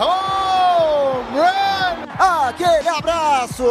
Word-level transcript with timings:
Home 0.00 1.38
run! 1.38 2.06
Aquele 2.18 2.88
abraço. 2.88 3.64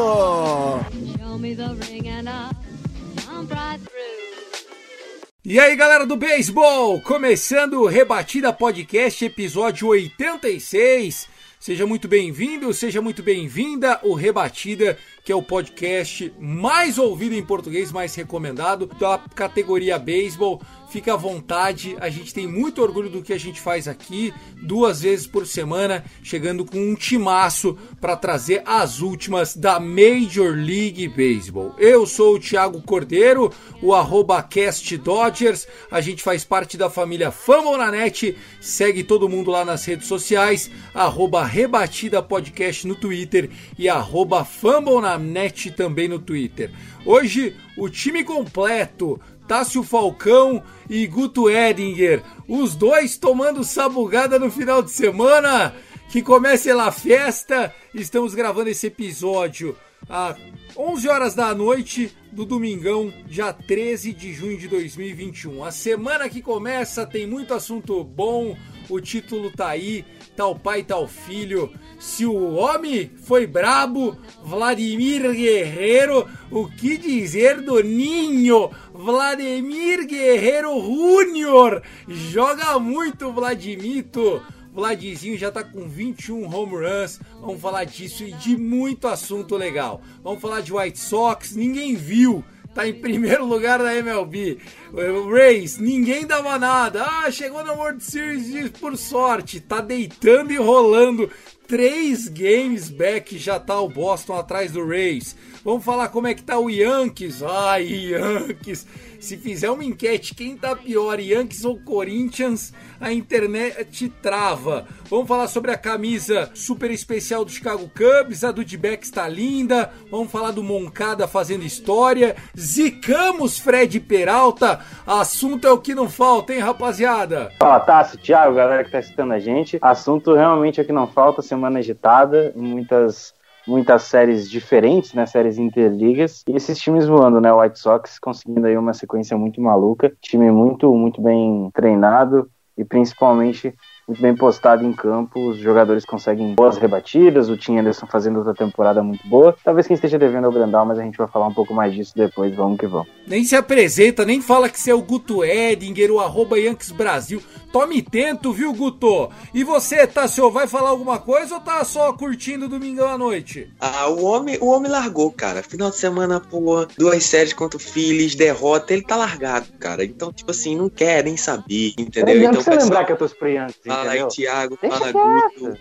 E 5.43 5.59
aí, 5.59 5.75
galera 5.75 6.05
do 6.05 6.15
beisebol, 6.15 7.01
começando 7.01 7.81
o 7.81 7.87
Rebatida 7.87 8.53
Podcast, 8.53 9.25
episódio 9.25 9.87
86. 9.87 11.27
Seja 11.59 11.85
muito 11.85 12.07
bem-vindo, 12.07 12.73
seja 12.73 13.01
muito 13.01 13.21
bem-vinda. 13.21 13.99
O 14.03 14.13
Rebatida, 14.13 14.97
que 15.25 15.31
é 15.31 15.35
o 15.35 15.43
podcast 15.43 16.31
mais 16.39 16.97
ouvido 16.97 17.35
em 17.35 17.43
português, 17.43 17.91
mais 17.91 18.15
recomendado 18.15 18.85
da 18.97 19.17
categoria 19.35 19.99
beisebol. 19.99 20.61
Fica 20.89 21.13
à 21.13 21.15
vontade, 21.15 21.95
a 21.99 22.09
gente 22.09 22.33
tem 22.33 22.47
muito 22.47 22.81
orgulho 22.81 23.11
do 23.11 23.21
que 23.21 23.31
a 23.31 23.37
gente 23.37 23.61
faz 23.61 23.87
aqui, 23.87 24.33
duas 24.59 25.01
vezes 25.01 25.27
por 25.27 25.45
semana, 25.45 26.03
chegando 26.23 26.65
com 26.65 26.79
um 26.79 26.95
timaço 26.95 27.77
para 28.01 28.15
trazer 28.15 28.63
as 28.65 28.99
últimas 28.99 29.55
da 29.55 29.79
Major 29.79 30.55
League 30.55 31.07
Baseball. 31.09 31.75
Eu 31.77 32.07
sou 32.07 32.35
o 32.35 32.39
Thiago 32.39 32.81
Cordeiro, 32.81 33.53
o 33.83 33.93
arroba 33.93 34.41
Cast 34.41 34.97
Dodgers, 34.97 35.67
a 35.91 36.01
gente 36.01 36.23
faz 36.23 36.43
parte 36.43 36.75
da 36.75 36.89
família 36.89 37.29
Fumble 37.29 37.77
na 37.77 37.91
Net, 37.91 38.35
segue 38.59 39.03
todo 39.03 39.29
mundo 39.29 39.51
lá 39.51 39.63
nas 39.63 39.85
redes 39.85 40.07
sociais, 40.07 40.71
arroba 40.91 41.45
Rebatida 41.45 42.19
Podcast 42.23 42.87
no 42.87 42.95
Twitter 42.95 43.51
e 43.77 43.87
arroba 43.87 44.43
Fumble 44.43 45.01
na 45.01 45.19
Net 45.19 45.69
também 45.69 46.07
no 46.07 46.17
Twitter. 46.17 46.71
Hoje, 47.05 47.55
o 47.77 47.87
time 47.87 48.23
completo, 48.23 49.19
Tássio 49.49 49.81
Falcão 49.81 50.61
e 50.87 51.07
Guto 51.07 51.49
Edinger, 51.49 52.21
os 52.47 52.75
dois 52.75 53.17
tomando 53.17 53.63
sabugada 53.63 54.37
no 54.37 54.51
final 54.51 54.83
de 54.83 54.91
semana. 54.91 55.73
Que 56.11 56.21
comece 56.21 56.71
lá 56.71 56.85
a 56.85 56.91
festa. 56.91 57.73
Estamos 57.91 58.35
gravando 58.35 58.69
esse 58.69 58.85
episódio 58.85 59.75
às 60.07 60.37
11 60.77 61.09
horas 61.09 61.33
da 61.33 61.53
noite 61.55 62.15
do 62.31 62.45
domingão, 62.45 63.11
dia 63.25 63.51
13 63.51 64.13
de 64.13 64.33
junho 64.33 64.57
de 64.57 64.67
2021. 64.67 65.63
A 65.63 65.71
semana 65.71 66.29
que 66.29 66.43
começa 66.43 67.03
tem 67.03 67.25
muito 67.25 67.51
assunto 67.51 68.03
bom. 68.03 68.55
O 68.87 68.99
título 68.99 69.51
tá 69.51 69.69
aí, 69.69 70.05
o 70.45 70.55
pai, 70.55 70.85
o 70.89 71.07
filho. 71.07 71.71
Se 71.99 72.25
o 72.25 72.55
homem 72.55 73.11
foi 73.23 73.45
brabo, 73.45 74.17
Vladimir 74.43 75.33
Guerreiro, 75.33 76.27
o 76.49 76.67
que 76.67 76.97
dizer 76.97 77.61
do 77.61 77.81
ninho? 77.83 78.71
Vladimir 78.93 80.05
Guerreiro 80.05 80.79
Júnior 80.81 81.83
joga 82.07 82.79
muito, 82.79 83.31
Vladimito. 83.31 84.41
Vladizinho 84.73 85.37
já 85.37 85.51
tá 85.51 85.63
com 85.63 85.87
21 85.87 86.53
home 86.53 86.75
runs. 86.75 87.19
Vamos 87.41 87.59
falar 87.59 87.83
disso 87.83 88.23
e 88.23 88.31
de 88.31 88.55
muito 88.55 89.07
assunto 89.07 89.57
legal. 89.57 90.01
Vamos 90.23 90.41
falar 90.41 90.61
de 90.61 90.71
White 90.71 90.99
Sox, 90.99 91.55
ninguém 91.55 91.95
viu. 91.95 92.43
Tá 92.79 92.87
em 92.87 92.93
primeiro 92.93 93.45
lugar 93.45 93.79
da 93.79 93.93
MLB. 93.93 94.57
O 94.93 95.29
Rays, 95.29 95.77
ninguém 95.77 96.25
dava 96.25 96.57
nada. 96.57 97.03
Ah, 97.03 97.29
chegou 97.29 97.61
na 97.61 97.73
World 97.73 98.01
Series 98.01 98.69
por 98.69 98.95
sorte. 98.95 99.59
Tá 99.59 99.81
deitando 99.81 100.53
e 100.53 100.55
rolando. 100.55 101.29
Três 101.67 102.29
games 102.29 102.89
back 102.89 103.37
já 103.37 103.59
tá 103.59 103.77
o 103.81 103.89
Boston 103.89 104.35
atrás 104.35 104.71
do 104.71 104.87
Rays. 104.87 105.35
Vamos 105.61 105.83
falar 105.83 106.07
como 106.07 106.27
é 106.27 106.33
que 106.33 106.41
tá 106.41 106.57
o 106.57 106.69
Yankees. 106.69 107.43
Ai, 107.43 107.83
Yankees. 107.83 108.87
Se 109.19 109.35
fizer 109.35 109.69
uma 109.69 109.83
enquete, 109.83 110.33
quem 110.33 110.55
tá 110.55 110.73
pior, 110.75 111.19
Yankees 111.19 111.65
ou 111.65 111.77
Corinthians, 111.77 112.73
a 113.01 113.11
internet 113.11 114.07
trava. 114.21 114.87
Vamos 115.09 115.27
falar 115.27 115.47
sobre 115.47 115.71
a 115.71 115.77
camisa 115.77 116.49
super 116.53 116.89
especial 116.89 117.43
do 117.43 117.51
Chicago 117.51 117.89
Cubs, 117.89 118.45
a 118.45 118.51
do 118.51 118.63
D-Back 118.63 119.03
está 119.03 119.27
linda. 119.27 119.91
Vamos 120.09 120.31
falar 120.31 120.51
do 120.51 120.63
Moncada 120.63 121.27
fazendo 121.27 121.65
história. 121.65 122.35
Zicamos 122.57 123.59
Fred 123.59 123.99
Peralta. 123.99 124.79
Assunto 125.05 125.67
é 125.67 125.71
o 125.71 125.79
que 125.79 125.93
não 125.93 126.09
falta, 126.09 126.53
hein, 126.53 126.59
rapaziada? 126.59 127.51
Fala, 127.59 127.79
Tassi, 127.81 128.17
Thiago, 128.17 128.55
galera 128.55 128.85
que 128.85 128.91
tá 128.91 128.99
assistindo 128.99 129.33
a 129.33 129.39
gente. 129.39 129.77
Assunto 129.81 130.33
realmente 130.33 130.79
é 130.79 130.83
o 130.83 130.85
que 130.85 130.93
não 130.93 131.07
falta, 131.07 131.41
semana 131.41 131.79
agitada, 131.79 132.53
muitas 132.55 133.33
muitas 133.69 134.03
séries 134.03 134.49
diferentes, 134.49 135.13
né, 135.13 135.25
séries 135.25 135.57
interligas, 135.57 136.43
e 136.47 136.55
esses 136.55 136.77
times 136.79 137.07
voando, 137.07 137.39
né, 137.39 137.53
o 137.53 137.61
White 137.61 137.79
Sox 137.79 138.17
conseguindo 138.19 138.65
aí 138.65 138.75
uma 138.77 138.93
sequência 138.93 139.37
muito 139.37 139.61
maluca, 139.61 140.11
time 140.19 140.51
muito, 140.51 140.93
muito 140.93 141.21
bem 141.21 141.69
treinado. 141.73 142.49
E 142.77 142.85
principalmente 142.85 143.75
muito 144.09 144.21
bem 144.23 144.35
postado 144.35 144.83
em 144.83 144.91
campo, 144.91 145.49
os 145.49 145.59
jogadores 145.59 146.03
conseguem 146.03 146.55
boas 146.55 146.77
rebatidas, 146.77 147.47
o 147.47 147.55
Tim 147.55 147.77
Anderson 147.77 148.07
fazendo 148.07 148.37
outra 148.37 148.55
temporada 148.55 149.03
muito 149.03 149.25
boa. 149.27 149.55
Talvez 149.63 149.85
quem 149.85 149.93
esteja 149.93 150.17
devendo 150.17 150.45
é 150.45 150.47
o 150.47 150.51
Grandal, 150.51 150.83
mas 150.83 150.97
a 150.97 151.03
gente 151.03 151.17
vai 151.17 151.27
falar 151.27 151.45
um 151.45 151.53
pouco 151.53 151.75
mais 151.75 151.93
disso 151.93 152.13
depois, 152.15 152.55
vamos 152.55 152.79
que 152.79 152.87
vamos. 152.87 153.07
Nem 153.27 153.43
se 153.43 153.55
apresenta, 153.55 154.25
nem 154.25 154.41
fala 154.41 154.67
que 154.67 154.79
você 154.79 154.89
é 154.89 154.95
o 154.95 155.01
Guto 155.01 155.45
Edinger, 155.45 156.11
o 156.11 156.19
arroba 156.19 156.57
Yankees 156.57 156.91
Brasil. 156.91 157.39
Tome 157.71 158.01
tento, 158.01 158.51
viu, 158.51 158.73
Guto? 158.73 159.29
E 159.53 159.63
você, 159.63 160.07
Tassio, 160.07 160.49
vai 160.49 160.65
falar 160.65 160.89
alguma 160.89 161.19
coisa 161.19 161.53
ou 161.53 161.61
tá 161.61 161.83
só 161.83 162.11
curtindo 162.13 162.67
domingão 162.67 163.07
à 163.07 163.15
noite? 163.15 163.71
Ah, 163.79 164.07
o 164.07 164.23
homem, 164.23 164.57
o 164.59 164.65
homem 164.65 164.89
largou, 164.89 165.31
cara. 165.31 165.61
Final 165.61 165.91
de 165.91 165.97
semana, 165.97 166.39
pô, 166.39 166.87
duas 166.97 167.23
séries 167.25 167.53
contra 167.53 167.77
o 167.77 167.79
Phillies, 167.79 168.33
derrota, 168.33 168.91
ele 168.91 169.03
tá 169.03 169.15
largado, 169.15 169.67
cara. 169.79 170.03
Então, 170.03 170.33
tipo 170.33 170.49
assim, 170.49 170.75
não 170.75 170.89
quer 170.89 171.23
nem 171.23 171.37
saber, 171.37 171.93
entendeu? 171.95 172.33
Não 172.33 172.41
então, 172.41 172.63
precisa 172.63 172.83
lembrar 172.83 173.05
que 173.05 173.11
eu 173.11 173.17
tô 173.17 173.29
pro 173.29 173.47
Yankees, 173.47 173.98
Fala 173.99 174.11
aí? 174.11 174.27
Thiago. 174.29 174.77
Deixa 174.81 174.97
fala. 174.97 175.11
Guto, 175.11 175.77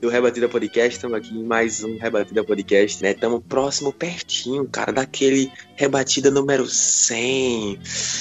do 0.00 0.08
Rebatida 0.08 0.48
Podcast. 0.48 0.96
Estamos 0.96 1.18
aqui 1.18 1.36
em 1.36 1.44
mais 1.44 1.84
um 1.84 1.98
Rebatida 1.98 2.42
Podcast, 2.42 3.02
né? 3.02 3.10
Estamos 3.10 3.42
próximo, 3.46 3.92
pertinho, 3.92 4.66
cara, 4.66 4.90
daquele 4.90 5.52
Rebatida 5.76 6.30
número 6.30 6.66
100. 6.66 7.78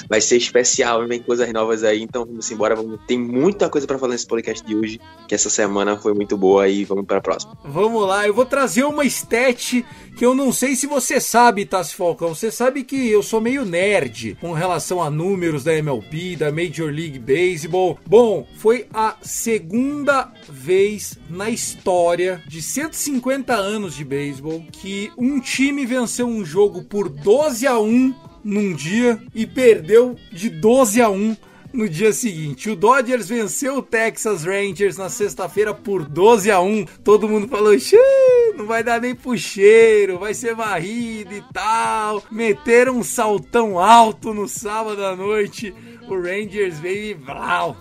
Vai 0.09 0.19
ser 0.19 0.35
especial, 0.35 1.08
vem 1.08 1.22
coisas 1.22 1.52
novas 1.53 1.85
aí. 1.85 2.02
Então 2.02 2.25
vamos 2.25 2.52
embora. 2.52 2.75
Vamos... 2.75 3.00
Tem 3.08 3.18
muita 3.18 3.69
coisa 3.69 3.88
pra 3.88 3.97
falar 3.97 4.13
nesse 4.13 4.28
podcast 4.28 4.66
de 4.66 4.75
hoje, 4.75 5.00
que 5.28 5.34
essa 5.34 5.50
semana 5.50 5.97
foi 5.97 6.14
muito 6.14 6.38
boa 6.38 6.68
e 6.68 6.84
vamos 6.84 7.06
pra 7.06 7.22
próxima. 7.22 7.58
Vamos 7.64 8.06
lá, 8.06 8.28
eu 8.28 8.34
vou 8.34 8.46
trazer 8.46 8.84
uma 8.84 9.06
stat 9.06 9.85
que 10.18 10.25
eu 10.25 10.34
não 10.34 10.52
sei 10.52 10.75
se 10.75 10.88
você 10.88 11.22
sabe, 11.22 11.64
Tassi 11.64 11.94
Falcão. 11.94 12.34
Você 12.34 12.50
sabe 12.50 12.84
que 12.84 13.08
eu 13.08 13.22
sou 13.22 13.40
meio 13.40 13.64
nerd 13.64 14.35
com 14.41 14.52
relação 14.52 15.02
a 15.02 15.12
números 15.12 15.64
da 15.64 15.74
MLB, 15.74 16.35
da 16.35 16.52
Major 16.52 16.91
League 16.91 17.19
Baseball. 17.19 18.00
Bom, 18.06 18.47
foi 18.58 18.88
a 18.91 19.16
segunda 19.27 20.31
vez 20.49 21.19
na 21.29 21.49
história 21.49 22.41
de 22.47 22.61
150 22.61 23.53
anos 23.53 23.93
de 23.93 24.03
beisebol 24.03 24.65
que 24.71 25.11
um 25.17 25.39
time 25.39 25.85
venceu 25.85 26.27
um 26.27 26.45
jogo 26.45 26.83
por 26.83 27.09
12 27.09 27.67
a 27.67 27.77
1 27.77 28.16
num 28.43 28.73
dia 28.73 29.21
e 29.35 29.45
perdeu 29.45 30.16
de 30.31 30.49
12 30.49 31.01
a 31.01 31.09
1 31.09 31.35
no 31.73 31.89
dia 31.89 32.13
seguinte. 32.13 32.69
O 32.69 32.75
Dodgers 32.75 33.27
venceu 33.27 33.77
o 33.77 33.81
Texas 33.81 34.45
Rangers 34.45 34.97
na 34.97 35.09
sexta-feira 35.09 35.73
por 35.73 36.05
12 36.05 36.49
a 36.49 36.61
1. 36.61 36.85
Todo 37.03 37.27
mundo 37.27 37.47
falou: 37.47 37.78
"Xiii, 37.78 38.53
não 38.55 38.66
vai 38.66 38.84
dar 38.84 39.02
nem 39.02 39.13
pro 39.13 39.37
cheiro, 39.37 40.17
vai 40.17 40.34
ser 40.34 40.55
varrido 40.55 41.34
e 41.34 41.43
tal". 41.53 42.23
Meteram 42.31 42.97
um 42.97 43.03
saltão 43.03 43.78
alto 43.78 44.34
no 44.34 44.47
sábado 44.47 45.03
à 45.03 45.16
noite. 45.16 45.73
O 46.07 46.16
Rangers 46.16 46.79
veio 46.79 47.17
e. 47.17 47.78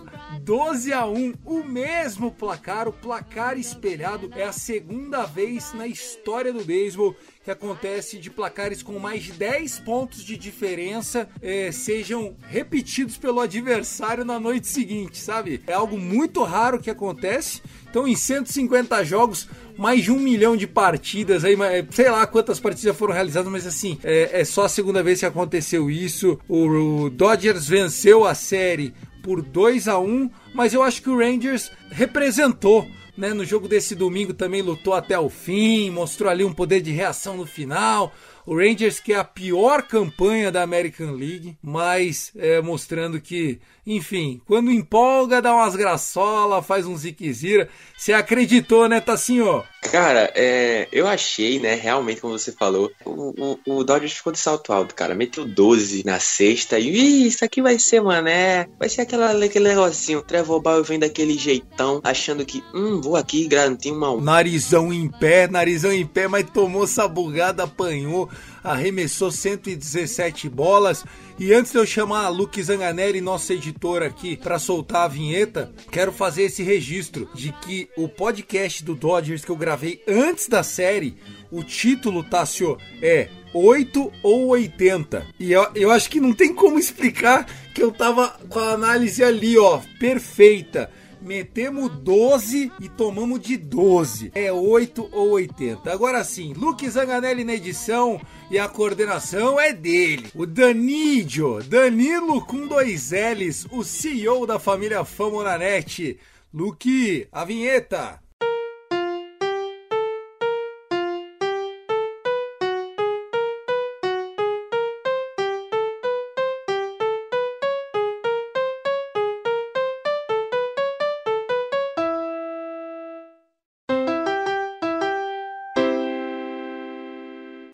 12 0.46 0.92
a 0.92 1.04
1, 1.04 1.34
o 1.44 1.64
mesmo 1.64 2.30
placar, 2.30 2.86
o 2.86 2.92
placar 2.92 3.58
espelhado 3.58 4.30
é 4.36 4.44
a 4.44 4.52
segunda 4.52 5.26
vez 5.26 5.72
na 5.74 5.88
história 5.88 6.52
do 6.52 6.64
beisebol 6.64 7.16
que 7.42 7.50
acontece 7.50 8.16
de 8.16 8.30
placares 8.30 8.80
com 8.80 8.96
mais 8.96 9.24
de 9.24 9.32
10 9.32 9.80
pontos 9.80 10.22
de 10.22 10.36
diferença 10.36 11.28
eh, 11.42 11.72
sejam 11.72 12.36
repetidos 12.48 13.16
pelo 13.16 13.40
adversário 13.40 14.24
na 14.24 14.38
noite 14.38 14.68
seguinte, 14.68 15.18
sabe? 15.18 15.60
É 15.66 15.72
algo 15.72 15.98
muito 15.98 16.44
raro 16.44 16.80
que 16.80 16.90
acontece. 16.90 17.60
Então, 17.90 18.06
em 18.06 18.14
150 18.14 19.04
jogos, 19.04 19.48
mais 19.76 20.04
de 20.04 20.10
um 20.10 20.18
milhão 20.18 20.56
de 20.56 20.66
partidas 20.66 21.44
aí, 21.44 21.56
mas, 21.56 21.84
sei 21.90 22.10
lá 22.10 22.26
quantas 22.26 22.58
partidas 22.58 22.96
foram 22.96 23.14
realizadas, 23.14 23.50
mas 23.50 23.66
assim, 23.66 23.98
é, 24.02 24.40
é 24.40 24.44
só 24.44 24.64
a 24.64 24.68
segunda 24.68 25.02
vez 25.02 25.20
que 25.20 25.26
aconteceu 25.26 25.90
isso. 25.90 26.38
O, 26.48 27.04
o 27.04 27.10
Dodgers 27.10 27.66
venceu 27.68 28.24
a 28.24 28.34
série 28.34 28.94
por 29.22 29.42
2 29.42 29.88
a 29.88 29.98
1 29.98 30.30
mas 30.54 30.72
eu 30.72 30.82
acho 30.82 31.02
que 31.02 31.10
o 31.10 31.18
Rangers 31.18 31.70
representou 31.90 32.86
né? 33.16 33.32
No 33.32 33.44
jogo 33.44 33.66
desse 33.66 33.94
domingo 33.94 34.34
também 34.34 34.60
lutou 34.60 34.92
até 34.92 35.18
o 35.18 35.28
fim, 35.30 35.90
mostrou 35.90 36.30
ali 36.30 36.44
um 36.44 36.52
poder 36.52 36.80
de 36.80 36.90
reação 36.90 37.36
no 37.36 37.46
final. 37.46 38.12
O 38.46 38.56
Rangers 38.56 39.00
que 39.00 39.12
é 39.12 39.16
a 39.16 39.24
pior 39.24 39.82
campanha 39.82 40.52
da 40.52 40.62
American 40.62 41.12
League, 41.12 41.58
mas 41.60 42.30
é, 42.36 42.62
mostrando 42.62 43.20
que, 43.20 43.58
enfim, 43.84 44.40
quando 44.46 44.70
empolga, 44.70 45.42
dá 45.42 45.52
umas 45.52 45.74
graçola, 45.74 46.62
faz 46.62 46.86
um 46.86 46.96
ziquezira. 46.96 47.68
Você 47.96 48.12
acreditou, 48.12 48.88
né, 48.88 49.00
Tassinho? 49.00 49.64
Cara, 49.90 50.32
é, 50.34 50.88
eu 50.92 51.06
achei, 51.06 51.58
né, 51.58 51.74
realmente, 51.74 52.20
como 52.20 52.38
você 52.38 52.52
falou, 52.52 52.90
o, 53.04 53.58
o, 53.66 53.78
o 53.78 53.84
Dodgers 53.84 54.14
ficou 54.14 54.32
de 54.32 54.38
salto 54.38 54.72
alto, 54.72 54.94
cara. 54.94 55.14
Meteu 55.14 55.44
12 55.44 56.04
na 56.04 56.18
sexta 56.18 56.78
e, 56.78 56.88
Ih, 56.88 57.26
isso 57.26 57.44
aqui 57.44 57.62
vai 57.62 57.78
ser, 57.78 58.00
mané. 58.00 58.68
Vai 58.78 58.88
ser 58.88 59.02
aquela, 59.02 59.44
aquele 59.44 59.68
negocinho. 59.68 60.22
Trevor 60.22 60.60
Bauer 60.60 60.84
vem 60.84 60.98
daquele 60.98 61.36
jeitão, 61.38 62.00
achando 62.04 62.44
que, 62.44 62.62
hum, 62.74 63.00
vou 63.00 63.16
aqui 63.16 63.46
garantir 63.46 63.92
uma. 63.92 64.20
Narizão 64.20 64.92
em 64.92 65.08
pé, 65.08 65.48
narizão 65.48 65.92
em 65.92 66.06
pé, 66.06 66.28
mas 66.28 66.48
tomou 66.50 66.84
essa 66.84 67.06
bugada, 67.06 67.64
apanhou, 67.64 68.28
arremessou 68.62 69.30
117 69.30 70.48
bolas. 70.48 71.04
E 71.38 71.52
antes 71.52 71.72
de 71.72 71.78
eu 71.78 71.86
chamar 71.86 72.24
a 72.24 72.28
Luke 72.28 72.62
Zanganelli, 72.62 73.20
nosso 73.20 73.52
editor 73.52 74.02
aqui, 74.02 74.36
para 74.36 74.58
soltar 74.58 75.04
a 75.04 75.08
vinheta, 75.08 75.72
quero 75.90 76.12
fazer 76.12 76.44
esse 76.44 76.62
registro 76.62 77.28
de 77.34 77.52
que 77.52 77.88
o 77.96 78.08
podcast 78.08 78.82
do 78.82 78.94
Dodgers 78.94 79.44
que 79.44 79.50
eu 79.50 79.56
gravei 79.56 80.02
antes 80.08 80.48
da 80.48 80.62
série, 80.62 81.16
o 81.50 81.62
título, 81.62 82.24
Tássio, 82.24 82.78
é 83.02 83.28
8 83.54 84.12
ou 84.22 84.48
80. 84.48 85.26
E 85.38 85.52
eu, 85.52 85.66
eu 85.74 85.90
acho 85.90 86.10
que 86.10 86.20
não 86.20 86.32
tem 86.32 86.54
como 86.54 86.78
explicar 86.78 87.46
que 87.74 87.82
eu 87.82 87.92
tava 87.92 88.28
com 88.48 88.58
a 88.58 88.72
análise 88.72 89.22
ali, 89.22 89.58
ó, 89.58 89.80
perfeita. 89.98 90.90
Metemos 91.20 91.90
12 91.90 92.72
e 92.80 92.88
tomamos 92.88 93.40
de 93.40 93.56
12. 93.56 94.30
É 94.34 94.52
8 94.52 95.08
ou 95.12 95.30
80. 95.30 95.92
Agora 95.92 96.22
sim, 96.24 96.52
Luke 96.52 96.88
Zanganelli 96.88 97.44
na 97.44 97.54
edição 97.54 98.20
e 98.50 98.58
a 98.58 98.68
coordenação 98.68 99.58
é 99.58 99.72
dele. 99.72 100.30
O 100.34 100.46
Danidio, 100.46 101.62
Danilo 101.62 102.44
com 102.44 102.66
dois 102.66 103.10
L's, 103.10 103.66
o 103.70 103.82
CEO 103.82 104.46
da 104.46 104.58
família 104.58 105.04
Famonanet. 105.04 106.18
Luke, 106.52 107.26
a 107.32 107.44
vinheta. 107.44 108.25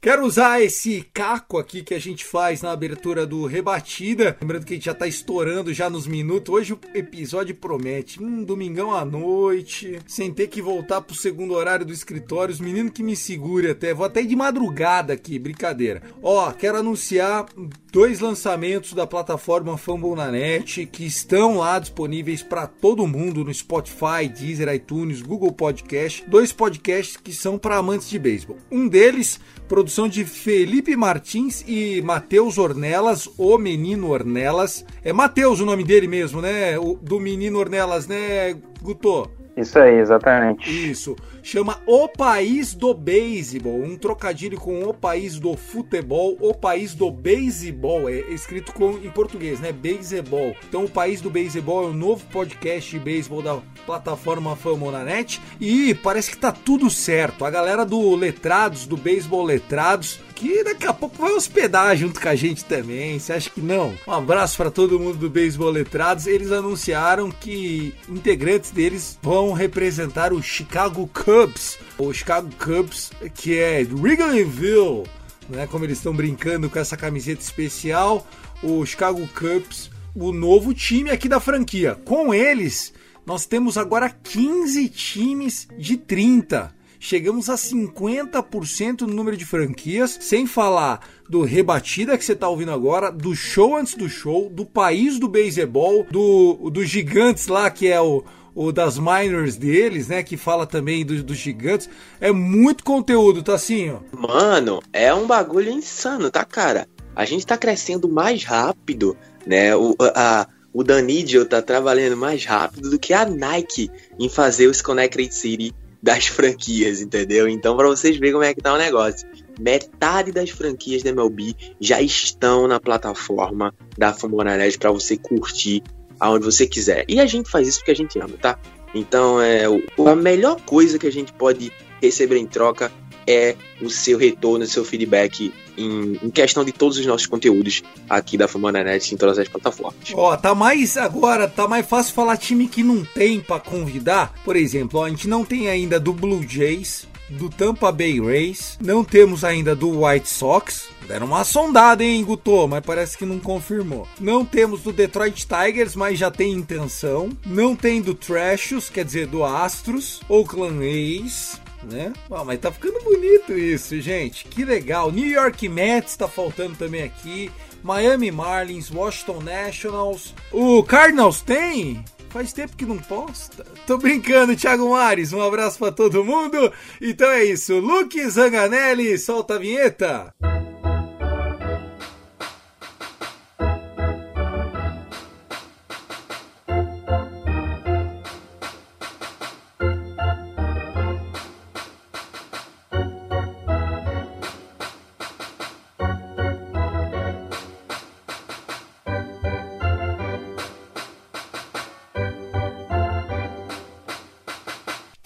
Quero 0.02 0.26
usar 0.26 0.60
esse 0.60 1.08
caco 1.14 1.58
aqui 1.58 1.81
que 1.81 1.94
a 1.94 1.99
gente 2.00 2.25
faz 2.25 2.60
na 2.60 2.72
abertura 2.72 3.25
do 3.25 3.46
Rebatida. 3.46 4.37
Lembrando 4.40 4.66
que 4.66 4.72
a 4.72 4.76
gente 4.76 4.87
já 4.87 4.94
tá 4.94 5.06
estourando 5.06 5.72
já 5.72 5.88
nos 5.88 6.08
minutos. 6.08 6.52
Hoje 6.52 6.72
o 6.72 6.81
episódio 6.93 7.54
promete. 7.54 8.20
Um 8.20 8.43
domingão 8.43 8.93
à 8.93 9.04
noite, 9.04 10.00
sem 10.04 10.34
ter 10.34 10.49
que 10.49 10.60
voltar 10.60 11.02
pro 11.02 11.14
segundo 11.14 11.54
horário 11.54 11.87
do 11.87 11.93
escritório. 11.93 12.52
Os 12.52 12.58
meninos 12.58 12.90
que 12.90 13.00
me 13.00 13.14
segurem 13.14 13.70
até. 13.70 13.94
Vou 13.94 14.04
até 14.04 14.22
ir 14.22 14.26
de 14.26 14.34
madrugada 14.34 15.12
aqui, 15.12 15.38
brincadeira. 15.38 16.02
Ó, 16.20 16.50
quero 16.50 16.78
anunciar 16.78 17.46
dois 17.93 18.21
lançamentos 18.21 18.94
da 18.94 19.06
plataforma 19.06 19.77
Fumble 19.77 20.15
na 20.17 20.31
Net 20.31 20.87
que 20.87 21.05
estão 21.05 21.59
lá 21.59 21.79
disponíveis 21.79 22.43
para 22.43 22.67
todo 22.67 23.06
mundo 23.06 23.44
no 23.44 23.53
Spotify, 23.53 24.27
Deezer, 24.35 24.75
iTunes, 24.75 25.21
Google 25.21 25.53
Podcast. 25.53 26.25
Dois 26.27 26.53
podcasts 26.53 27.19
que 27.19 27.35
são 27.35 27.59
para 27.59 27.77
amantes 27.77 28.09
de 28.09 28.19
beisebol. 28.19 28.56
Um 28.71 28.89
deles, 28.89 29.39
produção 29.69 30.09
de 30.09 30.25
Felipe 30.25 30.97
Martins 30.97 31.62
e 31.69 32.00
Matheus 32.00 32.56
Ornelas, 32.56 33.29
o 33.37 33.59
Menino 33.59 34.09
Ornelas. 34.09 34.87
É 35.05 35.12
Matheus 35.12 35.61
o 35.61 35.67
nome 35.67 35.85
dele 35.85 36.09
mesmo, 36.09 36.41
né? 36.41 36.79
O, 36.79 36.95
do 36.95 37.21
Menino 37.21 37.59
Ornelas, 37.59 38.06
né, 38.06 38.55
Guto? 38.81 39.42
Isso 39.56 39.78
aí, 39.78 39.99
exatamente. 39.99 40.70
Isso. 40.90 41.14
Chama 41.43 41.81
O 41.87 42.08
País 42.08 42.72
do 42.72 42.94
Beisebol. 42.94 43.82
Um 43.82 43.96
trocadilho 43.96 44.58
com 44.58 44.82
O 44.84 44.94
País 44.94 45.38
do 45.38 45.56
Futebol. 45.56 46.37
O 46.40 46.54
País 46.54 46.94
do 46.94 47.10
Beisebol. 47.10 48.08
É 48.08 48.20
escrito 48.32 48.72
com, 48.72 48.93
em 48.93 49.10
português, 49.10 49.60
né? 49.60 49.70
Beisebol. 49.70 50.54
Então, 50.69 50.84
O 50.84 50.90
País 50.90 51.20
do 51.20 51.28
Beisebol 51.28 51.84
é 51.84 51.87
o 51.88 51.93
novo 51.93 52.25
podcast 52.32 52.90
de 52.90 52.99
beisebol 52.99 53.43
da 53.43 53.58
plataforma 53.84 54.56
Famonanet. 54.56 55.40
E 55.60 55.94
parece 55.94 56.31
que 56.31 56.38
tá 56.38 56.52
tudo 56.52 56.88
certo. 56.88 57.44
A 57.44 57.50
galera 57.50 57.84
do 57.84 58.14
Letrados, 58.14 58.87
do 58.87 58.96
Beisebol 58.96 59.44
Letrados, 59.44 60.19
que 60.43 60.65
daqui 60.65 60.85
a 60.89 60.93
pouco 60.93 61.23
vai 61.23 61.31
hospedar 61.31 61.97
junto 61.97 62.21
com 62.21 62.29
a 62.29 62.35
gente 62.35 62.65
também. 62.65 63.17
Você 63.17 63.33
acha 63.33 63.49
que 63.49 63.61
não? 63.61 63.94
Um 64.09 64.12
abraço 64.12 64.56
para 64.56 64.73
todo 64.73 64.99
mundo 64.99 65.17
do 65.17 65.31
Beisebol 65.31 65.71
Letrados. 65.71 66.27
Eles 66.27 66.50
anunciaram 66.50 67.31
que 67.31 67.94
integrantes 68.09 68.73
deles 68.73 69.17
vão 69.23 69.53
representar 69.53 70.33
o 70.33 70.43
Chicago 70.43 71.09
Cubs. 71.15 71.79
O 71.97 72.12
Chicago 72.12 72.50
Cubs, 72.59 73.12
que 73.37 73.56
é 73.56 73.87
Wrigleyville, 73.89 75.05
né? 75.49 75.69
Como 75.69 75.85
eles 75.85 75.99
estão 75.99 76.12
brincando 76.12 76.69
com 76.69 76.79
essa 76.79 76.97
camiseta 76.97 77.41
especial. 77.41 78.27
O 78.65 78.85
Chicago 78.85 79.25
Cubs, 79.29 79.93
o 80.12 80.33
novo 80.33 80.75
time 80.75 81.11
aqui 81.11 81.29
da 81.29 81.38
franquia. 81.38 81.95
Com 82.05 82.35
eles, 82.35 82.93
nós 83.25 83.47
temos 83.47 83.79
agora 83.79 84.11
15 84.11 84.88
times 84.88 85.69
de 85.79 85.97
30 85.97 86.81
chegamos 87.02 87.50
a 87.50 87.54
50% 87.54 89.00
no 89.00 89.08
número 89.08 89.37
de 89.37 89.44
franquias, 89.44 90.16
sem 90.20 90.46
falar 90.46 91.00
do 91.28 91.43
Rebatida 91.43 92.16
que 92.16 92.25
você 92.25 92.32
está 92.32 92.49
ouvindo 92.49 92.70
agora, 92.70 93.10
do 93.10 93.34
show 93.34 93.76
antes 93.76 93.94
do 93.94 94.08
show, 94.08 94.49
do 94.49 94.64
país 94.64 95.19
do 95.19 95.26
beisebol, 95.26 96.06
do, 96.08 96.70
dos 96.70 96.88
gigantes 96.88 97.49
lá 97.49 97.69
que 97.69 97.88
é 97.88 98.00
o 98.00 98.25
o 98.54 98.70
das 98.70 98.99
minors 98.99 99.56
deles, 99.56 100.08
né? 100.08 100.22
Que 100.22 100.37
fala 100.37 100.66
também 100.66 101.06
dos, 101.06 101.22
dos 101.22 101.38
gigantes. 101.38 101.88
É 102.20 102.31
muito 102.31 102.84
conteúdo, 102.84 103.43
tá 103.43 103.54
assim, 103.54 103.88
ó. 103.88 104.00
Mano, 104.14 104.82
é 104.93 105.12
um 105.14 105.26
bagulho 105.26 105.70
insano, 105.70 106.31
tá, 106.31 106.44
cara? 106.44 106.87
A 107.16 107.25
gente 107.25 107.46
tá 107.46 107.56
crescendo 107.56 108.10
mais 108.10 108.44
rápido, 108.44 109.16
né? 109.46 109.75
O, 109.75 109.96
a, 110.14 110.46
o 110.70 110.84
Danidio 110.84 111.46
tá 111.46 111.62
trabalhando 111.62 112.14
mais 112.14 112.44
rápido 112.44 112.90
do 112.90 112.99
que 112.99 113.14
a 113.14 113.25
Nike 113.25 113.90
em 114.19 114.28
fazer 114.28 114.66
os 114.66 114.82
Connected 114.82 115.34
City 115.34 115.75
das 116.02 116.26
franquias, 116.26 117.00
entendeu? 117.00 117.49
Então, 117.49 117.76
para 117.76 117.87
vocês 117.87 118.16
verem 118.16 118.32
como 118.32 118.44
é 118.44 118.52
que 118.52 118.61
tá 118.61 118.75
o 118.75 118.78
negócio. 118.78 119.28
Metade 119.61 120.32
das 120.32 120.50
franquias 120.50 121.02
da 121.02 121.11
MLB 121.11 121.54
já 121.80 122.02
estão 122.02 122.66
na 122.66 122.80
plataforma 122.80 123.73
da 123.97 124.12
Fumonanet 124.12 124.78
para 124.78 124.90
você 124.90 125.16
curtir 125.16 125.82
aonde 126.18 126.44
você 126.44 126.66
quiser. 126.66 127.04
E 127.09 127.21
a 127.21 127.26
gente 127.26 127.50
faz 127.50 127.68
isso 127.68 127.78
porque 127.78 127.92
a 127.92 127.97
gente 127.97 128.18
ama, 128.18 128.37
tá? 128.40 128.59
Então, 128.94 129.40
é 129.40 129.64
a 129.64 130.16
melhor 130.16 130.61
coisa 130.62 130.99
que 130.99 131.06
a 131.06 131.12
gente 131.12 131.32
pode 131.32 131.73
receber 132.00 132.37
em 132.37 132.47
troca 132.47 132.90
é 133.26 133.57
o 133.81 133.91
seu 133.91 134.19
retorno, 134.19 134.64
o 134.64 134.69
seu 134.69 134.85
feedback 134.85 135.52
em, 135.76 136.19
em, 136.23 136.31
questão 136.31 136.64
de 136.64 136.73
todos 136.73 136.99
os 136.99 137.07
nossos 137.07 137.26
conteúdos 137.26 137.83
aqui 138.09 138.37
da 138.37 138.49
Famananet 138.49 139.12
em 139.12 139.17
todas 139.17 139.38
as 139.38 139.49
plataformas. 139.49 140.12
Ó, 140.14 140.37
tá 140.37 140.55
mais 140.55 140.97
agora, 140.97 141.49
tá 141.49 141.67
mais 141.67 141.87
fácil 141.87 142.14
falar 142.14 142.37
time 142.37 142.69
que 142.69 142.83
não 142.83 143.05
tem 143.05 143.41
para 143.41 143.61
convidar. 143.61 144.35
Por 144.45 144.57
exemplo, 144.57 145.00
ó, 145.00 145.05
a 145.05 145.11
gente 145.11 145.29
não 145.29 145.45
tem 145.45 145.69
ainda 145.69 145.99
do 145.99 146.12
Blue 146.12 146.47
Jays, 146.47 147.07
do 147.33 147.49
Tampa 147.49 147.91
Bay 147.91 148.21
Rays, 148.21 148.79
não 148.81 149.02
temos 149.02 149.45
ainda 149.45 149.75
do 149.75 150.05
White 150.05 150.29
Sox. 150.29 150.88
Deram 151.09 151.26
uma 151.26 151.45
sondada, 151.45 152.05
hein, 152.05 152.25
Guto, 152.25 152.69
mas 152.69 152.85
parece 152.85 153.19
que 153.19 153.26
não 153.26 153.38
confirmou. 153.38 154.07
Não 154.21 154.45
temos 154.45 154.83
do 154.83 154.93
Detroit 154.93 155.47
Tigers, 155.47 155.97
mas 155.97 156.19
já 156.19 156.31
tem 156.31 156.52
intenção. 156.52 157.31
Não 157.45 157.75
tem 157.75 158.00
do 158.00 158.14
Trashos, 158.14 158.88
quer 158.88 159.05
dizer, 159.05 159.26
do 159.26 159.45
Astros, 159.45 160.21
Oakland 160.29 160.85
A's, 160.85 161.61
né? 161.85 162.12
Mas 162.45 162.61
tá 162.61 162.71
ficando 162.71 163.03
bonito 163.05 163.53
isso, 163.53 164.01
gente. 164.01 164.45
Que 164.45 164.65
legal. 164.65 165.11
New 165.11 165.27
York 165.27 165.69
Mets 165.69 166.17
tá 166.17 166.29
faltando 166.29 166.77
também 166.77 167.03
aqui. 167.03 167.51
Miami 167.83 168.31
Marlins, 168.31 168.91
Washington 168.91 169.41
Nationals. 169.43 170.35
O 170.53 170.83
Cardinals 170.85 171.41
tem? 171.43 172.05
Faz 172.31 172.53
tempo 172.53 172.77
que 172.77 172.87
não 172.87 172.99
posta. 172.99 173.65
Tô 173.87 173.99
brincando, 173.99 174.57
Thiago 174.57 174.91
Mares. 174.91 175.33
Um 175.33 175.43
abraço 175.43 175.79
para 175.79 175.93
todo 175.93 176.25
mundo. 176.25 176.73
Então 177.01 177.29
é 177.29 177.45
isso. 177.45 177.79
Luke 177.79 178.27
Zanganelli, 178.31 179.19
solta 179.19 179.57
a 179.57 179.59
vinheta. 179.59 180.33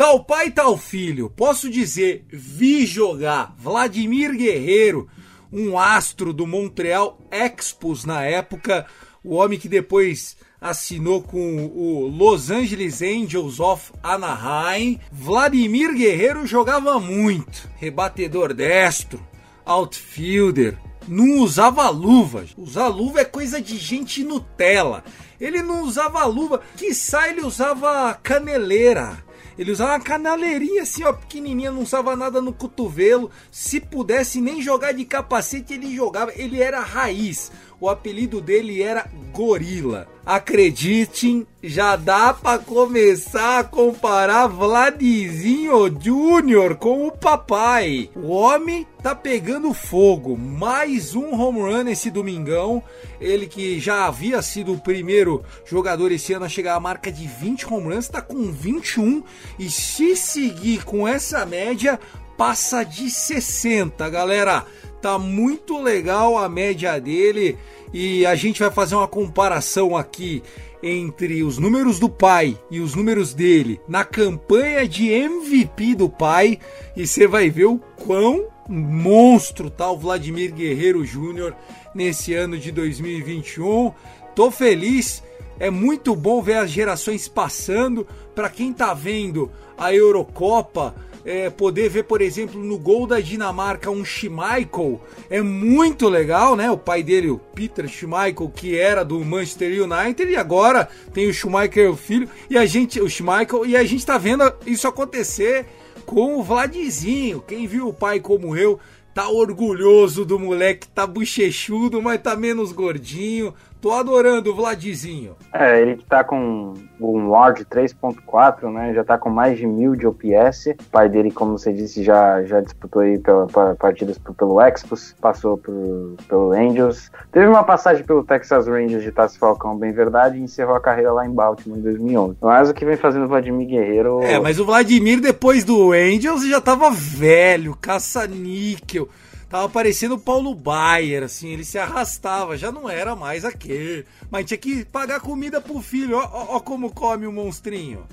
Tal 0.06 0.22
pai, 0.22 0.52
tal 0.52 0.78
filho. 0.78 1.28
Posso 1.28 1.68
dizer, 1.68 2.24
vi 2.30 2.86
jogar 2.86 3.52
Vladimir 3.58 4.36
Guerreiro, 4.36 5.08
um 5.52 5.76
astro 5.76 6.32
do 6.32 6.46
Montreal 6.46 7.18
Expos 7.28 8.04
na 8.04 8.22
época, 8.22 8.86
o 9.24 9.34
homem 9.34 9.58
que 9.58 9.68
depois 9.68 10.36
assinou 10.60 11.20
com 11.20 11.66
o 11.66 12.06
Los 12.06 12.52
Angeles 12.52 13.02
Angels 13.02 13.58
of 13.58 13.90
Anaheim. 14.00 15.00
Vladimir 15.10 15.92
Guerreiro 15.92 16.46
jogava 16.46 17.00
muito, 17.00 17.68
rebatedor 17.74 18.54
destro, 18.54 19.20
outfielder, 19.64 20.78
não 21.08 21.40
usava 21.40 21.88
luva. 21.88 22.44
Usar 22.56 22.86
luva 22.86 23.22
é 23.22 23.24
coisa 23.24 23.60
de 23.60 23.76
gente 23.76 24.22
Nutella. 24.22 25.02
Ele 25.40 25.62
não 25.64 25.82
usava 25.82 26.24
luva, 26.26 26.62
quiçá 26.76 27.28
ele 27.28 27.40
usava 27.40 28.14
caneleira. 28.22 29.25
Ele 29.58 29.72
usava 29.72 29.92
uma 29.92 30.00
caneleirinha 30.00 30.82
assim, 30.82 31.02
ó, 31.04 31.12
pequenininha, 31.12 31.70
não 31.70 31.82
usava 31.82 32.14
nada 32.14 32.40
no 32.40 32.52
cotovelo. 32.52 33.30
Se 33.50 33.80
pudesse 33.80 34.40
nem 34.40 34.60
jogar 34.60 34.92
de 34.92 35.04
capacete, 35.04 35.74
ele 35.74 35.94
jogava. 35.94 36.32
Ele 36.34 36.60
era 36.60 36.80
raiz. 36.80 37.50
O 37.78 37.90
apelido 37.90 38.40
dele 38.40 38.82
era 38.82 39.06
Gorila. 39.32 40.08
Acreditem, 40.24 41.46
já 41.62 41.94
dá 41.94 42.32
para 42.32 42.58
começar 42.58 43.58
a 43.58 43.64
comparar 43.64 44.46
Vladizinho 44.46 45.94
Júnior 46.00 46.76
com 46.76 47.06
o 47.06 47.12
papai. 47.12 48.10
O 48.16 48.28
homem 48.28 48.86
tá 49.02 49.14
pegando 49.14 49.74
fogo. 49.74 50.38
Mais 50.38 51.14
um 51.14 51.38
home 51.38 51.60
run 51.60 51.88
esse 51.88 52.10
domingão. 52.10 52.82
Ele 53.20 53.46
que 53.46 53.78
já 53.78 54.06
havia 54.06 54.40
sido 54.40 54.72
o 54.72 54.80
primeiro 54.80 55.44
jogador 55.66 56.10
esse 56.10 56.32
ano 56.32 56.46
a 56.46 56.48
chegar 56.48 56.76
à 56.76 56.80
marca 56.80 57.12
de 57.12 57.26
20 57.26 57.72
home 57.72 57.94
runs, 57.94 58.08
tá 58.08 58.22
com 58.22 58.50
21 58.50 59.22
e 59.58 59.68
se 59.68 60.16
seguir 60.16 60.82
com 60.82 61.06
essa 61.06 61.44
média, 61.44 62.00
passa 62.38 62.82
de 62.84 63.10
60, 63.10 64.08
galera. 64.08 64.64
Tá 65.06 65.20
muito 65.20 65.80
legal 65.80 66.36
a 66.36 66.48
média 66.48 66.98
dele 67.00 67.56
e 67.92 68.26
a 68.26 68.34
gente 68.34 68.58
vai 68.58 68.72
fazer 68.72 68.96
uma 68.96 69.06
comparação 69.06 69.96
aqui 69.96 70.42
entre 70.82 71.44
os 71.44 71.58
números 71.58 72.00
do 72.00 72.08
pai 72.08 72.58
e 72.68 72.80
os 72.80 72.96
números 72.96 73.32
dele 73.32 73.80
na 73.86 74.04
campanha 74.04 74.88
de 74.88 75.08
MVP 75.08 75.94
do 75.94 76.10
pai 76.10 76.58
e 76.96 77.06
você 77.06 77.24
vai 77.24 77.48
ver 77.48 77.66
o 77.66 77.78
quão 78.04 78.46
monstro 78.68 79.70
tá 79.70 79.88
o 79.88 79.96
Vladimir 79.96 80.52
Guerreiro 80.52 81.04
Júnior 81.04 81.54
nesse 81.94 82.34
ano 82.34 82.58
de 82.58 82.72
2021. 82.72 83.92
Tô 84.34 84.50
feliz, 84.50 85.22
é 85.60 85.70
muito 85.70 86.16
bom 86.16 86.42
ver 86.42 86.56
as 86.56 86.70
gerações 86.72 87.28
passando. 87.28 88.04
Para 88.34 88.50
quem 88.50 88.72
tá 88.72 88.92
vendo 88.92 89.52
a 89.78 89.94
Eurocopa, 89.94 90.96
é, 91.26 91.50
poder 91.50 91.88
ver, 91.88 92.04
por 92.04 92.22
exemplo, 92.22 92.62
no 92.62 92.78
gol 92.78 93.04
da 93.04 93.18
Dinamarca 93.18 93.90
um 93.90 94.04
Schmeichel 94.04 95.00
é 95.28 95.42
muito 95.42 96.08
legal, 96.08 96.54
né? 96.54 96.70
O 96.70 96.78
pai 96.78 97.02
dele, 97.02 97.28
o 97.28 97.36
Peter 97.36 97.88
Schmeichel, 97.88 98.48
que 98.48 98.78
era 98.78 99.04
do 99.04 99.22
Manchester 99.24 99.82
United 99.82 100.30
e 100.30 100.36
agora 100.36 100.88
tem 101.12 101.28
o 101.28 101.34
Schmeichel 101.34 101.90
o 101.90 101.96
filho 101.96 102.28
e 102.48 102.56
a 102.56 102.64
gente, 102.64 103.00
o 103.00 103.10
Schmeichel 103.10 103.66
e 103.66 103.76
a 103.76 103.82
gente 103.82 104.06
tá 104.06 104.16
vendo 104.16 104.44
isso 104.64 104.86
acontecer 104.86 105.66
com 106.06 106.36
o 106.36 106.44
Vladizinho. 106.44 107.42
Quem 107.44 107.66
viu 107.66 107.88
o 107.88 107.92
pai 107.92 108.20
como 108.20 108.56
eu 108.56 108.78
tá 109.12 109.28
orgulhoso 109.28 110.24
do 110.24 110.38
moleque, 110.38 110.86
tá 110.88 111.06
bochechudo, 111.06 112.00
mas 112.00 112.20
tá 112.20 112.36
menos 112.36 112.70
gordinho. 112.70 113.52
Tô 113.86 113.92
adorando 113.92 114.50
o 114.50 114.54
Vladizinho. 114.56 115.36
É, 115.52 115.80
ele 115.80 116.02
tá 116.08 116.24
com 116.24 116.74
um 117.00 117.28
Ward 117.28 117.64
3.4, 117.66 118.68
né? 118.72 118.92
Já 118.92 119.04
tá 119.04 119.16
com 119.16 119.30
mais 119.30 119.56
de 119.56 119.64
mil 119.64 119.94
de 119.94 120.08
OPS. 120.08 120.74
O 120.80 120.90
pai 120.90 121.08
dele, 121.08 121.30
como 121.30 121.56
você 121.56 121.72
disse, 121.72 122.02
já, 122.02 122.42
já 122.42 122.60
disputou 122.60 123.02
aí 123.02 123.16
pela, 123.16 123.46
pela 123.46 123.76
partidas 123.76 124.18
pelo 124.36 124.60
Expos, 124.60 125.14
passou 125.20 125.56
por, 125.56 126.16
pelo 126.26 126.50
Angels. 126.50 127.12
Teve 127.30 127.46
uma 127.46 127.62
passagem 127.62 128.04
pelo 128.04 128.24
Texas 128.24 128.66
Rangers 128.66 129.04
de 129.04 129.12
Tassi 129.12 129.38
Falcão, 129.38 129.78
bem 129.78 129.92
verdade, 129.92 130.36
e 130.36 130.42
encerrou 130.42 130.74
a 130.74 130.80
carreira 130.80 131.12
lá 131.12 131.24
em 131.24 131.30
Baltimore 131.30 131.78
em 131.78 131.82
2011. 131.82 132.38
Mas 132.42 132.68
o 132.68 132.74
que 132.74 132.84
vem 132.84 132.96
fazendo 132.96 133.26
o 133.26 133.28
Vladimir 133.28 133.68
Guerreiro... 133.68 134.20
É, 134.24 134.40
mas 134.40 134.58
o 134.58 134.66
Vladimir, 134.66 135.20
depois 135.20 135.62
do 135.62 135.92
Angels, 135.92 136.44
já 136.44 136.60
tava 136.60 136.90
velho, 136.90 137.78
caça-níquel 137.80 139.08
Tava 139.48 139.68
parecendo 139.68 140.16
o 140.16 140.20
Paulo 140.20 140.54
Baier, 140.54 141.22
assim, 141.22 141.50
ele 141.50 141.64
se 141.64 141.78
arrastava, 141.78 142.58
já 142.58 142.72
não 142.72 142.90
era 142.90 143.14
mais 143.14 143.44
aquele. 143.44 144.04
Mas 144.30 144.46
tinha 144.46 144.58
que 144.58 144.84
pagar 144.84 145.20
comida 145.20 145.60
pro 145.60 145.80
filho, 145.80 146.16
ó, 146.16 146.28
ó, 146.32 146.56
ó 146.56 146.60
como 146.60 146.92
come 146.92 147.26
o 147.26 147.32
monstrinho. 147.32 148.04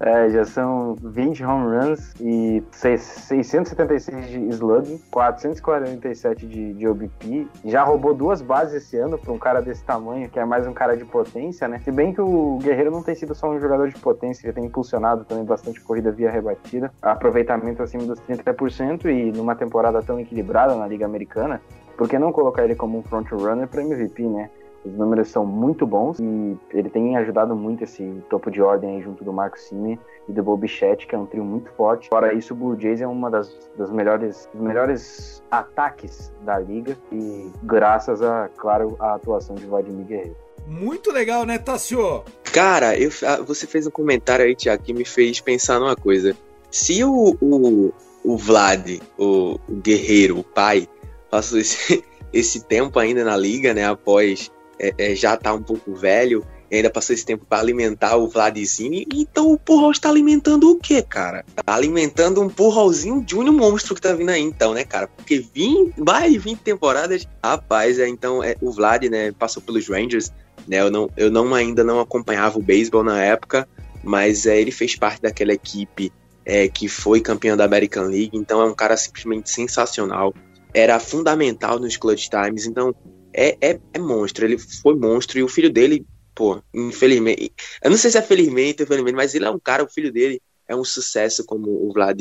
É, 0.00 0.28
já 0.30 0.44
são 0.44 0.96
20 1.00 1.44
home 1.44 1.76
runs 1.76 2.14
e 2.20 2.62
676 2.72 4.28
de 4.28 4.38
slugging, 4.48 5.00
447 5.10 6.46
de, 6.46 6.72
de 6.74 6.88
OBP. 6.88 7.48
Já 7.64 7.84
roubou 7.84 8.14
duas 8.14 8.42
bases 8.42 8.82
esse 8.82 8.96
ano 8.96 9.18
pra 9.18 9.32
um 9.32 9.38
cara 9.38 9.60
desse 9.60 9.84
tamanho, 9.84 10.28
que 10.28 10.38
é 10.38 10.44
mais 10.44 10.66
um 10.66 10.72
cara 10.72 10.96
de 10.96 11.04
potência, 11.04 11.68
né? 11.68 11.80
Se 11.84 11.90
bem 11.90 12.12
que 12.12 12.20
o 12.20 12.58
Guerreiro 12.58 12.90
não 12.90 13.02
tem 13.02 13.14
sido 13.14 13.34
só 13.34 13.50
um 13.50 13.60
jogador 13.60 13.88
de 13.88 13.98
potência, 13.98 14.46
ele 14.46 14.52
tem 14.52 14.64
impulsionado 14.64 15.24
também 15.24 15.44
bastante 15.44 15.80
corrida 15.80 16.10
via 16.10 16.30
rebatida. 16.30 16.92
Aproveitamento 17.00 17.82
acima 17.82 18.04
dos 18.04 18.20
30% 18.20 19.06
e 19.06 19.32
numa 19.32 19.54
temporada 19.54 20.02
tão 20.02 20.18
equilibrada 20.18 20.74
na 20.74 20.86
Liga 20.86 21.04
Americana, 21.04 21.60
por 21.96 22.08
que 22.08 22.18
não 22.18 22.32
colocar 22.32 22.64
ele 22.64 22.74
como 22.74 22.98
um 22.98 23.02
front 23.02 23.30
runner 23.30 23.68
para 23.68 23.82
MVP, 23.82 24.22
né? 24.24 24.50
Os 24.84 24.92
números 24.94 25.28
são 25.28 25.46
muito 25.46 25.86
bons 25.86 26.18
e 26.18 26.58
ele 26.72 26.90
tem 26.90 27.16
ajudado 27.16 27.54
muito 27.54 27.84
esse 27.84 28.22
topo 28.28 28.50
de 28.50 28.60
ordem 28.60 28.96
aí 28.96 29.02
junto 29.02 29.22
do 29.22 29.32
Marco 29.32 29.58
Simi 29.58 29.98
e 30.28 30.32
do 30.32 30.42
Bob 30.42 30.66
Chat, 30.66 31.06
que 31.06 31.14
é 31.14 31.18
um 31.18 31.26
trio 31.26 31.44
muito 31.44 31.70
forte. 31.72 32.08
Fora 32.08 32.34
isso, 32.34 32.52
o 32.52 32.56
Blue 32.56 32.78
Jays 32.78 33.00
é 33.00 33.06
uma 33.06 33.30
das, 33.30 33.56
das 33.76 33.90
melhores, 33.90 34.48
dos 34.52 34.62
melhores 34.62 35.42
ataques 35.50 36.32
da 36.42 36.58
liga 36.58 36.96
e 37.12 37.50
graças 37.62 38.22
a, 38.22 38.48
claro, 38.56 38.96
a 38.98 39.14
atuação 39.14 39.54
de 39.54 39.66
Vladimir 39.66 40.06
Guerreiro. 40.06 40.36
Muito 40.66 41.12
legal, 41.12 41.44
né, 41.44 41.58
Tassio? 41.58 42.24
Cara, 42.52 42.96
eu, 42.98 43.10
você 43.46 43.66
fez 43.66 43.86
um 43.86 43.90
comentário 43.90 44.44
aí, 44.44 44.54
Tiago, 44.54 44.82
que 44.82 44.92
me 44.92 45.04
fez 45.04 45.40
pensar 45.40 45.78
numa 45.78 45.96
coisa. 45.96 46.36
Se 46.70 47.04
o, 47.04 47.36
o, 47.40 47.92
o 48.24 48.36
Vlad, 48.36 49.00
o, 49.18 49.58
o 49.68 49.74
guerreiro, 49.76 50.38
o 50.38 50.44
pai, 50.44 50.88
passou 51.30 51.58
esse, 51.58 52.04
esse 52.32 52.64
tempo 52.64 52.98
ainda 52.98 53.24
na 53.24 53.36
liga, 53.36 53.74
né? 53.74 53.86
Após 53.86 54.50
é, 54.82 54.94
é, 54.98 55.14
já 55.14 55.36
tá 55.36 55.54
um 55.54 55.62
pouco 55.62 55.94
velho, 55.94 56.44
ainda 56.70 56.90
passou 56.90 57.14
esse 57.14 57.24
tempo 57.24 57.46
para 57.48 57.60
alimentar 57.60 58.16
o 58.16 58.28
Vladzinho. 58.28 59.06
Então 59.14 59.52
o 59.52 59.58
Purrol 59.58 59.92
está 59.92 60.08
alimentando 60.08 60.70
o 60.70 60.76
quê, 60.76 61.02
cara? 61.02 61.44
Tá 61.54 61.74
alimentando 61.74 62.40
um 62.40 62.48
Purrolzinho 62.48 63.24
Júnior 63.26 63.54
monstro 63.54 63.94
que 63.94 64.00
tá 64.00 64.12
vindo 64.12 64.30
aí, 64.30 64.42
então, 64.42 64.74
né, 64.74 64.84
cara? 64.84 65.06
Porque 65.06 65.38
20, 65.38 66.00
mais 66.00 66.32
de 66.32 66.38
20 66.38 66.58
temporadas, 66.60 67.28
rapaz, 67.42 67.98
é, 67.98 68.08
então 68.08 68.42
é, 68.42 68.56
o 68.60 68.72
Vlad, 68.72 69.04
né, 69.04 69.32
passou 69.32 69.62
pelos 69.62 69.88
Rangers, 69.88 70.32
né? 70.66 70.80
Eu 70.80 70.90
não, 70.90 71.08
eu 71.16 71.30
não 71.30 71.54
ainda 71.54 71.84
não 71.84 72.00
acompanhava 72.00 72.58
o 72.58 72.62
beisebol 72.62 73.04
na 73.04 73.22
época, 73.22 73.68
mas 74.02 74.46
é, 74.46 74.60
ele 74.60 74.72
fez 74.72 74.96
parte 74.96 75.22
daquela 75.22 75.52
equipe 75.52 76.12
é, 76.44 76.66
que 76.68 76.88
foi 76.88 77.20
campeão 77.20 77.56
da 77.56 77.64
American 77.64 78.04
League, 78.04 78.30
então 78.34 78.60
é 78.60 78.64
um 78.64 78.74
cara 78.74 78.96
simplesmente 78.96 79.48
sensacional. 79.50 80.34
Era 80.74 80.98
fundamental 80.98 81.78
nos 81.78 81.96
clutch 81.96 82.28
times, 82.28 82.66
então 82.66 82.94
é, 83.34 83.56
é, 83.60 83.80
é 83.92 83.98
monstro. 83.98 84.44
Ele 84.44 84.58
foi 84.58 84.94
monstro 84.94 85.38
e 85.38 85.42
o 85.42 85.48
filho 85.48 85.70
dele, 85.70 86.04
pô, 86.34 86.62
infelizmente. 86.74 87.52
Eu 87.82 87.90
não 87.90 87.96
sei 87.96 88.10
se 88.10 88.18
é 88.18 88.22
felizmente 88.22 88.82
ou 88.82 88.84
infelizmente, 88.84 89.14
mas 89.14 89.34
ele 89.34 89.44
é 89.44 89.50
um 89.50 89.58
cara, 89.58 89.84
o 89.84 89.88
filho 89.88 90.12
dele 90.12 90.40
é 90.68 90.76
um 90.76 90.84
sucesso 90.84 91.44
como 91.44 91.68
o 91.68 91.92
Vlad, 91.92 92.20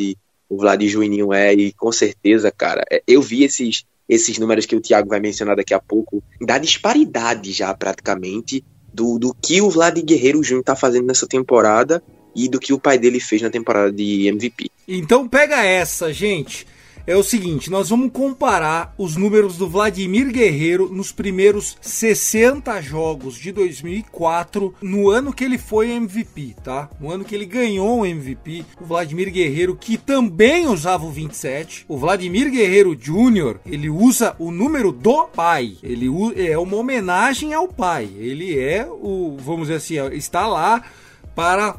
o 0.49 0.57
Vlad 0.57 0.81
Juninho 0.83 1.33
é, 1.33 1.53
e 1.53 1.73
com 1.73 1.91
certeza, 1.91 2.51
cara, 2.51 2.83
é, 2.91 3.01
eu 3.07 3.21
vi 3.21 3.43
esses, 3.43 3.85
esses 4.07 4.37
números 4.37 4.65
que 4.65 4.75
o 4.75 4.81
Thiago 4.81 5.09
vai 5.09 5.19
mencionar 5.19 5.55
daqui 5.55 5.73
a 5.73 5.79
pouco, 5.79 6.23
da 6.39 6.57
disparidade 6.57 7.51
já 7.51 7.73
praticamente 7.73 8.63
do, 8.93 9.17
do 9.17 9.33
que 9.33 9.61
o 9.61 9.69
Vlad 9.69 9.97
Guerreiro 10.01 10.43
Júnior 10.43 10.63
tá 10.63 10.75
fazendo 10.75 11.07
nessa 11.07 11.27
temporada 11.27 12.03
e 12.35 12.47
do 12.49 12.59
que 12.59 12.73
o 12.73 12.79
pai 12.79 12.97
dele 12.97 13.19
fez 13.19 13.41
na 13.41 13.49
temporada 13.49 13.91
de 13.91 14.27
MVP. 14.27 14.69
Então 14.87 15.27
pega 15.27 15.63
essa, 15.63 16.11
gente. 16.13 16.67
É 17.05 17.15
o 17.15 17.23
seguinte, 17.23 17.69
nós 17.69 17.89
vamos 17.89 18.11
comparar 18.11 18.93
os 18.97 19.15
números 19.15 19.57
do 19.57 19.67
Vladimir 19.67 20.31
Guerreiro 20.31 20.87
nos 20.91 21.11
primeiros 21.11 21.75
60 21.81 22.79
jogos 22.81 23.35
de 23.35 23.51
2004, 23.51 24.75
no 24.81 25.09
ano 25.09 25.33
que 25.33 25.43
ele 25.43 25.57
foi 25.57 25.91
MVP, 25.91 26.55
tá? 26.63 26.89
No 26.99 27.11
ano 27.11 27.25
que 27.25 27.33
ele 27.33 27.45
ganhou 27.45 28.01
o 28.01 28.05
MVP, 28.05 28.63
o 28.79 28.85
Vladimir 28.85 29.31
Guerreiro, 29.31 29.75
que 29.75 29.97
também 29.97 30.67
usava 30.67 31.03
o 31.05 31.11
27, 31.11 31.85
o 31.87 31.97
Vladimir 31.97 32.51
Guerreiro 32.51 32.95
Jr., 32.95 33.59
ele 33.65 33.89
usa 33.89 34.35
o 34.37 34.51
número 34.51 34.91
do 34.91 35.25
pai. 35.25 35.77
Ele 35.81 36.07
é 36.35 36.57
uma 36.57 36.77
homenagem 36.77 37.53
ao 37.53 37.67
pai. 37.67 38.09
Ele 38.17 38.59
é 38.59 38.87
o, 38.87 39.37
vamos 39.39 39.67
dizer 39.67 39.75
assim, 39.75 40.15
está 40.15 40.45
lá 40.45 40.83
para 41.35 41.75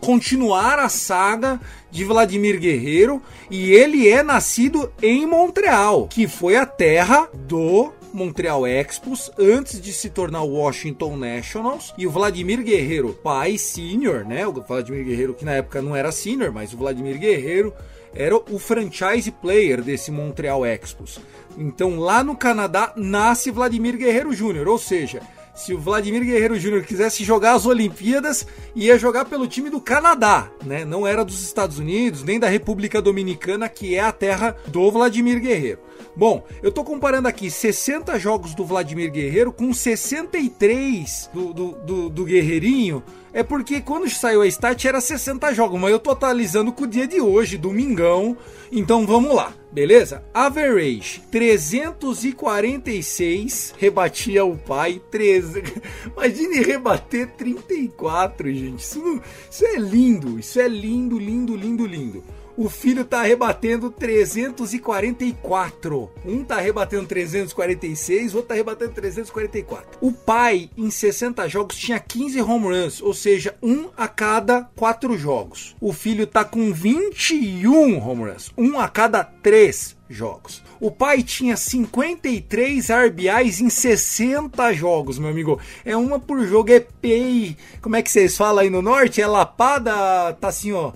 continuar 0.00 0.78
a 0.78 0.88
saga 0.88 1.60
de 1.90 2.04
Vladimir 2.04 2.58
Guerreiro 2.58 3.22
e 3.50 3.70
ele 3.72 4.08
é 4.08 4.22
nascido 4.22 4.92
em 5.02 5.26
Montreal, 5.26 6.08
que 6.08 6.26
foi 6.26 6.56
a 6.56 6.64
terra 6.64 7.28
do 7.34 7.92
Montreal 8.12 8.66
Expos 8.66 9.30
antes 9.38 9.80
de 9.80 9.92
se 9.92 10.10
tornar 10.10 10.42
Washington 10.42 11.16
Nationals 11.16 11.94
e 11.96 12.06
o 12.06 12.10
Vladimir 12.10 12.62
Guerreiro, 12.62 13.12
pai 13.22 13.56
senior, 13.56 14.24
né? 14.24 14.46
O 14.46 14.52
Vladimir 14.52 15.04
Guerreiro 15.04 15.34
que 15.34 15.44
na 15.44 15.52
época 15.52 15.80
não 15.80 15.96
era 15.96 16.12
senior, 16.12 16.52
mas 16.52 16.72
o 16.72 16.76
Vladimir 16.76 17.18
Guerreiro 17.18 17.74
era 18.14 18.36
o 18.36 18.58
franchise 18.58 19.30
player 19.30 19.82
desse 19.82 20.10
Montreal 20.10 20.66
Expos. 20.66 21.18
Então 21.56 21.98
lá 21.98 22.22
no 22.22 22.36
Canadá 22.36 22.92
nasce 22.96 23.50
Vladimir 23.50 23.96
Guerreiro 23.96 24.32
Júnior, 24.32 24.68
ou 24.68 24.78
seja, 24.78 25.22
se 25.54 25.74
o 25.74 25.78
Vladimir 25.78 26.24
Guerreiro 26.24 26.58
Júnior 26.58 26.82
quisesse 26.82 27.24
jogar 27.24 27.54
as 27.54 27.66
Olimpíadas, 27.66 28.46
ia 28.74 28.98
jogar 28.98 29.26
pelo 29.26 29.46
time 29.46 29.70
do 29.70 29.80
Canadá, 29.80 30.50
né? 30.64 30.84
Não 30.84 31.06
era 31.06 31.24
dos 31.24 31.42
Estados 31.42 31.78
Unidos, 31.78 32.24
nem 32.24 32.40
da 32.40 32.48
República 32.48 33.02
Dominicana, 33.02 33.68
que 33.68 33.94
é 33.94 34.00
a 34.00 34.12
terra 34.12 34.56
do 34.66 34.90
Vladimir 34.90 35.40
Guerreiro. 35.40 35.80
Bom, 36.14 36.44
eu 36.62 36.70
tô 36.70 36.84
comparando 36.84 37.28
aqui 37.28 37.50
60 37.50 38.18
jogos 38.18 38.54
do 38.54 38.64
Vladimir 38.64 39.10
Guerreiro 39.10 39.52
com 39.52 39.72
63 39.72 41.30
do, 41.32 41.52
do, 41.52 41.72
do, 41.72 42.08
do 42.08 42.24
Guerreirinho. 42.24 43.02
É 43.34 43.42
porque 43.42 43.80
quando 43.80 44.10
saiu 44.10 44.42
a 44.42 44.46
stat 44.46 44.86
era 44.86 45.00
60 45.00 45.54
jogos, 45.54 45.80
mas 45.80 45.90
eu 45.90 45.98
tô 45.98 46.10
atualizando 46.10 46.70
com 46.70 46.84
o 46.84 46.86
dia 46.86 47.06
de 47.06 47.18
hoje, 47.18 47.56
domingão. 47.56 48.36
Então 48.70 49.06
vamos 49.06 49.34
lá, 49.34 49.54
beleza? 49.70 50.22
Average 50.34 51.22
346, 51.30 53.74
rebatia 53.78 54.44
o 54.44 54.58
pai. 54.58 55.00
13... 55.10 55.62
Imagine 56.14 56.62
rebater 56.62 57.26
34, 57.38 58.52
gente. 58.52 58.80
Isso, 58.80 58.98
não... 58.98 59.18
isso 59.50 59.64
é 59.64 59.76
lindo, 59.76 60.38
isso 60.38 60.60
é 60.60 60.68
lindo, 60.68 61.18
lindo, 61.18 61.56
lindo, 61.56 61.86
lindo 61.86 62.22
o 62.56 62.68
filho 62.68 63.04
tá 63.04 63.22
rebatendo 63.22 63.90
344. 63.90 66.10
Um 66.24 66.44
tá 66.44 66.60
rebatendo 66.60 67.06
346, 67.06 68.34
o 68.34 68.36
outro 68.36 68.48
tá 68.48 68.54
rebatendo 68.54 68.92
344. 68.92 69.98
O 70.00 70.12
pai, 70.12 70.70
em 70.76 70.88
60 70.90 71.48
jogos, 71.48 71.76
tinha 71.76 71.98
15 71.98 72.40
home 72.42 72.66
runs, 72.66 73.02
ou 73.02 73.14
seja, 73.14 73.56
um 73.62 73.88
a 73.96 74.06
cada 74.08 74.68
4 74.76 75.16
jogos. 75.16 75.74
O 75.80 75.90
filho 75.92 76.26
tá 76.26 76.44
com 76.44 76.72
21 76.72 77.98
home 77.98 78.30
runs, 78.30 78.52
um 78.56 78.78
a 78.78 78.88
cada 78.88 79.24
3 79.24 79.96
jogos. 80.08 80.62
O 80.78 80.90
pai 80.90 81.22
tinha 81.22 81.56
53 81.56 82.88
RBIs 82.90 83.60
em 83.60 83.70
60 83.70 84.72
jogos, 84.74 85.18
meu 85.18 85.30
amigo. 85.30 85.58
É 85.84 85.96
uma 85.96 86.20
por 86.20 86.46
jogo, 86.46 86.72
é 86.72 86.80
pay. 86.80 87.56
Como 87.80 87.96
é 87.96 88.02
que 88.02 88.10
vocês 88.10 88.36
falam 88.36 88.62
aí 88.62 88.68
no 88.68 88.82
norte? 88.82 89.22
É 89.22 89.26
lapada, 89.26 90.34
tá 90.34 90.48
assim, 90.48 90.72
ó 90.72 90.92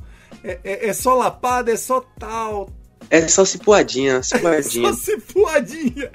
é, 0.47 0.61
é, 0.63 0.89
é, 0.89 0.93
só 0.93 1.15
lapada, 1.15 1.73
é 1.73 1.77
só 1.77 2.01
tal. 2.19 2.71
É 3.11 3.27
só 3.27 3.45
cipuadinha, 3.45 4.23
cipuadinha. 4.23 4.89
É 4.89 4.93
só 4.93 4.99
cipuadinha. 4.99 6.11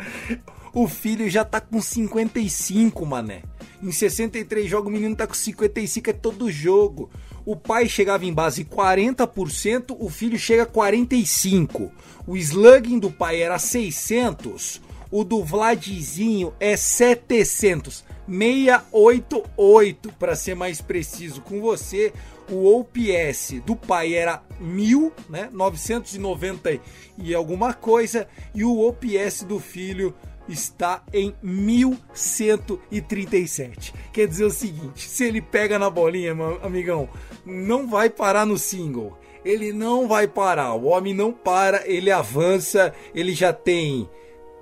O 0.73 0.88
filho 0.88 1.29
já 1.29 1.43
tá 1.43 1.59
com 1.59 1.81
55, 1.81 3.05
mané. 3.05 3.43
Em 3.83 3.91
63 3.91 4.69
jogos, 4.69 4.88
o 4.88 4.91
menino 4.91 5.15
tá 5.15 5.27
com 5.27 5.33
55, 5.33 6.09
é 6.09 6.13
todo 6.13 6.50
jogo. 6.50 7.09
O 7.45 7.55
pai 7.55 7.89
chegava 7.89 8.23
em 8.25 8.33
base 8.33 8.63
40%, 8.63 9.97
o 10.00 10.09
filho 10.09 10.39
chega 10.39 10.63
a 10.63 10.67
45%. 10.67 11.91
O 12.25 12.38
slugging 12.38 13.00
do 13.00 13.11
pai 13.11 13.41
era 13.41 13.59
600, 13.59 14.81
o 15.11 15.23
do 15.23 15.43
Vladzinho 15.43 16.53
é 16.59 16.77
700. 16.77 18.05
688 18.31 20.13
para 20.13 20.35
ser 20.35 20.55
mais 20.55 20.79
preciso 20.79 21.41
com 21.41 21.59
você. 21.59 22.13
O 22.50 22.79
OPS 22.79 23.62
do 23.65 23.75
pai 23.75 24.13
era 24.13 24.41
1000, 24.60 25.12
né? 25.29 25.50
990 25.51 26.79
e 27.17 27.33
alguma 27.33 27.74
coisa 27.74 28.27
e 28.53 28.63
o 28.63 28.79
OPS 28.79 29.43
do 29.43 29.60
filho 29.60 30.13
está 30.48 31.03
em 31.13 31.36
1137. 31.41 33.93
Quer 34.12 34.27
dizer 34.27 34.45
o 34.45 34.51
seguinte, 34.51 35.07
se 35.07 35.25
ele 35.25 35.41
pega 35.41 35.79
na 35.79 35.89
bolinha, 35.89 36.36
amigão, 36.62 37.10
não 37.45 37.88
vai 37.88 38.10
parar 38.10 38.45
no 38.45 38.57
single. 38.57 39.17
Ele 39.43 39.74
não 39.74 40.07
vai 40.07 40.27
parar. 40.27 40.75
O 40.75 40.86
homem 40.86 41.13
não 41.13 41.31
para, 41.31 41.89
ele 41.89 42.12
avança, 42.12 42.93
ele 43.13 43.33
já 43.33 43.51
tem 43.51 44.10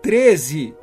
13 0.01 0.73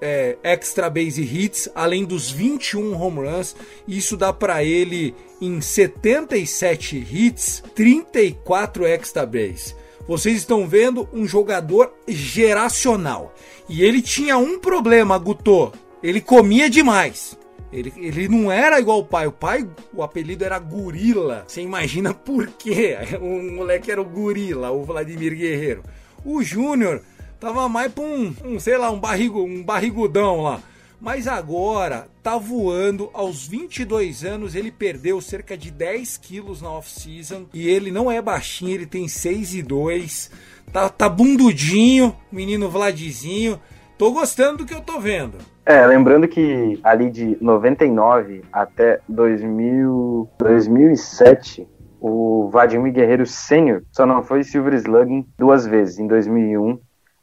é, 0.00 0.36
extra 0.42 0.88
base 0.90 1.22
hits, 1.22 1.68
além 1.74 2.04
dos 2.04 2.30
21 2.30 3.00
home 3.00 3.26
runs. 3.26 3.56
Isso 3.86 4.16
dá 4.16 4.32
para 4.32 4.62
ele 4.64 5.14
em 5.40 5.60
77 5.60 6.96
hits, 7.10 7.62
34 7.74 8.86
extra 8.86 9.26
base. 9.26 9.74
Vocês 10.06 10.36
estão 10.36 10.68
vendo 10.68 11.08
um 11.12 11.26
jogador 11.26 11.92
geracional. 12.06 13.34
E 13.68 13.82
ele 13.82 14.00
tinha 14.00 14.38
um 14.38 14.58
problema, 14.58 15.18
Guto. 15.18 15.72
Ele 16.02 16.20
comia 16.20 16.70
demais. 16.70 17.36
Ele, 17.72 17.92
ele 17.96 18.28
não 18.28 18.50
era 18.50 18.78
igual 18.78 19.00
o 19.00 19.04
pai. 19.04 19.26
O 19.26 19.32
pai, 19.32 19.68
o 19.92 20.02
apelido 20.02 20.44
era 20.44 20.58
Gorila. 20.58 21.44
Você 21.46 21.60
imagina 21.60 22.14
por 22.14 22.46
quê? 22.46 22.96
O 23.20 23.42
moleque 23.56 23.90
era 23.90 24.00
o 24.00 24.04
Gorila, 24.04 24.70
o 24.70 24.84
Vladimir 24.84 25.34
Guerreiro. 25.34 25.82
O 26.24 26.42
Júnior 26.42 27.02
Tava 27.38 27.68
mais 27.68 27.92
pra 27.92 28.02
um, 28.02 28.34
um, 28.44 28.58
sei 28.58 28.78
lá, 28.78 28.90
um, 28.90 28.98
barrigo, 28.98 29.42
um 29.42 29.62
barrigudão 29.62 30.42
lá. 30.42 30.60
Mas 31.00 31.28
agora 31.28 32.08
tá 32.22 32.38
voando. 32.38 33.10
Aos 33.12 33.46
22 33.46 34.24
anos 34.24 34.54
ele 34.54 34.70
perdeu 34.70 35.20
cerca 35.20 35.56
de 35.56 35.70
10 35.70 36.16
quilos 36.16 36.62
na 36.62 36.70
off-season. 36.70 37.46
E 37.52 37.68
ele 37.68 37.90
não 37.90 38.10
é 38.10 38.22
baixinho, 38.22 38.72
ele 38.72 38.86
tem 38.86 39.06
6 39.06 39.54
e 39.54 39.62
2. 39.62 40.30
Tá, 40.72 40.88
tá 40.88 41.08
bundudinho, 41.08 42.16
menino 42.32 42.70
Vladizinho. 42.70 43.60
Tô 43.98 44.10
gostando 44.12 44.58
do 44.58 44.66
que 44.66 44.74
eu 44.74 44.80
tô 44.80 44.98
vendo. 44.98 45.38
É, 45.64 45.86
lembrando 45.86 46.28
que 46.28 46.78
ali 46.82 47.10
de 47.10 47.36
99 47.40 48.42
até 48.52 49.00
2000, 49.08 50.30
2007, 50.38 51.66
o 52.00 52.48
Vladimir 52.50 52.92
Guerreiro 52.92 53.26
Sênior 53.26 53.82
só 53.90 54.06
não 54.06 54.22
foi 54.22 54.44
Silver 54.44 54.74
Slugging 54.74 55.26
duas 55.38 55.66
vezes, 55.66 55.98
em 55.98 56.06
2001 56.06 56.78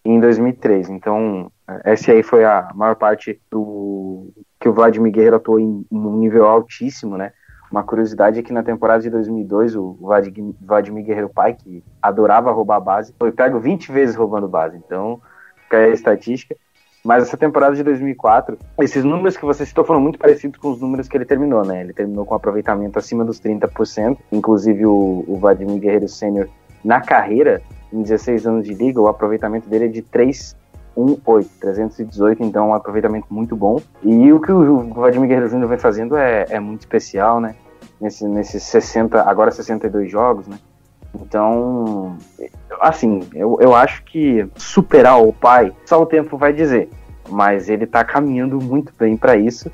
em 0.06 0.20
2003. 0.20 0.90
Então, 0.90 1.52
essa 1.84 2.12
aí 2.12 2.24
foi 2.24 2.44
a 2.44 2.70
maior 2.74 2.96
parte 2.96 3.40
do 3.50 4.30
que 4.60 4.68
o 4.68 4.74
Vladimir 4.74 5.12
Guerreiro 5.12 5.38
atuou 5.38 5.60
em, 5.60 5.86
um 5.92 6.18
nível 6.18 6.46
altíssimo, 6.46 7.18
né? 7.18 7.32
Uma 7.72 7.84
curiosidade 7.84 8.40
é 8.40 8.44
que 8.44 8.54
na 8.54 8.62
temporada 8.62 9.02
de 9.02 9.10
2002, 9.10 9.76
o 9.76 9.98
Vladimir 10.62 11.04
Guerreiro 11.04 11.30
pai, 11.30 11.56
que 11.56 11.84
adorava 12.02 12.52
roubar 12.52 12.80
base, 12.80 13.14
foi 13.18 13.32
pego 13.32 13.60
20 13.60 13.92
vezes 13.92 14.16
roubando 14.16 14.48
base. 14.48 14.78
Então, 14.78 15.20
fica 15.64 15.78
aí 15.78 15.86
a 15.86 15.94
estatística. 15.94 16.56
Mas 17.04 17.24
essa 17.24 17.36
temporada 17.36 17.76
de 17.76 17.84
2004, 17.84 18.58
esses 18.80 19.04
números 19.04 19.36
que 19.36 19.44
você 19.44 19.66
citou 19.66 19.84
foram 19.84 20.00
muito 20.00 20.18
parecidos 20.18 20.58
com 20.60 20.70
os 20.70 20.80
números 20.80 21.10
que 21.10 21.18
ele 21.18 21.26
terminou, 21.26 21.66
né? 21.66 21.82
Ele 21.82 21.94
terminou 21.94 22.26
com 22.26 22.36
aproveitamento 22.36 22.98
acima 22.98 23.26
dos 23.26 23.42
30%. 23.42 24.18
Inclusive, 24.32 24.86
o, 24.86 25.26
o 25.28 25.38
Vladimir 25.38 25.80
Guerreiro 25.80 26.08
Sênior, 26.08 26.48
na 26.86 27.02
carreira, 27.02 27.62
em 27.94 28.02
16 28.02 28.48
anos 28.48 28.66
de 28.66 28.74
liga, 28.74 29.00
o 29.00 29.08
aproveitamento 29.08 29.70
dele 29.70 29.86
é 29.86 29.88
de 29.88 30.02
318, 30.02 31.50
318, 31.60 32.44
então 32.44 32.66
é 32.66 32.68
um 32.70 32.74
aproveitamento 32.74 33.28
muito 33.30 33.56
bom. 33.56 33.80
E 34.02 34.34
o 34.34 34.42
que 34.42 34.52
o 34.52 34.80
Vladimir 34.94 35.28
Guerreiro 35.28 35.50
Júnior 35.50 35.70
vem 35.70 35.78
fazendo 35.78 36.18
é, 36.18 36.46
é 36.50 36.60
muito 36.60 36.82
especial, 36.82 37.40
né? 37.40 37.56
Nesse, 38.02 38.28
nesses 38.28 38.64
60, 38.64 39.22
agora 39.22 39.52
62 39.52 40.12
jogos, 40.12 40.48
né? 40.48 40.58
Então, 41.16 42.18
assim, 42.82 43.22
eu, 43.36 43.58
eu 43.62 43.76
acho 43.76 44.04
que 44.04 44.48
superar 44.56 45.22
o 45.22 45.32
pai, 45.32 45.72
só 45.86 46.02
o 46.02 46.06
tempo 46.06 46.38
vai 46.38 46.52
dizer. 46.52 46.90
Mas 47.30 47.70
ele 47.70 47.86
tá 47.86 48.04
caminhando 48.04 48.60
muito 48.60 48.92
bem 48.98 49.16
para 49.16 49.38
isso. 49.38 49.72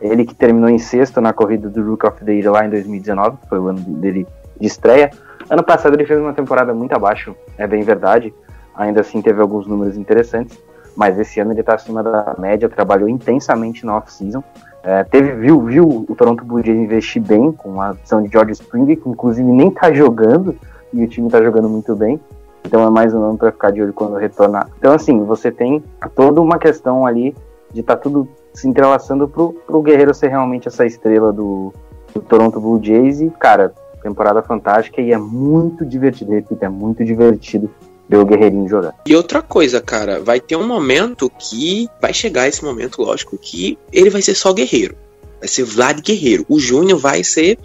Ele 0.00 0.24
que 0.24 0.34
terminou 0.34 0.68
em 0.68 0.78
sexto 0.78 1.20
na 1.20 1.32
corrida 1.32 1.68
do 1.68 1.82
Rook 1.88 2.06
of 2.06 2.24
the 2.24 2.32
Year 2.32 2.50
lá 2.50 2.66
em 2.66 2.70
2019, 2.70 3.36
que 3.38 3.48
foi 3.48 3.58
o 3.58 3.68
ano 3.68 3.80
dele 3.80 4.26
de 4.58 4.66
estreia. 4.66 5.10
Ano 5.50 5.64
passado 5.64 5.94
ele 5.94 6.06
fez 6.06 6.20
uma 6.20 6.32
temporada 6.32 6.72
muito 6.72 6.92
abaixo, 6.92 7.34
é 7.58 7.66
bem 7.66 7.82
verdade. 7.82 8.32
Ainda 8.72 9.00
assim 9.00 9.20
teve 9.20 9.42
alguns 9.42 9.66
números 9.66 9.96
interessantes, 9.96 10.56
mas 10.96 11.18
esse 11.18 11.40
ano 11.40 11.50
ele 11.50 11.58
está 11.58 11.74
acima 11.74 12.04
da 12.04 12.36
média, 12.38 12.68
trabalhou 12.68 13.08
intensamente 13.08 13.84
na 13.84 13.96
off-season. 13.96 14.44
É, 14.84 15.02
teve, 15.02 15.32
viu, 15.32 15.60
viu 15.62 16.06
o 16.08 16.14
Toronto 16.14 16.44
Blue 16.44 16.64
Jays 16.64 16.78
investir 16.78 17.20
bem 17.20 17.50
com 17.50 17.82
a 17.82 17.90
adição 17.90 18.22
de 18.22 18.30
George 18.30 18.52
Springer, 18.52 18.96
que 18.96 19.08
inclusive 19.08 19.50
nem 19.50 19.68
está 19.68 19.92
jogando, 19.92 20.54
e 20.92 21.02
o 21.02 21.08
time 21.08 21.26
está 21.26 21.42
jogando 21.42 21.68
muito 21.68 21.96
bem. 21.96 22.20
Então 22.64 22.86
é 22.86 22.90
mais 22.90 23.12
um 23.12 23.22
ano 23.22 23.36
para 23.36 23.50
ficar 23.50 23.72
de 23.72 23.82
olho 23.82 23.92
quando 23.92 24.16
retornar. 24.16 24.68
Então, 24.78 24.92
assim, 24.92 25.24
você 25.24 25.50
tem 25.50 25.82
toda 26.14 26.40
uma 26.40 26.58
questão 26.58 27.04
ali 27.04 27.34
de 27.72 27.80
estar 27.80 27.96
tá 27.96 28.02
tudo 28.02 28.28
se 28.54 28.68
entrelaçando 28.68 29.26
pro, 29.26 29.52
pro 29.66 29.82
Guerreiro 29.82 30.14
ser 30.14 30.28
realmente 30.28 30.68
essa 30.68 30.86
estrela 30.86 31.32
do, 31.32 31.72
do 32.14 32.20
Toronto 32.20 32.60
Blue 32.60 32.80
Jays. 32.82 33.20
E, 33.20 33.30
cara, 33.30 33.72
temporada 34.02 34.42
fantástica 34.42 35.00
e 35.00 35.12
é 35.12 35.18
muito 35.18 35.84
divertido, 35.84 36.32
repito, 36.32 36.64
é 36.64 36.68
muito 36.68 37.04
divertido 37.04 37.70
ver 38.08 38.16
o 38.16 38.24
Guerreirinho 38.24 38.68
jogar. 38.68 38.94
E 39.06 39.14
outra 39.14 39.40
coisa, 39.40 39.80
cara, 39.80 40.20
vai 40.20 40.40
ter 40.40 40.56
um 40.56 40.66
momento 40.66 41.30
que 41.30 41.88
vai 42.00 42.12
chegar 42.12 42.48
esse 42.48 42.64
momento, 42.64 43.00
lógico, 43.00 43.38
que 43.38 43.78
ele 43.92 44.10
vai 44.10 44.20
ser 44.20 44.34
só 44.34 44.52
guerreiro. 44.52 44.96
Vai 45.38 45.48
ser 45.48 45.62
Vlad 45.62 46.00
Guerreiro. 46.00 46.44
O 46.48 46.58
Júnior 46.58 46.98
vai 46.98 47.22
ser 47.22 47.58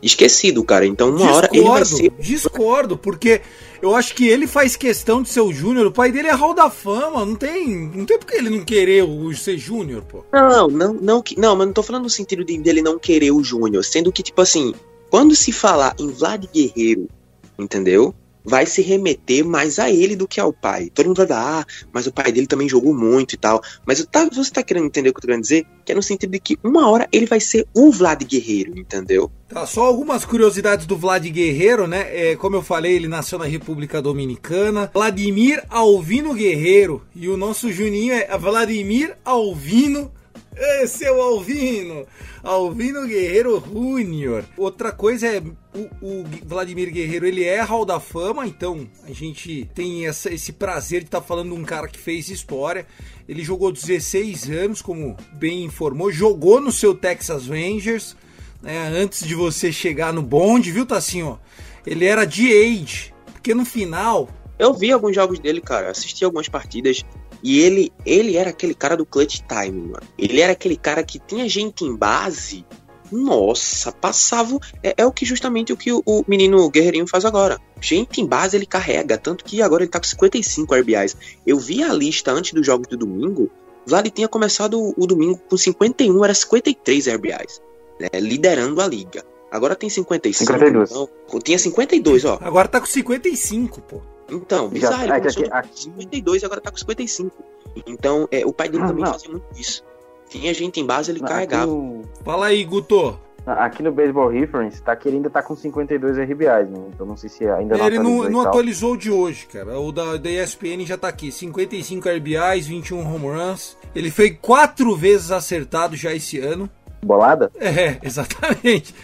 esquecido, 0.00 0.62
cara. 0.62 0.86
Então 0.86 1.10
uma 1.10 1.32
hora 1.32 1.48
ele 1.52 1.68
vai 1.68 1.84
ser. 1.84 2.12
Discordo, 2.18 2.96
porque 2.96 3.40
eu 3.82 3.94
acho 3.94 4.14
que 4.14 4.28
ele 4.28 4.46
faz 4.46 4.76
questão 4.76 5.22
de 5.22 5.28
ser 5.28 5.40
o 5.40 5.52
Júnior. 5.52 5.86
O 5.86 5.92
pai 5.92 6.12
dele 6.12 6.28
é 6.28 6.32
Hall 6.32 6.54
da 6.54 6.70
Fama. 6.70 7.24
Não 7.24 7.34
tem, 7.34 7.90
não 7.94 8.04
tem 8.04 8.18
porque 8.18 8.36
ele 8.36 8.50
não 8.50 8.64
querer 8.64 9.02
o, 9.02 9.34
ser 9.34 9.58
Júnior, 9.58 10.02
pô. 10.02 10.24
Não, 10.32 10.68
não, 10.68 10.94
não, 10.94 11.22
não, 11.36 11.56
mas 11.56 11.66
não 11.66 11.72
tô 11.72 11.82
falando 11.82 12.04
no 12.04 12.10
sentido 12.10 12.44
de, 12.44 12.58
dele 12.58 12.80
não 12.80 12.98
querer 12.98 13.32
o 13.32 13.42
Júnior. 13.42 13.84
Sendo 13.84 14.12
que, 14.12 14.22
tipo 14.22 14.40
assim, 14.40 14.72
quando 15.14 15.36
se 15.36 15.52
falar 15.52 15.94
em 15.96 16.08
Vlad 16.08 16.44
Guerreiro, 16.52 17.08
entendeu? 17.56 18.12
vai 18.44 18.66
se 18.66 18.82
remeter 18.82 19.42
mais 19.42 19.78
a 19.78 19.90
ele 19.90 20.14
do 20.14 20.28
que 20.28 20.38
ao 20.38 20.52
pai. 20.52 20.90
Todo 20.92 21.06
mundo 21.06 21.16
vai 21.16 21.26
falar, 21.26 21.60
ah, 21.60 21.66
mas 21.90 22.06
o 22.06 22.12
pai 22.12 22.30
dele 22.30 22.46
também 22.46 22.68
jogou 22.68 22.92
muito 22.92 23.32
e 23.32 23.38
tal. 23.38 23.62
Mas 23.86 24.04
tá, 24.04 24.28
você 24.30 24.50
tá 24.50 24.62
querendo 24.62 24.84
entender 24.84 25.08
o 25.08 25.12
que 25.14 25.18
eu 25.18 25.22
tô 25.22 25.28
querendo 25.28 25.42
dizer? 25.42 25.64
Que 25.82 25.92
é 25.92 25.94
no 25.94 26.02
sentido 26.02 26.30
de 26.30 26.38
que 26.38 26.58
uma 26.62 26.90
hora 26.90 27.08
ele 27.10 27.24
vai 27.24 27.40
ser 27.40 27.66
o 27.72 27.90
Vlad 27.90 28.22
Guerreiro, 28.22 28.78
entendeu? 28.78 29.30
Tá, 29.48 29.64
só 29.66 29.84
algumas 29.84 30.26
curiosidades 30.26 30.84
do 30.84 30.98
Vlad 30.98 31.24
Guerreiro, 31.24 31.86
né? 31.86 32.08
É, 32.10 32.36
como 32.36 32.56
eu 32.56 32.62
falei, 32.62 32.94
ele 32.96 33.08
nasceu 33.08 33.38
na 33.38 33.46
República 33.46 34.02
Dominicana. 34.02 34.90
Vladimir 34.92 35.64
Alvino 35.70 36.34
Guerreiro. 36.34 37.00
E 37.14 37.28
o 37.30 37.38
nosso 37.38 37.72
Juninho 37.72 38.12
é 38.12 38.36
Vladimir 38.36 39.16
Alvino 39.24 40.12
esse 40.56 41.04
é 41.04 41.12
o 41.12 41.20
Alvino! 41.20 42.06
Alvino 42.44 43.06
Guerreiro 43.06 43.62
Júnior. 43.66 44.44
Outra 44.56 44.92
coisa 44.92 45.26
é 45.26 45.42
o, 45.74 45.88
o, 46.02 46.24
Vladimir 46.44 46.92
Guerreiro, 46.92 47.26
ele 47.26 47.42
é 47.42 47.60
Hall 47.62 47.86
da 47.86 47.98
Fama, 47.98 48.46
então 48.46 48.86
a 49.04 49.12
gente 49.12 49.68
tem 49.74 50.06
essa, 50.06 50.32
esse 50.32 50.52
prazer 50.52 51.00
de 51.00 51.06
estar 51.06 51.22
tá 51.22 51.26
falando 51.26 51.54
de 51.54 51.60
um 51.60 51.64
cara 51.64 51.88
que 51.88 51.98
fez 51.98 52.28
história. 52.28 52.86
Ele 53.26 53.42
jogou 53.42 53.72
16 53.72 54.50
anos, 54.50 54.82
como 54.82 55.16
bem 55.32 55.64
informou, 55.64 56.12
jogou 56.12 56.60
no 56.60 56.70
seu 56.70 56.94
Texas 56.94 57.46
Rangers, 57.46 58.14
né, 58.60 58.88
antes 58.94 59.26
de 59.26 59.34
você 59.34 59.72
chegar 59.72 60.12
no 60.12 60.22
bonde, 60.22 60.70
viu, 60.70 60.86
ó. 61.24 61.38
Ele 61.86 62.04
era 62.04 62.26
de 62.26 62.52
age, 62.52 63.14
porque 63.32 63.54
no 63.54 63.64
final. 63.64 64.28
Eu 64.58 64.72
vi 64.72 64.92
alguns 64.92 65.14
jogos 65.14 65.38
dele, 65.38 65.60
cara, 65.60 65.90
assisti 65.90 66.24
algumas 66.24 66.48
partidas. 66.48 67.04
E 67.44 67.60
ele, 67.60 67.92
ele 68.06 68.38
era 68.38 68.48
aquele 68.48 68.74
cara 68.74 68.96
do 68.96 69.04
clutch 69.04 69.40
time, 69.46 69.88
mano. 69.88 70.06
Ele 70.16 70.40
era 70.40 70.52
aquele 70.52 70.76
cara 70.76 71.04
que 71.04 71.18
tinha 71.18 71.46
gente 71.46 71.84
em 71.84 71.94
base. 71.94 72.64
Nossa, 73.12 73.92
passava. 73.92 74.58
É, 74.82 74.94
é 74.96 75.06
o 75.06 75.12
que 75.12 75.26
justamente 75.26 75.70
o 75.70 75.76
que 75.76 75.92
o, 75.92 76.02
o, 76.06 76.24
menino 76.26 76.70
Guerreirinho 76.70 77.06
faz 77.06 77.22
agora. 77.26 77.60
Gente 77.82 78.22
em 78.22 78.26
base 78.26 78.56
ele 78.56 78.64
carrega. 78.64 79.18
Tanto 79.18 79.44
que 79.44 79.60
agora 79.60 79.82
ele 79.82 79.90
tá 79.90 80.00
com 80.00 80.06
55 80.06 80.74
RBIs. 80.74 81.16
Eu 81.46 81.58
vi 81.58 81.82
a 81.82 81.92
lista 81.92 82.32
antes 82.32 82.54
do 82.54 82.64
jogo 82.64 82.88
do 82.88 82.96
domingo. 82.96 83.50
Vlad 83.86 84.08
tinha 84.08 84.26
começado 84.26 84.80
o, 84.80 84.94
o 84.96 85.06
domingo 85.06 85.38
com 85.38 85.56
51, 85.58 86.24
era 86.24 86.32
53 86.32 87.08
RBIs. 87.08 87.60
Né, 88.00 88.08
liderando 88.20 88.80
a 88.80 88.86
liga. 88.86 89.22
Agora 89.50 89.76
tem 89.76 89.90
55. 89.90 90.50
52. 90.50 90.90
Então, 90.90 91.08
tinha 91.40 91.58
52, 91.58 92.24
ó. 92.24 92.38
Agora 92.40 92.68
tá 92.68 92.80
com 92.80 92.86
55, 92.86 93.82
pô. 93.82 94.00
Então, 94.30 94.68
bizarro, 94.68 94.96
Já, 94.96 95.04
ele 95.04 95.18
começou 95.18 95.44
aqui, 95.44 95.52
aqui... 95.52 95.82
52 95.82 96.42
e 96.42 96.46
agora 96.46 96.60
tá 96.60 96.70
com 96.70 96.76
55. 96.76 97.44
Então, 97.86 98.28
é, 98.30 98.44
o 98.46 98.52
pai 98.52 98.68
dele 98.68 98.84
ah, 98.84 98.88
também 98.88 99.04
não. 99.04 99.12
fazia 99.12 99.30
muito 99.30 99.44
isso. 99.56 99.84
Tinha 100.28 100.52
gente 100.54 100.80
em 100.80 100.86
base, 100.86 101.10
ele 101.10 101.20
não, 101.20 101.28
carregava. 101.28 101.66
No... 101.66 102.02
Fala 102.24 102.46
aí, 102.46 102.64
Guto. 102.64 103.18
Aqui 103.46 103.82
no 103.82 103.92
Baseball 103.92 104.28
Reference, 104.28 104.80
tá 104.82 104.96
que 104.96 105.06
ele 105.06 105.18
ainda 105.18 105.28
tá 105.28 105.42
com 105.42 105.54
52 105.54 106.16
RBIs, 106.16 106.70
né? 106.70 106.80
Então 106.88 107.06
não 107.06 107.14
sei 107.14 107.28
se 107.28 107.46
ainda 107.46 107.76
não 107.76 107.86
Ele 107.86 107.98
não, 107.98 108.30
não 108.30 108.40
atualizou 108.40 108.96
de 108.96 109.10
hoje, 109.10 109.46
cara. 109.46 109.78
O 109.78 109.92
da, 109.92 110.16
da 110.16 110.30
ESPN 110.30 110.86
já 110.86 110.96
tá 110.96 111.08
aqui. 111.08 111.30
55 111.30 112.08
RBIs, 112.08 112.66
21 112.66 113.00
home 113.00 113.26
runs. 113.26 113.76
Ele 113.94 114.10
foi 114.10 114.30
quatro 114.30 114.96
vezes 114.96 115.30
acertado 115.30 115.94
já 115.94 116.14
esse 116.14 116.38
ano. 116.38 116.70
Bolada? 117.04 117.52
É, 117.56 117.98
exatamente. 118.02 118.94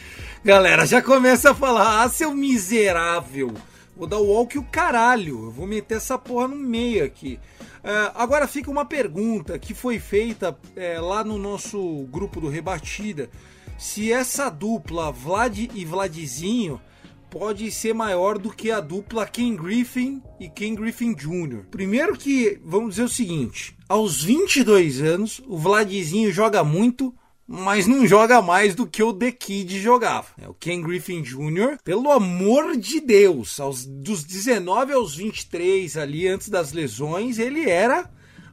Galera, 0.43 0.87
já 0.87 1.03
começa 1.03 1.51
a 1.51 1.55
falar, 1.55 2.03
ah, 2.03 2.09
seu 2.09 2.33
miserável. 2.33 3.53
Vou 4.01 4.09
dar 4.09 4.17
o 4.17 4.29
walk 4.29 4.57
o 4.57 4.63
caralho. 4.63 5.45
Eu 5.45 5.51
vou 5.51 5.67
meter 5.67 5.99
essa 5.99 6.17
porra 6.17 6.49
no 6.49 6.57
meio 6.57 7.05
aqui. 7.05 7.39
Uh, 7.61 8.13
agora 8.15 8.49
fica 8.49 8.71
uma 8.71 8.87
pergunta 8.87 9.59
que 9.59 9.75
foi 9.75 9.99
feita 9.99 10.59
é, 10.75 10.99
lá 10.99 11.23
no 11.23 11.37
nosso 11.37 12.09
grupo 12.11 12.41
do 12.41 12.49
Rebatida. 12.49 13.29
Se 13.77 14.11
essa 14.11 14.49
dupla 14.49 15.13
Vlad 15.13 15.69
e 15.75 15.85
Vladzinho 15.85 16.81
pode 17.29 17.71
ser 17.71 17.93
maior 17.93 18.39
do 18.39 18.49
que 18.49 18.71
a 18.71 18.81
dupla 18.81 19.27
Ken 19.27 19.55
Griffin 19.55 20.23
e 20.41 20.49
Ken 20.49 20.75
Griffin 20.75 21.13
Jr. 21.13 21.67
Primeiro 21.71 22.17
que, 22.17 22.59
vamos 22.65 22.95
dizer 22.95 23.05
o 23.05 23.09
seguinte, 23.09 23.77
aos 23.87 24.25
22 24.25 25.03
anos, 25.03 25.43
o 25.47 25.59
Vladzinho 25.59 26.33
joga 26.33 26.65
muito, 26.65 27.15
mas 27.53 27.85
não 27.89 28.07
joga 28.07 28.41
mais 28.41 28.77
do 28.77 28.87
que 28.87 29.03
o 29.03 29.13
The 29.13 29.33
Kid 29.33 29.81
jogava. 29.81 30.29
É 30.41 30.49
o 30.49 30.55
Ken 30.55 30.81
Griffin 30.81 31.21
Jr., 31.21 31.79
pelo 31.83 32.13
amor 32.13 32.77
de 32.77 33.01
Deus, 33.01 33.59
aos, 33.59 33.85
dos 33.85 34.23
19 34.23 34.93
aos 34.93 35.17
23 35.17 35.97
ali, 35.97 36.29
antes 36.29 36.49
das 36.49 36.71
lesões, 36.73 37.41
ele 37.41 37.69
era 37.69 38.09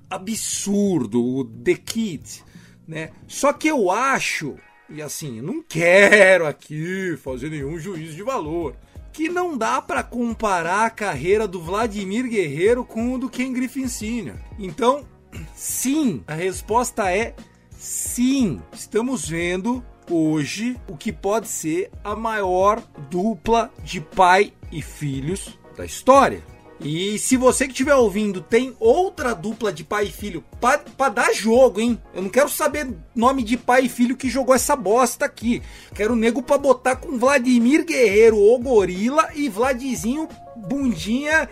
absurdo, 0.09 1.23
o 1.23 1.45
The 1.45 1.75
Kid, 1.75 2.43
né? 2.87 3.11
Só 3.27 3.53
que 3.53 3.67
eu 3.67 3.91
acho, 3.91 4.55
e 4.89 4.99
assim, 4.99 5.41
não 5.41 5.61
quero 5.61 6.47
aqui 6.47 7.15
fazer 7.17 7.51
nenhum 7.51 7.77
juízo 7.77 8.15
de 8.15 8.23
valor, 8.23 8.75
que 9.13 9.29
não 9.29 9.55
dá 9.55 9.79
para 9.79 10.01
comparar 10.01 10.87
a 10.87 10.89
carreira 10.89 11.47
do 11.47 11.61
Vladimir 11.61 12.27
Guerreiro 12.27 12.83
com 12.83 13.13
o 13.13 13.19
do 13.19 13.29
Ken 13.29 13.53
Griffin 13.53 13.87
Sr. 13.87 14.33
Então, 14.57 15.05
sim, 15.53 16.23
a 16.25 16.33
resposta 16.33 17.11
é 17.11 17.35
Sim, 17.77 18.59
estamos 18.73 19.29
vendo 19.29 19.85
hoje 20.09 20.75
o 20.89 20.97
que 20.97 21.13
pode 21.13 21.47
ser 21.47 21.91
a 22.03 22.15
maior 22.15 22.81
dupla 23.07 23.71
de 23.83 24.01
pai 24.01 24.51
e 24.71 24.81
filhos 24.81 25.59
da 25.77 25.85
história. 25.85 26.43
E 26.79 27.19
se 27.19 27.37
você 27.37 27.65
que 27.65 27.71
estiver 27.71 27.93
ouvindo 27.93 28.41
tem 28.41 28.75
outra 28.79 29.33
dupla 29.35 29.71
de 29.71 29.83
pai 29.83 30.05
e 30.05 30.11
filho 30.11 30.43
para 30.59 31.09
dar 31.09 31.33
jogo, 31.33 31.79
hein? 31.79 32.01
Eu 32.15 32.23
não 32.23 32.29
quero 32.29 32.49
saber 32.49 32.87
nome 33.15 33.43
de 33.43 33.57
pai 33.57 33.85
e 33.85 33.89
filho 33.89 34.17
que 34.17 34.27
jogou 34.27 34.55
essa 34.55 34.75
bosta 34.75 35.25
aqui. 35.25 35.61
Quero 35.93 36.15
nego 36.15 36.41
para 36.41 36.57
botar 36.57 36.95
com 36.95 37.17
Vladimir 37.19 37.85
Guerreiro, 37.85 38.37
o 38.37 38.57
Gorila 38.57 39.29
e 39.35 39.49
Vladzinho 39.49 40.27
Bundinha 40.55 41.47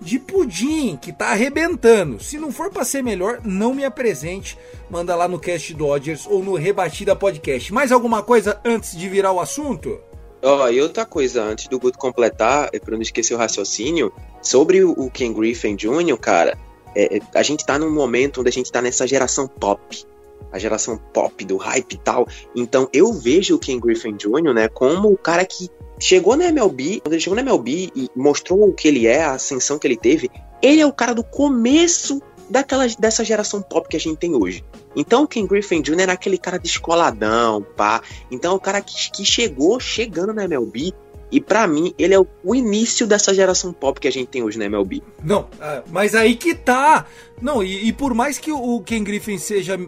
de 0.00 0.18
pudim, 0.18 0.96
que 0.96 1.12
tá 1.12 1.28
arrebentando. 1.28 2.22
Se 2.22 2.38
não 2.38 2.50
for 2.50 2.70
para 2.70 2.84
ser 2.84 3.02
melhor, 3.02 3.40
não 3.44 3.74
me 3.74 3.84
apresente. 3.84 4.56
Manda 4.88 5.14
lá 5.14 5.28
no 5.28 5.38
Cast 5.38 5.74
Dodgers 5.74 6.26
ou 6.26 6.42
no 6.42 6.54
Rebatida 6.54 7.14
Podcast. 7.14 7.72
Mais 7.72 7.92
alguma 7.92 8.22
coisa 8.22 8.60
antes 8.64 8.96
de 8.96 9.08
virar 9.08 9.32
o 9.32 9.40
assunto? 9.40 10.00
Ó, 10.42 10.64
oh, 10.64 10.68
e 10.70 10.80
outra 10.80 11.04
coisa, 11.04 11.42
antes 11.42 11.68
do 11.68 11.78
Guto 11.78 11.98
completar, 11.98 12.70
é 12.72 12.78
para 12.78 12.94
não 12.94 13.02
esquecer 13.02 13.34
o 13.34 13.38
raciocínio, 13.38 14.10
sobre 14.40 14.82
o 14.82 15.10
Ken 15.10 15.32
Griffin 15.34 15.76
Jr., 15.76 16.16
cara, 16.18 16.56
é, 16.94 17.18
é, 17.18 17.20
a 17.34 17.42
gente 17.42 17.64
tá 17.64 17.78
num 17.78 17.92
momento 17.92 18.40
onde 18.40 18.48
a 18.48 18.52
gente 18.52 18.72
tá 18.72 18.80
nessa 18.80 19.06
geração 19.06 19.46
pop. 19.46 20.04
A 20.50 20.58
geração 20.58 20.96
pop, 21.12 21.44
do 21.44 21.56
hype 21.58 21.92
e 21.92 21.98
tal. 21.98 22.26
Então 22.56 22.88
eu 22.92 23.12
vejo 23.12 23.54
o 23.54 23.58
Ken 23.58 23.78
Griffin 23.78 24.16
Jr., 24.16 24.54
né, 24.54 24.68
como 24.68 25.12
o 25.12 25.18
cara 25.18 25.44
que 25.44 25.68
chegou 26.00 26.36
na 26.36 26.46
MLB, 26.46 27.00
quando 27.00 27.12
ele 27.12 27.20
chegou 27.20 27.36
na 27.36 27.42
MLB 27.42 27.90
e 27.94 28.08
mostrou 28.16 28.68
o 28.68 28.72
que 28.72 28.88
ele 28.88 29.06
é, 29.06 29.22
a 29.22 29.34
ascensão 29.34 29.78
que 29.78 29.86
ele 29.86 29.96
teve, 29.96 30.30
ele 30.62 30.80
é 30.80 30.86
o 30.86 30.92
cara 30.92 31.14
do 31.14 31.22
começo 31.22 32.20
daquela, 32.48 32.86
dessa 32.98 33.24
geração 33.24 33.62
pop 33.62 33.88
que 33.88 33.96
a 33.96 34.00
gente 34.00 34.16
tem 34.16 34.34
hoje. 34.34 34.64
Então, 34.96 35.22
o 35.22 35.28
Ken 35.28 35.46
Griffin 35.46 35.82
Jr. 35.82 36.00
era 36.00 36.12
aquele 36.14 36.38
cara 36.38 36.58
descoladão, 36.58 37.64
pá. 37.76 38.02
Então, 38.30 38.52
é 38.52 38.56
o 38.56 38.60
cara 38.60 38.80
que, 38.80 39.10
que 39.12 39.24
chegou 39.24 39.78
chegando 39.78 40.32
na 40.32 40.44
MLB 40.44 40.92
e 41.30 41.40
para 41.40 41.66
mim, 41.66 41.94
ele 41.96 42.12
é 42.12 42.18
o, 42.18 42.26
o, 42.42 42.54
início 42.54 43.06
dessa 43.06 43.32
geração 43.32 43.72
pop 43.72 44.00
que 44.00 44.08
a 44.08 44.10
gente 44.10 44.26
tem 44.26 44.42
hoje 44.42 44.58
na 44.58 44.64
MLB. 44.64 45.02
Não, 45.22 45.48
ah, 45.60 45.82
mas 45.88 46.14
aí 46.14 46.34
que 46.34 46.54
tá. 46.54 47.06
Não, 47.40 47.62
e, 47.62 47.88
e 47.88 47.92
por 47.92 48.14
mais 48.14 48.36
que 48.36 48.50
o 48.50 48.80
Ken 48.80 49.04
Griffin 49.04 49.38
seja 49.38 49.78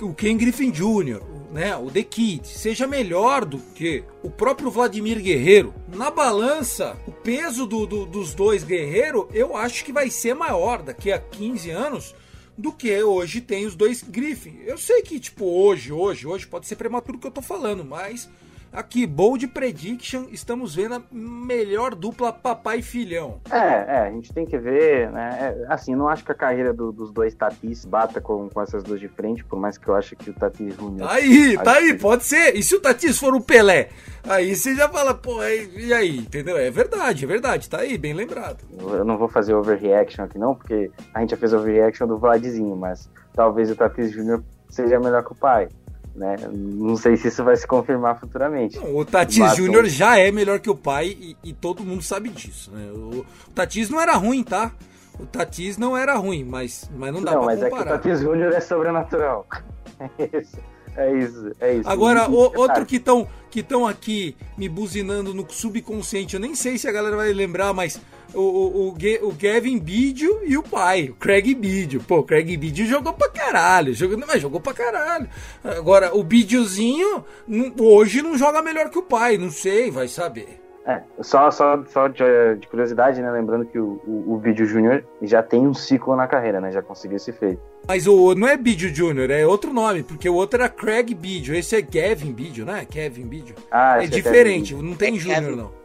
o 0.00 0.12
Ken 0.12 0.36
Griffin 0.36 0.70
Jr., 0.70 1.22
né, 1.52 1.76
o 1.76 1.90
The 1.90 2.02
Kid, 2.02 2.48
seja 2.48 2.86
melhor 2.86 3.44
do 3.44 3.58
que 3.58 4.02
o 4.22 4.30
próprio 4.30 4.70
Vladimir 4.70 5.20
Guerreiro, 5.20 5.74
na 5.88 6.10
balança, 6.10 6.96
o 7.06 7.12
peso 7.12 7.66
do, 7.66 7.86
do, 7.86 8.06
dos 8.06 8.34
dois 8.34 8.64
guerreiros, 8.64 9.26
eu 9.32 9.54
acho 9.54 9.84
que 9.84 9.92
vai 9.92 10.08
ser 10.08 10.34
maior 10.34 10.82
daqui 10.82 11.12
a 11.12 11.18
15 11.18 11.70
anos 11.70 12.14
do 12.56 12.72
que 12.72 13.02
hoje 13.02 13.40
tem 13.40 13.66
os 13.66 13.74
dois 13.74 14.02
Griffin. 14.02 14.60
Eu 14.64 14.78
sei 14.78 15.02
que, 15.02 15.20
tipo, 15.20 15.44
hoje, 15.44 15.92
hoje, 15.92 16.26
hoje 16.26 16.46
pode 16.46 16.66
ser 16.66 16.76
prematuro 16.76 17.18
que 17.18 17.26
eu 17.26 17.30
tô 17.30 17.42
falando, 17.42 17.84
mas 17.84 18.28
Aqui, 18.72 19.06
Bold 19.06 19.46
Prediction, 19.48 20.28
estamos 20.30 20.74
vendo 20.74 20.94
a 20.94 21.02
melhor 21.12 21.94
dupla 21.94 22.32
papai 22.32 22.78
e 22.78 22.82
filhão. 22.82 23.38
É, 23.50 23.56
é, 23.56 23.98
a 24.06 24.10
gente 24.10 24.32
tem 24.32 24.46
que 24.46 24.56
ver, 24.56 25.10
né? 25.10 25.56
É, 25.60 25.66
assim, 25.68 25.94
não 25.94 26.08
acho 26.08 26.24
que 26.24 26.32
a 26.32 26.34
carreira 26.34 26.72
do, 26.72 26.90
dos 26.90 27.12
dois 27.12 27.34
Tatis 27.34 27.84
bata 27.84 28.18
com, 28.18 28.48
com 28.48 28.62
essas 28.62 28.82
duas 28.82 28.98
de 28.98 29.08
frente, 29.08 29.44
por 29.44 29.60
mais 29.60 29.76
que 29.76 29.86
eu 29.86 29.94
ache 29.94 30.16
que 30.16 30.30
o 30.30 30.32
Tatis 30.32 30.74
Júnior. 30.74 31.06
Aí, 31.10 31.58
tá 31.58 31.74
aí, 31.74 31.92
que... 31.92 31.98
pode 31.98 32.24
ser. 32.24 32.56
E 32.56 32.62
se 32.62 32.74
o 32.74 32.80
Tatis 32.80 33.18
for 33.18 33.34
o 33.34 33.42
Pelé? 33.42 33.90
Aí 34.26 34.56
você 34.56 34.74
já 34.74 34.88
fala, 34.88 35.12
pô, 35.12 35.42
e 35.44 35.92
aí, 35.92 36.20
entendeu? 36.20 36.56
É 36.56 36.70
verdade, 36.70 37.26
é 37.26 37.28
verdade, 37.28 37.68
tá 37.68 37.80
aí, 37.80 37.98
bem 37.98 38.14
lembrado. 38.14 38.64
Eu 38.78 39.04
não 39.04 39.18
vou 39.18 39.28
fazer 39.28 39.52
overreaction 39.52 40.24
aqui 40.24 40.38
não, 40.38 40.54
porque 40.54 40.90
a 41.12 41.20
gente 41.20 41.32
já 41.32 41.36
fez 41.36 41.52
overreaction 41.52 42.06
do 42.06 42.16
Vladzinho, 42.16 42.74
mas 42.74 43.10
talvez 43.34 43.70
o 43.70 43.76
Tatis 43.76 44.12
Júnior 44.12 44.42
seja 44.70 44.98
melhor 44.98 45.22
que 45.22 45.32
o 45.32 45.34
pai. 45.34 45.68
Né? 46.14 46.36
Não 46.52 46.96
sei 46.96 47.16
se 47.16 47.28
isso 47.28 47.42
vai 47.42 47.56
se 47.56 47.66
confirmar 47.66 48.18
futuramente. 48.20 48.78
O 48.78 49.04
Tatis 49.04 49.38
Mas- 49.38 49.56
Júnior 49.56 49.86
já 49.86 50.18
é 50.18 50.30
melhor 50.30 50.60
que 50.60 50.68
o 50.70 50.74
pai 50.76 51.16
e, 51.18 51.36
e 51.44 51.52
todo 51.52 51.82
mundo 51.82 52.02
sabe 52.02 52.28
disso, 52.28 52.70
né? 52.72 52.90
O, 52.92 53.20
o 53.20 53.50
Tatis 53.54 53.88
não 53.90 54.00
era 54.00 54.14
ruim, 54.14 54.42
tá? 54.42 54.72
O 55.18 55.26
Tatis 55.26 55.76
não 55.78 55.96
era 55.96 56.14
ruim, 56.16 56.42
mas, 56.44 56.90
mas 56.96 57.12
não 57.12 57.22
dá 57.22 57.32
não, 57.32 57.38
pra 57.40 57.46
mas 57.46 57.62
é 57.62 57.68
que 57.68 57.74
o 57.74 57.78
comparar. 57.78 57.98
Tatis 57.98 58.20
Júnior 58.20 58.52
é 58.52 58.60
sobrenatural. 58.60 59.46
É 60.14 60.36
isso, 60.38 60.58
é 60.96 61.16
isso. 61.16 61.52
É 61.60 61.74
isso. 61.76 61.88
Agora, 61.88 62.28
o- 62.30 62.52
outro 62.58 62.84
que 62.84 62.96
estão 62.96 63.26
que 63.50 63.62
tão 63.62 63.86
aqui 63.86 64.36
me 64.58 64.68
buzinando 64.68 65.32
no 65.32 65.46
subconsciente, 65.50 66.34
eu 66.34 66.40
nem 66.40 66.54
sei 66.54 66.76
se 66.76 66.86
a 66.88 66.92
galera 66.92 67.16
vai 67.16 67.32
lembrar, 67.32 67.72
mas 67.72 67.98
o, 68.34 68.40
o, 68.40 68.88
o, 69.28 69.32
Gavin 69.32 69.78
Bidio 69.78 70.40
e 70.44 70.56
o 70.56 70.62
pai, 70.62 71.08
o 71.10 71.14
Craig 71.14 71.54
Bidio. 71.54 72.00
Pô, 72.06 72.18
o 72.18 72.22
Craig 72.22 72.56
Bidio 72.56 72.86
jogou 72.86 73.12
pra 73.12 73.28
caralho, 73.28 73.94
jogou, 73.94 74.18
mas 74.18 74.40
jogou 74.40 74.60
pra 74.60 74.72
caralho. 74.72 75.28
Agora, 75.62 76.14
o 76.16 76.22
Bidiozinho 76.22 77.24
hoje 77.78 78.22
não 78.22 78.36
joga 78.36 78.62
melhor 78.62 78.90
que 78.90 78.98
o 78.98 79.02
pai, 79.02 79.36
não 79.38 79.50
sei, 79.50 79.90
vai 79.90 80.08
saber. 80.08 80.60
É, 80.84 81.00
só, 81.20 81.48
só, 81.52 81.80
só 81.84 82.08
de, 82.08 82.24
de 82.58 82.66
curiosidade, 82.66 83.22
né? 83.22 83.30
Lembrando 83.30 83.64
que 83.64 83.78
o, 83.78 84.00
o, 84.04 84.34
o 84.34 84.38
Vídeo 84.38 84.66
Júnior 84.66 85.04
já 85.22 85.40
tem 85.40 85.64
um 85.64 85.72
ciclo 85.72 86.16
na 86.16 86.26
carreira, 86.26 86.60
né? 86.60 86.72
Já 86.72 86.82
conseguiu 86.82 87.18
esse 87.18 87.30
feito. 87.32 87.60
Mas 87.86 88.08
o 88.08 88.34
não 88.34 88.48
é 88.48 88.56
Bidio 88.56 88.90
Jr., 88.90 89.30
é 89.30 89.46
outro 89.46 89.72
nome, 89.72 90.02
porque 90.02 90.28
o 90.28 90.34
outro 90.34 90.60
era 90.60 90.68
Craig 90.68 91.14
Bidio, 91.14 91.54
esse 91.54 91.76
é 91.76 91.82
Gavin 91.82 92.32
Bidio, 92.32 92.66
não 92.66 92.74
é? 92.74 92.84
Kevin 92.84 93.26
Bidio. 93.26 93.54
Ah, 93.70 94.00
É 94.00 94.04
esse 94.04 94.12
diferente, 94.12 94.74
Kevin 94.74 94.88
não 94.88 94.96
tem 94.96 95.16
É 95.16 95.18
Júnior 95.20 95.40
Kevin. 95.42 95.56
não. 95.56 95.81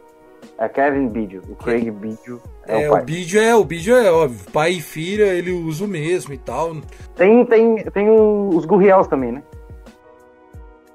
É 0.58 0.68
Kevin 0.68 1.08
Bidio. 1.08 1.42
O 1.48 1.54
Craig 1.54 1.88
Bidio 1.90 2.40
é, 2.66 2.82
É, 2.82 2.88
o 2.88 2.92
pai. 2.92 3.02
o 3.02 3.04
Bidio 3.04 3.40
é, 3.40 3.54
o 3.56 3.64
Bidio 3.64 3.94
é 3.96 4.10
óbvio, 4.10 4.50
pai 4.52 4.72
e 4.72 4.80
filha, 4.80 5.26
ele 5.34 5.52
usa 5.52 5.84
o 5.84 5.88
mesmo 5.88 6.34
e 6.34 6.38
tal. 6.38 6.76
Tem, 7.14 7.44
tem, 7.46 7.76
tem 7.84 8.08
os 8.10 8.64
Gurriels 8.64 9.06
também, 9.06 9.32
né? 9.32 9.42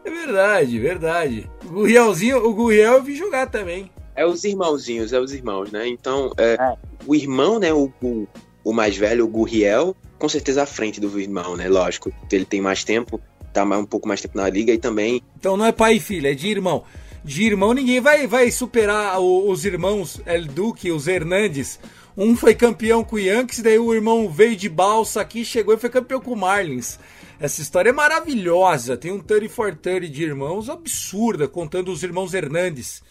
É 0.06 0.10
verdade, 0.10 0.80
verdade. 0.80 1.50
O 1.66 1.70
Gurrielzinho, 1.70 2.46
o 2.46 2.54
Gurriel 2.54 2.94
eu 2.96 3.04
vi 3.04 3.16
jogar 3.16 3.48
também. 3.48 3.90
É 4.16 4.26
os 4.26 4.44
irmãozinhos, 4.44 5.14
é 5.14 5.20
os 5.20 5.34
irmãos, 5.34 5.72
né? 5.72 5.88
Então, 5.88 6.32
é, 6.38 6.54
É. 6.60 6.76
o 7.08 7.16
irmão, 7.16 7.58
né? 7.58 7.72
O, 7.74 7.90
o, 8.04 8.28
o 8.64 8.74
mais 8.74 8.98
velho, 8.98 9.24
o 9.24 9.28
Gurriel, 9.30 9.96
com 10.20 10.28
certeza 10.28 10.64
à 10.64 10.66
frente 10.66 11.00
do 11.00 11.20
irmão, 11.20 11.56
né? 11.56 11.70
Lógico, 11.70 12.12
ele 12.32 12.46
tem 12.46 12.60
mais 12.62 12.84
tempo, 12.84 13.20
tá 13.54 13.64
mais, 13.64 13.82
um 13.82 13.86
pouco 13.86 14.08
mais 14.08 14.22
tempo 14.22 14.38
na 14.38 14.50
liga 14.50 14.74
e 14.74 14.78
também 14.78 15.22
Então 15.38 15.56
não 15.56 15.66
é 15.66 15.72
pai 15.72 15.96
e 15.96 16.00
filha, 16.00 16.32
é 16.32 16.36
de 16.36 16.50
irmão. 16.50 16.84
De 17.24 17.44
irmão 17.44 17.74
ninguém 17.74 18.02
vai, 18.02 18.28
vai 18.28 18.52
superar 18.52 19.20
o- 19.20 19.50
os 19.50 19.64
irmãos 19.66 20.22
El 20.26 20.46
Duque, 20.46 20.92
os 20.92 21.08
Hernandes. 21.08 21.80
Um 22.16 22.36
foi 22.36 22.54
campeão 22.54 23.04
com 23.04 23.16
o 23.16 23.20
Yankees, 23.20 23.62
daí 23.62 23.80
o 23.80 23.94
irmão 23.94 24.30
veio 24.30 24.56
de 24.56 24.70
balsa 24.70 25.22
aqui, 25.22 25.44
chegou 25.44 25.74
e 25.74 25.78
foi 25.78 25.90
campeão 25.90 26.20
com 26.22 26.32
o 26.34 26.38
Marlins. 26.38 27.00
Essa 27.40 27.62
história 27.62 27.90
é 27.90 27.94
maravilhosa. 27.94 28.96
Tem 28.98 29.12
um 29.12 29.20
30 29.20 29.50
for 29.50 29.74
30 29.76 30.08
de 30.08 30.24
irmãos 30.24 30.70
absurda, 30.70 31.48
contando 31.48 31.92
os 31.92 32.04
irmãos 32.04 32.34
Hernandes. 32.34 33.02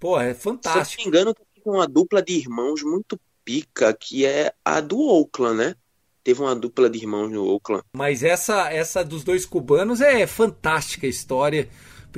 Pô, 0.00 0.18
é 0.18 0.34
Se 0.34 0.48
eu 0.48 0.52
não 0.52 0.58
fantástico. 0.62 1.02
me 1.02 1.08
engano, 1.08 1.34
tem 1.34 1.62
uma 1.72 1.86
dupla 1.86 2.22
de 2.22 2.32
irmãos 2.32 2.82
muito 2.82 3.18
pica, 3.44 3.92
que 3.94 4.26
é 4.26 4.52
a 4.64 4.80
do 4.80 4.98
Oakland, 4.98 5.56
né? 5.56 5.74
Teve 6.24 6.40
uma 6.42 6.54
dupla 6.56 6.90
de 6.90 6.98
irmãos 6.98 7.30
no 7.30 7.44
Oakland. 7.46 7.82
Mas 7.94 8.22
essa 8.22 8.70
essa 8.72 9.04
dos 9.04 9.22
dois 9.24 9.46
cubanos 9.46 10.00
é 10.00 10.26
fantástica 10.26 11.06
a 11.06 11.10
história. 11.10 11.68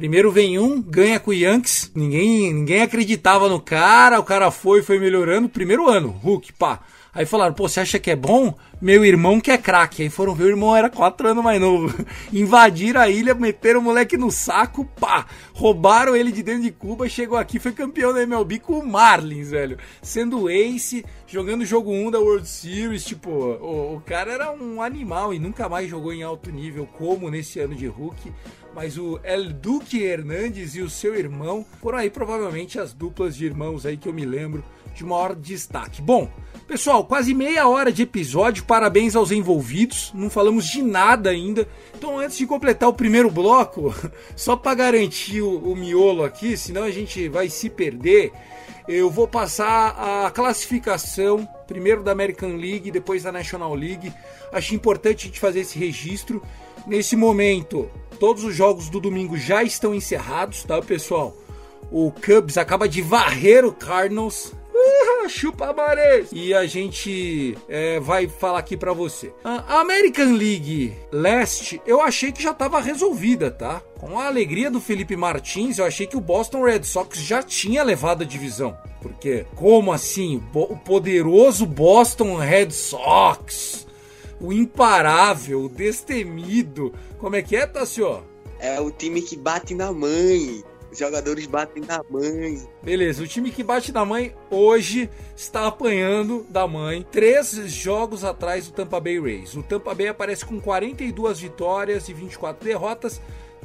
Primeiro 0.01 0.33
vem 0.33 0.59
um, 0.59 0.81
ganha 0.81 1.21
com 1.21 1.31
o 1.31 1.35
Yankees. 1.35 1.93
Ninguém, 1.95 2.55
ninguém 2.55 2.81
acreditava 2.81 3.51
no 3.51 3.61
cara, 3.61 4.19
o 4.19 4.25
cara 4.25 4.51
foi, 4.51 4.81
foi 4.81 4.99
melhorando. 4.99 5.47
Primeiro 5.47 5.91
ano, 5.91 6.09
Hulk, 6.09 6.55
pá. 6.55 6.81
Aí 7.13 7.27
falaram, 7.27 7.53
pô, 7.53 7.69
você 7.69 7.81
acha 7.81 7.99
que 7.99 8.11
é 8.11 8.17
bom? 8.17 8.55
Meu 8.81 9.05
irmão 9.05 9.39
que 9.39 9.51
é 9.51 9.59
craque. 9.59 10.03
Aí 10.03 10.09
foram 10.09 10.35
ver, 10.35 10.45
o 10.45 10.49
irmão 10.49 10.75
era 10.75 10.89
quatro 10.89 11.29
anos 11.29 11.45
mais 11.45 11.61
novo. 11.61 11.95
Invadiram 12.33 12.99
a 12.99 13.11
ilha, 13.11 13.35
meteram 13.35 13.81
o 13.81 13.83
moleque 13.83 14.17
no 14.17 14.31
saco, 14.31 14.87
pá. 14.99 15.27
Roubaram 15.53 16.17
ele 16.17 16.33
de 16.33 16.43
dentro 16.43 16.63
de 16.63 16.71
Cuba, 16.71 17.07
chegou 17.07 17.37
aqui, 17.37 17.59
foi 17.59 17.73
campeão 17.73 18.15
da 18.15 18.23
MLB 18.23 18.61
com 18.61 18.79
o 18.79 18.87
Marlins, 18.87 19.51
velho. 19.51 19.77
Sendo 20.01 20.49
ace, 20.49 21.05
jogando 21.27 21.67
jogo 21.67 21.93
1 21.93 22.11
da 22.11 22.21
World 22.21 22.49
Series, 22.49 23.05
tipo, 23.05 23.29
o, 23.29 23.97
o 23.97 24.01
cara 24.01 24.33
era 24.33 24.51
um 24.51 24.81
animal 24.81 25.35
e 25.35 25.39
nunca 25.39 25.69
mais 25.69 25.91
jogou 25.91 26.15
em 26.15 26.23
alto 26.23 26.51
nível 26.51 26.89
como 26.97 27.29
nesse 27.29 27.61
ano 27.61 27.75
de 27.75 27.87
Hulk. 27.87 28.33
Mas 28.75 28.97
o 28.97 29.19
El 29.23 29.53
Duque 29.53 30.03
Hernandes 30.03 30.75
e 30.75 30.81
o 30.81 30.89
seu 30.89 31.15
irmão 31.15 31.67
foram 31.81 31.99
aí 31.99 32.11
provavelmente 32.11 32.79
as 32.79 32.93
duplas 32.93 33.37
de 33.37 33.45
irmãos 33.45 33.85
aí 33.85 33.97
que 33.97 34.09
eu 34.09 34.13
me 34.13 34.25
lembro 34.25 34.65
de 34.95 35.05
maior 35.05 35.35
destaque. 35.35 36.03
Bom, 36.03 36.31
pessoal, 36.67 37.05
quase 37.05 37.35
meia 37.35 37.69
hora 37.69 37.93
de 37.93 38.03
episódio, 38.03 38.65
parabéns 38.65 39.17
aos 39.17 39.31
envolvidos, 39.31 40.13
não 40.15 40.31
falamos 40.31 40.67
de 40.67 40.83
nada 40.83 41.31
ainda. 41.31 41.67
Então, 41.97 42.19
antes 42.19 42.39
de 42.39 42.47
completar 42.47 42.89
o 42.89 42.95
primeiro 42.95 43.31
bloco, 43.31 43.95
só 44.37 44.57
para 44.57 44.75
garantir 44.75 45.43
o, 45.43 45.59
o 45.59 45.77
miolo 45.77 46.25
aqui, 46.25 46.57
senão 46.57 46.83
a 46.83 46.91
gente 46.91 47.29
vai 47.29 47.49
se 47.49 47.69
perder, 47.69 48.33
eu 48.89 49.11
vou 49.11 49.29
passar 49.29 50.25
a 50.27 50.31
classificação, 50.31 51.49
primeiro 51.67 52.03
da 52.03 52.13
American 52.13 52.57
League, 52.57 52.91
depois 52.91 53.23
da 53.23 53.31
National 53.31 53.75
League. 53.75 54.13
Acho 54.53 54.75
importante 54.75 55.25
a 55.25 55.27
gente 55.29 55.39
fazer 55.39 55.61
esse 55.61 55.79
registro. 55.79 56.43
Nesse 56.87 57.15
momento, 57.15 57.89
todos 58.21 58.45
os 58.45 58.55
jogos 58.55 58.89
do 58.89 59.01
domingo 59.01 59.37
já 59.37 59.65
estão 59.65 59.95
encerrados, 59.95 60.63
tá, 60.63 60.81
pessoal? 60.81 61.35
O 61.91 62.13
Cubs 62.13 62.57
acaba 62.57 62.89
de 62.89 63.03
varrer 63.03 63.65
o 63.65 63.73
Cardinals. 63.73 64.53
Chupa 65.31 65.73
Mares! 65.73 66.29
E 66.33 66.53
a 66.53 66.67
gente 66.67 67.57
é, 67.69 68.01
vai 68.01 68.27
falar 68.27 68.59
aqui 68.59 68.77
pra 68.77 68.93
você. 68.93 69.33
A 69.45 69.81
American 69.81 70.33
League 70.33 70.97
Leste, 71.13 71.81
eu 71.87 72.01
achei 72.01 72.33
que 72.33 72.43
já 72.43 72.53
tava 72.53 72.81
resolvida, 72.81 73.51
tá? 73.51 73.81
Com 73.99 74.19
a 74.19 74.27
alegria 74.27 74.71
do 74.71 74.81
Felipe 74.81 75.17
Martins, 75.17 75.79
eu 75.79 75.85
achei 75.85 76.07
que 76.07 76.17
o 76.17 76.21
Boston 76.21 76.65
Red 76.65 76.83
Sox 76.83 77.19
já 77.19 77.43
tinha 77.43 77.83
levado 77.83 78.23
a 78.23 78.27
divisão. 78.27 78.77
Porque, 79.01 79.47
como 79.55 79.93
assim? 79.93 80.43
O 80.53 80.77
poderoso 80.77 81.65
Boston 81.65 82.37
Red 82.37 82.71
Sox, 82.73 83.87
o 84.41 84.53
imparável, 84.53 85.65
o 85.65 85.69
destemido. 85.69 86.93
Como 87.19 87.37
é 87.37 87.43
que 87.43 87.57
é, 87.57 87.67
Tassio? 87.67 88.23
É 88.59 88.81
o 88.81 88.91
time 88.91 89.23
que 89.23 89.37
bate 89.37 89.75
na 89.75 89.93
mãe. 89.93 90.65
Os 90.91 90.99
jogadores 90.99 91.47
batem 91.47 91.85
na 91.85 92.03
mãe. 92.11 92.69
Beleza, 92.83 93.23
o 93.23 93.27
time 93.27 93.53
que 93.53 93.63
bate 93.63 93.93
da 93.93 94.05
mãe 94.05 94.35
hoje 94.51 95.09
está 95.37 95.67
apanhando 95.67 96.45
da 96.49 96.67
mãe 96.67 97.07
três 97.13 97.53
jogos 97.73 98.25
atrás 98.25 98.67
do 98.67 98.73
Tampa 98.73 98.99
Bay 98.99 99.21
Rays. 99.21 99.55
O 99.55 99.63
Tampa 99.63 99.95
Bay 99.95 100.09
aparece 100.09 100.45
com 100.45 100.61
42 100.61 101.39
vitórias 101.39 102.09
e 102.09 102.13
24 102.13 102.65
derrotas. 102.65 103.21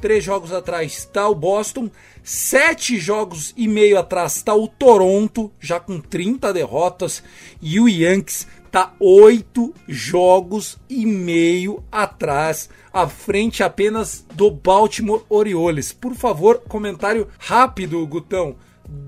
Três 0.05 0.23
jogos 0.23 0.53
atrás 0.53 0.99
está 0.99 1.27
o 1.27 1.33
Boston, 1.33 1.89
sete 2.23 2.99
jogos 2.99 3.55
e 3.57 3.67
meio 3.67 3.97
atrás 3.97 4.35
está 4.35 4.53
o 4.53 4.67
Toronto, 4.67 5.51
já 5.59 5.79
com 5.79 5.99
30 5.99 6.53
derrotas, 6.53 7.23
e 7.59 7.79
o 7.79 7.89
Yankees 7.89 8.47
está 8.67 8.93
oito 8.99 9.73
jogos 9.87 10.77
e 10.87 11.07
meio 11.07 11.83
atrás, 11.91 12.69
à 12.93 13.07
frente 13.07 13.63
apenas 13.63 14.23
do 14.31 14.51
Baltimore 14.51 15.25
Orioles. 15.27 15.91
Por 15.91 16.13
favor, 16.13 16.61
comentário 16.67 17.27
rápido, 17.39 18.05
Gutão, 18.05 18.57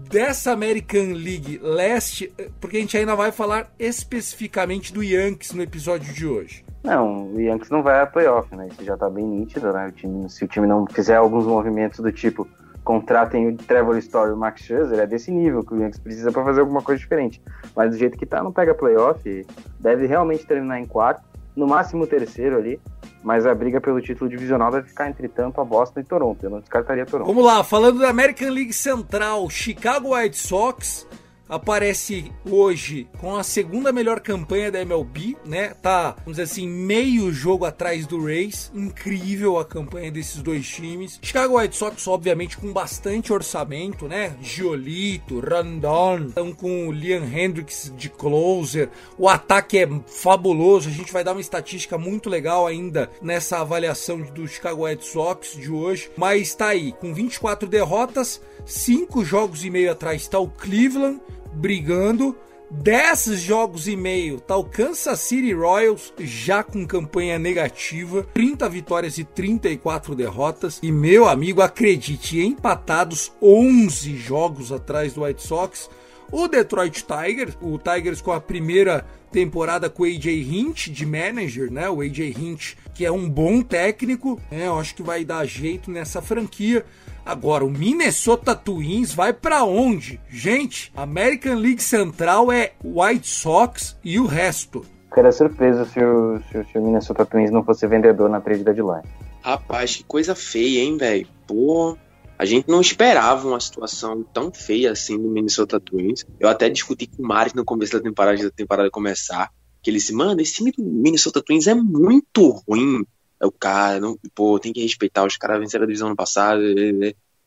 dessa 0.09 0.51
American 0.51 1.13
League 1.13 1.59
Leste, 1.61 2.33
porque 2.59 2.77
a 2.77 2.79
gente 2.79 2.97
ainda 2.97 3.15
vai 3.15 3.31
falar 3.31 3.71
especificamente 3.77 4.91
do 4.91 5.03
Yankees 5.03 5.51
no 5.51 5.61
episódio 5.61 6.11
de 6.11 6.25
hoje. 6.25 6.66
Não, 6.83 7.33
o 7.33 7.41
Yankees 7.41 7.69
não 7.69 7.83
vai 7.83 8.01
a 8.01 8.05
playoff, 8.05 8.55
né? 8.55 8.69
Isso 8.71 8.83
já 8.83 8.95
tá 8.95 9.09
bem 9.09 9.25
nítido, 9.25 9.73
né? 9.73 9.87
O 9.87 9.91
time, 9.91 10.29
se 10.29 10.45
o 10.45 10.47
time 10.47 10.67
não 10.67 10.85
fizer 10.87 11.15
alguns 11.15 11.45
movimentos 11.45 11.99
do 11.99 12.11
tipo 12.11 12.47
contratem 12.83 13.49
o 13.49 13.57
Trevor 13.57 13.97
Story 13.97 14.29
e 14.29 14.33
o 14.33 14.37
Max 14.37 14.61
Scherzer, 14.61 14.99
é 14.99 15.05
desse 15.05 15.29
nível 15.29 15.61
que 15.61 15.73
o 15.73 15.77
Yankees 15.77 15.99
precisa 15.99 16.31
para 16.31 16.45
fazer 16.45 16.61
alguma 16.61 16.81
coisa 16.81 16.97
diferente. 16.97 17.41
Mas 17.75 17.91
do 17.91 17.97
jeito 17.97 18.17
que 18.17 18.25
tá, 18.25 18.41
não 18.41 18.53
pega 18.53 18.73
playoff, 18.73 19.45
deve 19.77 20.07
realmente 20.07 20.45
terminar 20.45 20.79
em 20.79 20.85
quarto, 20.85 21.21
no 21.53 21.67
máximo 21.67 22.07
terceiro 22.07 22.55
ali, 22.55 22.79
mas 23.21 23.45
a 23.45 23.53
briga 23.53 23.81
pelo 23.81 23.99
título 23.99 24.29
divisional 24.29 24.71
deve 24.71 24.87
ficar 24.87 25.09
entre 25.09 25.27
Tampa, 25.27 25.65
Boston 25.65 25.99
e 25.99 26.03
Toronto. 26.05 26.41
Eu 26.41 26.49
não 26.49 26.59
descartaria 26.61 27.05
Toronto. 27.05 27.27
Vamos 27.27 27.43
lá, 27.43 27.61
falando 27.61 27.99
da 27.99 28.09
American 28.09 28.51
League 28.51 28.71
Central, 28.71 29.49
Chicago 29.49 30.15
White 30.15 30.37
Sox 30.37 31.05
aparece 31.49 32.31
hoje 32.49 33.07
com 33.19 33.35
a 33.35 33.43
segunda 33.43 33.91
melhor 33.91 34.19
campanha 34.19 34.71
da 34.71 34.81
MLB, 34.81 35.37
né? 35.45 35.69
Tá, 35.81 36.11
vamos 36.19 36.37
dizer 36.37 36.43
assim, 36.43 36.67
meio 36.67 37.31
jogo 37.31 37.65
atrás 37.65 38.05
do 38.05 38.23
Rays. 38.23 38.71
Incrível 38.73 39.57
a 39.57 39.65
campanha 39.65 40.11
desses 40.11 40.41
dois 40.41 40.67
times. 40.67 41.19
Chicago 41.21 41.57
White 41.57 41.75
Sox, 41.75 42.07
obviamente, 42.07 42.57
com 42.57 42.71
bastante 42.71 43.31
orçamento, 43.31 44.07
né? 44.07 44.35
Giolito, 44.41 45.39
Randon, 45.39 46.27
estão 46.27 46.51
com 46.51 46.87
o 46.87 46.91
Liam 46.91 47.23
Hendricks 47.23 47.93
de 47.95 48.09
closer. 48.09 48.89
O 49.17 49.27
ataque 49.27 49.79
é 49.79 49.89
fabuloso. 50.07 50.89
A 50.89 50.91
gente 50.91 51.13
vai 51.13 51.23
dar 51.23 51.33
uma 51.33 51.41
estatística 51.41 51.97
muito 51.97 52.29
legal 52.29 52.67
ainda 52.67 53.09
nessa 53.21 53.59
avaliação 53.59 54.21
do 54.21 54.47
Chicago 54.47 54.85
White 54.85 55.05
Sox 55.05 55.53
de 55.53 55.71
hoje. 55.71 56.09
Mas 56.17 56.53
tá 56.55 56.67
aí, 56.67 56.91
com 56.93 57.13
24 57.13 57.67
derrotas, 57.67 58.41
5 58.65 59.23
jogos 59.23 59.63
e 59.63 59.69
meio 59.69 59.91
atrás 59.91 60.21
está 60.21 60.39
o 60.39 60.49
Cleveland 60.49 61.21
brigando 61.53 62.35
10 62.69 63.39
jogos 63.39 63.87
e 63.87 63.95
meio 63.95 64.41
tá 64.41 64.57
o 64.57 64.63
Kansas 64.65 65.19
City 65.19 65.53
Royals 65.53 66.13
já 66.19 66.61
com 66.61 66.85
campanha 66.85 67.39
negativa, 67.39 68.27
30 68.33 68.67
vitórias 68.67 69.17
e 69.17 69.23
34 69.23 70.13
derrotas. 70.13 70.79
E 70.83 70.91
meu 70.91 71.27
amigo, 71.27 71.61
acredite, 71.61 72.39
empatados 72.39 73.31
11 73.41 74.17
jogos 74.17 74.71
atrás 74.71 75.13
do 75.13 75.23
White 75.23 75.43
Sox. 75.43 75.89
O 76.29 76.49
Detroit 76.49 77.05
Tigers, 77.05 77.57
o 77.61 77.77
Tigers 77.77 78.19
com 78.19 78.33
a 78.33 78.41
primeira 78.41 79.05
temporada 79.31 79.89
com 79.89 80.03
o 80.03 80.05
AJ 80.05 80.25
Hint 80.25 80.89
de 80.89 81.05
manager, 81.05 81.71
né? 81.71 81.89
O 81.89 82.01
AJ 82.01 82.19
Hint, 82.37 82.73
que 82.93 83.05
é 83.05 83.11
um 83.11 83.29
bom 83.29 83.61
técnico, 83.61 84.41
né? 84.51 84.67
Eu 84.67 84.77
acho 84.77 84.93
que 84.93 85.03
vai 85.03 85.23
dar 85.23 85.45
jeito 85.45 85.89
nessa 85.89 86.21
franquia. 86.21 86.85
Agora, 87.27 87.65
o 87.65 87.69
Minnesota 87.69 88.55
Twins 88.55 89.13
vai 89.13 89.33
para 89.33 89.65
onde? 89.65 90.17
Gente, 90.29 90.93
American 90.95 91.55
League 91.55 91.83
Central 91.83 92.49
é 92.49 92.71
White 92.81 93.27
Sox 93.27 93.97
e 94.01 94.17
o 94.17 94.25
resto. 94.25 94.85
Ficaria 95.09 95.33
surpreso 95.33 95.83
se 95.91 95.99
o, 95.99 96.39
se, 96.49 96.71
se 96.71 96.77
o 96.77 96.81
Minnesota 96.81 97.25
Twins 97.25 97.51
não 97.51 97.65
fosse 97.65 97.85
vendedor 97.85 98.29
na 98.29 98.39
trade 98.39 98.63
deadline. 98.63 99.03
Rapaz, 99.41 99.97
que 99.97 100.05
coisa 100.05 100.33
feia, 100.33 100.79
hein, 100.79 100.95
velho? 100.95 101.27
Pô, 101.45 101.97
a 102.39 102.45
gente 102.45 102.69
não 102.69 102.79
esperava 102.79 103.45
uma 103.45 103.59
situação 103.59 104.23
tão 104.33 104.49
feia 104.49 104.93
assim 104.93 105.21
do 105.21 105.27
Minnesota 105.27 105.81
Twins. 105.81 106.25
Eu 106.39 106.47
até 106.47 106.69
discuti 106.69 107.07
com 107.07 107.21
o 107.21 107.27
Maris 107.27 107.53
no 107.53 107.65
começo 107.65 107.91
da 107.91 107.99
temporada, 107.99 108.41
da 108.41 108.51
temporada 108.51 108.89
começar, 108.89 109.49
que 109.83 109.89
ele 109.89 109.97
disse, 109.97 110.13
mano, 110.13 110.39
esse 110.39 110.53
time 110.53 110.71
do 110.71 110.81
Minnesota 110.81 111.41
Twins 111.41 111.67
é 111.67 111.75
muito 111.75 112.63
ruim. 112.65 113.05
É 113.39 113.45
o 113.45 113.51
cara, 113.51 113.99
não, 113.99 114.17
pô, 114.33 114.59
tem 114.59 114.73
que 114.73 114.81
respeitar, 114.81 115.25
os 115.25 115.37
caras 115.37 115.59
venceram 115.59 115.83
a 115.83 115.87
divisão 115.87 116.09
no 116.09 116.15
passado. 116.15 116.61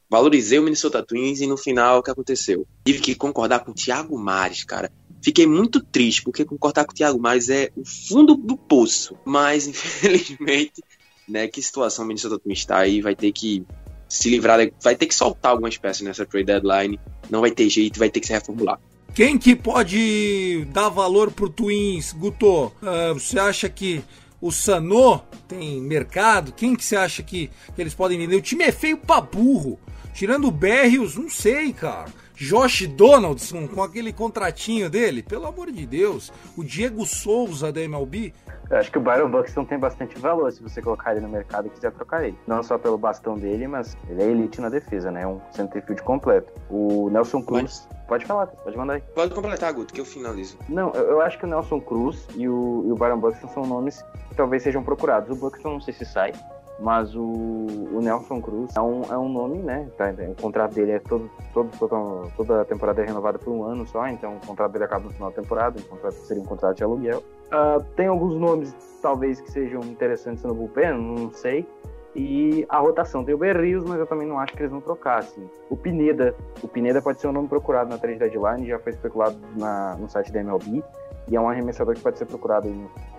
Valorizei 0.09 0.59
o 0.59 0.63
Minnesota 0.63 1.03
Twins 1.03 1.41
e 1.41 1.47
no 1.47 1.57
final 1.57 1.99
o 1.99 2.03
que 2.03 2.11
aconteceu? 2.11 2.67
Tive 2.85 2.99
que 2.99 3.15
concordar 3.15 3.61
com 3.61 3.71
o 3.71 3.75
Thiago 3.75 4.19
Mares, 4.19 4.65
cara. 4.65 4.91
Fiquei 5.23 5.47
muito 5.47 5.81
triste, 5.81 6.23
porque 6.23 6.45
concordar 6.45 6.85
com 6.85 6.93
o 6.93 6.95
Thiago 6.95 7.21
Mares 7.21 7.49
é 7.49 7.71
o 7.77 7.85
fundo 7.85 8.35
do 8.35 8.57
poço. 8.57 9.17
Mas, 9.25 9.67
infelizmente, 9.69 10.83
né, 11.29 11.47
que 11.47 11.63
situação 11.63 12.05
o 12.05 12.09
Minnesota 12.09 12.39
Twins 12.39 12.59
está 12.59 12.79
aí, 12.79 13.01
vai 13.01 13.15
ter 13.15 13.31
que 13.31 13.65
se 14.09 14.29
livrar, 14.29 14.59
vai 14.83 14.97
ter 14.97 15.07
que 15.07 15.15
soltar 15.15 15.53
algumas 15.53 15.79
peças 15.79 16.03
nessa 16.03 16.27
trade 16.27 16.47
deadline. 16.47 16.99
Não 17.31 17.41
vai 17.41 17.53
ter 17.53 17.69
jeito, 17.69 17.99
vai 17.99 18.11
ter 18.11 18.19
que 18.19 18.27
se 18.27 18.33
reformular. 18.33 18.81
Quem 19.15 19.39
que 19.39 19.55
pode 19.55 20.67
dar 20.73 20.89
valor 20.89 21.31
pro 21.31 21.49
Twins, 21.49 22.13
Guto? 22.13 22.67
Uh, 22.67 23.15
você 23.15 23.39
acha 23.39 23.69
que 23.69 24.03
o 24.41 24.51
Sanô 24.51 25.21
tem 25.47 25.81
mercado? 25.81 26.53
Quem 26.53 26.75
que 26.75 26.85
você 26.85 26.97
acha 26.97 27.23
que, 27.23 27.51
que 27.75 27.81
eles 27.81 27.95
podem 27.95 28.19
vender? 28.19 28.37
O 28.37 28.43
time 28.43 28.65
é 28.65 28.73
feio 28.73 28.97
pra 28.97 29.21
burro. 29.21 29.79
Tirando 30.13 30.49
o 30.49 30.51
Berrios, 30.51 31.17
não 31.17 31.29
sei, 31.29 31.73
cara. 31.73 32.07
Josh 32.41 32.87
Donaldson 32.87 33.69
com 33.69 33.83
aquele 33.83 34.15
contratinho 34.15 34.89
dele, 34.89 35.23
pelo 35.23 35.47
amor 35.47 35.71
de 35.71 35.85
Deus. 35.85 36.33
O 36.57 36.65
Diego 36.65 37.05
Souza 37.05 37.71
da 37.71 37.83
MLB. 37.83 38.33
Eu 38.71 38.79
acho 38.79 38.91
que 38.91 38.97
o 38.97 39.01
Byron 39.01 39.29
Buxton 39.29 39.65
tem 39.65 39.79
bastante 39.79 40.19
valor 40.19 40.51
se 40.51 40.63
você 40.63 40.81
colocar 40.81 41.13
ele 41.13 41.21
no 41.21 41.29
mercado 41.29 41.67
e 41.67 41.71
quiser 41.71 41.93
trocar 41.93 42.25
ele. 42.25 42.39
Não 42.47 42.63
só 42.63 42.79
pelo 42.79 42.97
bastão 42.97 43.37
dele, 43.37 43.67
mas 43.67 43.95
ele 44.09 44.23
é 44.23 44.27
elite 44.27 44.59
na 44.59 44.71
defesa, 44.71 45.11
né? 45.11 45.23
É 45.23 45.27
um 45.27 45.39
centerfield 45.51 46.03
completo. 46.03 46.51
O 46.71 47.11
Nelson 47.11 47.43
Cruz. 47.43 47.87
Pode 48.09 48.25
falar, 48.25 48.47
pode 48.47 48.77
mandar 48.77 48.95
aí. 48.95 49.03
Pode 49.15 49.35
completar, 49.35 49.73
Guto, 49.73 49.93
que 49.93 50.01
eu 50.01 50.05
finalizo. 50.05 50.57
Não, 50.69 50.93
eu, 50.95 51.11
eu 51.11 51.21
acho 51.21 51.39
que 51.39 51.45
o 51.45 51.49
Nelson 51.49 51.81
Cruz 51.81 52.27
e 52.35 52.49
o, 52.49 52.85
e 52.87 52.93
o 52.93 52.95
Byron 52.95 53.19
Buxton 53.19 53.49
são 53.49 53.67
nomes 53.67 54.03
que 54.31 54.35
talvez 54.35 54.63
sejam 54.63 54.83
procurados. 54.83 55.31
O 55.31 55.39
Buxton 55.39 55.73
não 55.75 55.81
sei 55.81 55.93
se 55.93 56.07
sai, 56.07 56.33
mas 56.81 57.15
o, 57.15 57.21
o 57.23 58.01
Nelson 58.01 58.41
Cruz 58.41 58.75
é 58.75 58.81
um, 58.81 59.03
é 59.03 59.19
um 59.19 59.29
nome, 59.29 59.59
né? 59.59 59.89
Tá, 59.97 60.11
o 60.11 60.35
contrato 60.41 60.75
dele 60.75 60.93
é 60.93 60.99
todo, 60.99 61.31
todo, 61.53 61.71
todo, 61.79 62.33
toda 62.37 62.63
a 62.63 62.65
temporada 62.65 63.03
é 63.03 63.07
renovada 63.07 63.39
por 63.39 63.53
um 63.53 63.63
ano 63.65 63.87
só, 63.87 64.09
então 64.09 64.37
o 64.37 64.47
contrato 64.47 64.73
dele 64.73 64.85
acaba 64.85 65.05
no 65.05 65.11
final 65.11 65.31
da 65.31 65.37
temporada, 65.41 65.79
o 65.79 65.85
contrato 65.85 66.15
seria 66.15 66.43
um 66.43 66.47
contrato 66.47 66.77
de 66.79 66.85
aluguel. 66.85 67.23
Uh, 67.49 67.85
tem 67.97 68.07
alguns 68.07 68.35
nomes, 68.35 68.75
talvez, 69.03 69.41
que 69.41 69.51
sejam 69.51 69.81
interessantes 69.83 70.43
no 70.43 70.55
bullpen, 70.55 70.93
não 70.93 71.31
sei. 71.33 71.67
E 72.15 72.67
a 72.69 72.79
rotação 72.79 73.25
tem 73.25 73.35
o 73.35 73.39
Berrios, 73.39 73.85
mas 73.85 73.99
eu 73.99 74.07
também 74.07 74.27
não 74.27 74.39
acho 74.39 74.53
que 74.55 74.61
eles 74.61 74.73
vão 74.73 74.81
trocar, 74.81 75.19
assim. 75.19 75.49
O 75.69 75.77
Pineda, 75.77 76.35
o 76.63 76.67
Pineda 76.67 77.01
pode 77.01 77.21
ser 77.21 77.29
um 77.29 77.33
nome 77.33 77.47
procurado 77.47 77.91
na 77.91 77.99
trade 77.99 78.19
deadline, 78.19 78.67
já 78.67 78.79
foi 78.79 78.93
especulado 78.93 79.39
na, 79.57 79.95
no 79.97 80.09
site 80.09 80.33
da 80.33 80.41
MLB, 80.41 80.83
e 81.29 81.37
é 81.37 81.41
um 81.41 81.49
arremessador 81.49 81.95
que 81.95 82.01
pode 82.01 82.19
ser 82.19 82.27
procurado 82.27 82.69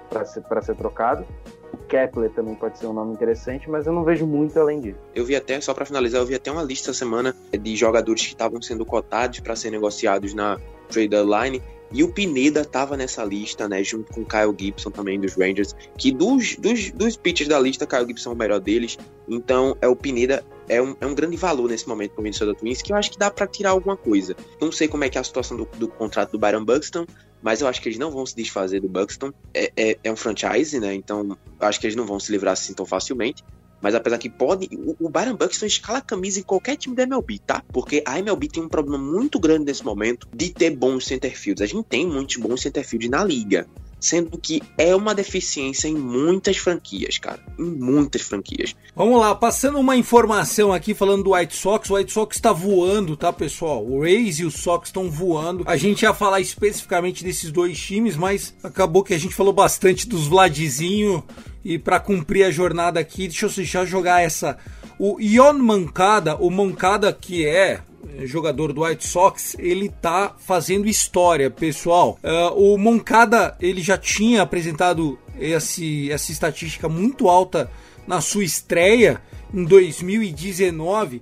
para 0.10 0.26
ser, 0.26 0.44
ser 0.62 0.76
trocado. 0.76 1.26
O 1.74 1.78
Kepler 1.88 2.30
também 2.32 2.56
pode 2.56 2.78
ser 2.78 2.88
um 2.88 2.94
nome 2.94 3.14
interessante, 3.14 3.70
mas 3.70 3.86
eu 3.88 3.94
não 3.94 4.04
vejo 4.04 4.26
muito 4.26 4.60
além 4.60 4.80
disso. 4.80 5.00
Eu 5.16 5.26
vi 5.26 5.36
até, 5.36 5.60
só 5.62 5.74
para 5.74 5.86
finalizar, 5.86 6.22
eu 6.22 6.26
vi 6.26 6.36
até 6.36 6.52
uma 6.52 6.64
lista 6.64 6.92
essa 6.92 7.00
semana 7.00 7.36
de 7.52 7.76
jogadores 7.76 8.22
que 8.22 8.30
estavam 8.30 8.62
sendo 8.62 8.86
cotados 8.86 9.40
para 9.40 9.56
ser 9.56 9.72
negociados 9.72 10.34
na 10.34 10.60
trade 10.90 11.10
deadline 11.10 11.62
e 11.94 12.04
o 12.04 12.12
Pineda 12.12 12.64
tava 12.64 12.96
nessa 12.96 13.24
lista, 13.24 13.68
né? 13.68 13.84
Junto 13.84 14.14
com 14.14 14.22
o 14.22 14.26
Kyle 14.26 14.56
Gibson 14.58 14.92
também 14.92 15.20
dos 15.20 15.36
Rangers. 15.36 15.76
Que 15.98 16.12
dos, 16.12 16.56
dos, 16.56 16.92
dos 16.92 17.18
pitchers 17.18 17.50
da 17.50 17.60
lista, 17.60 17.86
Kyle 17.86 18.08
Gibson 18.08 18.30
é 18.30 18.34
o 18.34 18.38
melhor 18.38 18.60
deles. 18.60 18.98
Então, 19.28 19.76
é 19.82 19.88
o 19.88 19.96
Pineda 19.96 20.44
é 20.70 20.82
um, 20.82 20.96
é 21.02 21.06
um 21.06 21.14
grande 21.14 21.36
valor 21.36 21.70
nesse 21.70 21.88
momento 21.88 22.12
para 22.12 22.22
o 22.22 22.24
Minnesota 22.24 22.56
Twins, 22.56 22.82
que 22.82 22.94
eu 22.94 22.96
acho 22.96 23.12
que 23.12 23.20
dá 23.20 23.30
para 23.30 23.46
tirar 23.46 23.72
alguma 23.72 23.98
coisa. 23.98 24.36
Não 24.62 24.72
sei 24.72 24.88
como 24.88 25.04
é 25.04 25.10
que 25.10 25.18
é 25.18 25.22
a 25.22 25.24
situação 25.24 25.58
do, 25.58 25.68
do 25.78 25.90
contrato 25.90 26.32
do 26.32 26.40
Byron 26.40 26.64
Buxton, 26.64 27.06
mas 27.42 27.62
eu 27.62 27.68
acho 27.68 27.82
que 27.82 27.90
eles 27.90 28.00
não 28.00 28.12
vão 28.12 28.26
se 28.26 28.36
desfazer 28.36 28.80
do 28.80 28.90
Buxton. 28.90 29.32
É, 29.54 29.72
é, 29.76 29.98
é 30.04 30.12
um 30.12 30.16
franchise, 30.16 30.80
né? 30.80 30.94
Então, 30.94 31.38
acho 31.60 31.80
que 31.80 31.88
eles 31.88 31.96
não 31.96 32.06
vão 32.06 32.20
se 32.20 32.32
livrar 32.32 32.54
assim 32.54 32.74
tão 32.74 32.86
facilmente. 32.86 33.44
Mas 33.82 33.96
apesar 33.96 34.20
que 34.20 34.30
pode. 34.30 34.70
O, 34.78 35.08
o 35.08 35.10
Byron 35.10 35.36
Buxton 35.36 35.66
escala 35.66 35.98
a 35.98 36.02
camisa 36.02 36.40
em 36.40 36.44
qualquer 36.44 36.78
time 36.78 36.96
da 36.96 37.04
MLB, 37.04 37.40
tá? 37.40 37.64
Porque 37.74 38.04
a 38.06 38.20
MLB 38.20 38.48
tem 38.48 38.64
um 38.64 38.70
problema 38.70 39.04
muito 39.04 39.40
grande 39.40 39.66
nesse 39.66 39.84
momento 39.84 40.28
de 40.34 40.50
ter 40.50 40.70
bons 40.70 41.08
centerfields. 41.08 41.62
A 41.62 41.66
gente 41.66 41.86
tem 41.86 42.06
muitos 42.06 42.38
bons 42.38 42.62
centerfields 42.62 43.10
na 43.10 43.24
liga. 43.24 43.68
Sendo 44.02 44.38
que 44.38 44.62
é 44.78 44.96
uma 44.96 45.14
deficiência 45.16 45.88
em 45.88 45.96
muitas 45.96 46.58
franquias, 46.58 47.20
cara. 47.20 47.40
Em 47.58 47.64
muitas 47.64 48.24
franquias. 48.24 48.76
Vamos 48.96 49.20
lá, 49.20 49.36
passando 49.36 49.80
uma 49.80 49.96
informação 49.96 50.74
aqui 50.74 50.96
falando 50.96 51.24
do 51.24 51.34
White 51.34 51.56
Sox. 51.56 51.90
O 51.90 51.96
White 51.96 52.12
Sox 52.12 52.36
está 52.36 52.52
voando, 52.52 53.16
tá, 53.16 53.32
pessoal? 53.32 53.86
O 53.86 54.02
Rays 54.02 54.40
e 54.40 54.46
o 54.46 54.52
Sox 54.52 54.90
estão 54.90 55.10
voando. 55.10 55.64
A 55.68 55.78
gente 55.78 56.02
ia 56.02 56.14
falar 56.14 56.40
especificamente 56.40 57.24
desses 57.24 57.52
dois 57.52 57.80
times, 57.80 58.18
mas 58.18 58.56
acabou 58.64 59.04
que 59.04 59.14
a 59.14 59.20
gente 59.20 59.36
falou 59.36 59.54
bastante 59.54 60.08
dos 60.08 60.28
Vladzinho 60.28 61.24
e 61.64 61.78
para 61.78 62.00
cumprir 62.00 62.44
a 62.44 62.52
jornada 62.52 63.00
aqui, 63.00 63.28
deixa 63.28 63.46
eu 63.46 63.50
já 63.64 63.86
jogar 63.86 64.22
essa. 64.22 64.58
O 64.98 65.20
Ion 65.20 65.54
Mancada, 65.54 66.36
o 66.36 66.50
Mancada 66.50 67.14
que 67.14 67.46
é 67.46 67.82
jogador 68.26 68.74
do 68.74 68.84
White 68.84 69.08
Sox, 69.08 69.56
ele 69.58 69.90
tá 69.90 70.36
fazendo 70.38 70.88
história, 70.88 71.50
pessoal. 71.50 72.18
Uh, 72.24 72.74
o 72.74 72.78
Moncada, 72.78 73.56
ele 73.60 73.82
já 73.82 73.98
tinha 73.98 74.42
apresentado 74.42 75.18
esse, 75.40 76.12
essa 76.12 76.32
estatística 76.32 76.88
muito 76.88 77.28
alta 77.28 77.72
na 78.08 78.22
sua 78.22 78.44
estreia 78.44 79.22
em 79.54 79.64
2019. 79.64 81.22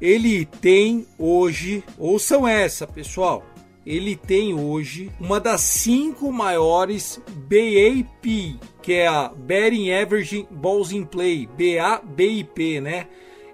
Ele 0.00 0.44
tem 0.44 1.06
hoje, 1.18 1.82
ouçam 1.98 2.46
essa, 2.46 2.86
pessoal, 2.86 3.44
ele 3.88 4.14
tem 4.14 4.52
hoje 4.52 5.10
uma 5.18 5.40
das 5.40 5.62
cinco 5.62 6.30
maiores 6.30 7.20
BAP, 7.26 8.58
que 8.82 8.92
é 8.92 9.06
a 9.06 9.28
Betting 9.34 9.90
Average 9.90 10.46
Balls 10.50 10.92
in 10.92 11.04
Play, 11.04 11.48
BABIP, 11.48 12.80
né? 12.80 13.06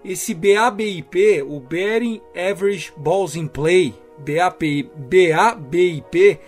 Esse 0.05 0.35
BABIP, 0.35 1.43
o 1.49 1.59
Betting 1.59 2.21
Average 2.37 2.93
Balls 2.95 3.37
in 3.37 3.47
Play, 3.47 3.95
BABIP 4.19 4.91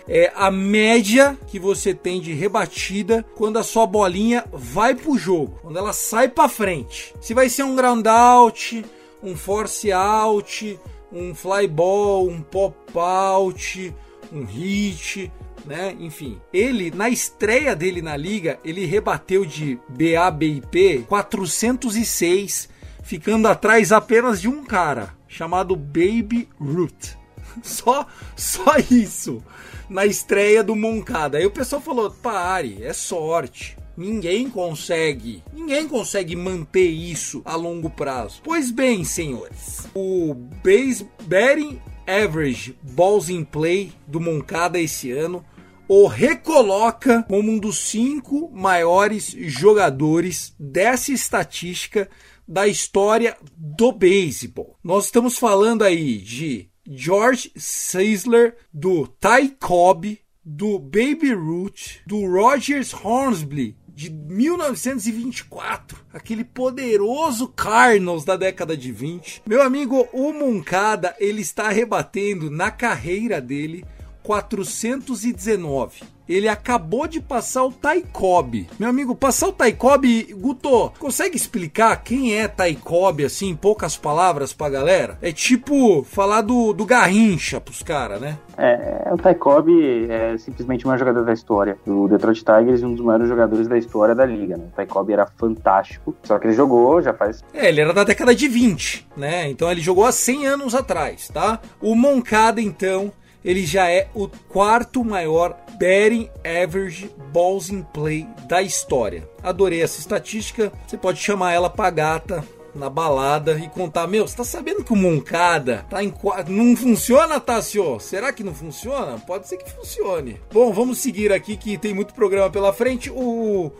é 0.07 0.31
a 0.35 0.51
média 0.51 1.35
que 1.47 1.59
você 1.59 1.91
tem 1.93 2.21
de 2.21 2.33
rebatida 2.33 3.25
quando 3.35 3.57
a 3.57 3.63
sua 3.63 3.87
bolinha 3.87 4.45
vai 4.53 4.93
pro 4.93 5.17
jogo, 5.17 5.57
quando 5.63 5.79
ela 5.79 5.91
sai 5.91 6.29
para 6.29 6.47
frente. 6.47 7.15
Se 7.19 7.33
vai 7.33 7.49
ser 7.49 7.63
um 7.63 7.75
ground 7.75 8.05
out, 8.05 8.85
um 9.23 9.35
force 9.35 9.91
out, 9.91 10.79
um 11.11 11.33
fly 11.33 11.67
ball, 11.67 12.29
um 12.29 12.43
pop 12.43 12.75
out, 12.95 13.93
um 14.31 14.45
hit, 14.45 15.31
né? 15.65 15.97
Enfim, 15.99 16.39
ele 16.53 16.91
na 16.91 17.09
estreia 17.09 17.75
dele 17.75 18.03
na 18.03 18.15
liga, 18.15 18.59
ele 18.63 18.85
rebateu 18.85 19.43
de 19.43 19.79
BABIP 19.89 21.05
406, 21.07 22.76
ficando 23.07 23.47
atrás 23.47 23.93
apenas 23.93 24.41
de 24.41 24.49
um 24.49 24.65
cara 24.65 25.13
chamado 25.29 25.77
Baby 25.77 26.49
Ruth. 26.59 27.15
Só 27.63 28.05
só 28.35 28.75
isso 28.91 29.41
na 29.89 30.05
estreia 30.05 30.63
do 30.63 30.75
Moncada. 30.75 31.39
Aí 31.39 31.45
o 31.45 31.51
pessoal 31.51 31.81
falou: 31.81 32.11
"Pare, 32.11 32.83
é 32.83 32.93
sorte". 32.93 33.75
Ninguém 33.95 34.47
consegue, 34.47 35.41
ninguém 35.51 35.87
consegue 35.87 36.35
manter 36.35 36.87
isso 36.87 37.41
a 37.43 37.55
longo 37.55 37.89
prazo. 37.89 38.41
Pois 38.43 38.69
bem, 38.69 39.03
senhores, 39.03 39.87
o 39.95 40.35
base 40.63 41.09
betting 41.23 41.81
average 42.05 42.77
balls 42.83 43.27
in 43.27 43.43
play 43.43 43.91
do 44.05 44.19
Moncada 44.19 44.79
esse 44.79 45.11
ano 45.11 45.43
o 45.87 46.05
recoloca 46.05 47.23
como 47.23 47.51
um 47.51 47.57
dos 47.57 47.79
cinco 47.79 48.51
maiores 48.53 49.33
jogadores 49.37 50.53
dessa 50.59 51.11
estatística 51.11 52.09
da 52.47 52.67
história 52.67 53.37
do 53.55 53.91
beisebol. 53.91 54.77
Nós 54.83 55.05
estamos 55.05 55.37
falando 55.37 55.83
aí 55.83 56.17
de 56.17 56.69
George 56.89 57.51
Seisler, 57.55 58.55
do 58.73 59.07
Ty 59.07 59.49
Cobb, 59.59 60.19
do 60.43 60.79
Baby 60.79 61.33
Ruth, 61.33 61.97
do 62.05 62.25
Rogers 62.25 62.93
Hornsby, 62.93 63.75
de 63.89 64.11
1924, 64.11 65.97
aquele 66.13 66.43
poderoso 66.43 67.47
Cardinals 67.47 68.23
da 68.23 68.37
década 68.37 68.77
de 68.77 68.91
20. 68.91 69.41
Meu 69.45 69.61
amigo, 69.61 70.07
o 70.13 70.31
Moncada, 70.31 71.15
ele 71.19 71.41
está 71.41 71.69
rebatendo 71.69 72.51
na 72.51 72.69
carreira 72.69 73.41
dele 73.41 73.83
419. 74.27 76.03
Ele 76.27 76.49
acabou 76.49 77.07
de 77.07 77.21
passar 77.21 77.63
o 77.63 77.71
Taikob. 77.71 78.67
Meu 78.77 78.89
amigo, 78.89 79.15
passar 79.15 79.47
o 79.47 79.53
Taikob, 79.53 80.33
Guto, 80.33 80.91
consegue 80.99 81.37
explicar 81.37 81.95
quem 82.03 82.35
é 82.35 82.49
Taikob, 82.49 83.23
assim, 83.23 83.47
em 83.47 83.55
poucas 83.55 83.95
palavras 83.95 84.51
pra 84.51 84.69
galera? 84.69 85.17
É 85.21 85.31
tipo 85.31 86.03
falar 86.03 86.41
do, 86.41 86.73
do 86.73 86.85
Garrincha 86.85 87.61
pros 87.61 87.81
caras, 87.81 88.19
né? 88.19 88.37
É, 88.57 89.09
o 89.13 89.17
Taikob 89.17 89.71
é 90.09 90.37
simplesmente 90.37 90.83
uma 90.83 90.97
jogador 90.97 91.23
da 91.23 91.31
história 91.31 91.77
do 91.85 92.09
Detroit 92.09 92.43
Tigers 92.43 92.81
e 92.81 92.85
um 92.85 92.93
dos 92.93 93.05
maiores 93.05 93.29
jogadores 93.29 93.65
da 93.69 93.77
história 93.77 94.13
da 94.13 94.25
liga, 94.25 94.57
né? 94.57 94.65
O 94.73 94.75
Taikob 94.75 95.13
era 95.13 95.25
fantástico, 95.37 96.13
só 96.23 96.37
que 96.37 96.47
ele 96.47 96.53
jogou 96.53 97.01
já 97.01 97.13
faz... 97.13 97.41
É, 97.53 97.69
ele 97.69 97.79
era 97.79 97.93
da 97.93 98.03
década 98.03 98.35
de 98.35 98.49
20, 98.49 99.07
né? 99.15 99.49
Então 99.49 99.71
ele 99.71 99.79
jogou 99.79 100.03
há 100.03 100.11
100 100.11 100.45
anos 100.45 100.75
atrás, 100.75 101.29
tá? 101.29 101.61
O 101.81 101.95
Moncada, 101.95 102.59
então 102.59 103.13
ele 103.47 103.65
já 103.65 103.89
é 103.89 104.09
o 104.13 104.27
quarto 104.27 105.05
maior 105.05 105.55
batting 105.79 106.29
average 106.43 107.09
balls 107.31 107.69
in 107.69 107.81
play 107.81 108.27
da 108.45 108.61
história. 108.61 109.27
Adorei 109.41 109.81
essa 109.81 110.01
estatística. 110.01 110.69
Você 110.85 110.97
pode 110.97 111.19
chamar 111.19 111.53
ela 111.53 111.69
pra 111.69 111.89
gata 111.89 112.43
na 112.75 112.89
balada 112.89 113.57
e 113.57 113.69
contar: 113.69 114.05
Meu, 114.05 114.27
você 114.27 114.35
tá 114.35 114.43
sabendo 114.43 114.83
que 114.83 114.91
o 114.91 114.97
Moncada 114.97 115.85
tá 115.89 116.03
em 116.03 116.13
Não 116.49 116.75
funciona, 116.75 117.39
Tassio? 117.39 118.01
Será 118.01 118.33
que 118.33 118.43
não 118.43 118.53
funciona? 118.53 119.17
Pode 119.25 119.47
ser 119.47 119.55
que 119.55 119.71
funcione. 119.71 120.41
Bom, 120.51 120.73
vamos 120.73 120.97
seguir 120.97 121.31
aqui 121.31 121.55
que 121.55 121.77
tem 121.77 121.93
muito 121.93 122.13
programa 122.13 122.49
pela 122.49 122.73
frente. 122.73 123.09
O 123.09 123.71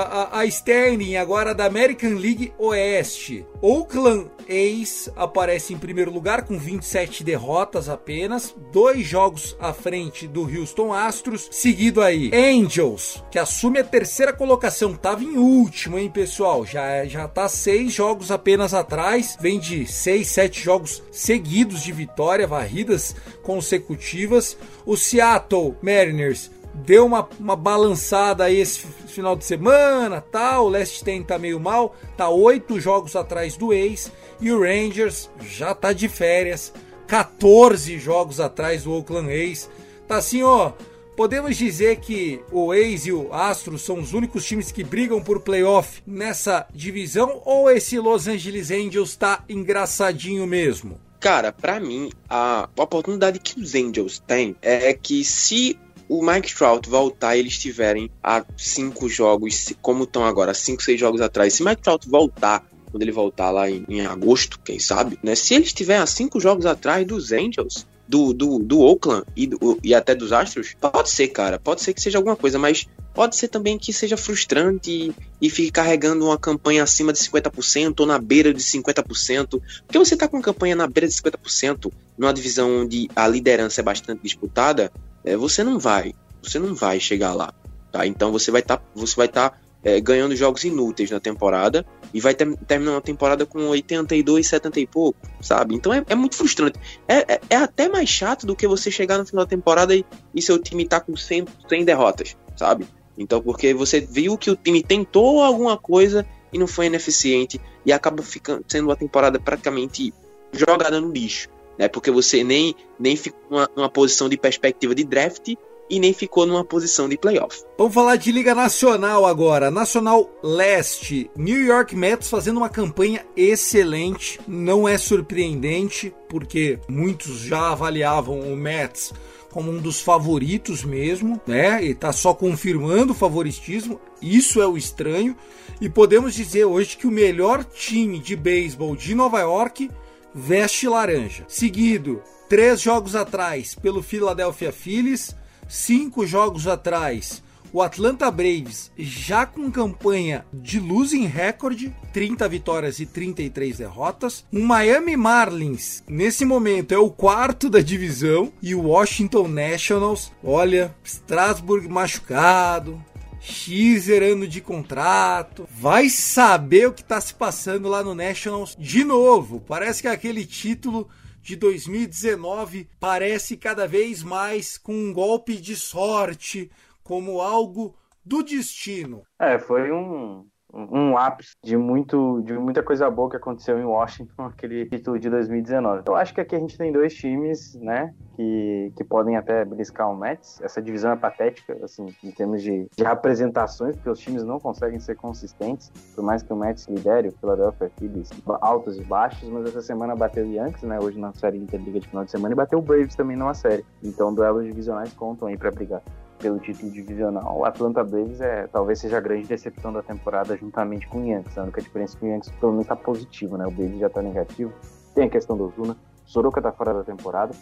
a, 0.00 0.38
a 0.40 0.46
standing 0.46 1.16
agora 1.16 1.54
da 1.54 1.64
American 1.66 2.14
League 2.14 2.52
Oeste. 2.58 3.46
Oakland 3.60 4.30
A's 4.48 5.10
aparece 5.16 5.74
em 5.74 5.78
primeiro 5.78 6.12
lugar 6.12 6.44
com 6.44 6.58
27 6.58 7.24
derrotas 7.24 7.88
apenas, 7.88 8.54
dois 8.72 9.04
jogos 9.04 9.56
à 9.58 9.72
frente 9.72 10.26
do 10.28 10.42
Houston 10.42 10.92
Astros, 10.92 11.48
seguido 11.50 12.02
aí 12.02 12.30
Angels, 12.32 13.24
que 13.30 13.38
assume 13.38 13.80
a 13.80 13.84
terceira 13.84 14.32
colocação, 14.32 14.94
tava 14.94 15.24
em 15.24 15.36
último, 15.36 15.98
hein, 15.98 16.10
pessoal? 16.10 16.64
Já 16.64 17.04
já 17.06 17.26
tá 17.26 17.48
seis 17.48 17.92
jogos 17.92 18.30
apenas 18.30 18.74
atrás, 18.74 19.36
vem 19.40 19.58
de 19.58 19.86
seis, 19.86 20.28
sete 20.28 20.60
jogos 20.62 21.02
seguidos 21.10 21.82
de 21.82 21.92
vitória, 21.92 22.46
varridas 22.46 23.16
consecutivas. 23.42 24.56
O 24.84 24.96
Seattle 24.96 25.74
Mariners 25.82 26.50
deu 26.84 27.06
uma, 27.06 27.28
uma 27.38 27.56
balançada 27.56 28.44
aí 28.44 28.58
esse 28.58 28.80
final 28.80 29.34
de 29.34 29.44
semana, 29.44 30.20
tal. 30.20 30.66
O 30.66 30.68
Last 30.68 31.02
Ten 31.02 31.22
tá 31.22 31.38
meio 31.38 31.58
mal, 31.58 31.94
tá 32.16 32.28
oito 32.28 32.78
jogos 32.80 33.16
atrás 33.16 33.56
do 33.56 33.72
ex 33.72 34.12
e 34.40 34.50
o 34.52 34.60
Rangers 34.60 35.30
já 35.40 35.74
tá 35.74 35.92
de 35.92 36.08
férias, 36.08 36.72
14 37.06 37.98
jogos 37.98 38.40
atrás 38.40 38.84
do 38.84 38.92
Oakland 38.92 39.32
A's. 39.32 39.70
Tá 40.06 40.16
assim, 40.16 40.42
ó. 40.42 40.72
Podemos 41.16 41.56
dizer 41.56 41.96
que 41.96 42.42
o 42.52 42.72
A's 42.72 43.06
e 43.06 43.12
o 43.12 43.32
Astros 43.32 43.80
são 43.80 43.98
os 43.98 44.12
únicos 44.12 44.44
times 44.44 44.70
que 44.70 44.84
brigam 44.84 45.22
por 45.22 45.40
playoff 45.40 46.02
nessa 46.06 46.66
divisão 46.74 47.40
ou 47.42 47.70
esse 47.70 47.98
Los 47.98 48.28
Angeles 48.28 48.70
Angels 48.70 49.16
tá 49.16 49.42
engraçadinho 49.48 50.46
mesmo? 50.46 51.00
Cara, 51.18 51.50
para 51.50 51.80
mim, 51.80 52.10
a 52.28 52.68
oportunidade 52.76 53.38
que 53.38 53.58
os 53.58 53.74
Angels 53.74 54.18
têm 54.18 54.54
é 54.60 54.92
que 54.92 55.24
se 55.24 55.78
o 56.08 56.24
Mike 56.24 56.54
Trout 56.54 56.88
voltar 56.88 57.36
e 57.36 57.40
eles 57.40 57.58
tiverem 57.58 58.10
a 58.22 58.44
cinco 58.56 59.08
jogos, 59.08 59.72
como 59.82 60.04
estão 60.04 60.24
agora, 60.24 60.54
cinco, 60.54 60.82
seis 60.82 60.98
jogos 60.98 61.20
atrás, 61.20 61.54
se 61.54 61.64
Mike 61.64 61.82
Trout 61.82 62.08
voltar, 62.08 62.64
quando 62.90 63.02
ele 63.02 63.12
voltar 63.12 63.50
lá 63.50 63.68
em, 63.70 63.84
em 63.88 64.06
agosto, 64.06 64.60
quem 64.64 64.78
sabe, 64.78 65.18
né? 65.22 65.34
Se 65.34 65.54
eles 65.54 65.68
estiverem 65.68 66.02
a 66.02 66.06
cinco 66.06 66.40
jogos 66.40 66.66
atrás 66.66 67.06
dos 67.06 67.32
Angels, 67.32 67.86
do, 68.08 68.32
do, 68.32 68.58
do 68.58 68.80
Oakland 68.80 69.24
e, 69.34 69.46
do, 69.46 69.78
e 69.82 69.94
até 69.94 70.14
dos 70.14 70.32
Astros, 70.32 70.76
pode 70.80 71.10
ser, 71.10 71.28
cara, 71.28 71.58
pode 71.58 71.82
ser 71.82 71.92
que 71.92 72.00
seja 72.00 72.18
alguma 72.18 72.36
coisa, 72.36 72.58
mas 72.58 72.86
pode 73.12 73.34
ser 73.34 73.48
também 73.48 73.78
que 73.78 73.92
seja 73.92 74.16
frustrante 74.16 74.90
e, 74.90 75.14
e 75.40 75.50
fique 75.50 75.72
carregando 75.72 76.26
uma 76.26 76.38
campanha 76.38 76.82
acima 76.82 77.12
de 77.12 77.18
50% 77.18 78.00
ou 78.00 78.06
na 78.06 78.18
beira 78.18 78.52
de 78.52 78.62
50%. 78.62 79.60
Porque 79.86 79.98
você 79.98 80.16
tá 80.16 80.28
com 80.28 80.36
uma 80.36 80.42
campanha 80.42 80.76
na 80.76 80.86
beira 80.86 81.08
de 81.08 81.14
50%, 81.14 81.90
numa 82.16 82.32
divisão 82.32 82.82
onde 82.82 83.08
a 83.16 83.26
liderança 83.26 83.80
é 83.80 83.84
bastante 83.84 84.22
disputada, 84.22 84.92
é, 85.26 85.36
você 85.36 85.64
não 85.64 85.78
vai, 85.78 86.14
você 86.40 86.58
não 86.58 86.74
vai 86.74 87.00
chegar 87.00 87.34
lá, 87.34 87.52
tá? 87.90 88.06
Então 88.06 88.30
você 88.30 88.50
vai 88.50 88.62
estar, 88.62 88.76
tá, 88.76 88.84
você 88.94 89.16
vai 89.16 89.26
estar 89.26 89.50
tá, 89.50 89.58
é, 89.82 90.00
ganhando 90.00 90.34
jogos 90.36 90.64
inúteis 90.64 91.10
na 91.10 91.18
temporada 91.18 91.84
e 92.14 92.20
vai 92.20 92.32
ter, 92.32 92.56
terminar 92.58 92.92
uma 92.92 93.00
temporada 93.00 93.44
com 93.44 93.66
82, 93.66 94.46
70 94.46 94.80
e 94.80 94.86
pouco, 94.86 95.18
sabe? 95.40 95.74
Então 95.74 95.92
é, 95.92 96.02
é 96.08 96.14
muito 96.14 96.36
frustrante. 96.36 96.78
É, 97.08 97.34
é, 97.34 97.40
é, 97.50 97.56
até 97.56 97.88
mais 97.88 98.08
chato 98.08 98.46
do 98.46 98.54
que 98.54 98.68
você 98.68 98.90
chegar 98.90 99.18
no 99.18 99.26
final 99.26 99.44
da 99.44 99.50
temporada 99.50 99.94
e, 99.94 100.04
e 100.32 100.40
seu 100.40 100.58
time 100.58 100.86
tá 100.86 101.00
com 101.00 101.16
100, 101.16 101.46
100 101.68 101.84
derrotas, 101.84 102.36
sabe? 102.56 102.86
Então, 103.18 103.42
porque 103.42 103.74
você 103.74 104.00
viu 104.00 104.38
que 104.38 104.50
o 104.50 104.56
time 104.56 104.82
tentou 104.82 105.42
alguma 105.42 105.76
coisa 105.76 106.24
e 106.52 106.58
não 106.58 106.66
foi 106.66 106.86
ineficiente 106.86 107.60
e 107.84 107.92
acaba 107.92 108.22
ficando 108.22 108.64
sendo 108.68 108.84
uma 108.88 108.96
temporada 108.96 109.40
praticamente 109.40 110.14
jogada 110.52 111.00
no 111.00 111.10
lixo 111.10 111.48
né? 111.78 111.88
Porque 111.88 112.10
você 112.10 112.42
nem, 112.42 112.74
nem 112.98 113.16
ficou 113.16 113.40
numa, 113.50 113.70
numa 113.76 113.88
posição 113.88 114.28
de 114.28 114.36
perspectiva 114.36 114.94
de 114.94 115.04
draft 115.04 115.54
e 115.88 116.00
nem 116.00 116.12
ficou 116.12 116.46
numa 116.46 116.64
posição 116.64 117.08
de 117.08 117.16
playoff. 117.16 117.62
Vamos 117.78 117.94
falar 117.94 118.16
de 118.16 118.32
Liga 118.32 118.54
Nacional 118.54 119.24
agora. 119.24 119.70
Nacional 119.70 120.30
Leste. 120.42 121.30
New 121.36 121.62
York 121.64 121.94
Mets 121.94 122.28
fazendo 122.28 122.56
uma 122.56 122.68
campanha 122.68 123.24
excelente. 123.36 124.40
Não 124.46 124.88
é 124.88 124.98
surpreendente, 124.98 126.12
porque 126.28 126.78
muitos 126.88 127.38
já 127.38 127.70
avaliavam 127.70 128.40
o 128.40 128.56
Mets 128.56 129.12
como 129.50 129.70
um 129.70 129.78
dos 129.78 130.00
favoritos 130.00 130.84
mesmo, 130.84 131.40
né? 131.46 131.82
E 131.82 131.94
tá 131.94 132.12
só 132.12 132.34
confirmando 132.34 133.12
o 133.12 133.16
favoritismo. 133.16 133.98
Isso 134.20 134.60
é 134.60 134.66
o 134.66 134.76
estranho. 134.76 135.34
E 135.80 135.88
podemos 135.88 136.34
dizer 136.34 136.66
hoje 136.66 136.96
que 136.96 137.06
o 137.06 137.10
melhor 137.10 137.64
time 137.64 138.18
de 138.18 138.36
beisebol 138.36 138.94
de 138.94 139.14
Nova 139.14 139.40
York 139.40 139.90
veste 140.36 140.86
laranja. 140.86 141.46
Seguido, 141.48 142.22
três 142.46 142.80
jogos 142.80 143.16
atrás, 143.16 143.74
pelo 143.74 144.02
Philadelphia 144.02 144.70
Phillies, 144.70 145.34
cinco 145.66 146.26
jogos 146.26 146.66
atrás, 146.66 147.42
o 147.72 147.82
Atlanta 147.82 148.30
Braves 148.30 148.90
já 148.96 149.44
com 149.44 149.70
campanha 149.70 150.46
de 150.52 150.78
losing 150.78 151.26
record, 151.26 151.90
30 152.12 152.48
vitórias 152.48 153.00
e 153.00 153.06
33 153.06 153.78
derrotas. 153.78 154.44
O 154.52 154.60
Miami 154.60 155.16
Marlins, 155.16 156.02
nesse 156.08 156.44
momento, 156.44 156.92
é 156.92 156.98
o 156.98 157.10
quarto 157.10 157.68
da 157.68 157.80
divisão. 157.80 158.52
E 158.62 158.74
o 158.74 158.82
Washington 158.82 159.48
Nationals, 159.48 160.32
olha, 160.42 160.94
Strasburg 161.04 161.88
machucado, 161.88 163.02
X 163.46 164.08
ano 164.08 164.46
de 164.48 164.60
contrato. 164.60 165.68
Vai 165.70 166.08
saber 166.08 166.88
o 166.88 166.92
que 166.92 167.02
está 167.02 167.20
se 167.20 167.32
passando 167.32 167.88
lá 167.88 168.02
no 168.02 168.14
Nationals 168.14 168.74
de 168.76 169.04
novo. 169.04 169.60
Parece 169.60 170.02
que 170.02 170.08
aquele 170.08 170.44
título 170.44 171.08
de 171.40 171.54
2019 171.54 172.88
parece 172.98 173.56
cada 173.56 173.86
vez 173.86 174.22
mais 174.22 174.76
com 174.76 174.92
um 174.92 175.12
golpe 175.12 175.56
de 175.56 175.76
sorte, 175.76 176.70
como 177.04 177.40
algo 177.40 177.94
do 178.24 178.42
destino. 178.42 179.22
É, 179.40 179.56
foi 179.56 179.92
um, 179.92 180.44
um 180.76 181.16
ápice 181.16 181.56
de, 181.62 181.76
muito, 181.76 182.42
de 182.42 182.52
muita 182.52 182.82
coisa 182.82 183.10
boa 183.10 183.30
que 183.30 183.36
aconteceu 183.36 183.78
em 183.78 183.84
Washington, 183.84 184.44
aquele 184.44 184.84
título 184.86 185.18
de 185.18 185.30
2019. 185.30 186.02
Eu 186.06 186.14
acho 186.14 186.34
que 186.34 186.40
aqui 186.40 186.54
a 186.54 186.58
gente 186.58 186.76
tem 186.76 186.92
dois 186.92 187.14
times, 187.14 187.74
né, 187.76 188.14
que, 188.34 188.92
que 188.96 189.04
podem 189.04 189.36
até 189.36 189.64
beliscar 189.64 190.10
o 190.10 190.16
Mets. 190.16 190.60
Essa 190.60 190.82
divisão 190.82 191.12
é 191.12 191.16
patética, 191.16 191.78
assim, 191.82 192.06
em 192.22 192.30
termos 192.30 192.62
de, 192.62 192.86
de 192.96 193.06
apresentações, 193.06 193.96
porque 193.96 194.10
os 194.10 194.18
times 194.18 194.44
não 194.44 194.60
conseguem 194.60 195.00
ser 195.00 195.16
consistentes, 195.16 195.90
por 196.14 196.22
mais 196.22 196.42
que 196.42 196.52
o 196.52 196.56
Mets 196.56 196.86
lidere, 196.86 197.28
o 197.28 197.32
Philadelphia 197.32 197.90
Phillies, 197.98 198.30
altos 198.60 198.98
e 198.98 199.02
baixos, 199.02 199.48
mas 199.48 199.66
essa 199.66 199.80
semana 199.80 200.14
bateu 200.14 200.44
o 200.44 200.52
Yankees, 200.52 200.82
né, 200.82 200.98
hoje 201.00 201.18
na 201.18 201.32
série 201.32 201.56
Interliga 201.56 202.00
de 202.00 202.08
final 202.08 202.24
de 202.24 202.30
semana, 202.30 202.52
e 202.52 202.56
bateu 202.56 202.78
o 202.78 202.82
Braves 202.82 203.14
também 203.14 203.36
numa 203.36 203.54
série. 203.54 203.84
Então, 204.02 204.34
duelos 204.34 204.64
divisionais 204.64 205.12
contam 205.14 205.48
aí 205.48 205.56
para 205.56 205.70
brigar 205.70 206.02
pelo 206.38 206.58
título 206.58 206.90
divisional. 206.90 207.58
O 207.58 207.64
Atlanta 207.64 208.04
Braves 208.04 208.40
é, 208.40 208.66
talvez 208.66 208.98
seja 208.98 209.18
a 209.18 209.20
grande 209.20 209.46
decepção 209.46 209.92
da 209.92 210.02
temporada 210.02 210.56
juntamente 210.56 211.06
com 211.08 211.20
o 211.20 211.26
Yankees. 211.26 211.56
A 211.58 211.62
única 211.62 211.80
diferença 211.80 212.16
é 212.16 212.20
que 212.20 212.26
o 212.26 212.28
Yankees 212.28 212.50
pelo 212.60 212.72
menos 212.72 212.84
está 212.84 212.96
positivo, 212.96 213.56
né? 213.56 213.66
O 213.66 213.70
Braves 213.70 213.98
já 213.98 214.06
está 214.06 214.22
negativo. 214.22 214.72
Tem 215.14 215.24
a 215.24 215.30
questão 215.30 215.56
do 215.56 215.64
Ozuna. 215.64 215.96
Soroka 216.24 216.60
está 216.60 216.72
fora 216.72 216.92
da 216.92 217.04
temporada. 217.04 217.54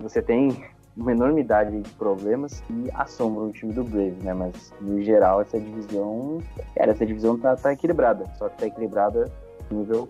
Você 0.00 0.22
tem 0.22 0.64
uma 0.96 1.12
enormidade 1.12 1.80
de 1.80 1.90
problemas 1.90 2.60
que 2.60 2.90
assombram 2.94 3.46
o 3.46 3.52
time 3.52 3.72
do 3.72 3.84
Braves, 3.84 4.22
né? 4.22 4.34
Mas 4.34 4.72
no 4.80 5.02
geral 5.02 5.40
essa 5.40 5.58
divisão, 5.58 6.38
cara, 6.74 6.92
essa 6.92 7.06
divisão 7.06 7.38
tá, 7.38 7.56
tá 7.56 7.72
equilibrada. 7.72 8.24
Só 8.38 8.48
que 8.48 8.58
tá 8.58 8.66
equilibrada 8.66 9.30
nível 9.70 10.08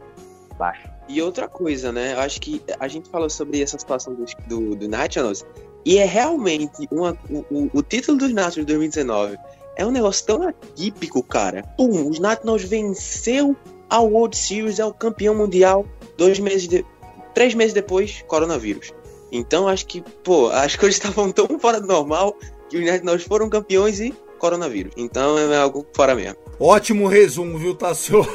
baixo. 0.59 0.89
E 1.09 1.21
outra 1.21 1.49
coisa, 1.49 1.91
né? 1.91 2.15
Eu 2.15 2.21
acho 2.21 2.41
que 2.41 2.63
a 2.79 2.89
gente 2.89 3.09
falou 3.09 3.29
sobre 3.29 3.63
essa 3.63 3.79
situação 3.79 4.15
do, 4.15 4.25
do, 4.47 4.77
do 4.77 4.89
Nationals 4.89 5.45
e 5.85 5.99
é 5.99 6.05
realmente 6.05 6.89
uma, 6.91 7.17
o, 7.51 7.69
o, 7.73 7.83
título 7.83 8.19
dos 8.19 8.33
Nationals 8.33 8.55
de 8.55 8.65
2019 8.65 9.37
é 9.77 9.87
um 9.87 9.91
negócio 9.91 10.25
tão 10.27 10.47
atípico, 10.47 11.23
cara. 11.23 11.63
Pum, 11.77 12.09
os 12.09 12.19
Nationals 12.19 12.63
venceu 12.63 13.57
a 13.89 14.01
World 14.01 14.37
Series, 14.37 14.79
é 14.79 14.85
o 14.85 14.93
campeão 14.93 15.35
mundial. 15.35 15.87
Dois 16.17 16.39
meses 16.39 16.69
de, 16.69 16.85
três 17.35 17.55
meses 17.55 17.73
depois, 17.73 18.23
coronavírus. 18.29 18.93
Então 19.31 19.67
acho 19.67 19.87
que, 19.87 20.03
pô, 20.23 20.51
as 20.51 20.77
coisas 20.77 20.97
estavam 20.97 21.33
tão 21.33 21.59
fora 21.59 21.81
do 21.81 21.87
normal 21.87 22.37
que 22.69 22.79
os 22.79 22.85
Nationals 22.85 23.25
foram 23.25 23.49
campeões 23.49 23.99
e 23.99 24.15
coronavírus. 24.39 24.93
Então 24.97 25.39
é 25.39 25.57
algo 25.57 25.87
fora 25.95 26.15
mesmo. 26.15 26.37
Ótimo 26.61 27.09
resumo, 27.09 27.59
viu, 27.59 27.75
Tassio? 27.75 28.27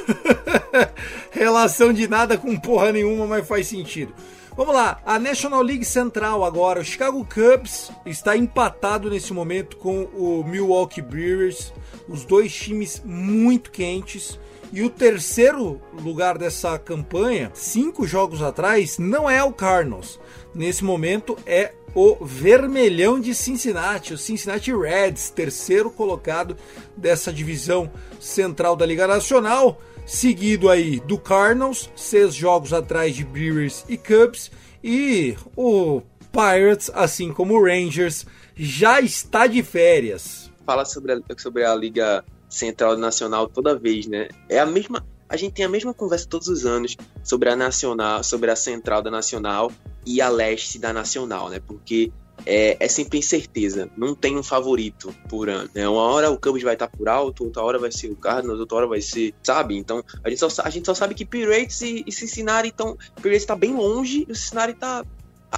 Relação 1.32 1.94
de 1.94 2.08
nada 2.08 2.38
com 2.38 2.60
porra 2.60 2.92
nenhuma, 2.92 3.28
mas 3.28 3.48
faz 3.48 3.68
sentido. 3.68 4.14
Vamos 4.58 4.74
lá, 4.74 5.00
a 5.06 5.20
National 5.20 5.62
League 5.62 5.86
Central 5.86 6.44
agora. 6.44 6.80
O 6.80 6.84
Chicago 6.84 7.24
Cubs 7.24 7.92
está 8.08 8.36
empatado 8.36 9.08
nesse 9.08 9.32
momento 9.32 9.78
com 9.78 10.06
o 10.06 10.44
Milwaukee 10.44 11.00
Brewers. 11.00 11.72
Os 12.10 12.26
dois 12.26 12.56
times 12.56 13.00
muito 13.06 13.70
quentes. 13.70 14.40
E 14.74 14.82
o 14.82 14.90
terceiro 14.90 15.80
lugar 15.94 16.40
dessa 16.40 16.78
campanha, 16.80 17.52
cinco 17.54 18.08
jogos 18.08 18.42
atrás, 18.42 18.98
não 18.98 19.30
é 19.30 19.44
o 19.44 19.54
Cardinals. 19.54 20.20
Nesse 20.56 20.84
momento 20.84 21.38
é 21.46 21.74
o 21.94 22.26
Vermelhão 22.26 23.20
de 23.20 23.36
Cincinnati, 23.36 24.16
o 24.16 24.18
Cincinnati 24.18 24.76
Reds, 24.76 25.30
terceiro 25.30 25.92
colocado 25.92 26.58
dessa 26.96 27.32
divisão 27.32 27.92
central 28.20 28.76
da 28.76 28.88
Liga 28.88 29.06
Nacional, 29.06 29.80
seguido 30.08 30.70
aí 30.70 31.02
do 31.02 31.20
Cardinals, 31.20 31.90
seis 31.96 32.34
jogos 32.34 32.72
atrás 32.72 33.14
de 33.14 33.26
Brewers 33.26 33.86
e 33.90 33.98
Cubs, 33.98 34.50
e 34.82 35.36
o 35.56 36.02
Pirates, 36.32 36.90
assim 36.94 37.34
como 37.34 37.56
o 37.56 37.64
Rangers, 37.64 38.26
já 38.56 39.02
está 39.02 39.46
de 39.46 39.62
férias. 39.62 40.50
Fala 40.66 40.86
sobre 40.86 41.14
a, 41.14 41.20
sobre 41.38 41.66
a 41.66 41.76
Liga 41.76 42.24
Central 42.50 42.98
Nacional 42.98 43.48
toda 43.48 43.78
vez, 43.78 44.08
né? 44.08 44.30
É 44.50 44.60
a 44.60 44.66
mesma. 44.66 45.06
A 45.30 45.36
gente 45.36 45.54
tem 45.54 45.66
a 45.66 45.70
mesma 45.70 45.94
conversa 45.94 46.26
todos 46.28 46.48
os 46.48 46.66
anos 46.66 46.96
sobre 47.22 47.50
a 47.50 47.56
Nacional, 47.56 48.24
sobre 48.24 48.50
a 48.50 48.56
Central 48.56 49.02
da 49.02 49.12
Nacional 49.12 49.72
e 50.06 50.22
a 50.22 50.30
Leste 50.30 50.80
da 50.80 50.94
Nacional, 50.94 51.50
né? 51.50 51.60
Porque 51.60 52.12
é, 52.48 52.78
é 52.80 52.88
sempre 52.88 53.20
incerteza. 53.20 53.90
Não 53.98 54.16
tem 54.16 54.38
um 54.38 54.44
favorito 54.44 55.14
por 55.28 55.50
ano. 55.50 55.70
Né? 55.76 55.88
Uma 55.88 56.04
hora 56.04 56.32
o 56.32 56.40
Cubs 56.40 56.64
vai 56.64 56.74
estar 56.74 56.88
por 56.88 57.10
alto, 57.10 57.44
outra 57.44 57.62
hora 57.62 57.78
vai 57.78 57.92
ser 57.92 58.10
o 58.10 58.16
Cardinals, 58.16 58.60
outra 58.60 58.78
hora 58.78 58.88
vai 58.88 59.02
ser, 59.02 59.36
sabe? 59.44 59.78
Então 59.78 60.02
a 60.24 60.30
gente 60.30 60.40
só, 60.40 60.62
a 60.64 60.70
gente 60.70 60.86
só 60.86 60.94
sabe 60.94 61.14
que 61.14 61.26
Pirates 61.26 61.82
e, 61.82 62.06
e 62.08 62.12
Cincinnati 62.12 62.70
estão. 62.70 62.98
Pirates 63.22 63.44
está 63.44 63.56
bem 63.56 63.76
longe 63.76 64.26
e 64.28 64.32
o 64.32 64.36
Cincinnati 64.36 64.74
está 64.74 65.04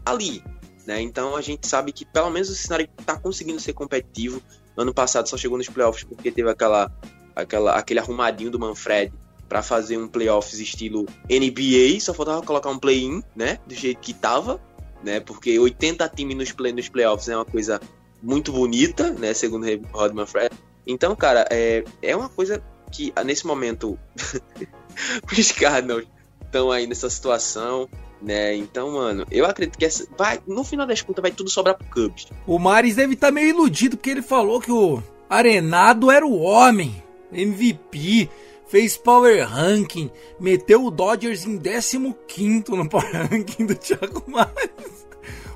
ali. 0.03 0.43
Né? 0.87 0.99
Então 1.01 1.35
a 1.35 1.41
gente 1.41 1.67
sabe 1.67 1.91
que 1.91 2.05
pelo 2.05 2.31
menos 2.31 2.49
o 2.49 2.55
Cincinnati 2.55 2.89
está 2.99 3.15
conseguindo 3.15 3.59
ser 3.59 3.73
competitivo. 3.73 4.41
Ano 4.75 4.93
passado 4.93 5.29
só 5.29 5.37
chegou 5.37 5.57
nos 5.57 5.69
playoffs 5.69 6.03
porque 6.03 6.31
teve 6.31 6.49
aquela, 6.49 6.91
aquela, 7.35 7.73
aquele 7.73 7.99
arrumadinho 7.99 8.49
do 8.49 8.57
Manfred 8.57 9.13
para 9.47 9.61
fazer 9.61 9.97
um 9.97 10.07
playoffs 10.07 10.59
estilo 10.59 11.05
NBA, 11.29 11.99
só 11.99 12.13
faltava 12.13 12.41
colocar 12.43 12.69
um 12.69 12.79
play-in, 12.79 13.23
né? 13.35 13.59
Do 13.67 13.75
jeito 13.75 13.99
que 13.99 14.13
tava 14.13 14.61
né? 15.03 15.19
Porque 15.19 15.57
80 15.57 16.07
times 16.09 16.37
nos, 16.37 16.51
play, 16.51 16.71
nos 16.71 16.89
playoffs 16.89 17.29
é 17.29 17.35
uma 17.35 17.45
coisa 17.45 17.79
muito 18.21 18.51
bonita, 18.51 19.11
né? 19.11 19.33
Segundo 19.33 19.65
Rodman 19.91 20.25
Fred. 20.25 20.55
Então, 20.85 21.15
cara, 21.15 21.47
é, 21.49 21.83
é 22.01 22.15
uma 22.15 22.29
coisa 22.29 22.63
que 22.91 23.13
nesse 23.25 23.45
momento 23.45 23.97
os 25.31 25.51
Cardinals 25.51 26.05
estão 26.43 26.71
aí 26.71 26.87
nessa 26.87 27.09
situação, 27.09 27.87
né? 28.21 28.55
Então, 28.55 28.91
mano, 28.91 29.25
eu 29.31 29.45
acredito 29.45 29.77
que 29.77 29.85
essa, 29.85 30.07
vai, 30.17 30.39
no 30.47 30.63
final 30.63 30.85
das 30.85 31.01
contas 31.01 31.21
vai 31.21 31.31
tudo 31.31 31.49
sobrar 31.49 31.77
pro 31.77 31.87
Cubs. 31.87 32.27
O 32.45 32.57
Maris 32.59 32.95
deve 32.95 33.13
estar 33.13 33.27
tá 33.27 33.31
meio 33.31 33.49
iludido 33.49 33.97
porque 33.97 34.09
ele 34.09 34.21
falou 34.21 34.59
que 34.59 34.71
o 34.71 35.01
Arenado 35.29 36.09
era 36.09 36.25
o 36.25 36.39
homem, 36.39 37.03
MVP, 37.31 38.29
fez 38.69 38.95
power 38.95 39.45
ranking, 39.45 40.11
meteu 40.39 40.85
o 40.85 40.91
Dodgers 40.91 41.45
em 41.45 41.59
15 41.59 42.63
no 42.69 42.87
power 42.87 43.27
ranking 43.29 43.65
do 43.65 43.75
Thiago 43.75 44.23
Mares. 44.27 45.09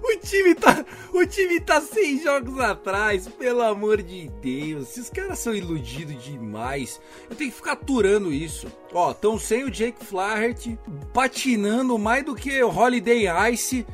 O 0.03 0.18
time 0.18 0.53
tá, 0.53 0.86
o 1.14 1.26
time 1.26 1.61
tá 1.61 1.80
seis 1.80 2.24
jogos 2.24 2.59
atrás, 2.59 3.26
pelo 3.28 3.61
amor 3.61 4.01
de 4.01 4.30
Deus. 4.41 4.89
Esses 4.89 5.09
caras 5.09 5.39
são 5.39 5.55
iludidos 5.55 6.22
demais. 6.22 6.99
Eu 7.30 7.36
tenho 7.38 7.49
que 7.49 7.55
ficar 7.55 7.72
aturando 7.72 8.34
isso. 8.34 8.68
Ó, 8.93 9.14
tão 9.14 9.39
sem 9.39 9.64
o 9.64 9.72
Jake 9.72 10.03
Flaherty, 10.05 10.78
patinando 11.14 11.97
mais 11.97 12.26
do 12.26 12.36
que 12.36 12.61
o 12.61 12.70
Holiday 12.70 13.28
Ice. 13.53 13.86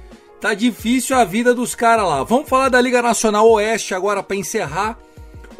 Tá 0.41 0.55
difícil 0.55 1.15
a 1.15 1.23
vida 1.23 1.53
dos 1.53 1.75
caras 1.75 2.07
lá. 2.07 2.23
Vamos 2.23 2.49
falar 2.49 2.69
da 2.69 2.81
Liga 2.81 3.01
Nacional 3.03 3.47
Oeste 3.47 3.93
agora 3.93 4.23
para 4.23 4.37
encerrar. 4.37 4.97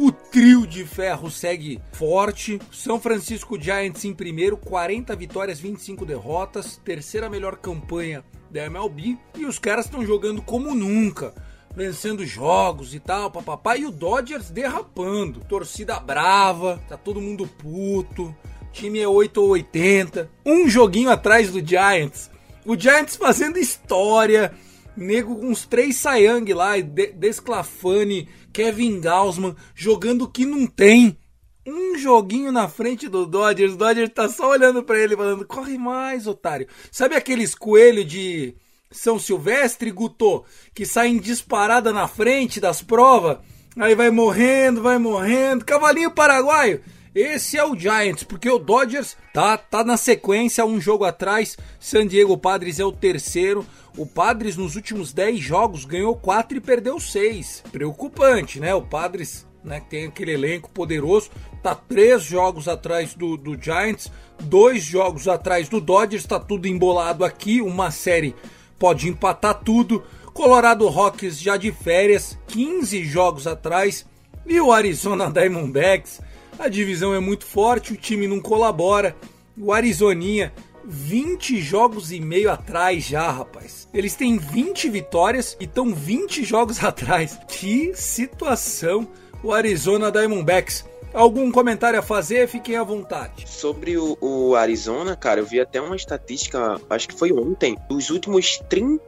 O 0.02 0.14
trio 0.14 0.66
de 0.66 0.86
ferro 0.86 1.30
segue 1.30 1.82
forte. 1.92 2.58
São 2.72 3.02
Francisco 3.02 3.62
Giants 3.62 4.06
em 4.06 4.14
primeiro, 4.14 4.56
40 4.56 5.14
vitórias, 5.14 5.60
25 5.60 6.06
derrotas, 6.06 6.80
terceira 6.86 7.30
melhor 7.30 7.58
campanha 7.58 8.24
da 8.50 8.64
MLB. 8.64 9.18
E 9.36 9.46
os 9.46 9.60
caras 9.60 9.88
estão 9.88 10.06
jogando 10.06 10.42
como 10.42 10.74
nunca, 10.74 11.34
vencendo 11.76 12.26
jogos 12.26 12.96
e 12.96 13.00
tal, 13.02 13.30
papapá. 13.30 13.76
E 13.76 13.86
o 13.86 13.92
Dodgers 13.92 14.50
derrapando. 14.50 15.42
Torcida 15.42 16.00
brava, 16.00 16.82
tá 16.88 16.96
todo 16.96 17.20
mundo 17.20 17.46
puto. 17.46 18.34
Time 18.72 19.00
é 19.00 19.08
8 19.08 19.42
ou 19.42 19.50
80. 19.50 20.32
Um 20.46 20.70
joguinho 20.70 21.10
atrás 21.10 21.52
do 21.52 21.60
Giants. 21.60 22.32
O 22.66 22.78
Giants 22.78 23.18
fazendo 23.18 23.60
história. 23.60 24.54
Nego 24.96 25.36
com 25.36 25.48
uns 25.48 25.66
três 25.66 25.96
Sayang 25.96 26.54
lá, 26.54 26.74
Desclafani, 27.16 28.28
Kevin 28.52 29.00
Gausman, 29.00 29.56
jogando 29.74 30.30
que 30.30 30.46
não 30.46 30.68
tem. 30.68 31.18
Um 31.66 31.98
joguinho 31.98 32.52
na 32.52 32.68
frente 32.68 33.08
do 33.08 33.26
Dodgers, 33.26 33.74
o 33.74 33.78
Dodgers 33.78 34.12
tá 34.14 34.28
só 34.28 34.50
olhando 34.52 34.84
para 34.84 34.98
ele 34.98 35.16
falando, 35.16 35.46
corre 35.46 35.78
mais, 35.78 36.26
otário. 36.26 36.68
Sabe 36.92 37.16
aqueles 37.16 37.54
coelhos 37.54 38.06
de 38.06 38.56
São 38.90 39.20
Silvestre, 39.20 39.92
Guto, 39.92 40.44
que 40.74 40.86
saem 40.86 41.20
disparada 41.20 41.94
na 41.94 42.08
frente 42.08 42.60
das 42.60 42.82
provas? 42.82 43.38
Aí 43.78 43.94
vai 43.94 44.10
morrendo, 44.10 44.82
vai 44.82 44.98
morrendo. 44.98 45.64
Cavalinho 45.64 46.12
paraguaio. 46.12 46.82
Esse 47.22 47.58
é 47.58 47.66
o 47.66 47.78
Giants, 47.78 48.24
porque 48.24 48.50
o 48.50 48.58
Dodgers 48.58 49.18
tá, 49.34 49.58
tá 49.58 49.84
na 49.84 49.98
sequência, 49.98 50.66
um 50.66 50.80
jogo 50.80 51.04
atrás. 51.04 51.58
San 51.78 52.08
Diego 52.08 52.38
Padres 52.38 52.80
é 52.80 52.86
o 52.86 52.94
terceiro. 52.94 53.66
O 53.98 54.06
Padres 54.06 54.56
nos 54.56 54.78
últimos 54.78 55.12
10 55.12 55.38
jogos 55.38 55.84
ganhou 55.84 56.16
4 56.16 56.56
e 56.56 56.62
perdeu 56.62 56.98
6. 56.98 57.66
Preocupante, 57.74 58.62
né? 58.62 58.74
O 58.74 58.82
Padres 58.82 59.46
né, 59.62 59.82
tem 59.90 60.06
aquele 60.06 60.32
elenco 60.32 60.70
poderoso, 60.70 61.30
tá 61.62 61.76
3 61.76 62.24
jogos 62.24 62.70
atrás 62.70 63.14
do, 63.14 63.36
do 63.36 63.62
Giants, 63.62 64.10
2 64.44 64.82
jogos 64.82 65.28
atrás 65.28 65.68
do 65.68 65.82
Dodgers, 65.82 66.26
tá 66.26 66.40
tudo 66.40 66.70
embolado 66.70 67.26
aqui, 67.26 67.60
uma 67.60 67.92
série 67.92 68.34
pode 68.80 69.10
empatar 69.10 69.56
tudo. 69.56 70.06
Colorado 70.34 70.88
Rockies 70.88 71.38
já 71.38 71.58
de 71.58 71.70
férias, 71.74 72.40
15 72.48 73.04
jogos 73.04 73.46
atrás, 73.46 74.06
e 74.48 74.58
o 74.62 74.72
Arizona 74.72 75.30
Diamondbacks, 75.30 76.22
a 76.60 76.68
divisão 76.68 77.14
é 77.14 77.20
muito 77.20 77.46
forte, 77.46 77.94
o 77.94 77.98
time 77.98 78.28
não 78.28 78.40
colabora. 78.40 79.16
O 79.58 79.74
Arizoninha 79.74 80.54
20 80.86 81.62
jogos 81.62 82.12
e 82.12 82.20
meio 82.20 82.52
atrás 82.52 83.06
já, 83.06 83.30
rapaz. 83.32 83.88
Eles 83.94 84.16
têm 84.16 84.38
20 84.38 84.90
vitórias 84.90 85.56
e 85.60 85.64
estão 85.64 85.94
20 85.94 86.44
jogos 86.44 86.82
atrás. 86.84 87.40
Que 87.48 87.94
situação 87.96 89.08
o 89.44 89.54
Arizona 89.54 90.12
Diamondbacks. 90.12 90.86
Algum 91.14 91.52
comentário 91.52 91.98
a 91.98 92.04
fazer? 92.04 92.48
Fiquem 92.48 92.76
à 92.76 92.84
vontade. 92.84 93.50
Sobre 93.50 93.98
o, 93.98 94.16
o, 94.22 94.56
Arizona, 94.56 95.16
cara, 95.16 95.40
eu 95.40 95.46
vi 95.46 95.60
até 95.60 95.82
uma 95.82 95.96
estatística, 95.96 96.80
acho 96.88 97.08
que 97.08 97.18
foi 97.18 97.32
ontem, 97.34 97.76
dos 97.90 98.12
últimos 98.12 98.60
30 98.70 99.00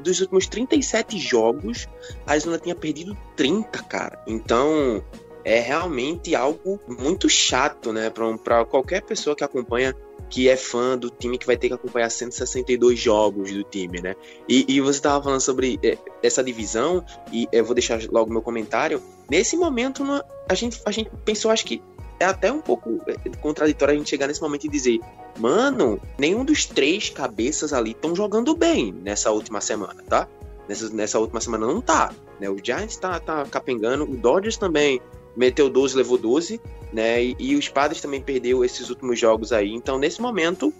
dos 0.00 0.20
últimos 0.20 0.48
37 0.48 1.16
jogos, 1.16 1.86
a 2.26 2.32
Arizona 2.32 2.58
tinha 2.58 2.74
perdido 2.74 3.16
30, 3.36 3.82
cara. 3.84 4.20
Então, 4.26 5.02
é 5.44 5.60
realmente 5.60 6.34
algo 6.34 6.80
muito 6.86 7.28
chato, 7.28 7.92
né, 7.92 8.10
para 8.10 8.64
qualquer 8.64 9.02
pessoa 9.02 9.34
que 9.34 9.44
acompanha 9.44 9.94
que 10.30 10.48
é 10.48 10.56
fã 10.56 10.96
do 10.96 11.08
time 11.08 11.38
que 11.38 11.46
vai 11.46 11.56
ter 11.56 11.68
que 11.68 11.74
acompanhar 11.74 12.10
162 12.10 12.98
jogos 12.98 13.50
do 13.50 13.64
time, 13.64 14.00
né? 14.00 14.14
E, 14.48 14.64
e 14.68 14.80
você 14.80 14.98
estava 14.98 15.22
falando 15.22 15.40
sobre 15.40 15.78
é, 15.82 15.96
essa 16.22 16.44
divisão, 16.44 17.04
e 17.32 17.48
eu 17.50 17.64
vou 17.64 17.74
deixar 17.74 18.00
logo 18.10 18.30
meu 18.30 18.42
comentário. 18.42 19.02
Nesse 19.30 19.56
momento, 19.56 20.04
a 20.48 20.54
gente, 20.54 20.80
a 20.84 20.90
gente 20.90 21.10
pensou, 21.24 21.50
acho 21.50 21.64
que 21.64 21.82
é 22.20 22.24
até 22.24 22.52
um 22.52 22.60
pouco 22.60 22.98
é, 23.06 23.14
contraditório 23.40 23.94
a 23.94 23.98
gente 23.98 24.10
chegar 24.10 24.26
nesse 24.26 24.42
momento 24.42 24.66
e 24.66 24.68
dizer: 24.68 25.00
mano, 25.38 26.00
nenhum 26.18 26.44
dos 26.44 26.66
três 26.66 27.08
cabeças 27.08 27.72
ali 27.72 27.92
estão 27.92 28.14
jogando 28.14 28.54
bem 28.54 28.92
nessa 28.92 29.30
última 29.30 29.60
semana, 29.60 30.02
tá? 30.08 30.28
Nessa, 30.68 30.90
nessa 30.90 31.18
última 31.18 31.40
semana 31.40 31.66
não 31.66 31.80
tá. 31.80 32.12
Né? 32.38 32.50
O 32.50 32.56
Giants 32.62 32.96
tá, 32.96 33.18
tá 33.18 33.46
capengando, 33.46 34.04
o 34.04 34.16
Dodgers 34.16 34.58
também 34.58 35.00
meteu 35.38 35.70
12, 35.70 35.96
levou 35.96 36.18
12, 36.18 36.60
né? 36.92 37.22
E, 37.22 37.36
e 37.38 37.56
os 37.56 37.68
Padres 37.68 38.00
também 38.00 38.20
perdeu 38.20 38.64
esses 38.64 38.90
últimos 38.90 39.18
jogos 39.18 39.52
aí. 39.52 39.72
Então, 39.72 39.98
nesse 39.98 40.20
momento, 40.20 40.72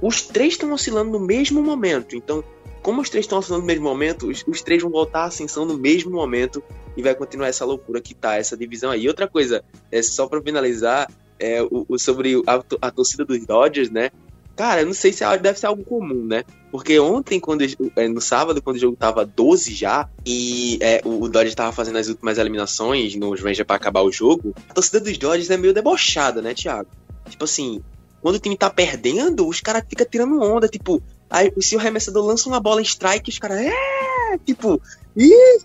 os 0.00 0.22
três 0.22 0.54
estão 0.54 0.72
oscilando 0.72 1.10
no 1.10 1.20
mesmo 1.20 1.62
momento. 1.62 2.16
Então, 2.16 2.44
como 2.82 3.00
os 3.00 3.10
três 3.10 3.24
estão 3.24 3.38
oscilando 3.38 3.62
no 3.62 3.66
mesmo 3.66 3.84
momento, 3.84 4.28
os, 4.28 4.44
os, 4.46 4.62
três 4.62 4.82
vão 4.82 4.90
voltar 4.90 5.20
à 5.20 5.24
ascensão 5.24 5.64
no 5.64 5.76
mesmo 5.76 6.12
momento 6.12 6.62
e 6.96 7.02
vai 7.02 7.14
continuar 7.14 7.48
essa 7.48 7.64
loucura 7.64 8.00
que 8.00 8.14
tá, 8.14 8.36
essa 8.36 8.56
divisão 8.56 8.90
aí. 8.90 9.08
Outra 9.08 9.26
coisa, 9.26 9.64
é 9.90 10.02
só 10.02 10.26
para 10.26 10.40
finalizar, 10.40 11.10
é, 11.38 11.62
o, 11.62 11.84
o 11.88 11.98
sobre 11.98 12.40
a, 12.46 12.62
a, 12.80 12.90
torcida 12.90 13.24
dos 13.24 13.44
Dodgers, 13.44 13.90
né? 13.90 14.10
Cara, 14.56 14.82
eu 14.82 14.86
não 14.86 14.94
sei 14.94 15.12
se 15.12 15.24
é 15.24 15.38
deve 15.38 15.58
ser 15.58 15.66
algo 15.66 15.82
comum, 15.84 16.24
né? 16.26 16.44
Porque 16.70 16.98
ontem, 17.00 17.40
quando 17.40 17.64
é, 17.96 18.08
no 18.08 18.20
sábado, 18.20 18.62
quando 18.62 18.76
o 18.76 18.80
jogo 18.80 18.96
tava 18.96 19.24
12 19.24 19.74
já, 19.74 20.08
e 20.24 20.78
é, 20.80 21.00
o, 21.04 21.28
Dodgers 21.28 21.54
tava 21.54 21.72
fazendo 21.72 21.98
as 21.98 22.08
últimas 22.08 22.38
eliminações 22.38 23.16
nos 23.16 23.40
Rangers 23.40 23.66
para 23.66 23.76
acabar 23.76 24.02
o 24.02 24.12
jogo, 24.12 24.54
a 24.68 24.74
torcida 24.74 25.00
dos 25.00 25.18
Dodgers 25.18 25.50
é 25.50 25.56
meio 25.56 25.74
debochada, 25.74 26.40
né, 26.40 26.54
Thiago? 26.54 26.88
Tipo 27.28 27.44
assim, 27.44 27.82
quando 28.22 28.36
o 28.36 28.38
time 28.38 28.56
tá 28.56 28.70
perdendo, 28.70 29.46
os 29.46 29.60
caras 29.60 29.84
ficam 29.88 30.06
tirando 30.08 30.40
onda, 30.40 30.68
tipo, 30.68 31.02
aí 31.28 31.52
se 31.60 31.74
o 31.74 31.78
arremessador 31.78 32.24
lança 32.24 32.48
uma 32.48 32.60
bola 32.60 32.80
strike, 32.80 33.30
os 33.30 33.38
caras, 33.38 33.58
é, 33.58 34.38
tipo, 34.44 34.80
ih, 35.16 35.60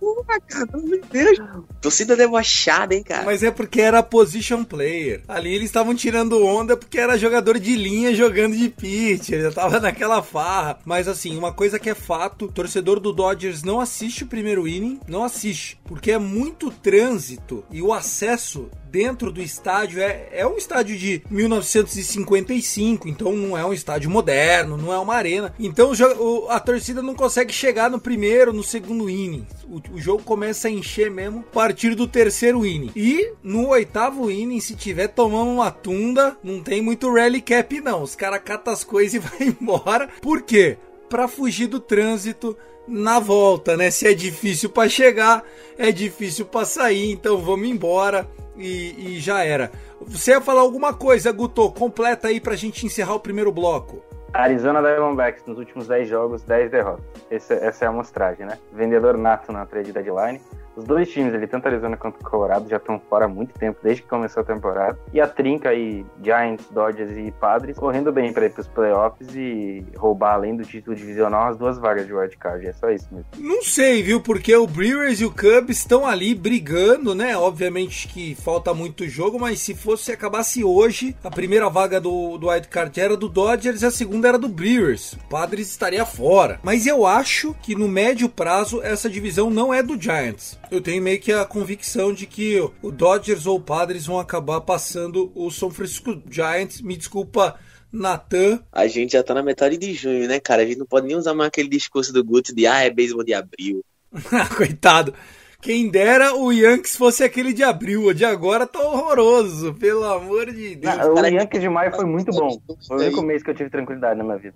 boa, 0.00 0.40
cara, 0.46 0.68
meu 0.74 1.00
Deus. 1.10 1.38
Torcida 1.80 2.16
debochada, 2.16 2.94
hein, 2.94 3.02
cara. 3.02 3.24
Mas 3.24 3.42
é 3.42 3.50
porque 3.50 3.80
era 3.80 4.02
position 4.02 4.64
player. 4.64 5.22
Ali 5.28 5.54
eles 5.54 5.66
estavam 5.66 5.94
tirando 5.94 6.44
onda 6.44 6.76
porque 6.76 6.98
era 6.98 7.18
jogador 7.18 7.58
de 7.58 7.74
linha 7.76 8.14
jogando 8.14 8.56
de 8.56 8.68
pitcher. 8.68 9.42
Já 9.42 9.52
tava 9.52 9.78
naquela 9.80 10.22
farra. 10.22 10.78
Mas 10.84 11.08
assim, 11.08 11.36
uma 11.36 11.52
coisa 11.52 11.78
que 11.78 11.90
é 11.90 11.94
fato: 11.94 12.48
torcedor 12.48 13.00
do 13.00 13.12
Dodgers 13.12 13.62
não 13.62 13.80
assiste 13.80 14.24
o 14.24 14.28
primeiro 14.28 14.66
inning, 14.66 15.00
não 15.08 15.24
assiste. 15.24 15.78
Porque 15.84 16.12
é 16.12 16.18
muito 16.18 16.70
trânsito 16.70 17.64
e 17.70 17.82
o 17.82 17.92
acesso 17.92 18.70
dentro 18.96 19.30
do 19.30 19.42
estádio 19.42 20.00
é, 20.00 20.26
é 20.32 20.46
um 20.46 20.56
estádio 20.56 20.96
de 20.96 21.22
1955, 21.30 23.06
então 23.06 23.30
não 23.36 23.54
é 23.54 23.62
um 23.62 23.74
estádio 23.74 24.08
moderno, 24.08 24.78
não 24.78 24.90
é 24.90 24.98
uma 24.98 25.14
arena. 25.14 25.54
Então 25.58 25.92
o, 26.18 26.48
a 26.48 26.58
torcida 26.58 27.02
não 27.02 27.14
consegue 27.14 27.52
chegar 27.52 27.90
no 27.90 28.00
primeiro, 28.00 28.54
no 28.54 28.62
segundo 28.62 29.10
inning. 29.10 29.46
O, 29.68 29.82
o, 29.96 30.00
jogo 30.00 30.22
começa 30.22 30.68
a 30.68 30.70
encher 30.70 31.10
mesmo 31.10 31.40
a 31.40 31.52
partir 31.52 31.94
do 31.94 32.08
terceiro 32.08 32.64
inning. 32.64 32.90
E 32.96 33.32
no 33.42 33.68
oitavo 33.68 34.30
inning, 34.30 34.60
se 34.60 34.74
tiver 34.74 35.08
tomando 35.08 35.50
uma 35.50 35.70
tunda, 35.70 36.34
não 36.42 36.62
tem 36.62 36.80
muito 36.80 37.12
rally 37.12 37.42
cap 37.42 37.78
não. 37.82 38.02
Os 38.02 38.16
caras 38.16 38.40
catam 38.42 38.72
as 38.72 38.82
coisas 38.82 39.12
e 39.12 39.18
vai 39.20 39.48
embora. 39.48 40.08
Por 40.22 40.40
quê? 40.40 40.78
Pra 41.10 41.28
fugir 41.28 41.66
do 41.66 41.80
trânsito 41.80 42.56
na 42.86 43.18
volta, 43.18 43.76
né? 43.76 43.90
Se 43.90 44.06
é 44.06 44.14
difícil 44.14 44.70
para 44.70 44.88
chegar, 44.88 45.42
é 45.76 45.90
difícil 45.90 46.46
para 46.46 46.64
sair, 46.64 47.10
então 47.10 47.38
vamos 47.38 47.68
embora 47.68 48.26
e, 48.56 49.16
e, 49.16 49.20
já 49.20 49.44
era. 49.44 49.70
Você 50.00 50.30
ia 50.30 50.40
falar 50.40 50.60
alguma 50.60 50.94
coisa, 50.94 51.32
Guto? 51.32 51.70
Completa 51.70 52.28
aí 52.28 52.40
pra 52.40 52.56
gente 52.56 52.86
encerrar 52.86 53.14
o 53.14 53.20
primeiro 53.20 53.52
bloco. 53.52 54.02
Arizona 54.32 54.82
Diamondbacks 54.82 55.44
nos 55.46 55.58
últimos 55.58 55.86
10 55.88 56.08
jogos, 56.08 56.42
10 56.42 56.70
derrotas. 56.70 57.04
Esse, 57.30 57.54
essa 57.54 57.84
é 57.84 57.88
a 57.88 57.90
amostragem, 57.90 58.46
né? 58.46 58.58
Vendedor 58.72 59.16
nato 59.16 59.52
na 59.52 59.64
trade 59.64 59.92
deadline. 59.92 60.40
Os 60.76 60.84
dois 60.84 61.10
times 61.10 61.32
ali, 61.32 61.46
tanto 61.46 61.66
Arizona 61.66 61.96
quanto 61.96 62.22
Colorado, 62.22 62.68
já 62.68 62.76
estão 62.76 63.00
fora 63.08 63.24
há 63.24 63.28
muito 63.28 63.58
tempo, 63.58 63.78
desde 63.82 64.02
que 64.02 64.08
começou 64.08 64.42
a 64.42 64.44
temporada. 64.44 64.98
E 65.10 65.18
a 65.18 65.26
trinca 65.26 65.70
aí, 65.70 66.04
Giants, 66.22 66.66
Dodgers 66.70 67.16
e 67.16 67.30
Padres, 67.32 67.78
correndo 67.78 68.12
bem 68.12 68.30
para 68.30 68.44
ir 68.44 68.52
pros 68.52 68.68
playoffs 68.68 69.34
e 69.34 69.86
roubar, 69.96 70.34
além 70.34 70.54
do 70.54 70.64
título 70.64 70.94
divisional, 70.94 71.48
as 71.48 71.56
duas 71.56 71.78
vagas 71.78 72.06
de 72.06 72.12
wildcard. 72.12 72.66
É 72.66 72.72
só 72.74 72.90
isso 72.90 73.08
mesmo. 73.10 73.26
Não 73.38 73.62
sei, 73.62 74.02
viu? 74.02 74.20
Porque 74.20 74.54
o 74.54 74.66
Brewers 74.66 75.20
e 75.20 75.24
o 75.24 75.30
Cubs 75.30 75.78
estão 75.78 76.06
ali 76.06 76.34
brigando, 76.34 77.14
né? 77.14 77.36
Obviamente 77.38 78.06
que 78.08 78.34
falta 78.34 78.74
muito 78.74 79.08
jogo, 79.08 79.38
mas 79.38 79.60
se 79.60 79.74
fosse 79.74 80.12
acabasse 80.12 80.62
hoje, 80.62 81.16
a 81.24 81.30
primeira 81.30 81.70
vaga 81.70 81.98
do, 81.98 82.36
do 82.36 82.48
wildcard 82.48 83.00
era 83.00 83.16
do 83.16 83.30
Dodgers 83.30 83.80
e 83.80 83.86
a 83.86 83.90
segunda 83.90 84.28
era 84.28 84.38
do 84.38 84.48
Brewers. 84.48 85.14
O 85.14 85.28
Padres 85.30 85.70
estaria 85.70 86.04
fora. 86.04 86.60
Mas 86.62 86.86
eu 86.86 87.06
acho 87.06 87.54
que 87.62 87.74
no 87.74 87.88
médio 87.88 88.28
prazo 88.28 88.82
essa 88.82 89.08
divisão 89.08 89.48
não 89.48 89.72
é 89.72 89.82
do 89.82 89.98
Giants 89.98 90.58
eu 90.70 90.80
tenho 90.80 91.02
meio 91.02 91.20
que 91.20 91.32
a 91.32 91.44
convicção 91.44 92.12
de 92.12 92.26
que 92.26 92.58
o 92.82 92.90
Dodgers 92.90 93.46
ou 93.46 93.56
o 93.56 93.60
Padres 93.60 94.06
vão 94.06 94.18
acabar 94.18 94.60
passando 94.60 95.30
o 95.34 95.50
São 95.50 95.70
Francisco 95.70 96.22
Giants. 96.30 96.80
Me 96.80 96.96
desculpa, 96.96 97.58
Natan. 97.92 98.60
A 98.72 98.86
gente 98.86 99.12
já 99.12 99.22
tá 99.22 99.34
na 99.34 99.42
metade 99.42 99.76
de 99.76 99.92
junho, 99.92 100.28
né, 100.28 100.40
cara? 100.40 100.62
A 100.62 100.66
gente 100.66 100.78
não 100.78 100.86
pode 100.86 101.06
nem 101.06 101.16
usar 101.16 101.34
mais 101.34 101.48
aquele 101.48 101.68
discurso 101.68 102.12
do 102.12 102.24
Guto 102.24 102.54
de 102.54 102.66
ah, 102.66 102.82
é 102.82 102.90
beisebol 102.90 103.24
de 103.24 103.34
abril. 103.34 103.84
Coitado. 104.56 105.14
Quem 105.60 105.88
dera 105.88 106.36
o 106.36 106.52
Yankees 106.52 106.96
fosse 106.96 107.24
aquele 107.24 107.52
de 107.52 107.64
abril, 107.64 108.04
o 108.04 108.14
de 108.14 108.24
agora 108.24 108.66
tá 108.66 108.78
horroroso, 108.78 109.74
pelo 109.74 110.04
amor 110.04 110.52
de 110.52 110.76
Deus. 110.76 110.96
Não, 110.96 111.14
o 111.14 111.26
Yankees 111.26 111.60
de 111.60 111.68
maio 111.68 111.94
foi 111.94 112.04
muito 112.04 112.30
bom. 112.30 112.60
Foi 112.86 112.96
o 112.96 113.00
único 113.00 113.22
mês 113.22 113.42
que 113.42 113.50
eu 113.50 113.54
tive 113.54 113.70
tranquilidade 113.70 114.18
na 114.18 114.24
minha 114.24 114.36
vida. 114.36 114.54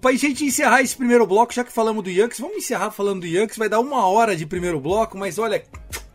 Pra 0.00 0.12
gente 0.12 0.44
encerrar 0.44 0.82
esse 0.82 0.94
primeiro 0.94 1.26
bloco, 1.26 1.54
já 1.54 1.64
que 1.64 1.72
falamos 1.72 2.04
do 2.04 2.10
Yankees, 2.10 2.40
vamos 2.40 2.58
encerrar 2.58 2.90
falando 2.90 3.20
do 3.20 3.26
Yankees, 3.26 3.56
vai 3.56 3.68
dar 3.68 3.80
uma 3.80 4.06
hora 4.06 4.36
de 4.36 4.44
primeiro 4.44 4.78
bloco, 4.78 5.16
mas 5.16 5.38
olha, 5.38 5.62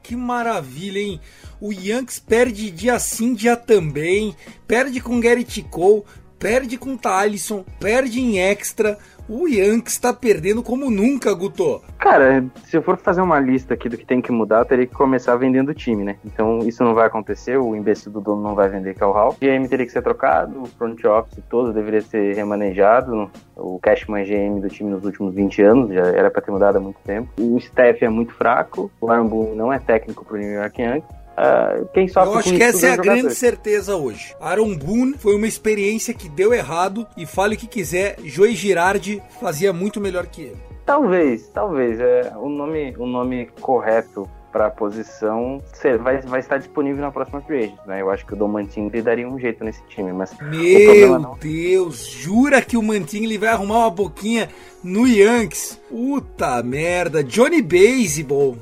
que 0.04 0.16
maravilha, 0.16 1.00
hein? 1.00 1.20
O 1.60 1.72
Yankees 1.72 2.20
perde 2.20 2.70
dia 2.70 3.00
sim, 3.00 3.34
dia 3.34 3.56
também, 3.56 4.36
perde 4.68 5.02
com 5.02 5.20
Garrett 5.20 5.64
Cole, 5.64 6.04
perde 6.38 6.78
com 6.78 6.96
Thalisson, 6.96 7.66
perde 7.80 8.20
em 8.20 8.38
extra, 8.38 9.00
o 9.28 9.48
Yankees 9.48 9.98
tá 9.98 10.14
perdendo 10.14 10.62
como 10.62 10.90
nunca, 10.90 11.34
Guto. 11.34 11.82
Cara, 11.98 12.46
se 12.66 12.78
eu 12.78 12.82
for 12.82 12.98
fazer 12.98 13.22
uma 13.22 13.40
lista 13.40 13.74
aqui 13.74 13.90
do 13.90 13.98
que 13.98 14.06
tem 14.06 14.22
que 14.22 14.32
mudar, 14.32 14.60
eu 14.60 14.66
teria 14.66 14.86
que 14.86 14.94
começar 14.94 15.36
vendendo 15.36 15.70
o 15.70 15.74
time, 15.74 16.04
né? 16.04 16.18
Então 16.26 16.60
isso 16.60 16.84
não 16.84 16.94
vai 16.94 17.08
acontecer, 17.08 17.58
o 17.58 17.76
imbecil 17.76 18.12
do 18.12 18.22
dono 18.22 18.42
não 18.42 18.56
vai 18.56 18.70
vender 18.70 18.94
que 18.94 19.04
é 19.04 19.06
o 19.06 19.12
Hall. 19.12 19.36
GM 19.40 19.68
teria 19.68 19.86
que 19.86 19.92
ser 19.92 20.02
trocado, 20.02 20.64
o 20.64 20.66
front 20.66 21.04
office 21.06 21.44
todo 21.50 21.74
deveria 21.74 22.02
ser 22.02 22.36
remanejado. 22.36 23.30
O 23.56 23.80
Cashman 23.80 24.24
GM 24.24 24.60
do 24.60 24.70
time 24.70 24.90
nos 24.90 25.04
últimos 25.06 25.34
20 25.34 25.62
anos, 25.62 25.94
já 25.94 26.06
era 26.08 26.30
para 26.30 26.42
ter 26.42 26.52
mudado 26.52 26.78
há 26.78 26.82
muito 26.82 27.00
tempo. 27.04 27.30
O 27.40 27.58
staff 27.58 28.04
é 28.04 28.10
muito 28.10 28.34
fraco, 28.34 28.92
o 29.00 29.10
Aaron 29.10 29.28
Boone 29.28 29.56
não 29.56 29.72
é 29.72 29.80
técnico 29.80 30.26
pro 30.26 30.38
New 30.38 30.52
York 30.52 30.82
Yankees. 30.82 31.25
Uh, 31.36 31.86
quem 31.94 32.08
sofre 32.08 32.30
Eu 32.30 32.38
acho 32.38 32.54
que 32.54 32.64
essa 32.64 32.88
é 32.88 32.92
a 32.94 32.98
grande 32.98 33.36
certeza 33.36 33.96
hoje. 33.96 34.34
Aaron 34.40 34.74
Boone 34.76 35.16
foi 35.18 35.36
uma 35.36 35.48
experiência 35.48 36.14
que 36.14 36.30
deu 36.30 36.54
errado 36.54 37.06
e 37.18 37.26
fale 37.26 37.56
o 37.56 37.58
que 37.58 37.68
quiser, 37.68 38.16
Joey 38.24 38.56
Girardi 38.56 39.22
fazia 39.40 39.74
muito 39.74 40.00
melhor 40.00 40.26
que 40.28 40.44
ele. 40.44 40.58
Talvez, 40.86 41.50
talvez. 41.50 42.00
É, 42.00 42.32
o, 42.38 42.48
nome, 42.48 42.96
o 42.98 43.06
nome 43.06 43.50
correto 43.60 44.30
para 44.56 44.68
a 44.68 44.72
posição 44.72 45.62
vai, 46.02 46.22
vai 46.22 46.40
estar 46.40 46.58
disponível 46.58 47.02
na 47.02 47.12
próxima 47.12 47.42
free 47.42 47.66
agent, 47.66 47.80
né? 47.86 48.02
Eu 48.02 48.10
acho 48.10 48.26
que 48.26 48.34
o 48.34 48.38
Dom 48.38 48.48
Mantini 48.48 49.02
daria 49.02 49.28
um 49.28 49.38
jeito 49.38 49.66
nesse 49.66 49.84
time, 49.88 50.14
mas 50.14 50.34
meu. 50.40 51.36
Deus, 51.42 52.06
jura 52.06 52.62
que 52.62 52.78
o 52.78 52.82
Mantini 52.82 53.38
vai 53.38 53.50
arrumar 53.50 53.80
uma 53.80 53.90
boquinha 53.90 54.48
no 54.82 55.06
Yankees? 55.06 55.82
Puta 55.90 56.64
merda, 56.64 57.22
Johnny 57.22 57.62
Baseball. 57.62 58.56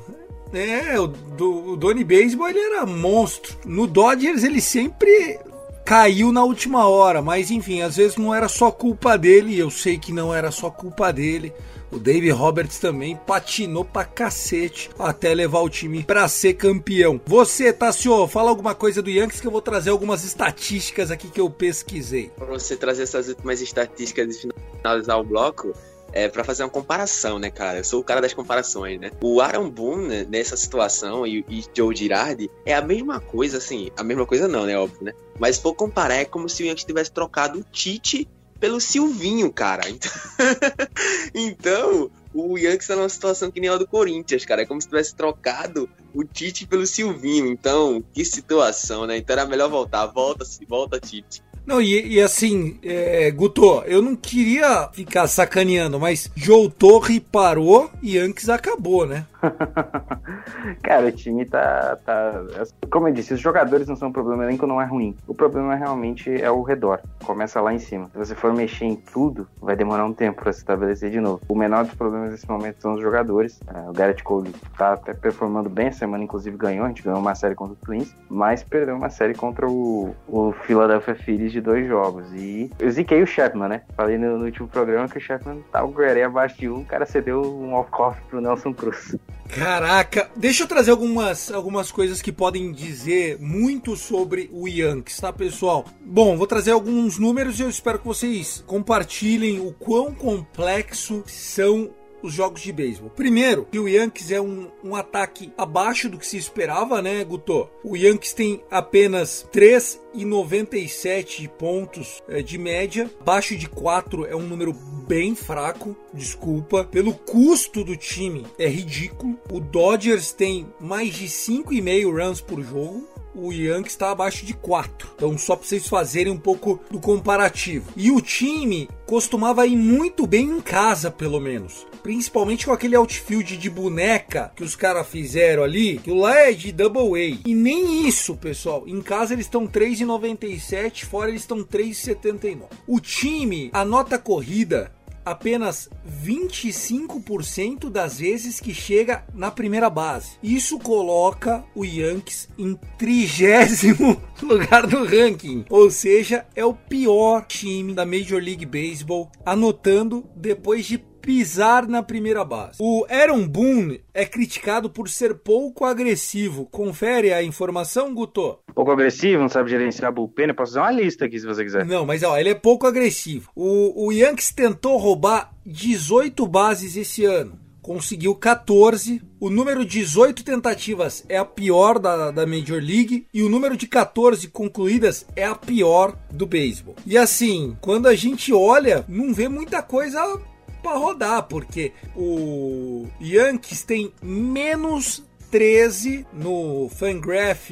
É, 0.54 0.98
o, 0.98 1.08
do, 1.08 1.72
o 1.72 1.76
Donny 1.76 2.04
Baseball 2.04 2.48
ele 2.48 2.60
era 2.60 2.86
monstro. 2.86 3.56
No 3.64 3.86
Dodgers 3.86 4.44
ele 4.44 4.60
sempre 4.60 5.40
caiu 5.84 6.32
na 6.32 6.42
última 6.42 6.88
hora, 6.88 7.20
mas 7.20 7.50
enfim, 7.50 7.82
às 7.82 7.96
vezes 7.96 8.16
não 8.16 8.34
era 8.34 8.48
só 8.48 8.70
culpa 8.70 9.18
dele, 9.18 9.58
eu 9.58 9.70
sei 9.70 9.98
que 9.98 10.12
não 10.12 10.34
era 10.34 10.50
só 10.50 10.70
culpa 10.70 11.12
dele. 11.12 11.52
O 11.92 11.98
Dave 11.98 12.28
Roberts 12.30 12.80
também 12.80 13.16
patinou 13.16 13.84
pra 13.84 14.04
cacete 14.04 14.90
até 14.98 15.32
levar 15.32 15.60
o 15.60 15.68
time 15.68 16.02
pra 16.02 16.26
ser 16.26 16.54
campeão. 16.54 17.20
Você, 17.24 17.72
Tassio, 17.72 18.26
fala 18.26 18.50
alguma 18.50 18.74
coisa 18.74 19.00
do 19.00 19.10
Yankees 19.10 19.40
que 19.40 19.46
eu 19.46 19.52
vou 19.52 19.62
trazer 19.62 19.90
algumas 19.90 20.24
estatísticas 20.24 21.12
aqui 21.12 21.28
que 21.28 21.40
eu 21.40 21.48
pesquisei. 21.48 22.32
Pra 22.36 22.46
você 22.46 22.76
trazer 22.76 23.04
essas 23.04 23.28
últimas 23.28 23.60
estatísticas 23.60 24.36
e 24.36 24.48
finalizar 24.82 25.20
o 25.20 25.24
bloco, 25.24 25.72
é, 26.14 26.28
para 26.28 26.44
fazer 26.44 26.62
uma 26.62 26.70
comparação, 26.70 27.40
né, 27.40 27.50
cara? 27.50 27.78
Eu 27.78 27.84
sou 27.84 28.00
o 28.00 28.04
cara 28.04 28.20
das 28.20 28.32
comparações, 28.32 29.00
né? 29.00 29.10
O 29.20 29.40
Aaron 29.40 29.68
Boone, 29.68 30.06
né, 30.06 30.26
nessa 30.30 30.56
situação, 30.56 31.26
e, 31.26 31.44
e 31.48 31.64
Joe 31.74 31.94
Girardi, 31.94 32.48
é 32.64 32.72
a 32.72 32.80
mesma 32.80 33.20
coisa, 33.20 33.58
assim, 33.58 33.90
a 33.96 34.04
mesma 34.04 34.24
coisa 34.24 34.46
não, 34.46 34.64
né, 34.64 34.78
óbvio, 34.78 35.02
né? 35.02 35.12
Mas 35.40 35.56
se 35.56 35.62
for 35.62 35.74
comparar, 35.74 36.14
é 36.14 36.24
como 36.24 36.48
se 36.48 36.62
o 36.62 36.66
Yankees 36.66 36.84
tivesse 36.84 37.10
trocado 37.10 37.58
o 37.58 37.64
Tite 37.64 38.28
pelo 38.60 38.80
Silvinho, 38.80 39.52
cara. 39.52 39.82
Então, 39.90 40.12
então 41.34 42.10
o 42.32 42.56
Yankees 42.56 42.86
tá 42.86 42.94
numa 42.94 43.08
situação 43.08 43.50
que 43.50 43.60
nem 43.60 43.68
a 43.68 43.76
do 43.76 43.86
Corinthians, 43.86 44.44
cara. 44.44 44.62
É 44.62 44.66
como 44.66 44.80
se 44.80 44.86
tivesse 44.86 45.16
trocado 45.16 45.90
o 46.14 46.22
Tite 46.22 46.64
pelo 46.64 46.86
Silvinho. 46.86 47.48
Então, 47.48 48.02
que 48.14 48.24
situação, 48.24 49.06
né? 49.06 49.16
Então 49.16 49.34
era 49.34 49.44
melhor 49.44 49.68
voltar. 49.68 50.06
Volta, 50.06 50.44
volta, 50.68 51.00
Tite. 51.00 51.42
Não, 51.66 51.80
e, 51.80 52.14
e 52.14 52.20
assim, 52.20 52.78
é, 52.82 53.30
Guto, 53.30 53.82
eu 53.86 54.02
não 54.02 54.14
queria 54.14 54.88
ficar 54.92 55.26
sacaneando, 55.26 55.98
mas 55.98 56.30
Joe 56.36 56.68
Torre 56.70 57.20
parou 57.20 57.90
e 58.02 58.16
Yankees 58.16 58.48
acabou, 58.48 59.06
né? 59.06 59.26
Cara, 60.82 61.06
o 61.06 61.12
time 61.12 61.44
tá, 61.44 61.96
tá. 62.04 62.44
Como 62.90 63.08
eu 63.08 63.12
disse, 63.12 63.34
os 63.34 63.40
jogadores 63.40 63.88
não 63.88 63.96
são 63.96 64.08
um 64.08 64.12
problema, 64.12 64.42
o 64.42 64.46
elenco 64.46 64.66
não 64.66 64.80
é 64.80 64.84
ruim. 64.84 65.16
O 65.26 65.34
problema 65.34 65.74
realmente 65.74 66.30
é 66.40 66.50
o 66.50 66.62
redor. 66.62 67.00
Começa 67.24 67.60
lá 67.60 67.72
em 67.72 67.78
cima. 67.78 68.08
Se 68.12 68.18
você 68.18 68.34
for 68.34 68.52
mexer 68.52 68.84
em 68.84 68.96
tudo, 68.96 69.46
vai 69.60 69.76
demorar 69.76 70.04
um 70.04 70.12
tempo 70.12 70.42
para 70.42 70.52
se 70.52 70.60
estabelecer 70.60 71.10
de 71.10 71.20
novo. 71.20 71.40
O 71.48 71.54
menor 71.54 71.84
dos 71.84 71.94
problemas 71.94 72.30
nesse 72.30 72.48
momento 72.48 72.80
são 72.80 72.94
os 72.94 73.00
jogadores. 73.00 73.60
É, 73.66 73.90
o 73.90 73.92
Garrett 73.92 74.22
Cole 74.22 74.54
tá 74.76 74.94
até 74.94 75.14
performando 75.14 75.68
bem, 75.68 75.88
essa 75.88 76.00
semana 76.00 76.24
inclusive 76.24 76.56
ganhou. 76.56 76.84
A 76.84 76.88
gente 76.88 77.02
ganhou 77.02 77.20
uma 77.20 77.34
série 77.34 77.54
contra 77.54 77.74
o 77.74 77.76
Twins, 77.76 78.14
mas 78.28 78.62
perdeu 78.62 78.96
uma 78.96 79.10
série 79.10 79.34
contra 79.34 79.68
o, 79.68 80.14
o 80.28 80.52
Philadelphia 80.52 81.14
Phillies 81.14 81.52
de 81.52 81.60
dois 81.60 81.86
jogos. 81.86 82.32
E 82.34 82.70
eu 82.78 82.90
ziquei 82.90 83.22
o 83.22 83.26
Chapman, 83.26 83.68
né? 83.68 83.82
Falei 83.96 84.18
no, 84.18 84.38
no 84.38 84.44
último 84.44 84.68
programa 84.68 85.08
que 85.08 85.18
o 85.18 85.20
Chapman 85.20 85.62
tá 85.70 85.84
o 85.84 85.88
Guerreiro 85.88 86.28
abaixo 86.28 86.58
de 86.58 86.68
um, 86.68 86.80
o 86.80 86.84
cara 86.84 87.06
cedeu 87.06 87.42
um 87.42 87.72
walk-off 87.72 88.20
pro 88.28 88.40
Nelson 88.40 88.72
Cruz. 88.72 89.16
Caraca, 89.48 90.30
deixa 90.34 90.64
eu 90.64 90.66
trazer 90.66 90.90
algumas, 90.90 91.50
algumas 91.52 91.92
coisas 91.92 92.20
que 92.20 92.32
podem 92.32 92.72
dizer 92.72 93.38
muito 93.38 93.96
sobre 93.96 94.50
o 94.52 94.66
Yankees, 94.66 95.20
tá, 95.20 95.32
pessoal? 95.32 95.84
Bom, 96.04 96.36
vou 96.36 96.46
trazer 96.46 96.72
alguns 96.72 97.18
números 97.18 97.58
e 97.58 97.62
eu 97.62 97.70
espero 97.70 97.98
que 97.98 98.06
vocês 98.06 98.64
compartilhem 98.66 99.60
o 99.60 99.72
quão 99.72 100.12
complexo 100.12 101.22
são 101.26 101.90
os 102.24 102.32
jogos 102.32 102.62
de 102.62 102.72
beisebol. 102.72 103.10
Primeiro, 103.10 103.66
que 103.70 103.78
o 103.78 103.86
Yankees 103.86 104.30
é 104.30 104.40
um, 104.40 104.70
um 104.82 104.96
ataque 104.96 105.52
abaixo 105.56 106.08
do 106.08 106.18
que 106.18 106.26
se 106.26 106.38
esperava, 106.38 107.02
né, 107.02 107.22
Guto? 107.24 107.68
O 107.84 107.96
Yankees 107.96 108.32
tem 108.32 108.62
apenas 108.70 109.46
3,97 109.52 111.48
pontos 111.48 112.22
é, 112.28 112.40
de 112.42 112.56
média, 112.58 113.10
abaixo 113.20 113.56
de 113.56 113.68
4 113.68 114.26
é 114.26 114.34
um 114.34 114.46
número 114.46 114.72
bem 115.06 115.34
fraco, 115.34 115.94
desculpa. 116.12 116.84
Pelo 116.84 117.12
custo 117.12 117.84
do 117.84 117.96
time 117.96 118.46
é 118.58 118.66
ridículo. 118.66 119.38
O 119.52 119.60
Dodgers 119.60 120.32
tem 120.32 120.66
mais 120.80 121.14
de 121.14 121.26
5,5 121.26 122.10
runs 122.10 122.40
por 122.40 122.62
jogo 122.62 123.13
o 123.34 123.52
Yankees 123.52 123.92
está 123.92 124.10
abaixo 124.10 124.44
de 124.44 124.54
4. 124.54 125.10
Então, 125.16 125.36
só 125.36 125.56
para 125.56 125.66
vocês 125.66 125.88
fazerem 125.88 126.32
um 126.32 126.38
pouco 126.38 126.80
do 126.90 127.00
comparativo. 127.00 127.90
E 127.96 128.10
o 128.10 128.20
time 128.20 128.88
costumava 129.06 129.66
ir 129.66 129.76
muito 129.76 130.26
bem 130.26 130.48
em 130.48 130.60
casa, 130.60 131.10
pelo 131.10 131.40
menos. 131.40 131.86
Principalmente 132.02 132.66
com 132.66 132.72
aquele 132.72 132.96
outfield 132.96 133.56
de 133.56 133.70
boneca 133.70 134.52
que 134.54 134.62
os 134.62 134.76
caras 134.76 135.06
fizeram 135.06 135.62
ali, 135.62 135.98
que 135.98 136.10
lá 136.10 136.36
é 136.38 136.52
de 136.52 136.72
double 136.72 137.14
A. 137.20 137.38
E 137.48 137.54
nem 137.54 138.06
isso, 138.06 138.36
pessoal. 138.36 138.84
Em 138.86 139.00
casa 139.00 139.34
eles 139.34 139.46
estão 139.46 139.66
3,97, 139.66 141.04
fora 141.04 141.30
eles 141.30 141.42
estão 141.42 141.58
3,79. 141.64 142.64
O 142.86 143.00
time, 143.00 143.70
a 143.72 143.84
nota 143.84 144.18
corrida 144.18 144.92
apenas 145.24 145.88
25% 146.24 147.90
das 147.90 148.18
vezes 148.18 148.60
que 148.60 148.74
chega 148.74 149.24
na 149.32 149.50
primeira 149.50 149.88
base. 149.88 150.32
Isso 150.42 150.78
coloca 150.78 151.64
o 151.74 151.84
Yankees 151.84 152.48
em 152.58 152.78
trigésimo 152.98 154.20
lugar 154.42 154.86
do 154.86 155.04
ranking, 155.04 155.64
ou 155.70 155.90
seja, 155.90 156.46
é 156.54 156.64
o 156.64 156.74
pior 156.74 157.46
time 157.46 157.94
da 157.94 158.04
Major 158.04 158.40
League 158.42 158.66
Baseball, 158.66 159.30
anotando 159.44 160.24
depois 160.36 160.86
de 160.86 160.98
pisar 161.24 161.88
na 161.88 162.02
primeira 162.02 162.44
base. 162.44 162.76
O 162.78 163.06
Aaron 163.08 163.48
Boone 163.48 164.02
é 164.12 164.26
criticado 164.26 164.90
por 164.90 165.08
ser 165.08 165.36
pouco 165.36 165.86
agressivo. 165.86 166.66
Confere 166.66 167.32
a 167.32 167.42
informação, 167.42 168.14
Guto. 168.14 168.58
Pouco 168.74 168.90
agressivo, 168.90 169.40
não 169.40 169.48
sabe 169.48 169.70
gerenciar 169.70 170.12
bullpen. 170.12 170.48
Eu 170.48 170.54
posso 170.54 170.74
fazer 170.74 170.80
uma 170.80 170.90
lista 170.90 171.24
aqui 171.24 171.40
se 171.40 171.46
você 171.46 171.64
quiser. 171.64 171.86
Não, 171.86 172.04
mas 172.04 172.22
ó, 172.22 172.36
ele 172.36 172.50
é 172.50 172.54
pouco 172.54 172.86
agressivo. 172.86 173.50
O, 173.56 174.06
o 174.06 174.12
Yankees 174.12 174.52
tentou 174.52 174.98
roubar 174.98 175.50
18 175.64 176.46
bases 176.46 176.94
esse 176.96 177.24
ano 177.24 177.64
conseguiu 177.84 178.34
14. 178.34 179.20
O 179.38 179.50
número 179.50 179.84
de 179.84 179.98
18 180.00 180.42
tentativas 180.42 181.22
é 181.28 181.36
a 181.36 181.44
pior 181.44 181.98
da, 181.98 182.30
da 182.30 182.46
Major 182.46 182.82
League 182.82 183.26
e 183.32 183.42
o 183.42 183.48
número 183.50 183.76
de 183.76 183.86
14 183.86 184.48
concluídas 184.48 185.26
é 185.36 185.44
a 185.44 185.54
pior 185.54 186.16
do 186.30 186.46
beisebol. 186.46 186.96
E 187.06 187.18
assim, 187.18 187.76
quando 187.82 188.08
a 188.08 188.14
gente 188.14 188.54
olha, 188.54 189.04
não 189.06 189.34
vê 189.34 189.50
muita 189.50 189.82
coisa 189.82 190.40
para 190.84 190.98
rodar, 190.98 191.44
porque 191.44 191.92
o 192.14 193.06
Yankees 193.18 193.82
tem 193.82 194.12
menos 194.22 195.24
13 195.50 196.26
no 196.30 196.90
Fangraph 196.90 197.70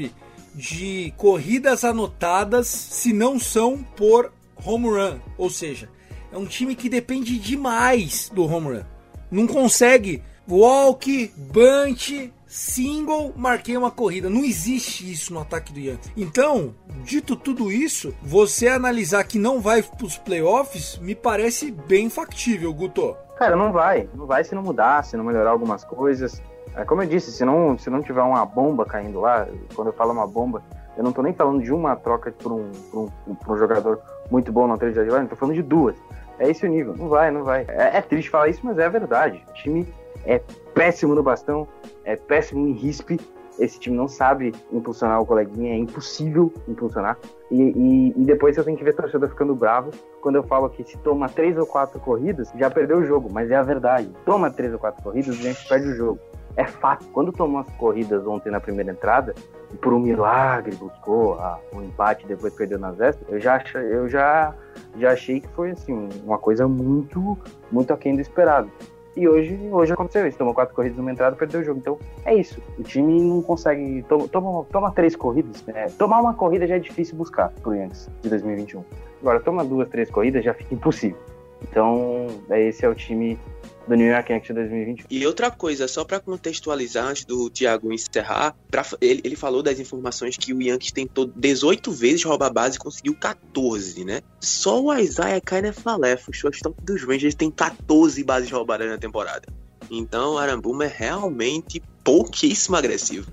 de 0.54 1.12
corridas 1.18 1.84
anotadas 1.84 2.66
se 2.66 3.12
não 3.12 3.38
são 3.38 3.84
por 3.96 4.32
home 4.64 4.88
run, 4.88 5.18
ou 5.36 5.50
seja, 5.50 5.90
é 6.32 6.38
um 6.38 6.46
time 6.46 6.74
que 6.74 6.88
depende 6.88 7.38
demais 7.38 8.30
do 8.32 8.44
home 8.44 8.78
run. 8.78 8.84
Não 9.30 9.46
consegue 9.46 10.22
walk, 10.48 11.32
bunt, 11.36 12.30
single, 12.46 13.32
marquei 13.36 13.76
uma 13.76 13.90
corrida. 13.90 14.28
Não 14.28 14.44
existe 14.44 15.10
isso 15.10 15.32
no 15.32 15.40
ataque 15.40 15.72
do 15.72 15.80
Yankees. 15.80 16.12
Então, 16.16 16.74
dito 17.04 17.34
tudo 17.34 17.70
isso, 17.70 18.14
você 18.22 18.68
analisar 18.68 19.24
que 19.24 19.38
não 19.38 19.60
vai 19.60 19.82
para 19.82 20.06
os 20.06 20.18
playoffs 20.18 20.98
me 20.98 21.14
parece 21.14 21.70
bem 21.70 22.10
factível, 22.10 22.72
Guto. 22.74 23.16
Cara, 23.38 23.56
não 23.56 23.72
vai. 23.72 24.08
Não 24.14 24.26
vai 24.26 24.44
se 24.44 24.54
não 24.54 24.62
mudar, 24.62 25.04
se 25.04 25.16
não 25.16 25.24
melhorar 25.24 25.50
algumas 25.50 25.84
coisas. 25.84 26.42
É 26.76 26.84
como 26.84 27.02
eu 27.02 27.06
disse, 27.06 27.32
se 27.32 27.44
não, 27.44 27.76
se 27.78 27.90
não 27.90 28.02
tiver 28.02 28.22
uma 28.22 28.44
bomba 28.46 28.84
caindo 28.84 29.20
lá, 29.20 29.46
quando 29.74 29.88
eu 29.88 29.92
falo 29.94 30.12
uma 30.12 30.26
bomba, 30.26 30.62
eu 30.96 31.04
não 31.04 31.12
tô 31.12 31.22
nem 31.22 31.32
falando 31.32 31.62
de 31.62 31.72
uma 31.72 31.96
troca 31.96 32.32
por 32.32 32.52
um, 32.52 32.70
por 32.90 33.10
um, 33.26 33.34
por 33.34 33.54
um 33.54 33.58
jogador 33.58 34.00
muito 34.30 34.52
bom 34.52 34.66
na 34.66 34.76
trade 34.76 34.94
deadline, 34.94 35.28
tô 35.28 35.36
falando 35.36 35.54
de 35.54 35.62
duas. 35.62 35.96
É 36.38 36.50
esse 36.50 36.64
o 36.66 36.68
nível. 36.68 36.96
Não 36.96 37.08
vai, 37.08 37.30
não 37.30 37.44
vai. 37.44 37.64
É, 37.68 37.98
é 37.98 38.02
triste 38.02 38.30
falar 38.30 38.48
isso, 38.48 38.60
mas 38.62 38.78
é 38.78 38.84
a 38.84 38.88
verdade. 38.88 39.44
O 39.50 39.52
time 39.54 39.86
é 40.24 40.40
péssimo 40.74 41.14
no 41.14 41.22
bastão, 41.22 41.66
é 42.04 42.16
péssimo 42.16 42.66
em 42.66 42.72
rispe. 42.72 43.18
Esse 43.58 43.78
time 43.78 43.96
não 43.96 44.08
sabe 44.08 44.52
impulsionar 44.72 45.20
o 45.20 45.26
coleguinha, 45.26 45.74
é 45.74 45.76
impossível 45.76 46.52
impulsionar. 46.66 47.18
E, 47.50 47.60
e, 47.60 48.08
e 48.16 48.24
depois 48.24 48.56
eu 48.56 48.64
tenho 48.64 48.78
que 48.78 48.84
ver 48.84 48.94
torcedor 48.94 49.28
ficando 49.28 49.54
bravo 49.54 49.90
quando 50.22 50.36
eu 50.36 50.42
falo 50.42 50.70
que 50.70 50.82
se 50.84 50.96
toma 50.98 51.28
três 51.28 51.58
ou 51.58 51.66
quatro 51.66 52.00
corridas, 52.00 52.50
já 52.56 52.70
perdeu 52.70 52.98
o 52.98 53.04
jogo, 53.04 53.28
mas 53.30 53.50
é 53.50 53.56
a 53.56 53.62
verdade. 53.62 54.10
Toma 54.24 54.50
três 54.50 54.72
ou 54.72 54.78
quatro 54.78 55.02
corridas, 55.02 55.38
a 55.38 55.42
gente 55.42 55.68
perde 55.68 55.88
o 55.88 55.94
jogo. 55.94 56.20
É 56.56 56.64
fato. 56.64 57.06
Quando 57.12 57.32
tomou 57.32 57.60
as 57.60 57.70
corridas 57.76 58.26
ontem 58.26 58.50
na 58.50 58.60
primeira 58.60 58.92
entrada, 58.92 59.34
e 59.72 59.76
por 59.76 59.92
um 59.92 59.98
milagre 59.98 60.76
buscou 60.76 61.34
ah, 61.34 61.58
um 61.72 61.82
empate 61.82 62.26
depois 62.26 62.54
perdeu 62.54 62.78
nas 62.78 62.96
vésperas, 62.96 63.32
eu 63.32 63.40
já, 63.40 63.62
eu 63.74 64.08
já, 64.08 64.54
já 64.98 65.12
achei 65.12 65.40
que 65.40 65.48
foi 65.48 65.70
assim, 65.70 66.08
uma 66.24 66.38
coisa 66.38 66.68
muito, 66.68 67.38
muito 67.70 67.92
aquém 67.92 68.14
do 68.14 68.20
esperado. 68.20 68.70
E 69.16 69.28
hoje, 69.28 69.58
hoje 69.70 69.92
aconteceu 69.92 70.26
isso. 70.26 70.38
Tomou 70.38 70.54
quatro 70.54 70.74
corridas 70.74 70.96
numa 70.96 71.12
entrada, 71.12 71.36
perdeu 71.36 71.60
o 71.60 71.64
jogo. 71.64 71.78
Então, 71.78 71.98
é 72.24 72.34
isso. 72.34 72.60
O 72.78 72.82
time 72.82 73.20
não 73.22 73.42
consegue. 73.42 74.04
Toma, 74.30 74.64
toma, 74.64 74.90
três 74.92 75.14
corridas. 75.14 75.62
Né? 75.66 75.88
Tomar 75.98 76.20
uma 76.20 76.34
corrida 76.34 76.66
já 76.66 76.76
é 76.76 76.78
difícil 76.78 77.16
buscar 77.16 77.50
pro 77.62 77.74
Yankees 77.74 78.08
de 78.22 78.30
2021. 78.30 78.82
Agora, 79.20 79.40
toma 79.40 79.64
duas, 79.64 79.88
três 79.88 80.10
corridas 80.10 80.44
já 80.44 80.54
fica 80.54 80.74
impossível. 80.74 81.18
Então, 81.62 82.26
esse 82.50 82.84
é 82.84 82.88
o 82.88 82.94
time 82.94 83.38
do 83.86 83.94
New 83.94 84.06
York 84.06 84.32
Yankees 84.32 84.54
2021. 84.54 85.06
E 85.10 85.26
outra 85.26 85.50
coisa, 85.50 85.88
só 85.88 86.04
para 86.04 86.20
contextualizar 86.20 87.06
antes 87.06 87.24
do 87.24 87.50
Thiago 87.50 87.92
encerrar, 87.92 88.54
pra, 88.70 88.84
ele, 89.00 89.20
ele 89.24 89.36
falou 89.36 89.62
das 89.62 89.80
informações 89.80 90.36
que 90.36 90.52
o 90.52 90.62
Yankees 90.62 90.92
tentou 90.92 91.26
18 91.26 91.90
vezes 91.90 92.24
roubar 92.24 92.46
a 92.46 92.52
base 92.52 92.76
e 92.76 92.80
conseguiu 92.80 93.14
14, 93.14 94.04
né? 94.04 94.20
Só 94.40 94.82
o 94.82 94.94
Isaiah 94.94 95.40
Kainefalef, 95.40 96.28
o 96.28 96.32
shortstop 96.32 96.82
dos 96.82 97.02
Rangers, 97.04 97.34
tem 97.34 97.50
14 97.50 98.22
bases 98.24 98.50
roubadas 98.50 98.88
na 98.88 98.98
temporada. 98.98 99.46
Então 99.90 100.34
o 100.34 100.38
Arambuma 100.38 100.84
é 100.84 100.94
realmente 100.94 101.82
pouquíssimo 102.02 102.76
agressivo. 102.76 103.30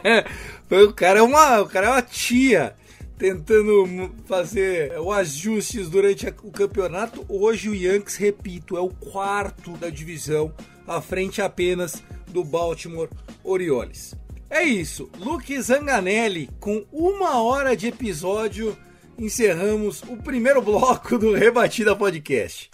o 0.70 0.92
cara 0.92 1.20
é 1.20 1.22
uma, 1.22 1.60
o 1.60 1.68
cara 1.68 1.86
é 1.86 1.90
uma 1.90 2.02
tia 2.02 2.74
tentando 3.18 4.14
fazer 4.26 4.98
os 5.00 5.14
ajustes 5.14 5.88
durante 5.88 6.26
o 6.42 6.50
campeonato. 6.50 7.24
Hoje 7.28 7.68
o 7.68 7.74
Yankees, 7.74 8.16
repito, 8.16 8.76
é 8.76 8.80
o 8.80 8.88
quarto 8.88 9.72
da 9.72 9.88
divisão, 9.88 10.52
à 10.86 11.00
frente 11.00 11.40
apenas 11.40 12.02
do 12.28 12.44
Baltimore 12.44 13.08
Orioles. 13.42 14.14
É 14.48 14.62
isso, 14.62 15.10
Luke 15.18 15.60
Zanganelli, 15.60 16.48
com 16.60 16.84
uma 16.92 17.42
hora 17.42 17.76
de 17.76 17.88
episódio, 17.88 18.76
encerramos 19.18 20.02
o 20.02 20.16
primeiro 20.16 20.62
bloco 20.62 21.18
do 21.18 21.32
Rebatida 21.32 21.96
Podcast. 21.96 22.70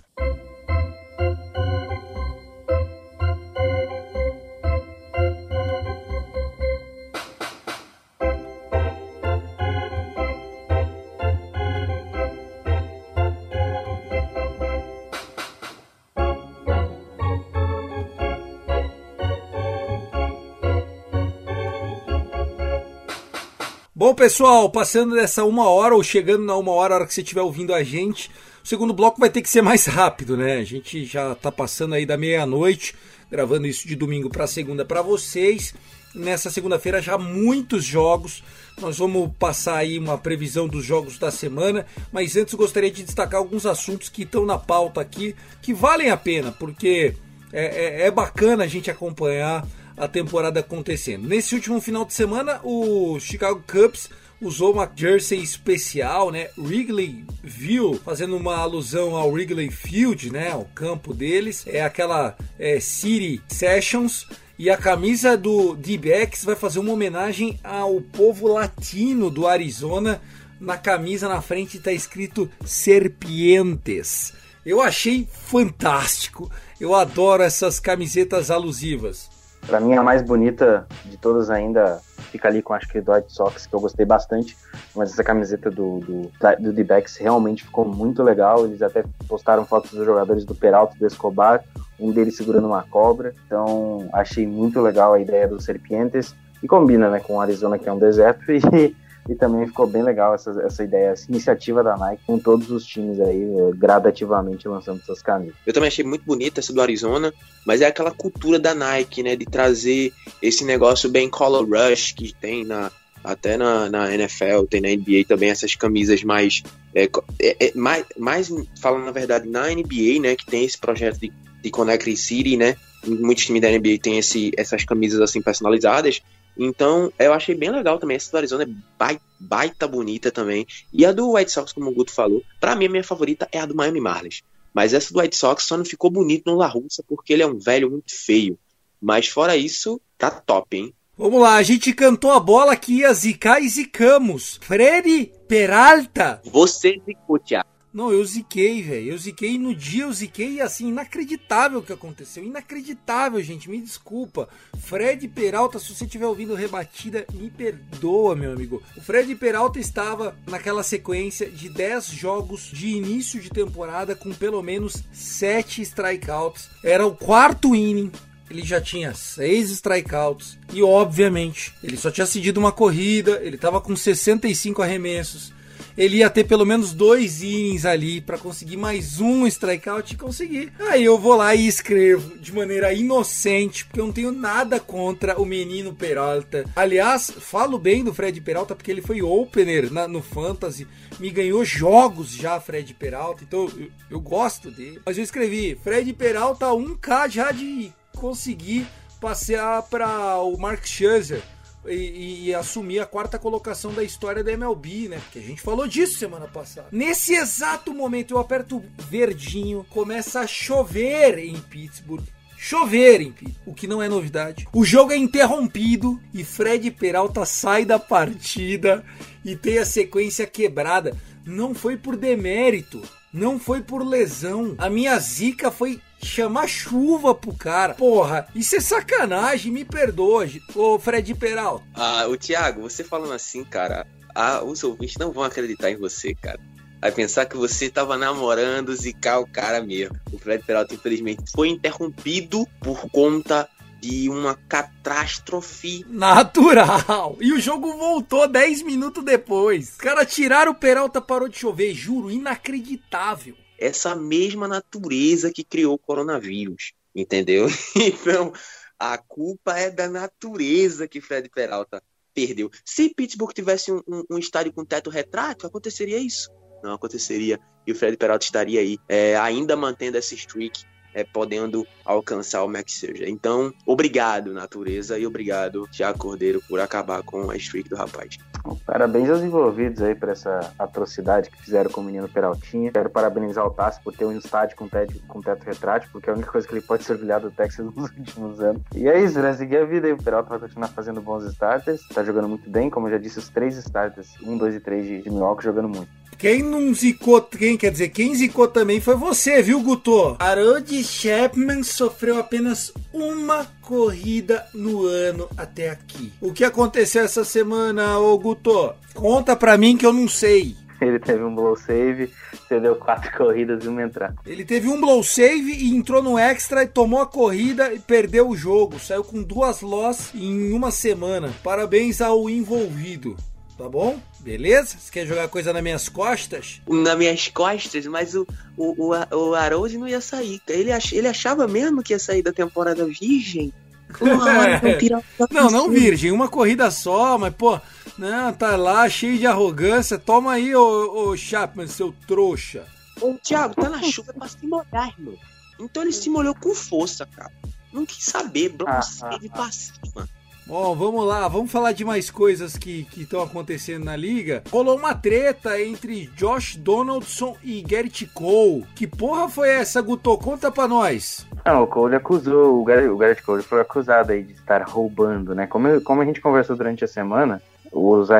Pessoal, 24.22 24.70
passando 24.70 25.16
dessa 25.16 25.44
uma 25.44 25.68
hora 25.68 25.96
ou 25.96 26.02
chegando 26.04 26.44
na 26.44 26.54
uma 26.56 26.70
hora, 26.70 26.94
a 26.94 26.96
hora 26.98 27.06
que 27.08 27.12
você 27.12 27.22
estiver 27.22 27.42
ouvindo 27.42 27.74
a 27.74 27.82
gente, 27.82 28.30
o 28.62 28.68
segundo 28.68 28.92
bloco 28.92 29.18
vai 29.18 29.28
ter 29.28 29.42
que 29.42 29.50
ser 29.50 29.62
mais 29.62 29.84
rápido, 29.86 30.36
né? 30.36 30.58
A 30.58 30.64
gente 30.64 31.04
já 31.04 31.34
tá 31.34 31.50
passando 31.50 31.96
aí 31.96 32.06
da 32.06 32.16
meia-noite, 32.16 32.94
gravando 33.28 33.66
isso 33.66 33.88
de 33.88 33.96
domingo 33.96 34.30
para 34.30 34.46
segunda 34.46 34.84
para 34.84 35.02
vocês. 35.02 35.74
Nessa 36.14 36.52
segunda-feira 36.52 37.02
já 37.02 37.18
muitos 37.18 37.84
jogos. 37.84 38.44
Nós 38.80 38.98
vamos 38.98 39.28
passar 39.40 39.78
aí 39.78 39.98
uma 39.98 40.16
previsão 40.16 40.68
dos 40.68 40.84
jogos 40.84 41.18
da 41.18 41.32
semana, 41.32 41.84
mas 42.12 42.36
antes 42.36 42.54
gostaria 42.54 42.92
de 42.92 43.02
destacar 43.02 43.40
alguns 43.40 43.66
assuntos 43.66 44.08
que 44.08 44.22
estão 44.22 44.46
na 44.46 44.56
pauta 44.56 45.00
aqui 45.00 45.34
que 45.60 45.74
valem 45.74 46.10
a 46.10 46.16
pena, 46.16 46.52
porque 46.52 47.16
é, 47.52 47.64
é, 47.64 48.06
é 48.06 48.10
bacana 48.12 48.62
a 48.62 48.68
gente 48.68 48.88
acompanhar 48.88 49.66
a 49.96 50.08
temporada 50.08 50.60
acontecendo. 50.60 51.28
Nesse 51.28 51.54
último 51.54 51.80
final 51.80 52.04
de 52.04 52.14
semana, 52.14 52.60
o 52.62 53.18
Chicago 53.20 53.62
Cubs 53.66 54.08
usou 54.42 54.72
uma 54.72 54.90
jersey 54.94 55.40
especial, 55.40 56.30
né? 56.32 56.48
Wrigley 56.58 57.24
View, 57.42 58.00
fazendo 58.04 58.36
uma 58.36 58.56
alusão 58.56 59.14
ao 59.16 59.30
Wrigley 59.30 59.70
Field, 59.70 60.32
né? 60.32 60.54
O 60.54 60.64
campo 60.64 61.14
deles. 61.14 61.64
É 61.66 61.82
aquela 61.82 62.36
é, 62.58 62.80
City 62.80 63.40
Sessions. 63.48 64.26
E 64.58 64.68
a 64.68 64.76
camisa 64.76 65.36
do 65.36 65.74
D-Backs 65.74 66.44
vai 66.44 66.54
fazer 66.54 66.78
uma 66.78 66.92
homenagem 66.92 67.58
ao 67.64 68.00
povo 68.00 68.48
latino 68.48 69.30
do 69.30 69.46
Arizona. 69.46 70.20
Na 70.60 70.76
camisa 70.76 71.28
na 71.28 71.40
frente 71.40 71.78
está 71.78 71.92
escrito 71.92 72.50
Serpientes. 72.64 74.32
Eu 74.64 74.80
achei 74.80 75.26
fantástico. 75.32 76.50
Eu 76.80 76.94
adoro 76.94 77.42
essas 77.42 77.80
camisetas 77.80 78.50
alusivas. 78.50 79.31
Para 79.66 79.80
mim, 79.80 79.94
a 79.94 80.02
mais 80.02 80.22
bonita 80.22 80.86
de 81.04 81.16
todas 81.16 81.48
ainda 81.48 82.00
fica 82.30 82.48
ali 82.48 82.62
com 82.62 82.72
acho 82.72 82.88
que 82.88 83.00
do 83.00 83.12
White 83.12 83.32
Sox, 83.32 83.66
que 83.66 83.74
eu 83.74 83.80
gostei 83.80 84.04
bastante. 84.04 84.56
Mas 84.94 85.12
essa 85.12 85.22
camiseta 85.22 85.70
do, 85.70 86.00
do, 86.00 86.30
do 86.58 86.72
D-Backs 86.72 87.16
realmente 87.16 87.64
ficou 87.64 87.84
muito 87.84 88.22
legal. 88.22 88.64
Eles 88.64 88.82
até 88.82 89.04
postaram 89.28 89.64
fotos 89.64 89.92
dos 89.92 90.04
jogadores 90.04 90.44
do 90.44 90.54
Peralta 90.54 90.96
e 90.96 90.98
do 90.98 91.06
Escobar, 91.06 91.62
um 91.98 92.10
deles 92.10 92.36
segurando 92.36 92.66
uma 92.66 92.82
cobra. 92.82 93.34
Então, 93.46 94.08
achei 94.12 94.46
muito 94.46 94.80
legal 94.80 95.12
a 95.12 95.20
ideia 95.20 95.46
dos 95.46 95.64
Serpientes. 95.64 96.34
E 96.62 96.68
combina 96.68 97.10
né, 97.10 97.18
com 97.20 97.36
o 97.36 97.40
Arizona, 97.40 97.78
que 97.78 97.88
é 97.88 97.92
um 97.92 97.98
deserto, 97.98 98.44
e 98.52 98.94
e 99.28 99.34
também 99.34 99.66
ficou 99.66 99.86
bem 99.86 100.02
legal 100.02 100.34
essa, 100.34 100.50
essa 100.62 100.82
ideia, 100.82 101.10
essa 101.10 101.30
iniciativa 101.30 101.82
da 101.82 101.96
Nike 101.96 102.22
com 102.26 102.38
todos 102.38 102.70
os 102.70 102.84
times 102.84 103.20
aí 103.20 103.42
eh, 103.42 103.70
gradativamente 103.74 104.66
lançando 104.66 105.02
suas 105.02 105.22
camisas. 105.22 105.54
Eu 105.66 105.72
também 105.72 105.88
achei 105.88 106.04
muito 106.04 106.24
bonita 106.24 106.60
essa 106.60 106.72
do 106.72 106.80
Arizona, 106.80 107.32
mas 107.64 107.80
é 107.80 107.86
aquela 107.86 108.10
cultura 108.10 108.58
da 108.58 108.74
Nike, 108.74 109.22
né, 109.22 109.36
de 109.36 109.44
trazer 109.44 110.12
esse 110.40 110.64
negócio 110.64 111.08
bem 111.08 111.30
color 111.30 111.66
rush 111.68 112.12
que 112.12 112.34
tem 112.34 112.64
na 112.64 112.90
até 113.24 113.56
na, 113.56 113.88
na 113.88 114.12
NFL, 114.12 114.64
tem 114.68 114.80
na 114.80 114.88
NBA 114.88 115.24
também 115.28 115.48
essas 115.48 115.76
camisas 115.76 116.24
mais, 116.24 116.60
é, 116.92 117.08
é, 117.40 117.72
mais, 117.72 118.04
mais 118.18 118.52
falando 118.80 119.04
na 119.04 119.12
verdade 119.12 119.48
na 119.48 119.68
NBA, 119.68 120.20
né, 120.20 120.34
que 120.34 120.44
tem 120.44 120.64
esse 120.64 120.76
projeto 120.76 121.20
de, 121.20 121.32
de 121.62 121.70
Connect 121.70 122.16
City, 122.16 122.56
né, 122.56 122.74
muitos 123.06 123.46
times 123.46 123.62
da 123.62 123.70
NBA 123.70 123.98
tem 124.02 124.18
esse, 124.18 124.50
essas 124.56 124.84
camisas 124.84 125.20
assim 125.20 125.40
personalizadas 125.40 126.20
então, 126.56 127.12
eu 127.18 127.32
achei 127.32 127.54
bem 127.54 127.70
legal 127.70 127.98
também. 127.98 128.16
Essa 128.16 128.30
do 128.30 128.36
Arizona 128.36 128.64
é 128.64 129.16
baita 129.40 129.88
bonita 129.88 130.30
também. 130.30 130.66
E 130.92 131.04
a 131.04 131.12
do 131.12 131.32
White 131.32 131.50
Sox, 131.50 131.72
como 131.72 131.90
o 131.90 131.94
Guto 131.94 132.12
falou, 132.12 132.42
para 132.60 132.74
mim 132.76 132.86
a 132.86 132.90
minha 132.90 133.04
favorita 133.04 133.48
é 133.50 133.58
a 133.58 133.66
do 133.66 133.74
Miami 133.74 134.00
Marlins. 134.00 134.42
Mas 134.72 134.94
essa 134.94 135.12
do 135.12 135.20
White 135.20 135.36
Sox 135.36 135.64
só 135.64 135.76
não 135.76 135.84
ficou 135.84 136.10
bonito 136.10 136.50
no 136.50 136.56
La 136.56 136.66
Russa 136.66 137.02
porque 137.06 137.32
ele 137.32 137.42
é 137.42 137.46
um 137.46 137.58
velho 137.58 137.90
muito 137.90 138.14
feio. 138.14 138.58
Mas 139.00 139.28
fora 139.28 139.56
isso, 139.56 140.00
tá 140.16 140.30
top, 140.30 140.76
hein? 140.76 140.94
Vamos 141.16 141.40
lá, 141.40 141.56
a 141.56 141.62
gente 141.62 141.92
cantou 141.92 142.30
a 142.32 142.40
bola 142.40 142.74
que 142.74 143.00
ia 143.00 143.12
zicar 143.12 143.60
e 143.60 143.68
zicamos. 143.68 144.58
Freddy 144.62 145.32
Peralta. 145.46 146.40
Você 146.44 147.00
zicou, 147.04 147.38
Thiago. 147.38 147.71
Não, 147.92 148.10
eu 148.10 148.24
ziquei, 148.24 148.82
velho. 148.82 149.12
Eu 149.12 149.18
ziquei 149.18 149.58
no 149.58 149.74
dia, 149.74 150.04
eu 150.04 150.12
ziquei 150.12 150.60
assim, 150.60 150.88
inacreditável 150.88 151.80
o 151.80 151.82
que 151.82 151.92
aconteceu. 151.92 152.42
Inacreditável, 152.42 153.42
gente. 153.42 153.68
Me 153.68 153.80
desculpa. 153.80 154.48
Fred 154.78 155.28
Peralta, 155.28 155.78
se 155.78 155.94
você 155.94 156.04
estiver 156.04 156.26
ouvindo 156.26 156.54
rebatida, 156.54 157.26
me 157.34 157.50
perdoa, 157.50 158.34
meu 158.34 158.52
amigo. 158.52 158.82
O 158.96 159.00
Fred 159.02 159.34
Peralta 159.34 159.78
estava 159.78 160.34
naquela 160.46 160.82
sequência 160.82 161.50
de 161.50 161.68
10 161.68 162.06
jogos 162.06 162.70
de 162.72 162.88
início 162.88 163.40
de 163.40 163.50
temporada 163.50 164.16
com 164.16 164.32
pelo 164.32 164.62
menos 164.62 165.02
7 165.12 165.82
strikeouts. 165.82 166.70
Era 166.82 167.06
o 167.06 167.14
quarto 167.14 167.74
inning 167.74 168.10
ele 168.52 168.62
já 168.62 168.80
tinha 168.82 169.14
seis 169.14 169.70
strikeouts 169.70 170.58
e 170.74 170.82
obviamente 170.82 171.72
ele 171.82 171.96
só 171.96 172.10
tinha 172.10 172.26
cedido 172.26 172.60
uma 172.60 172.70
corrida, 172.70 173.40
ele 173.42 173.56
estava 173.56 173.80
com 173.80 173.96
65 173.96 174.82
arremessos, 174.82 175.54
ele 175.96 176.18
ia 176.18 176.30
ter 176.30 176.44
pelo 176.44 176.64
menos 176.64 176.92
dois 176.92 177.42
innings 177.42 177.84
ali 177.84 178.20
para 178.20 178.38
conseguir 178.38 178.76
mais 178.76 179.20
um 179.20 179.46
strikeout 179.46 180.12
e 180.12 180.16
conseguir. 180.16 180.72
Aí 180.78 181.04
eu 181.04 181.18
vou 181.18 181.36
lá 181.36 181.54
e 181.54 181.66
escrevo 181.66 182.38
de 182.38 182.52
maneira 182.52 182.92
inocente, 182.92 183.84
porque 183.84 184.00
eu 184.00 184.06
não 184.06 184.12
tenho 184.12 184.32
nada 184.32 184.80
contra 184.80 185.40
o 185.40 185.44
menino 185.44 185.94
Peralta. 185.94 186.64
Aliás, 186.74 187.30
falo 187.30 187.78
bem 187.78 188.02
do 188.04 188.14
Fred 188.14 188.40
Peralta 188.40 188.74
porque 188.74 188.90
ele 188.90 189.02
foi 189.02 189.22
opener 189.22 189.92
na, 189.92 190.08
no 190.08 190.22
Fantasy, 190.22 190.86
me 191.18 191.30
ganhou 191.30 191.64
jogos 191.64 192.32
já, 192.32 192.60
Fred 192.60 192.94
Peralta, 192.94 193.44
então 193.44 193.70
eu, 193.76 193.90
eu 194.10 194.20
gosto 194.20 194.70
dele. 194.70 195.00
Mas 195.04 195.18
eu 195.18 195.24
escrevi 195.24 195.78
Fred 195.82 196.12
Peralta 196.12 196.66
1K 196.66 197.30
já 197.30 197.52
de 197.52 197.92
conseguir 198.16 198.86
passear 199.20 199.82
para 199.82 200.38
o 200.38 200.56
Mark 200.58 200.84
Scherzer 200.84 201.42
e, 201.86 202.48
e, 202.48 202.54
assumir 202.54 203.00
a 203.00 203.06
quarta 203.06 203.38
colocação 203.38 203.92
da 203.92 204.04
história 204.04 204.44
da 204.44 204.52
MLB, 204.52 205.08
né? 205.08 205.20
Porque 205.24 205.38
a 205.38 205.42
gente 205.42 205.60
falou 205.60 205.86
disso 205.86 206.18
semana 206.18 206.46
passada. 206.46 206.88
Nesse 206.92 207.34
exato 207.34 207.92
momento, 207.92 208.34
eu 208.34 208.38
aperto 208.38 208.82
verdinho, 209.08 209.84
começa 209.90 210.40
a 210.40 210.46
chover 210.46 211.38
em 211.38 211.58
Pittsburgh. 211.60 212.24
Chover 212.56 213.20
em 213.20 213.32
Pittsburgh, 213.32 213.66
o 213.66 213.74
que 213.74 213.88
não 213.88 214.00
é 214.00 214.08
novidade. 214.08 214.68
O 214.72 214.84
jogo 214.84 215.12
é 215.12 215.16
interrompido 215.16 216.20
e 216.32 216.44
Fred 216.44 216.90
Peralta 216.92 217.44
sai 217.44 217.84
da 217.84 217.98
partida 217.98 219.04
e 219.44 219.56
tem 219.56 219.78
a 219.78 219.84
sequência 219.84 220.46
quebrada. 220.46 221.16
Não 221.44 221.74
foi 221.74 221.96
por 221.96 222.16
demérito, 222.16 223.02
não 223.32 223.58
foi 223.58 223.82
por 223.82 224.06
lesão. 224.06 224.76
A 224.78 224.88
minha 224.88 225.18
zica 225.18 225.72
foi 225.72 226.00
chamar 226.22 226.68
chuva 226.68 227.34
pro 227.34 227.52
cara. 227.54 227.94
Porra, 227.94 228.46
isso 228.54 228.76
é 228.76 228.80
sacanagem, 228.80 229.72
me 229.72 229.84
perdoa, 229.84 230.46
ô 230.74 230.98
Fred 230.98 231.34
Peralta. 231.34 231.84
Ah, 231.94 232.26
o 232.28 232.36
Thiago, 232.36 232.82
você 232.82 233.04
falando 233.04 233.32
assim, 233.32 233.64
cara, 233.64 234.06
ah, 234.34 234.62
os 234.64 234.82
ouvintes 234.84 235.16
não 235.18 235.32
vão 235.32 235.44
acreditar 235.44 235.90
em 235.90 235.96
você, 235.96 236.34
cara. 236.34 236.60
Vai 237.00 237.10
pensar 237.10 237.46
que 237.46 237.56
você 237.56 237.90
tava 237.90 238.16
namorando, 238.16 238.94
zicar 238.94 239.40
o 239.40 239.46
cara 239.46 239.82
mesmo. 239.82 240.16
O 240.32 240.38
Fred 240.38 240.64
Peralta, 240.64 240.94
infelizmente, 240.94 241.42
foi 241.52 241.68
interrompido 241.68 242.64
por 242.80 243.10
conta 243.10 243.68
de 244.00 244.28
uma 244.28 244.54
catástrofe 244.68 246.04
natural. 246.08 247.36
E 247.40 247.52
o 247.52 247.60
jogo 247.60 247.96
voltou 247.96 248.48
10 248.48 248.82
minutos 248.82 249.24
depois. 249.24 249.90
Os 249.90 249.96
caras 249.96 250.32
tiraram 250.32 250.72
o 250.72 250.76
Peralta, 250.76 251.20
parou 251.20 251.48
de 251.48 251.58
chover, 251.58 251.92
juro, 251.92 252.30
inacreditável 252.30 253.56
essa 253.82 254.14
mesma 254.14 254.68
natureza 254.68 255.52
que 255.52 255.64
criou 255.64 255.94
o 255.94 255.98
coronavírus, 255.98 256.92
entendeu? 257.14 257.66
Então, 257.96 258.52
a 258.98 259.18
culpa 259.18 259.76
é 259.76 259.90
da 259.90 260.08
natureza 260.08 261.08
que 261.08 261.20
Fred 261.20 261.48
Peralta 261.48 262.02
perdeu. 262.32 262.70
Se 262.84 263.12
Pittsburgh 263.14 263.52
tivesse 263.52 263.92
um, 263.92 264.00
um, 264.08 264.24
um 264.30 264.38
estádio 264.38 264.72
com 264.72 264.84
teto 264.84 265.10
retrátil, 265.10 265.66
aconteceria 265.66 266.18
isso. 266.18 266.50
Não 266.82 266.94
aconteceria. 266.94 267.58
E 267.86 267.92
o 267.92 267.94
Fred 267.94 268.16
Peralta 268.16 268.44
estaria 268.44 268.80
aí, 268.80 268.98
é, 269.08 269.36
ainda 269.36 269.76
mantendo 269.76 270.16
essa 270.16 270.34
streak 270.34 270.84
é, 271.14 271.24
podendo 271.24 271.86
alcançar 272.04 272.64
o 272.64 272.68
Max 272.68 272.92
Scherzer. 272.92 273.28
Então, 273.28 273.72
obrigado, 273.86 274.52
natureza, 274.52 275.18
e 275.18 275.26
obrigado, 275.26 275.88
Tiago 275.90 276.18
Cordeiro, 276.18 276.62
por 276.68 276.80
acabar 276.80 277.22
com 277.22 277.50
a 277.50 277.56
streak 277.56 277.88
do 277.88 277.96
rapaz. 277.96 278.38
Parabéns 278.86 279.28
aos 279.28 279.42
envolvidos 279.42 280.00
aí 280.02 280.14
por 280.14 280.28
essa 280.28 280.72
atrocidade 280.78 281.50
que 281.50 281.62
fizeram 281.62 281.90
com 281.90 282.00
o 282.00 282.04
menino 282.04 282.28
Peraltinha. 282.28 282.92
Quero 282.92 283.10
parabenizar 283.10 283.66
o 283.66 283.70
Tassi 283.70 284.00
por 284.02 284.14
ter 284.14 284.24
um 284.24 284.36
estádio 284.36 284.76
com 284.76 284.88
teto, 284.88 285.14
com 285.26 285.40
teto 285.40 285.64
retrátil, 285.64 286.08
porque 286.12 286.30
é 286.30 286.32
a 286.32 286.36
única 286.36 286.50
coisa 286.50 286.66
que 286.66 286.74
ele 286.74 286.80
pode 286.80 287.02
ser 287.02 287.14
orgulhado 287.14 287.50
do 287.50 287.56
Texas 287.56 287.84
nos 287.84 288.10
últimos 288.16 288.60
anos. 288.60 288.82
E 288.94 289.08
é 289.08 289.20
isso, 289.20 289.40
né? 289.40 289.52
Seguir 289.54 289.78
a 289.78 289.84
vida 289.84 290.06
aí. 290.06 290.12
O 290.12 290.22
Peralta 290.22 290.50
vai 290.50 290.60
continuar 290.60 290.88
fazendo 290.88 291.20
bons 291.20 291.44
starters. 291.44 292.06
Tá 292.08 292.22
jogando 292.22 292.48
muito 292.48 292.70
bem, 292.70 292.88
como 292.88 293.08
eu 293.08 293.12
já 293.12 293.18
disse, 293.18 293.38
os 293.38 293.48
três 293.48 293.76
starters, 293.76 294.28
um, 294.42 294.56
dois 294.56 294.74
e 294.74 294.80
três 294.80 295.04
de, 295.04 295.22
de 295.22 295.30
Milwaukee 295.30 295.64
jogando 295.64 295.88
muito. 295.88 296.21
Quem 296.38 296.62
não 296.62 296.92
zicou, 296.92 297.40
quem 297.40 297.76
quer 297.76 297.90
dizer, 297.92 298.08
quem 298.08 298.34
zicou 298.34 298.66
também 298.66 299.00
foi 299.00 299.14
você, 299.14 299.62
viu, 299.62 299.80
Guto? 299.80 300.36
Harold 300.40 301.04
Chapman 301.04 301.82
sofreu 301.84 302.38
apenas 302.38 302.92
uma 303.12 303.64
corrida 303.80 304.66
no 304.74 305.06
ano 305.06 305.48
até 305.56 305.90
aqui. 305.90 306.32
O 306.40 306.52
que 306.52 306.64
aconteceu 306.64 307.22
essa 307.22 307.44
semana, 307.44 308.18
ô 308.18 308.36
Guto? 308.38 308.92
Conta 309.14 309.54
pra 309.54 309.78
mim 309.78 309.96
que 309.96 310.04
eu 310.04 310.12
não 310.12 310.26
sei. 310.26 310.74
Ele 311.00 311.18
teve 311.18 311.42
um 311.42 311.52
blow 311.54 311.76
save, 311.76 312.30
cedeu 312.68 312.94
quatro 312.96 313.30
corridas 313.36 313.84
e 313.84 313.88
uma 313.88 314.02
entrada. 314.02 314.36
Ele 314.46 314.64
teve 314.64 314.88
um 314.88 315.00
blow 315.00 315.22
save 315.22 315.72
e 315.72 315.94
entrou 315.96 316.22
no 316.22 316.38
extra 316.38 316.84
e 316.84 316.86
tomou 316.86 317.20
a 317.20 317.26
corrida 317.26 317.92
e 317.92 317.98
perdeu 317.98 318.48
o 318.48 318.56
jogo. 318.56 318.98
Saiu 319.00 319.24
com 319.24 319.42
duas 319.42 319.80
loss 319.80 320.32
em 320.34 320.72
uma 320.72 320.90
semana. 320.92 321.52
Parabéns 321.62 322.20
ao 322.20 322.48
envolvido. 322.48 323.36
tá 323.76 323.88
bom? 323.88 324.18
Beleza? 324.42 324.96
Você 324.98 325.12
quer 325.12 325.26
jogar 325.26 325.48
coisa 325.48 325.72
nas 325.72 325.82
minhas 325.82 326.08
costas? 326.08 326.80
Nas 326.88 327.16
minhas 327.16 327.48
costas, 327.48 328.04
mas 328.06 328.34
o, 328.34 328.46
o, 328.76 329.14
o, 329.14 329.36
o 329.36 329.54
Arose 329.54 329.96
não 329.96 330.08
ia 330.08 330.20
sair. 330.20 330.60
Ele, 330.66 330.90
ach, 330.90 331.12
ele 331.12 331.28
achava 331.28 331.68
mesmo 331.68 332.02
que 332.02 332.12
ia 332.12 332.18
sair 332.18 332.42
da 332.42 332.52
temporada 332.52 333.06
virgem? 333.06 333.72
não, 335.50 335.70
não 335.70 335.90
virgem, 335.90 336.32
uma 336.32 336.48
corrida 336.48 336.90
só, 336.90 337.38
mas 337.38 337.54
pô, 337.54 337.80
não, 338.18 338.52
tá 338.52 338.76
lá 338.76 339.08
cheio 339.08 339.38
de 339.38 339.46
arrogância. 339.46 340.18
Toma 340.18 340.52
aí, 340.52 340.74
ô, 340.74 341.28
ô 341.28 341.36
Chapman, 341.36 341.86
seu 341.86 342.12
trouxa. 342.26 342.84
Ô, 343.20 343.34
Thiago, 343.34 343.74
tá 343.74 343.88
na 343.88 344.02
chuva 344.02 344.32
é 344.32 344.38
pra 344.38 344.48
se 344.48 344.66
molhar, 344.66 345.14
irmão. 345.16 345.38
Então 345.80 346.02
ele 346.02 346.12
se 346.12 346.28
molhou 346.28 346.54
com 346.54 346.74
força, 346.74 347.24
cara. 347.26 347.52
Não 347.92 348.04
quis 348.04 348.24
saber, 348.24 348.70
bro, 348.70 348.88
ah, 348.88 349.00
ah, 349.22 349.30
ah. 349.34 349.48
pra 349.50 349.70
cima. 349.70 350.28
Bom, 350.64 350.94
vamos 350.94 351.26
lá, 351.26 351.48
vamos 351.48 351.72
falar 351.72 351.92
de 351.92 352.04
mais 352.04 352.30
coisas 352.30 352.76
que 352.76 353.06
estão 353.16 353.42
acontecendo 353.42 354.04
na 354.04 354.16
liga. 354.16 354.62
Rolou 354.70 354.96
uma 354.96 355.14
treta 355.14 355.80
entre 355.80 356.26
Josh 356.36 356.76
Donaldson 356.76 357.56
e 357.64 357.82
Garrett 357.82 358.26
Cole. 358.26 358.86
Que 358.94 359.06
porra 359.06 359.48
foi 359.48 359.68
essa, 359.68 360.00
Guto? 360.00 360.38
Conta 360.38 360.70
pra 360.70 360.86
nós. 360.86 361.46
Não, 361.66 361.82
o 361.82 361.86
Cole 361.86 362.14
acusou, 362.14 362.80
o 362.80 362.84
Garrett, 362.84 363.08
o 363.08 363.16
Garrett 363.16 363.42
Cole 363.42 363.62
foi 363.62 363.80
acusado 363.80 364.32
aí 364.32 364.42
de 364.42 364.52
estar 364.52 364.82
roubando, 364.82 365.54
né? 365.54 365.66
Como, 365.66 366.00
como 366.00 366.22
a 366.22 366.24
gente 366.24 366.40
conversou 366.40 366.76
durante 366.76 367.04
a 367.04 367.08
semana, 367.08 367.60
os 367.92 368.30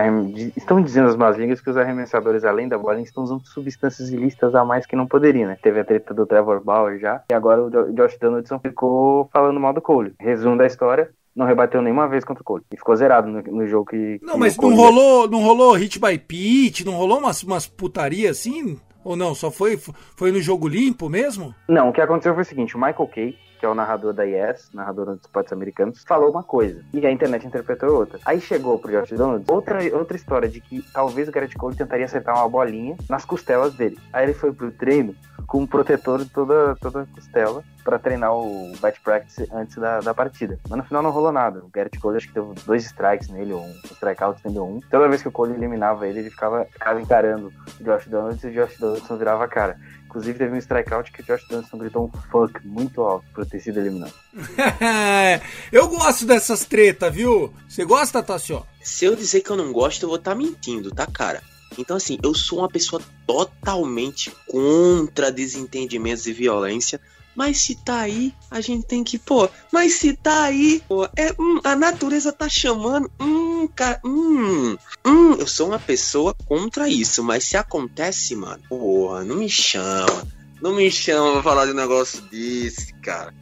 estão 0.57 0.81
dizendo 0.81 1.09
as 1.09 1.17
más 1.17 1.37
línguas 1.37 1.61
que 1.61 1.69
os 1.69 1.77
arremessadores, 1.77 2.45
além 2.45 2.69
da 2.69 2.79
bola, 2.79 3.01
estão 3.01 3.25
usando 3.25 3.45
substâncias 3.47 4.11
ilícitas 4.11 4.55
a 4.55 4.65
mais 4.65 4.87
que 4.87 4.97
não 4.97 5.07
poderiam, 5.07 5.49
né? 5.49 5.59
Teve 5.61 5.81
a 5.81 5.85
treta 5.85 6.15
do 6.15 6.25
Trevor 6.25 6.63
Bauer 6.63 6.99
já, 6.99 7.23
e 7.31 7.35
agora 7.35 7.63
o 7.63 7.93
Josh 7.93 8.17
Donaldson 8.19 8.59
ficou 8.59 9.29
falando 9.33 9.61
mal 9.61 9.73
do 9.75 9.83
Cole. 9.83 10.15
Resumo 10.19 10.57
da 10.57 10.67
história, 10.67 11.11
não 11.35 11.47
rebateu 11.47 11.83
nenhuma 11.83 12.09
vez 12.09 12.25
contra 12.25 12.43
o 12.43 12.45
Cole. 12.45 12.65
E 12.73 12.77
ficou 12.77 12.95
zerado 12.97 13.29
no, 13.29 13.43
no 13.43 13.67
jogo 13.67 13.87
que. 13.87 14.19
Não, 14.23 14.35
que 14.35 14.41
mas 14.41 14.57
não 14.57 14.75
rolou, 14.75 15.29
não 15.29 15.43
rolou 15.43 15.73
hit 15.75 15.99
by 15.99 16.19
pitch, 16.19 16.85
não 16.85 16.95
rolou 16.95 17.19
umas, 17.19 17.43
umas 17.43 17.67
putaria 17.67 18.31
assim? 18.31 18.79
Ou 19.05 19.17
não? 19.17 19.35
Só 19.35 19.51
foi, 19.51 19.77
foi 19.77 20.31
no 20.31 20.41
jogo 20.41 20.69
limpo 20.69 21.09
mesmo? 21.09 21.55
Não, 21.69 21.89
o 21.89 21.93
que 21.93 22.01
aconteceu 22.01 22.35
foi 22.35 22.43
o 22.43 22.47
seguinte: 22.47 22.77
o 22.77 22.79
Michael 22.79 23.09
Kay, 23.09 23.37
que 23.59 23.67
é 23.67 23.69
o 23.69 23.75
narrador 23.75 24.13
da 24.13 24.23
Yes, 24.23 24.71
narrador 24.73 25.07
dos 25.07 25.21
esportes 25.21 25.53
americanos, 25.53 26.05
falou 26.07 26.31
uma 26.31 26.43
coisa 26.43 26.85
e 26.93 27.05
a 27.07 27.11
internet 27.11 27.47
interpretou 27.47 27.97
outra. 27.97 28.19
Aí 28.25 28.41
chegou 28.41 28.79
pro 28.79 28.93
Josh 28.93 29.11
Donald 29.11 29.45
outra, 29.49 29.79
outra 29.97 30.17
história 30.17 30.49
de 30.49 30.61
que 30.61 30.83
talvez 30.93 31.29
o 31.29 31.33
Garrett 31.33 31.57
Cole 31.57 31.77
tentaria 31.77 32.05
acertar 32.05 32.37
uma 32.37 32.49
bolinha 32.49 32.97
nas 33.09 33.25
costelas 33.25 33.75
dele. 33.75 33.99
Aí 34.13 34.25
ele 34.25 34.35
foi 34.35 34.53
pro 34.53 34.71
treino 34.71 35.15
com 35.47 35.63
um 35.63 35.67
protetor 35.67 36.25
de 36.25 36.31
toda, 36.31 36.77
toda 36.81 37.03
a 37.03 37.07
costela 37.07 37.65
para 37.85 37.99
treinar 37.99 38.35
o 38.35 38.73
bat 38.81 38.99
practice 39.01 39.49
antes 39.53 39.77
da, 39.77 40.01
da 40.01 40.15
partida. 40.15 40.59
Mas 40.69 40.79
no 40.79 40.85
final 40.85 41.03
não 41.03 41.11
rolou 41.11 41.33
nada. 41.33 41.61
O 41.61 41.69
Garrett 41.69 41.99
Cole 41.99 42.17
acho 42.17 42.29
que 42.29 42.35
deu 42.35 42.55
dois 42.67 42.85
strikes 42.85 43.29
nele, 43.29 43.53
ou 43.53 43.63
um 43.63 43.81
strikeout 43.93 44.41
deu 44.45 44.65
um. 44.65 44.81
Toda 44.91 45.09
vez 45.09 45.23
que 45.23 45.29
o 45.29 45.33
Cole 45.33 45.55
eliminava 45.55 46.07
ele, 46.07 46.21
ele 46.21 46.31
ficava, 46.31 46.65
ficava 46.67 47.01
encarando 47.01 47.53
o 47.81 47.85
Josh 47.85 48.07
Donaldson 48.07 48.49
e 48.49 48.51
o 48.51 48.55
Josh 48.55 48.79
Donaldson 48.79 49.17
virava 49.17 49.45
a 49.45 49.49
cara. 49.49 49.79
Inclusive 50.07 50.39
teve 50.39 50.55
um 50.55 50.59
strikeout 50.59 51.11
que 51.11 51.23
o 51.23 51.25
Josh 51.25 51.47
Donaldson 51.49 51.79
gritou 51.79 52.05
um 52.05 52.21
fuck 52.31 52.67
muito 52.67 53.01
alto 53.03 53.25
por 53.35 53.47
ter 53.47 53.61
sido 53.61 53.81
eliminado. 53.81 54.13
eu 55.73 55.89
gosto 55.89 56.27
dessas 56.27 56.65
tretas, 56.67 57.13
viu? 57.15 57.53
Você 57.69 57.85
gosta, 57.85 58.23
Tassio? 58.23 58.67
Se 58.83 59.05
eu 59.05 59.17
dizer 59.17 59.41
que 59.41 59.51
eu 59.51 59.57
não 59.57 59.73
gosto, 59.73 60.03
eu 60.03 60.09
vou 60.09 60.19
estar 60.19 60.33
tá 60.33 60.37
mentindo, 60.37 60.91
tá, 60.91 61.07
cara? 61.07 61.41
Então, 61.79 61.97
assim, 61.97 62.19
eu 62.23 62.35
sou 62.35 62.59
uma 62.59 62.69
pessoa 62.69 63.01
totalmente 63.27 64.31
contra 64.47 65.33
desentendimentos 65.33 66.27
e 66.27 66.33
violência. 66.33 67.01
Mas 67.35 67.63
se 67.63 67.75
tá 67.75 68.01
aí, 68.01 68.35
a 68.51 68.61
gente 68.61 68.87
tem 68.87 69.03
que, 69.03 69.19
pô, 69.19 69.49
mas 69.73 69.95
se 69.95 70.15
tá 70.15 70.45
aí, 70.45 70.83
pô, 70.87 71.05
é, 71.17 71.35
hum, 71.39 71.61
a 71.65 71.75
natureza 71.75 72.33
tá 72.33 72.49
chamando, 72.49 73.11
hum, 73.19 73.67
cara, 73.75 74.01
hum, 74.05 74.77
hum, 75.05 75.35
eu 75.39 75.47
sou 75.47 75.69
uma 75.69 75.79
pessoa 75.79 76.35
contra 76.47 76.89
isso, 76.89 77.25
mas 77.25 77.45
se 77.45 77.57
acontece, 77.57 78.37
mano, 78.37 78.63
porra, 78.69 79.25
não 79.25 79.37
me 79.37 79.49
chama, 79.49 80.27
não 80.61 80.75
me 80.75 80.91
chama 80.91 81.33
pra 81.33 81.43
falar 81.43 81.67
de 81.67 81.73
um 81.73 81.77
negócio 81.77 82.21
desse, 82.23 82.93
cara. 83.03 83.33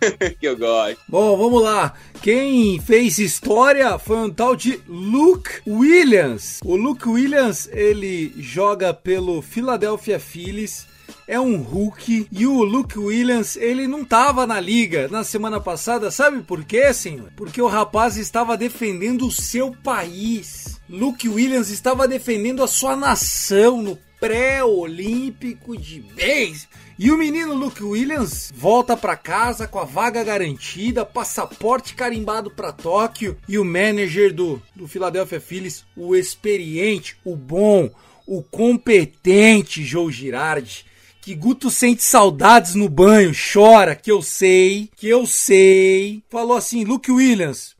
que 0.40 0.46
eu 0.46 0.56
gosto. 0.56 0.98
Bom, 1.08 1.36
vamos 1.36 1.62
lá. 1.62 1.94
Quem 2.22 2.80
fez 2.80 3.18
história 3.18 3.98
foi 3.98 4.16
um 4.16 4.30
tal 4.30 4.56
de 4.56 4.80
Luke 4.88 5.50
Williams. 5.66 6.60
O 6.64 6.76
Luke 6.76 7.08
Williams, 7.08 7.68
ele 7.72 8.32
joga 8.38 8.92
pelo 8.94 9.42
Philadelphia 9.42 10.18
Phillies 10.18 10.86
é 11.26 11.38
um 11.38 11.56
Hulk 11.58 12.28
e 12.30 12.46
o 12.46 12.62
Luke 12.62 12.98
Williams, 12.98 13.56
ele 13.56 13.86
não 13.86 14.04
tava 14.04 14.46
na 14.46 14.60
liga 14.60 15.08
na 15.08 15.24
semana 15.24 15.60
passada, 15.60 16.10
sabe 16.10 16.42
por 16.42 16.64
quê, 16.64 16.92
senhor? 16.92 17.30
Porque 17.36 17.60
o 17.60 17.68
rapaz 17.68 18.16
estava 18.16 18.56
defendendo 18.56 19.26
o 19.26 19.32
seu 19.32 19.72
país. 19.72 20.80
Luke 20.88 21.28
Williams 21.28 21.70
estava 21.70 22.08
defendendo 22.08 22.62
a 22.62 22.66
sua 22.66 22.96
nação 22.96 23.80
no 23.80 23.98
pré-olímpico 24.20 25.76
de 25.76 26.00
base. 26.00 26.68
E 26.98 27.10
o 27.10 27.16
menino 27.16 27.54
Luke 27.54 27.82
Williams 27.82 28.52
volta 28.54 28.94
para 28.94 29.16
casa 29.16 29.66
com 29.66 29.78
a 29.78 29.84
vaga 29.84 30.22
garantida, 30.22 31.06
passaporte 31.06 31.94
carimbado 31.94 32.50
para 32.50 32.72
Tóquio 32.72 33.38
e 33.48 33.58
o 33.58 33.64
manager 33.64 34.34
do, 34.34 34.60
do 34.76 34.86
Philadelphia 34.86 35.40
Phillies, 35.40 35.84
o 35.96 36.14
experiente, 36.14 37.16
o 37.24 37.34
bom, 37.34 37.88
o 38.26 38.42
competente 38.42 39.82
Joe 39.82 40.12
Girardi, 40.12 40.84
que 41.20 41.34
Guto 41.34 41.70
sente 41.70 42.02
saudades 42.02 42.74
no 42.74 42.88
banho, 42.88 43.32
chora, 43.32 43.94
que 43.94 44.10
eu 44.10 44.22
sei, 44.22 44.88
que 44.96 45.08
eu 45.08 45.26
sei. 45.26 46.22
Falou 46.28 46.56
assim, 46.56 46.84
Luke 46.84 47.10
Williams, 47.10 47.76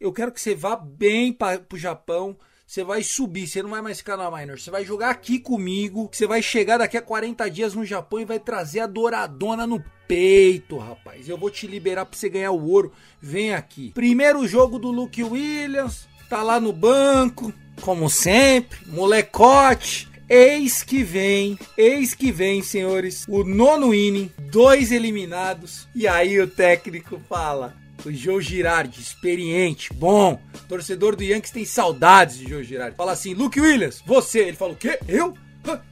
eu 0.00 0.12
quero 0.12 0.32
que 0.32 0.40
você 0.40 0.54
vá 0.54 0.76
bem 0.76 1.32
para 1.32 1.60
o 1.72 1.78
Japão. 1.78 2.36
Você 2.66 2.82
vai 2.82 3.02
subir, 3.02 3.46
você 3.46 3.62
não 3.62 3.70
vai 3.70 3.80
mais 3.80 3.98
ficar 3.98 4.16
na 4.16 4.30
minor. 4.30 4.58
Você 4.58 4.70
vai 4.72 4.84
jogar 4.84 5.10
aqui 5.10 5.38
comigo. 5.38 6.08
Você 6.10 6.26
vai 6.26 6.42
chegar 6.42 6.78
daqui 6.78 6.96
a 6.96 7.02
40 7.02 7.48
dias 7.48 7.74
no 7.74 7.84
Japão 7.84 8.20
e 8.20 8.24
vai 8.24 8.40
trazer 8.40 8.80
a 8.80 8.86
douradona 8.88 9.66
no 9.66 9.82
peito, 10.08 10.76
rapaz. 10.76 11.28
Eu 11.28 11.38
vou 11.38 11.48
te 11.48 11.66
liberar 11.66 12.04
para 12.04 12.18
você 12.18 12.28
ganhar 12.28 12.50
o 12.50 12.68
ouro. 12.68 12.92
Vem 13.20 13.54
aqui. 13.54 13.92
Primeiro 13.92 14.46
jogo 14.48 14.80
do 14.80 14.90
Luke 14.90 15.22
Williams. 15.22 16.08
Tá 16.28 16.42
lá 16.42 16.58
no 16.58 16.72
banco, 16.72 17.52
como 17.80 18.10
sempre, 18.10 18.80
molecote. 18.88 20.08
Eis 20.28 20.82
que 20.82 21.04
vem, 21.04 21.56
eis 21.78 22.12
que 22.12 22.32
vem, 22.32 22.60
senhores, 22.60 23.24
o 23.28 23.44
nono 23.44 23.94
inning, 23.94 24.30
dois 24.50 24.90
eliminados. 24.90 25.86
E 25.94 26.08
aí 26.08 26.40
o 26.40 26.48
técnico 26.48 27.20
fala: 27.28 27.76
o 28.04 28.10
Joe 28.10 28.42
Girardi, 28.42 29.00
experiente, 29.00 29.92
bom. 29.92 30.40
Torcedor 30.68 31.14
do 31.14 31.22
Yankees 31.22 31.52
tem 31.52 31.64
saudades 31.64 32.38
de 32.38 32.48
Joe 32.48 32.64
Girardi. 32.64 32.96
Fala 32.96 33.12
assim: 33.12 33.34
Luke 33.34 33.60
Williams, 33.60 34.02
você. 34.04 34.40
Ele 34.40 34.56
fala: 34.56 34.72
o 34.72 34.76
quê? 34.76 34.98
Eu? 35.06 35.32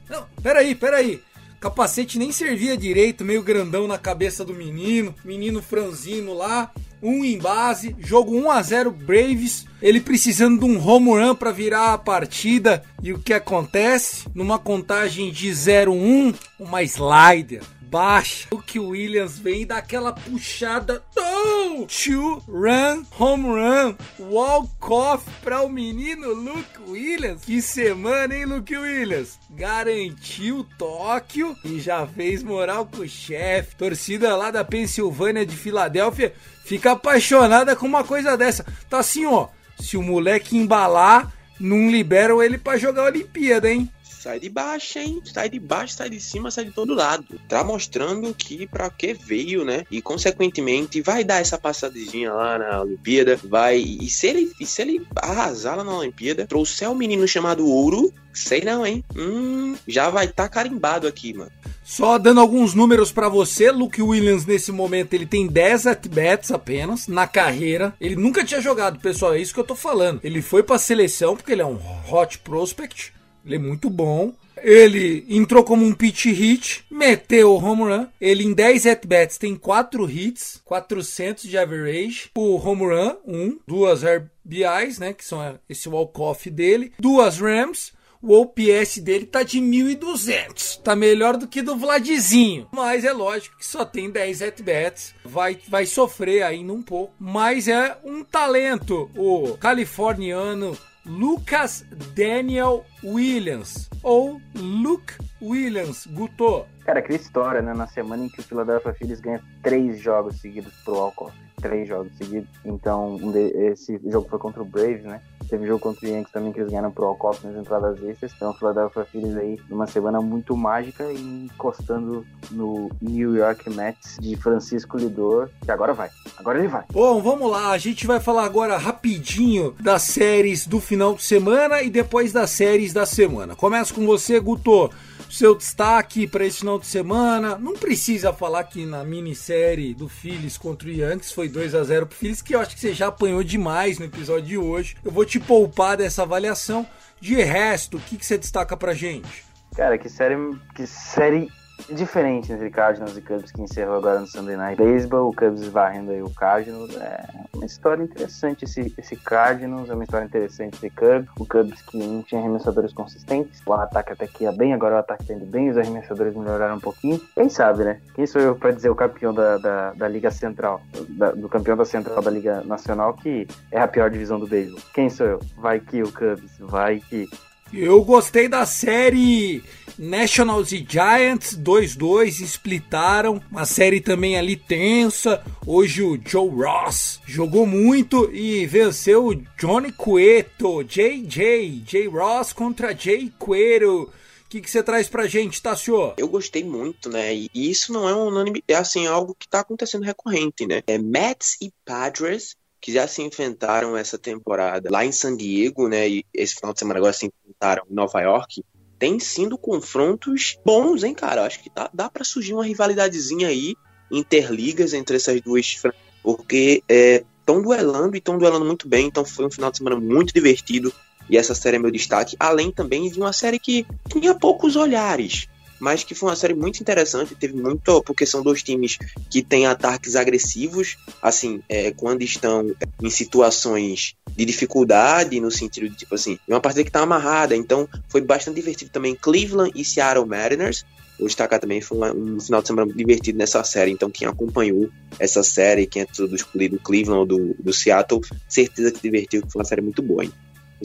Não, 0.09 0.27
peraí, 0.41 0.75
peraí. 0.75 1.21
Capacete 1.59 2.19
nem 2.19 2.31
servia 2.31 2.77
direito, 2.77 3.25
meio 3.25 3.43
grandão 3.43 3.87
na 3.87 3.97
cabeça 3.97 4.43
do 4.43 4.53
menino. 4.53 5.13
Menino 5.23 5.61
franzino 5.61 6.33
lá 6.33 6.71
um 7.01 7.23
em 7.23 7.37
base, 7.37 7.95
jogo 7.99 8.35
1 8.35 8.49
a 8.49 8.61
0 8.63 8.91
Braves, 8.91 9.65
ele 9.81 10.01
precisando 10.01 10.59
de 10.59 10.65
um 10.65 10.83
home 10.83 11.09
run 11.09 11.35
para 11.35 11.51
virar 11.51 11.93
a 11.93 11.97
partida. 11.97 12.83
E 13.03 13.13
o 13.13 13.19
que 13.19 13.33
acontece? 13.33 14.25
Numa 14.33 14.57
contagem 14.57 15.31
de 15.31 15.49
0-1, 15.49 16.33
uma 16.59 16.81
slider 16.81 17.61
baixa. 17.95 18.49
O 18.51 18.59
que 18.59 18.77
Williams 18.77 19.39
vem 19.39 19.65
dá 19.65 19.77
aquela 19.77 20.11
puxada. 20.11 21.01
Oh! 21.15 21.87
Two 21.87 22.43
run, 22.45 23.05
home 23.17 23.45
run, 23.45 23.95
walk 24.19 24.69
off 24.81 25.25
para 25.41 25.61
o 25.61 25.69
menino 25.69 26.33
Luke 26.33 26.81
Williams. 26.89 27.45
Que 27.45 27.61
semana, 27.61 28.35
hein, 28.35 28.43
Luke 28.43 28.75
Williams? 28.75 29.39
Garantiu 29.49 30.67
Tóquio 30.77 31.55
e 31.63 31.79
já 31.79 32.05
fez 32.05 32.43
moral 32.43 32.85
com 32.85 33.03
o 33.03 33.07
chefe. 33.07 33.77
Torcida 33.77 34.35
lá 34.35 34.51
da 34.51 34.65
Pensilvânia 34.65 35.45
de 35.45 35.55
Filadélfia 35.55 36.33
fica 36.65 36.91
apaixonada 36.91 37.77
com 37.77 37.85
uma 37.85 38.03
coisa 38.03 38.35
dessa. 38.35 38.65
Tá 38.89 38.99
assim, 38.99 39.25
ó. 39.25 39.47
Se 39.79 39.95
o 39.95 40.03
moleque 40.03 40.57
embalar, 40.57 41.31
não 41.57 41.89
liberam 41.89 42.43
ele 42.43 42.57
para 42.57 42.77
jogar 42.77 43.03
a 43.03 43.05
Olimpíada, 43.05 43.71
hein? 43.71 43.89
Sai 44.25 44.39
de 44.39 44.49
baixo, 44.49 44.97
hein? 44.97 45.21
Sai 45.23 45.47
de 45.47 45.59
baixo, 45.59 45.93
sai 45.93 46.09
de 46.09 46.19
cima, 46.19 46.49
sai 46.49 46.65
de 46.65 46.71
todo 46.71 46.95
lado. 46.95 47.39
Tá 47.47 47.63
mostrando 47.63 48.33
que 48.33 48.65
para 48.65 48.89
que 48.89 49.13
veio, 49.13 49.63
né? 49.63 49.85
E 49.91 50.01
consequentemente 50.01 50.99
vai 50.99 51.23
dar 51.23 51.41
essa 51.41 51.59
passadinha 51.59 52.33
lá 52.33 52.57
na 52.57 52.81
Olimpíada, 52.81 53.39
vai 53.43 53.77
e 53.77 54.09
se 54.09 54.25
ele 54.25 54.51
e 54.59 54.65
se 54.65 54.81
ele 54.81 55.05
arrasar 55.15 55.77
lá 55.77 55.83
na 55.83 55.95
Olimpíada, 55.95 56.47
trouxer 56.47 56.89
um 56.89 56.95
menino 56.95 57.27
chamado 57.27 57.67
Ouro, 57.67 58.11
sei 58.33 58.61
não, 58.61 58.83
hein? 58.83 59.05
Hum, 59.15 59.75
já 59.87 60.09
vai 60.09 60.25
estar 60.25 60.45
tá 60.45 60.49
carimbado 60.49 61.07
aqui, 61.07 61.31
mano. 61.31 61.51
Só 61.83 62.17
dando 62.17 62.39
alguns 62.39 62.73
números 62.73 63.11
para 63.11 63.29
você, 63.29 63.69
Luke 63.69 64.01
Williams 64.01 64.43
nesse 64.43 64.71
momento 64.71 65.13
ele 65.13 65.27
tem 65.27 65.45
10 65.45 65.85
at-bats 65.85 66.49
apenas 66.49 67.07
na 67.07 67.27
carreira. 67.27 67.93
Ele 68.01 68.15
nunca 68.15 68.43
tinha 68.43 68.59
jogado, 68.59 68.99
pessoal, 68.99 69.35
é 69.35 69.39
isso 69.39 69.53
que 69.53 69.59
eu 69.59 69.63
tô 69.63 69.75
falando. 69.75 70.19
Ele 70.23 70.41
foi 70.41 70.63
para 70.63 70.79
seleção 70.79 71.35
porque 71.35 71.51
ele 71.51 71.61
é 71.61 71.65
um 71.65 71.79
hot 72.09 72.39
prospect 72.39 73.13
Ele 73.45 73.55
é 73.55 73.59
muito 73.59 73.89
bom. 73.89 74.33
Ele 74.61 75.25
entrou 75.29 75.63
como 75.63 75.85
um 75.85 75.93
pitch 75.93 76.25
hit, 76.25 76.85
meteu 76.89 77.51
o 77.51 77.63
home 77.63 77.83
run. 77.83 78.07
Ele 78.19 78.43
em 78.43 78.53
10 78.53 78.87
at-bats 78.87 79.37
tem 79.37 79.55
4 79.55 80.09
hits, 80.09 80.61
400 80.65 81.43
de 81.43 81.57
average. 81.57 82.31
O 82.35 82.55
home 82.55 82.85
run, 82.85 83.15
1, 83.25 83.37
um, 83.37 83.59
duas 83.67 84.01
RBIs, 84.03 84.97
né, 84.97 85.13
que 85.13 85.23
são 85.23 85.59
esse 85.69 85.87
walk-off 85.87 86.49
dele. 86.49 86.93
Duas 86.97 87.39
Rams, 87.39 87.93
o 88.21 88.33
OPS 88.41 88.97
dele 88.97 89.27
tá 89.27 89.43
de 89.43 89.59
1.200. 89.59 90.81
Tá 90.81 90.95
melhor 90.95 91.37
do 91.37 91.47
que 91.47 91.61
do 91.61 91.75
Vladzinho. 91.75 92.67
Mas 92.71 93.05
é 93.05 93.13
lógico 93.13 93.57
que 93.57 93.65
só 93.65 93.85
tem 93.85 94.09
10 94.09 94.41
at-bats. 94.41 95.13
Vai, 95.23 95.59
vai 95.67 95.85
sofrer 95.85 96.41
ainda 96.41 96.73
um 96.73 96.81
pouco. 96.81 97.13
Mas 97.19 97.67
é 97.67 97.95
um 98.03 98.23
talento. 98.23 99.11
O 99.15 99.55
californiano 99.59 100.75
Lucas 101.05 101.85
Daniel 102.15 102.83
Williams. 103.03 103.89
Ou 104.03 104.41
Luke 104.55 105.13
Williams, 105.41 106.07
Guto. 106.07 106.65
Cara, 106.83 107.01
que 107.01 107.13
história, 107.13 107.61
né? 107.61 107.73
Na 107.73 107.87
semana 107.87 108.25
em 108.25 108.29
que 108.29 108.39
o 108.39 108.43
Philadelphia 108.43 108.93
Phillies 108.93 109.19
ganha 109.19 109.41
três 109.61 109.99
jogos 109.99 110.39
seguidos 110.39 110.73
pro 110.83 110.95
Alcoff. 110.95 111.35
Três 111.61 111.87
jogos 111.87 112.15
seguidos. 112.17 112.49
Então, 112.63 113.17
esse 113.35 113.99
jogo 114.05 114.29
foi 114.29 114.39
contra 114.39 114.61
o 114.61 114.65
Braves, 114.65 115.03
né? 115.03 115.21
Teve 115.49 115.67
jogo 115.67 115.79
contra 115.79 116.05
o 116.05 116.09
Yankees 116.09 116.31
também 116.31 116.51
que 116.51 116.59
eles 116.59 116.69
ganharam 116.69 116.91
pro 116.91 117.05
Alcoff 117.05 117.45
nas 117.45 117.55
entradas 117.55 118.01
extras. 118.03 118.31
Então, 118.35 118.51
o 118.51 118.53
Philadelphia 118.53 119.05
Phillies 119.05 119.37
aí 119.37 119.59
numa 119.69 119.87
semana 119.87 120.21
muito 120.21 120.55
mágica 120.55 121.11
e 121.11 121.45
encostando 121.45 122.25
no 122.51 122.89
New 123.01 123.35
York 123.35 123.69
Mets 123.69 124.17
de 124.19 124.35
Francisco 124.35 124.97
Lidor, 124.97 125.49
que 125.63 125.71
agora 125.71 125.93
vai. 125.93 126.09
Agora 126.37 126.59
ele 126.59 126.67
vai. 126.67 126.83
Bom, 126.91 127.21
vamos 127.21 127.49
lá. 127.49 127.71
A 127.71 127.77
gente 127.77 128.07
vai 128.07 128.19
falar 128.19 128.45
agora 128.45 128.77
rapidinho 128.77 129.75
das 129.79 130.03
séries 130.03 130.65
do 130.65 130.79
final 130.79 131.15
de 131.15 131.23
semana 131.23 131.81
e 131.81 131.89
depois 131.89 132.31
das 132.31 132.49
séries 132.49 132.93
da 132.93 133.05
semana. 133.05 133.55
Começa 133.55 133.93
com 133.93 134.05
você, 134.05 134.39
Guto 134.39 134.89
seu 135.29 135.55
destaque 135.55 136.27
para 136.27 136.45
esse 136.45 136.59
final 136.59 136.79
de 136.79 136.85
semana. 136.85 137.57
Não 137.57 137.73
precisa 137.73 138.33
falar 138.33 138.63
que 138.63 138.85
na 138.85 139.03
minissérie 139.03 139.93
do 139.93 140.07
Phillies 140.07 140.57
contra 140.57 140.87
o 140.87 140.91
Yankees 140.91 141.31
foi 141.31 141.49
2 141.49 141.75
a 141.75 141.83
0 141.83 142.07
pro 142.07 142.17
Phillies, 142.17 142.41
que 142.41 142.55
eu 142.55 142.59
acho 142.59 142.75
que 142.75 142.79
você 142.79 142.93
já 142.93 143.07
apanhou 143.07 143.43
demais 143.43 143.99
no 143.99 144.05
episódio 144.05 144.45
de 144.45 144.57
hoje. 144.57 144.95
Eu 145.03 145.11
vou 145.11 145.25
te 145.25 145.39
poupar 145.39 145.97
dessa 145.97 146.23
avaliação. 146.23 146.87
De 147.19 147.35
resto, 147.35 147.97
o 147.97 147.99
que, 147.99 148.17
que 148.17 148.25
você 148.25 148.37
destaca 148.37 148.75
pra 148.75 148.93
gente? 148.93 149.43
Cara, 149.75 149.97
que 149.97 150.09
série, 150.09 150.35
que 150.75 150.85
série 150.85 151.49
diferente 151.89 152.51
entre 152.51 152.69
Cardinals 152.69 153.17
e 153.17 153.21
Cubs 153.21 153.51
que 153.51 153.61
encerrou 153.61 153.97
agora 153.97 154.19
no 154.19 154.27
Sunday 154.27 154.55
Night 154.55 154.81
Baseball, 154.81 155.29
o 155.29 155.35
Cubs 155.35 155.67
varrendo 155.67 156.11
aí 156.11 156.21
o 156.21 156.29
Cardinals, 156.29 156.95
é 156.97 157.25
uma 157.53 157.65
história 157.65 158.03
interessante 158.03 158.65
esse, 158.65 158.93
esse 158.97 159.15
Cardinals, 159.15 159.89
é 159.89 159.93
uma 159.93 160.03
história 160.03 160.25
interessante 160.25 160.75
esse 160.75 160.89
Cubs, 160.89 161.29
o 161.39 161.45
Cubs 161.45 161.81
que 161.81 161.97
não 161.97 162.23
tinha 162.23 162.41
arremessadores 162.41 162.93
consistentes, 162.93 163.61
o 163.65 163.73
ataque 163.73 164.13
até 164.13 164.27
que 164.27 164.43
ia 164.43 164.51
bem, 164.51 164.73
agora 164.73 164.95
o 164.95 164.99
ataque 164.99 165.25
tá 165.25 165.33
indo 165.33 165.45
bem, 165.45 165.69
os 165.69 165.77
arremessadores 165.77 166.35
melhoraram 166.35 166.77
um 166.77 166.79
pouquinho, 166.79 167.19
quem 167.33 167.49
sabe, 167.49 167.83
né? 167.83 167.99
Quem 168.13 168.25
sou 168.25 168.41
eu 168.41 168.55
para 168.55 168.71
dizer 168.71 168.89
o 168.89 168.95
campeão 168.95 169.33
da, 169.33 169.57
da, 169.57 169.91
da 169.93 170.07
Liga 170.07 170.31
Central, 170.31 170.81
da, 171.09 171.31
do 171.31 171.49
campeão 171.49 171.77
da 171.77 171.85
Central 171.85 172.21
da 172.21 172.31
Liga 172.31 172.61
Nacional, 172.63 173.13
que 173.13 173.47
é 173.71 173.79
a 173.79 173.87
pior 173.87 174.09
divisão 174.09 174.39
do 174.39 174.47
beisebol? 174.47 174.79
Quem 174.93 175.09
sou 175.09 175.25
eu? 175.25 175.39
Vai 175.57 175.79
que 175.79 176.01
o 176.01 176.11
Cubs, 176.11 176.57
vai 176.59 176.99
que... 176.99 177.29
Eu 177.73 178.03
gostei 178.03 178.47
da 178.47 178.65
série 178.65 179.63
Nationals 179.97 180.71
e 180.71 180.85
Giants 180.87 181.57
2-2 181.57 182.41
splitaram. 182.41 183.41
Uma 183.51 183.65
série 183.65 183.99
também 183.99 184.37
ali 184.37 184.55
tensa. 184.55 185.43
Hoje 185.65 186.03
o 186.03 186.19
Joe 186.23 186.49
Ross 186.49 187.19
jogou 187.25 187.65
muito 187.65 188.31
e 188.33 188.65
venceu 188.65 189.27
o 189.27 189.35
Johnny 189.57 189.91
Cueto. 189.91 190.83
JJ, 190.83 191.83
J 191.85 192.07
Ross 192.07 192.53
contra 192.53 192.95
Jay 192.95 193.33
Cueto. 193.39 194.03
O 194.03 194.47
que, 194.47 194.61
que 194.61 194.69
você 194.69 194.83
traz 194.83 195.09
pra 195.09 195.27
gente, 195.27 195.61
Tassio? 195.61 196.13
Eu 196.17 196.27
gostei 196.27 196.63
muito, 196.63 197.09
né? 197.09 197.33
E 197.33 197.49
isso 197.55 197.91
não 197.91 198.07
é 198.07 198.15
um 198.15 198.27
unânime, 198.27 198.63
é 198.67 198.75
assim, 198.75 199.07
algo 199.07 199.35
que 199.37 199.49
tá 199.49 199.61
acontecendo 199.61 200.03
recorrente, 200.03 200.67
né? 200.67 200.83
É 200.85 200.97
Mets 200.97 201.57
e 201.61 201.73
Padres 201.83 202.55
que 202.85 202.91
já 202.91 203.07
se 203.07 203.23
enfrentaram 203.23 203.97
essa 203.97 204.15
temporada 204.15 204.91
lá 204.91 205.03
em 205.03 205.11
San 205.11 205.35
Diego, 205.35 205.87
né? 205.87 206.07
E 206.07 206.25
esse 206.31 206.53
final 206.53 206.71
de 206.71 206.77
semana 206.77 206.99
agora 206.99 207.13
se 207.13 207.25
enfrentaram 207.25 207.81
em 207.89 207.95
Nova 207.95 208.21
York 208.21 208.63
tem 208.99 209.19
sido 209.19 209.57
confrontos 209.57 210.55
bons, 210.63 211.03
hein, 211.03 211.15
cara? 211.15 211.43
Acho 211.47 211.63
que 211.63 211.71
dá, 211.73 211.89
dá 211.91 212.11
para 212.11 212.23
surgir 212.23 212.53
uma 212.53 212.63
rivalidadezinha 212.63 213.47
aí, 213.47 213.75
interligas 214.11 214.93
entre 214.93 215.15
essas 215.15 215.41
duas, 215.41 215.81
porque 216.21 216.83
estão 216.87 217.57
é, 217.57 217.61
duelando 217.63 218.15
e 218.15 218.19
estão 218.19 218.37
duelando 218.37 218.65
muito 218.65 218.87
bem, 218.87 219.07
então 219.07 219.25
foi 219.25 219.47
um 219.47 219.51
final 219.51 219.71
de 219.71 219.77
semana 219.77 219.99
muito 219.99 220.31
divertido 220.31 220.93
e 221.27 221.37
essa 221.37 221.55
série 221.55 221.77
é 221.77 221.79
meu 221.79 221.89
destaque, 221.89 222.37
além 222.39 222.71
também 222.71 223.09
de 223.09 223.19
uma 223.19 223.33
série 223.33 223.57
que 223.57 223.83
tinha 224.07 224.35
poucos 224.35 224.75
olhares, 224.75 225.47
mas 225.79 226.03
que 226.03 226.15
foi 226.15 226.29
uma 226.29 226.35
série 226.35 226.53
muito 226.53 226.79
interessante, 226.79 227.35
teve 227.35 227.53
muito, 227.53 228.01
porque 228.03 228.25
são 228.25 228.41
dois 228.41 228.63
times 228.63 228.97
que 229.29 229.41
têm 229.41 229.65
ataques 229.65 230.15
agressivos, 230.15 230.97
assim, 231.21 231.61
é, 231.67 231.91
quando 231.91 232.23
estão 232.23 232.73
em 233.01 233.09
situações 233.09 234.15
de 234.35 234.45
dificuldade, 234.45 235.39
no 235.39 235.51
sentido 235.51 235.89
de, 235.89 235.95
tipo 235.95 236.15
assim, 236.15 236.37
uma 236.47 236.59
partida 236.59 236.83
que 236.83 236.91
tá 236.91 237.01
amarrada, 237.01 237.55
então 237.55 237.87
foi 238.07 238.21
bastante 238.21 238.55
divertido 238.55 238.91
também 238.91 239.15
Cleveland 239.15 239.71
e 239.75 239.83
Seattle 239.83 240.25
Mariners, 240.25 240.85
vou 241.17 241.27
destacar 241.27 241.59
também, 241.59 241.81
foi 241.81 241.97
um, 242.11 242.39
final 242.39 242.61
de 242.61 242.67
semana 242.67 242.93
divertido 242.93 243.37
nessa 243.37 243.63
série, 243.63 243.91
então 243.91 244.09
quem 244.09 244.27
acompanhou 244.27 244.89
essa 245.19 245.43
série, 245.43 245.87
quem 245.87 246.01
é 246.01 246.05
do 246.05 246.35
escolhido 246.35 246.79
Cleveland 246.79 247.19
ou 247.19 247.25
do, 247.25 247.55
do 247.59 247.73
Seattle, 247.73 248.21
certeza 248.47 248.91
que 248.91 249.01
divertiu, 249.01 249.41
que 249.41 249.51
foi 249.51 249.61
uma 249.61 249.65
série 249.65 249.81
muito 249.81 250.01
boa, 250.01 250.23
hein? 250.23 250.31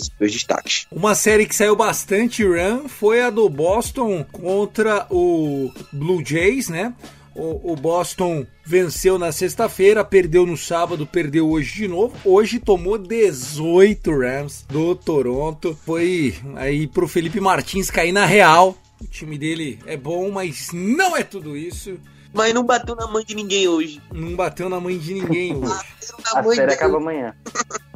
Esses 0.01 0.11
dois 0.19 0.33
destaques. 0.33 0.87
Uma 0.91 1.15
série 1.15 1.47
que 1.47 1.55
saiu 1.55 1.77
bastante 1.77 2.45
run 2.45 2.89
foi 2.89 3.21
a 3.23 3.31
do 3.31 3.49
Boston 3.49 4.25
contra 4.25 5.07
o 5.11 5.71
Blue 5.93 6.23
Jays, 6.25 6.69
né? 6.69 6.95
O, 7.35 7.73
o 7.73 7.77
Boston 7.77 8.45
venceu 8.65 9.19
na 9.19 9.31
sexta-feira, 9.31 10.05
perdeu 10.05 10.45
no 10.45 10.57
sábado, 10.57 11.07
perdeu 11.07 11.49
hoje 11.49 11.75
de 11.75 11.89
novo. 11.89 12.15
Hoje 12.25 12.59
tomou 12.59 12.99
18 12.99 14.11
Rams 14.11 14.65
do 14.69 14.95
Toronto. 14.97 15.79
Foi 15.87 16.35
aí 16.57 16.87
pro 16.87 17.07
Felipe 17.07 17.41
Martins 17.41 17.91
cair 17.91 18.13
na 18.13 18.27
real. 18.27 18.77
O 19.01 19.07
time 19.07 19.39
dele 19.39 19.79
é 19.87 19.97
bom, 19.97 20.31
mas 20.31 20.71
não 20.73 21.17
é 21.17 21.23
tudo 21.23 21.57
isso. 21.57 21.99
Mas 22.33 22.53
não 22.53 22.65
bateu 22.65 22.95
na 22.95 23.07
mãe 23.07 23.25
de 23.25 23.35
ninguém 23.35 23.67
hoje. 23.67 24.01
Não 24.13 24.37
bateu 24.37 24.69
na 24.69 24.79
mãe 24.81 24.99
de 24.99 25.15
ninguém 25.15 25.55
hoje. 25.57 25.73
a 26.35 26.43
série 26.43 26.73
acaba 26.73 26.97
amanhã. 26.97 27.35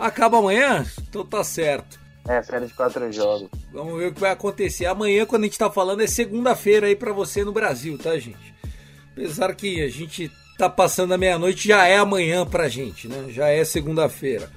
Acaba 0.00 0.38
amanhã? 0.38 0.86
Então 1.02 1.26
tá 1.26 1.44
certo. 1.44 2.00
É, 2.26 2.42
série 2.42 2.66
de 2.66 2.72
quatro 2.72 3.12
jogos. 3.12 3.50
Vamos 3.70 3.98
ver 3.98 4.08
o 4.08 4.14
que 4.14 4.20
vai 4.20 4.30
acontecer. 4.30 4.86
Amanhã, 4.86 5.26
quando 5.26 5.42
a 5.42 5.46
gente 5.46 5.58
tá 5.58 5.70
falando, 5.70 6.00
é 6.00 6.06
segunda-feira 6.06 6.86
aí 6.86 6.96
para 6.96 7.12
você 7.12 7.44
no 7.44 7.52
Brasil, 7.52 7.98
tá, 7.98 8.18
gente? 8.18 8.54
Apesar 9.12 9.54
que 9.54 9.82
a 9.82 9.88
gente 9.88 10.32
tá 10.56 10.70
passando 10.70 11.12
a 11.12 11.18
meia-noite, 11.18 11.68
já 11.68 11.86
é 11.86 11.98
amanhã 11.98 12.46
pra 12.46 12.68
gente, 12.68 13.08
né? 13.08 13.26
Já 13.28 13.48
é 13.48 13.62
segunda-feira. 13.62 14.50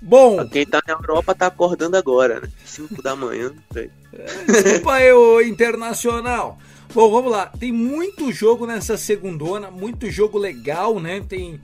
Bom. 0.00 0.46
Quem 0.48 0.64
tá 0.64 0.80
na 0.86 0.94
Europa 0.94 1.34
tá 1.34 1.48
acordando 1.48 1.96
agora, 1.96 2.40
né? 2.40 2.48
5 2.64 3.02
da 3.02 3.16
manhã. 3.16 3.52
É, 4.18 4.44
desculpa 4.50 4.98
eu, 5.02 5.42
internacional. 5.42 6.58
Bom, 6.94 7.10
vamos 7.10 7.30
lá. 7.30 7.46
Tem 7.48 7.70
muito 7.70 8.32
jogo 8.32 8.66
nessa 8.66 8.96
segundona, 8.96 9.70
muito 9.70 10.10
jogo 10.10 10.38
legal, 10.38 10.98
né? 10.98 11.22
Tem 11.28 11.60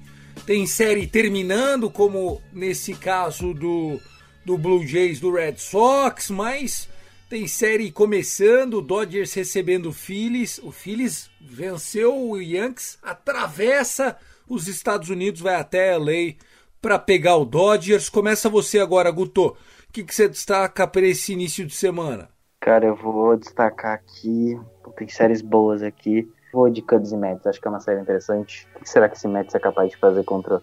tem 0.47 0.67
série 0.67 1.07
terminando, 1.07 1.91
como 1.91 2.41
nesse 2.53 2.95
caso 2.95 3.55
do, 3.55 4.01
do 4.45 4.59
Blue 4.59 4.87
Jays 4.87 5.21
do 5.21 5.33
Red 5.33 5.57
Sox, 5.59 6.31
mas 6.31 6.89
tem 7.29 7.47
série 7.47 7.91
começando, 7.91 8.75
o 8.75 8.83
Dodgers 8.83 9.33
recebendo 9.33 9.87
o 9.87 9.93
Phillies. 9.93 10.59
O 10.59 10.71
Phillies 10.71 11.31
venceu 11.41 12.15
o 12.15 12.41
Yankees, 12.41 12.99
atravessa 13.03 14.19
os 14.49 14.69
Estados 14.69 15.09
Unidos, 15.09 15.41
vai 15.41 15.55
até 15.55 15.97
LA 15.97 16.35
para 16.81 16.99
pegar 16.99 17.37
o 17.37 17.45
Dodgers. 17.45 18.09
Começa 18.09 18.51
você 18.51 18.81
agora, 18.81 19.11
Guto. 19.11 19.47
O 19.49 19.57
que, 19.93 20.05
que 20.05 20.15
você 20.15 20.29
destaca 20.29 20.87
para 20.87 21.07
esse 21.07 21.33
início 21.33 21.65
de 21.65 21.75
semana? 21.75 22.29
Cara, 22.61 22.87
eu 22.87 22.97
vou 22.97 23.37
destacar 23.37 23.95
aqui. 23.95 24.59
Tem 24.97 25.09
séries 25.09 25.41
boas 25.41 25.83
aqui. 25.83 26.29
Vou 26.53 26.69
de 26.69 26.83
Cubs 26.83 27.13
e 27.13 27.17
Mets, 27.17 27.47
acho 27.47 27.61
que 27.61 27.67
é 27.67 27.71
uma 27.71 27.81
série 27.81 28.01
interessante. 28.01 28.67
O 28.77 28.81
que 28.81 28.91
será 28.91 29.09
que 29.09 29.17
esse 29.17 29.27
Mets 29.27 29.55
é 29.55 29.59
capaz 29.59 29.91
de 29.91 29.97
fazer 29.97 30.23
contra 30.25 30.61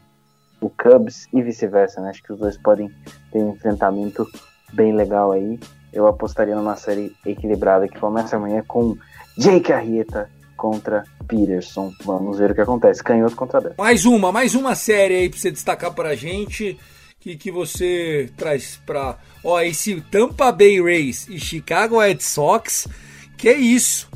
o 0.61 0.69
Cubs 0.69 1.27
e 1.33 1.41
vice-versa, 1.41 1.99
né? 2.01 2.09
Acho 2.09 2.21
que 2.21 2.33
os 2.33 2.39
dois 2.39 2.57
podem 2.57 2.89
ter 3.31 3.39
um 3.39 3.53
enfrentamento 3.53 4.27
bem 4.73 4.95
legal 4.95 5.31
aí. 5.31 5.59
Eu 5.91 6.05
apostaria 6.05 6.55
numa 6.55 6.75
série 6.75 7.15
equilibrada 7.25 7.87
que 7.87 7.99
começa 7.99 8.35
amanhã 8.35 8.63
com 8.67 8.95
Jake 9.37 9.73
Arrieta 9.73 10.29
contra 10.55 11.03
Peterson. 11.27 11.91
Vamos 12.03 12.37
ver 12.37 12.51
o 12.51 12.55
que 12.55 12.61
acontece. 12.61 13.03
Canhoto 13.03 13.35
contra 13.35 13.61
10. 13.61 13.75
Mais 13.77 14.05
uma, 14.05 14.31
mais 14.31 14.53
uma 14.53 14.75
série 14.75 15.15
aí 15.15 15.29
pra 15.29 15.39
você 15.39 15.49
destacar 15.49 15.93
pra 15.93 16.15
gente. 16.15 16.77
Que, 17.19 17.35
que 17.35 17.51
você 17.51 18.31
traz 18.37 18.79
pra. 18.85 19.17
Ó, 19.43 19.59
esse 19.59 19.99
Tampa 20.01 20.51
Bay 20.51 20.81
Rays 20.81 21.27
e 21.27 21.39
Chicago 21.39 21.99
Red 21.99 22.19
Sox. 22.19 22.87
Que 23.37 23.49
é 23.49 23.57
isso? 23.57 24.09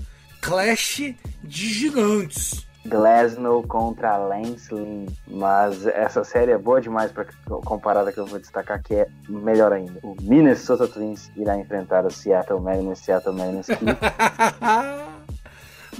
Clash 0.43 1.15
de 1.41 1.73
gigantes. 1.73 2.67
Glasnow 2.85 3.63
contra 3.63 4.17
Lance 4.17 4.73
Lynn. 4.73 5.05
Mas 5.25 5.87
essa 5.87 6.21
série 6.25 6.51
é 6.51 6.57
boa 6.57 6.81
demais 6.81 7.13
para 7.13 7.25
comparada 7.63 8.11
que 8.11 8.19
eu 8.19 8.25
vou 8.25 8.37
destacar, 8.37 8.83
que 8.83 8.93
é 8.93 9.07
melhor 9.29 9.71
ainda. 9.71 10.01
O 10.03 10.17
Minnesota 10.21 10.85
Twins 10.85 11.31
irá 11.37 11.57
enfrentar 11.57 12.05
o 12.05 12.11
Seattle 12.11 12.59
Mariners. 12.59 12.99
Seattle 12.99 13.33
Mariners 13.33 13.67
que... 13.67 13.75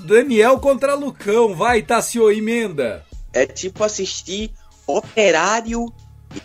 Daniel 0.06 0.60
contra 0.60 0.94
Lucão, 0.94 1.56
vai, 1.56 1.82
Tassio, 1.82 2.30
emenda. 2.30 3.06
É 3.32 3.46
tipo 3.46 3.82
assistir 3.82 4.52
Operário 4.86 5.86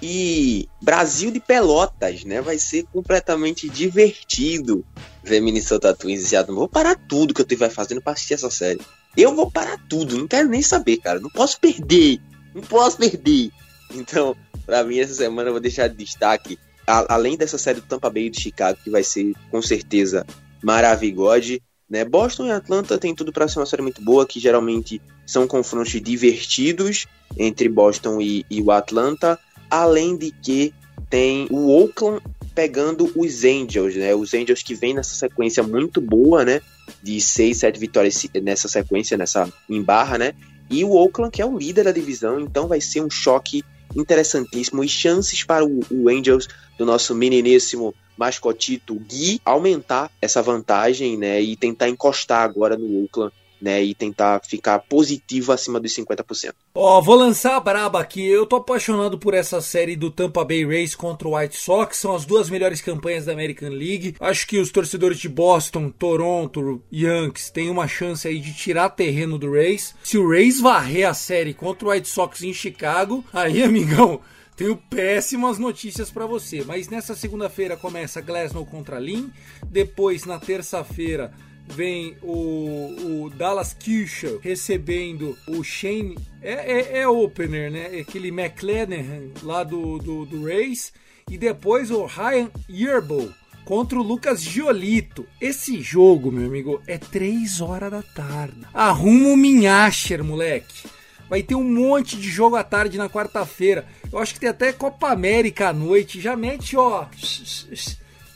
e 0.01 0.69
Brasil 0.81 1.33
de 1.33 1.41
Pelotas, 1.41 2.25
né? 2.25 2.41
Vai 2.41 2.59
ser 2.59 2.85
completamente 2.93 3.69
divertido 3.69 4.85
ver 5.29 5.41
Minnesota 5.41 5.95
Twins 5.95 6.23
e 6.23 6.27
Seattle. 6.27 6.57
Vou 6.57 6.69
parar 6.69 6.97
tudo 6.97 7.35
que 7.35 7.41
eu 7.41 7.45
estiver 7.45 7.71
fazendo 7.71 8.01
para 8.01 8.13
assistir 8.15 8.35
essa 8.35 8.51
série. 8.51 8.81
Eu 9.17 9.35
vou 9.35 9.51
parar 9.51 9.79
tudo, 9.89 10.17
não 10.17 10.27
quero 10.27 10.49
nem 10.49 10.63
saber, 10.63 10.99
cara. 10.99 11.21
Não 11.21 11.31
posso 11.31 11.61
perder. 11.61 12.21
Não 12.55 12.63
posso 12.63 12.97
perder. 12.97 13.51
Então, 13.95 14.37
para 14.67 14.85
mim, 14.85 14.99
essa 14.99 15.15
semana 15.15 15.49
eu 15.49 15.53
vou 15.53 15.61
deixar 15.61 15.89
de 15.89 15.97
destaque, 15.97 16.59
a, 16.87 17.15
além 17.15 17.37
dessa 17.37 17.59
série 17.59 17.81
do 17.81 17.87
Tampa 17.87 18.11
Bay 18.11 18.27
e 18.27 18.31
do 18.31 18.41
Chicago, 18.41 18.79
que 18.83 18.91
vai 18.91 19.03
ser 19.03 19.33
com 19.51 19.63
certeza 19.63 20.27
maravilhosa. 20.63 21.59
Né? 21.89 22.05
Boston 22.05 22.47
e 22.47 22.51
Atlanta 22.51 22.99
tem 22.99 23.15
tudo 23.15 23.33
para 23.33 23.49
ser 23.49 23.59
uma 23.59 23.67
série 23.67 23.83
muito 23.83 24.03
boa, 24.03 24.27
que 24.27 24.39
geralmente 24.39 25.01
são 25.27 25.47
confrontos 25.47 26.01
divertidos 26.03 27.07
entre 27.37 27.69
Boston 27.69 28.21
e, 28.21 28.45
e 28.51 28.61
o 28.61 28.71
Atlanta, 28.71 29.39
além 29.71 30.17
de 30.17 30.31
que 30.31 30.75
tem 31.09 31.47
o 31.51 31.71
Oakland 31.71 32.23
pegando 32.55 33.11
os 33.15 33.45
Angels, 33.45 33.95
né? 33.95 34.15
Os 34.15 34.35
Angels 34.35 34.63
que 34.63 34.75
vem 34.75 34.95
nessa 34.95 35.15
sequência 35.15 35.63
muito 35.63 36.01
boa, 36.01 36.45
né? 36.45 36.61
De 37.03 37.21
seis, 37.21 37.59
sete 37.59 37.79
vitórias 37.79 38.27
nessa 38.43 38.69
sequência, 38.69 39.17
nessa 39.17 39.53
em 39.69 39.83
barra, 39.83 40.19
né? 40.19 40.35
E 40.71 40.85
o 40.85 40.91
Oakland 40.91 41.31
que 41.31 41.41
é 41.41 41.47
o 41.47 41.57
líder 41.57 41.85
da 41.85 41.93
divisão, 41.93 42.41
então 42.41 42.67
vai 42.67 42.81
ser 42.81 43.01
um 43.01 43.11
choque 43.11 43.65
interessantíssimo 43.97 44.85
e 44.85 44.89
chances 44.89 45.45
para 45.45 45.65
o, 45.65 45.81
o 45.91 46.09
Angels 46.09 46.49
do 46.77 46.85
nosso 46.85 47.15
meniníssimo 47.15 47.95
mascotito 48.17 48.97
Gui 48.97 49.41
aumentar 49.45 50.11
essa 50.21 50.43
vantagem, 50.43 51.17
né, 51.17 51.41
e 51.41 51.57
tentar 51.57 51.89
encostar 51.89 52.43
agora 52.43 52.77
no 52.77 53.03
Oakland 53.03 53.33
né, 53.61 53.83
e 53.83 53.95
tentar 53.95 54.41
ficar 54.45 54.79
positivo 54.81 55.53
acima 55.53 55.81
dos 55.81 55.95
50%. 55.95 56.53
Ó, 56.75 56.99
oh, 56.99 57.03
vou 57.03 57.17
lançar 57.17 57.57
a 57.57 57.61
braba 57.61 58.01
aqui. 58.01 58.25
Eu 58.25 58.47
tô 58.47 58.57
apaixonado 58.57 59.19
por 59.19 59.35
essa 59.35 59.61
série 59.61 59.97
do 59.97 60.11
Tampa 60.11 60.45
Bay 60.45 60.65
Rays 60.65 60.95
contra 60.95 61.29
o 61.29 61.37
White 61.37 61.57
Sox. 61.57 61.97
São 61.97 62.15
as 62.15 62.25
duas 62.25 62.49
melhores 62.49 62.81
campanhas 62.81 63.25
da 63.25 63.33
American 63.33 63.71
League. 63.71 64.15
Acho 64.21 64.47
que 64.47 64.59
os 64.59 64.71
torcedores 64.71 65.19
de 65.19 65.29
Boston, 65.29 65.91
Toronto, 65.91 66.83
Yankees 66.93 67.51
têm 67.51 67.71
uma 67.71 67.89
chance 67.89 68.27
aí 68.27 68.39
de 68.39 68.55
tirar 68.55 68.91
terreno 68.91 69.39
do 69.39 69.53
Rays. 69.53 69.95
Se 70.03 70.19
o 70.19 70.29
Rays 70.29 70.61
varrer 70.61 71.09
a 71.09 71.15
série 71.15 71.55
contra 71.55 71.89
o 71.89 71.91
White 71.91 72.09
Sox 72.09 72.43
em 72.43 72.53
Chicago, 72.53 73.25
aí, 73.33 73.63
amigão, 73.63 74.21
tenho 74.59 74.77
péssimas 74.77 75.57
notícias 75.57 76.11
para 76.11 76.27
você, 76.27 76.65
mas 76.65 76.89
nessa 76.89 77.15
segunda-feira 77.15 77.77
começa 77.77 78.21
Glasnow 78.21 78.67
contra 78.67 78.99
Lin, 78.99 79.31
depois 79.65 80.25
na 80.25 80.39
terça-feira 80.41 81.33
vem 81.75 82.17
o, 82.23 83.25
o 83.25 83.31
Dallas 83.31 83.73
Kershaw 83.75 84.39
recebendo 84.41 85.37
o 85.47 85.63
Shane, 85.63 86.17
é, 86.43 86.53
é, 86.53 86.99
é 87.01 87.09
opener, 87.09 87.71
né? 87.71 87.87
Aquele 88.01 88.29
McLennan 88.29 89.31
lá 89.43 89.63
do, 89.63 89.99
do, 89.99 90.25
do 90.25 90.45
Race, 90.45 90.93
e 91.31 91.37
depois 91.37 91.91
o 91.91 92.07
Ryan 92.07 92.51
Yerbo 92.69 93.33
contra 93.65 93.99
o 93.99 94.03
Lucas 94.03 94.43
Giolito. 94.43 95.27
Esse 95.41 95.83
jogo, 95.83 96.33
meu 96.33 96.47
amigo, 96.47 96.81
é 96.87 96.97
3 96.97 97.61
horas 97.61 97.91
da 97.91 98.03
tarde. 98.03 98.61
Arruma 98.73 99.29
o 99.29 99.37
Minhasher, 99.37 100.25
moleque. 100.25 100.89
Vai 101.29 101.43
ter 101.43 101.55
um 101.55 101.63
monte 101.63 102.17
de 102.17 102.31
jogo 102.31 102.57
à 102.57 102.65
tarde 102.65 102.97
na 102.97 103.11
quarta-feira. 103.11 103.87
Eu 104.11 104.19
acho 104.19 104.33
que 104.33 104.41
tem 104.41 104.49
até 104.49 104.73
Copa 104.73 105.11
América 105.11 105.69
à 105.69 105.73
noite. 105.75 106.19
Já 106.19 106.35
mete, 106.35 106.75
ó. 106.75 107.07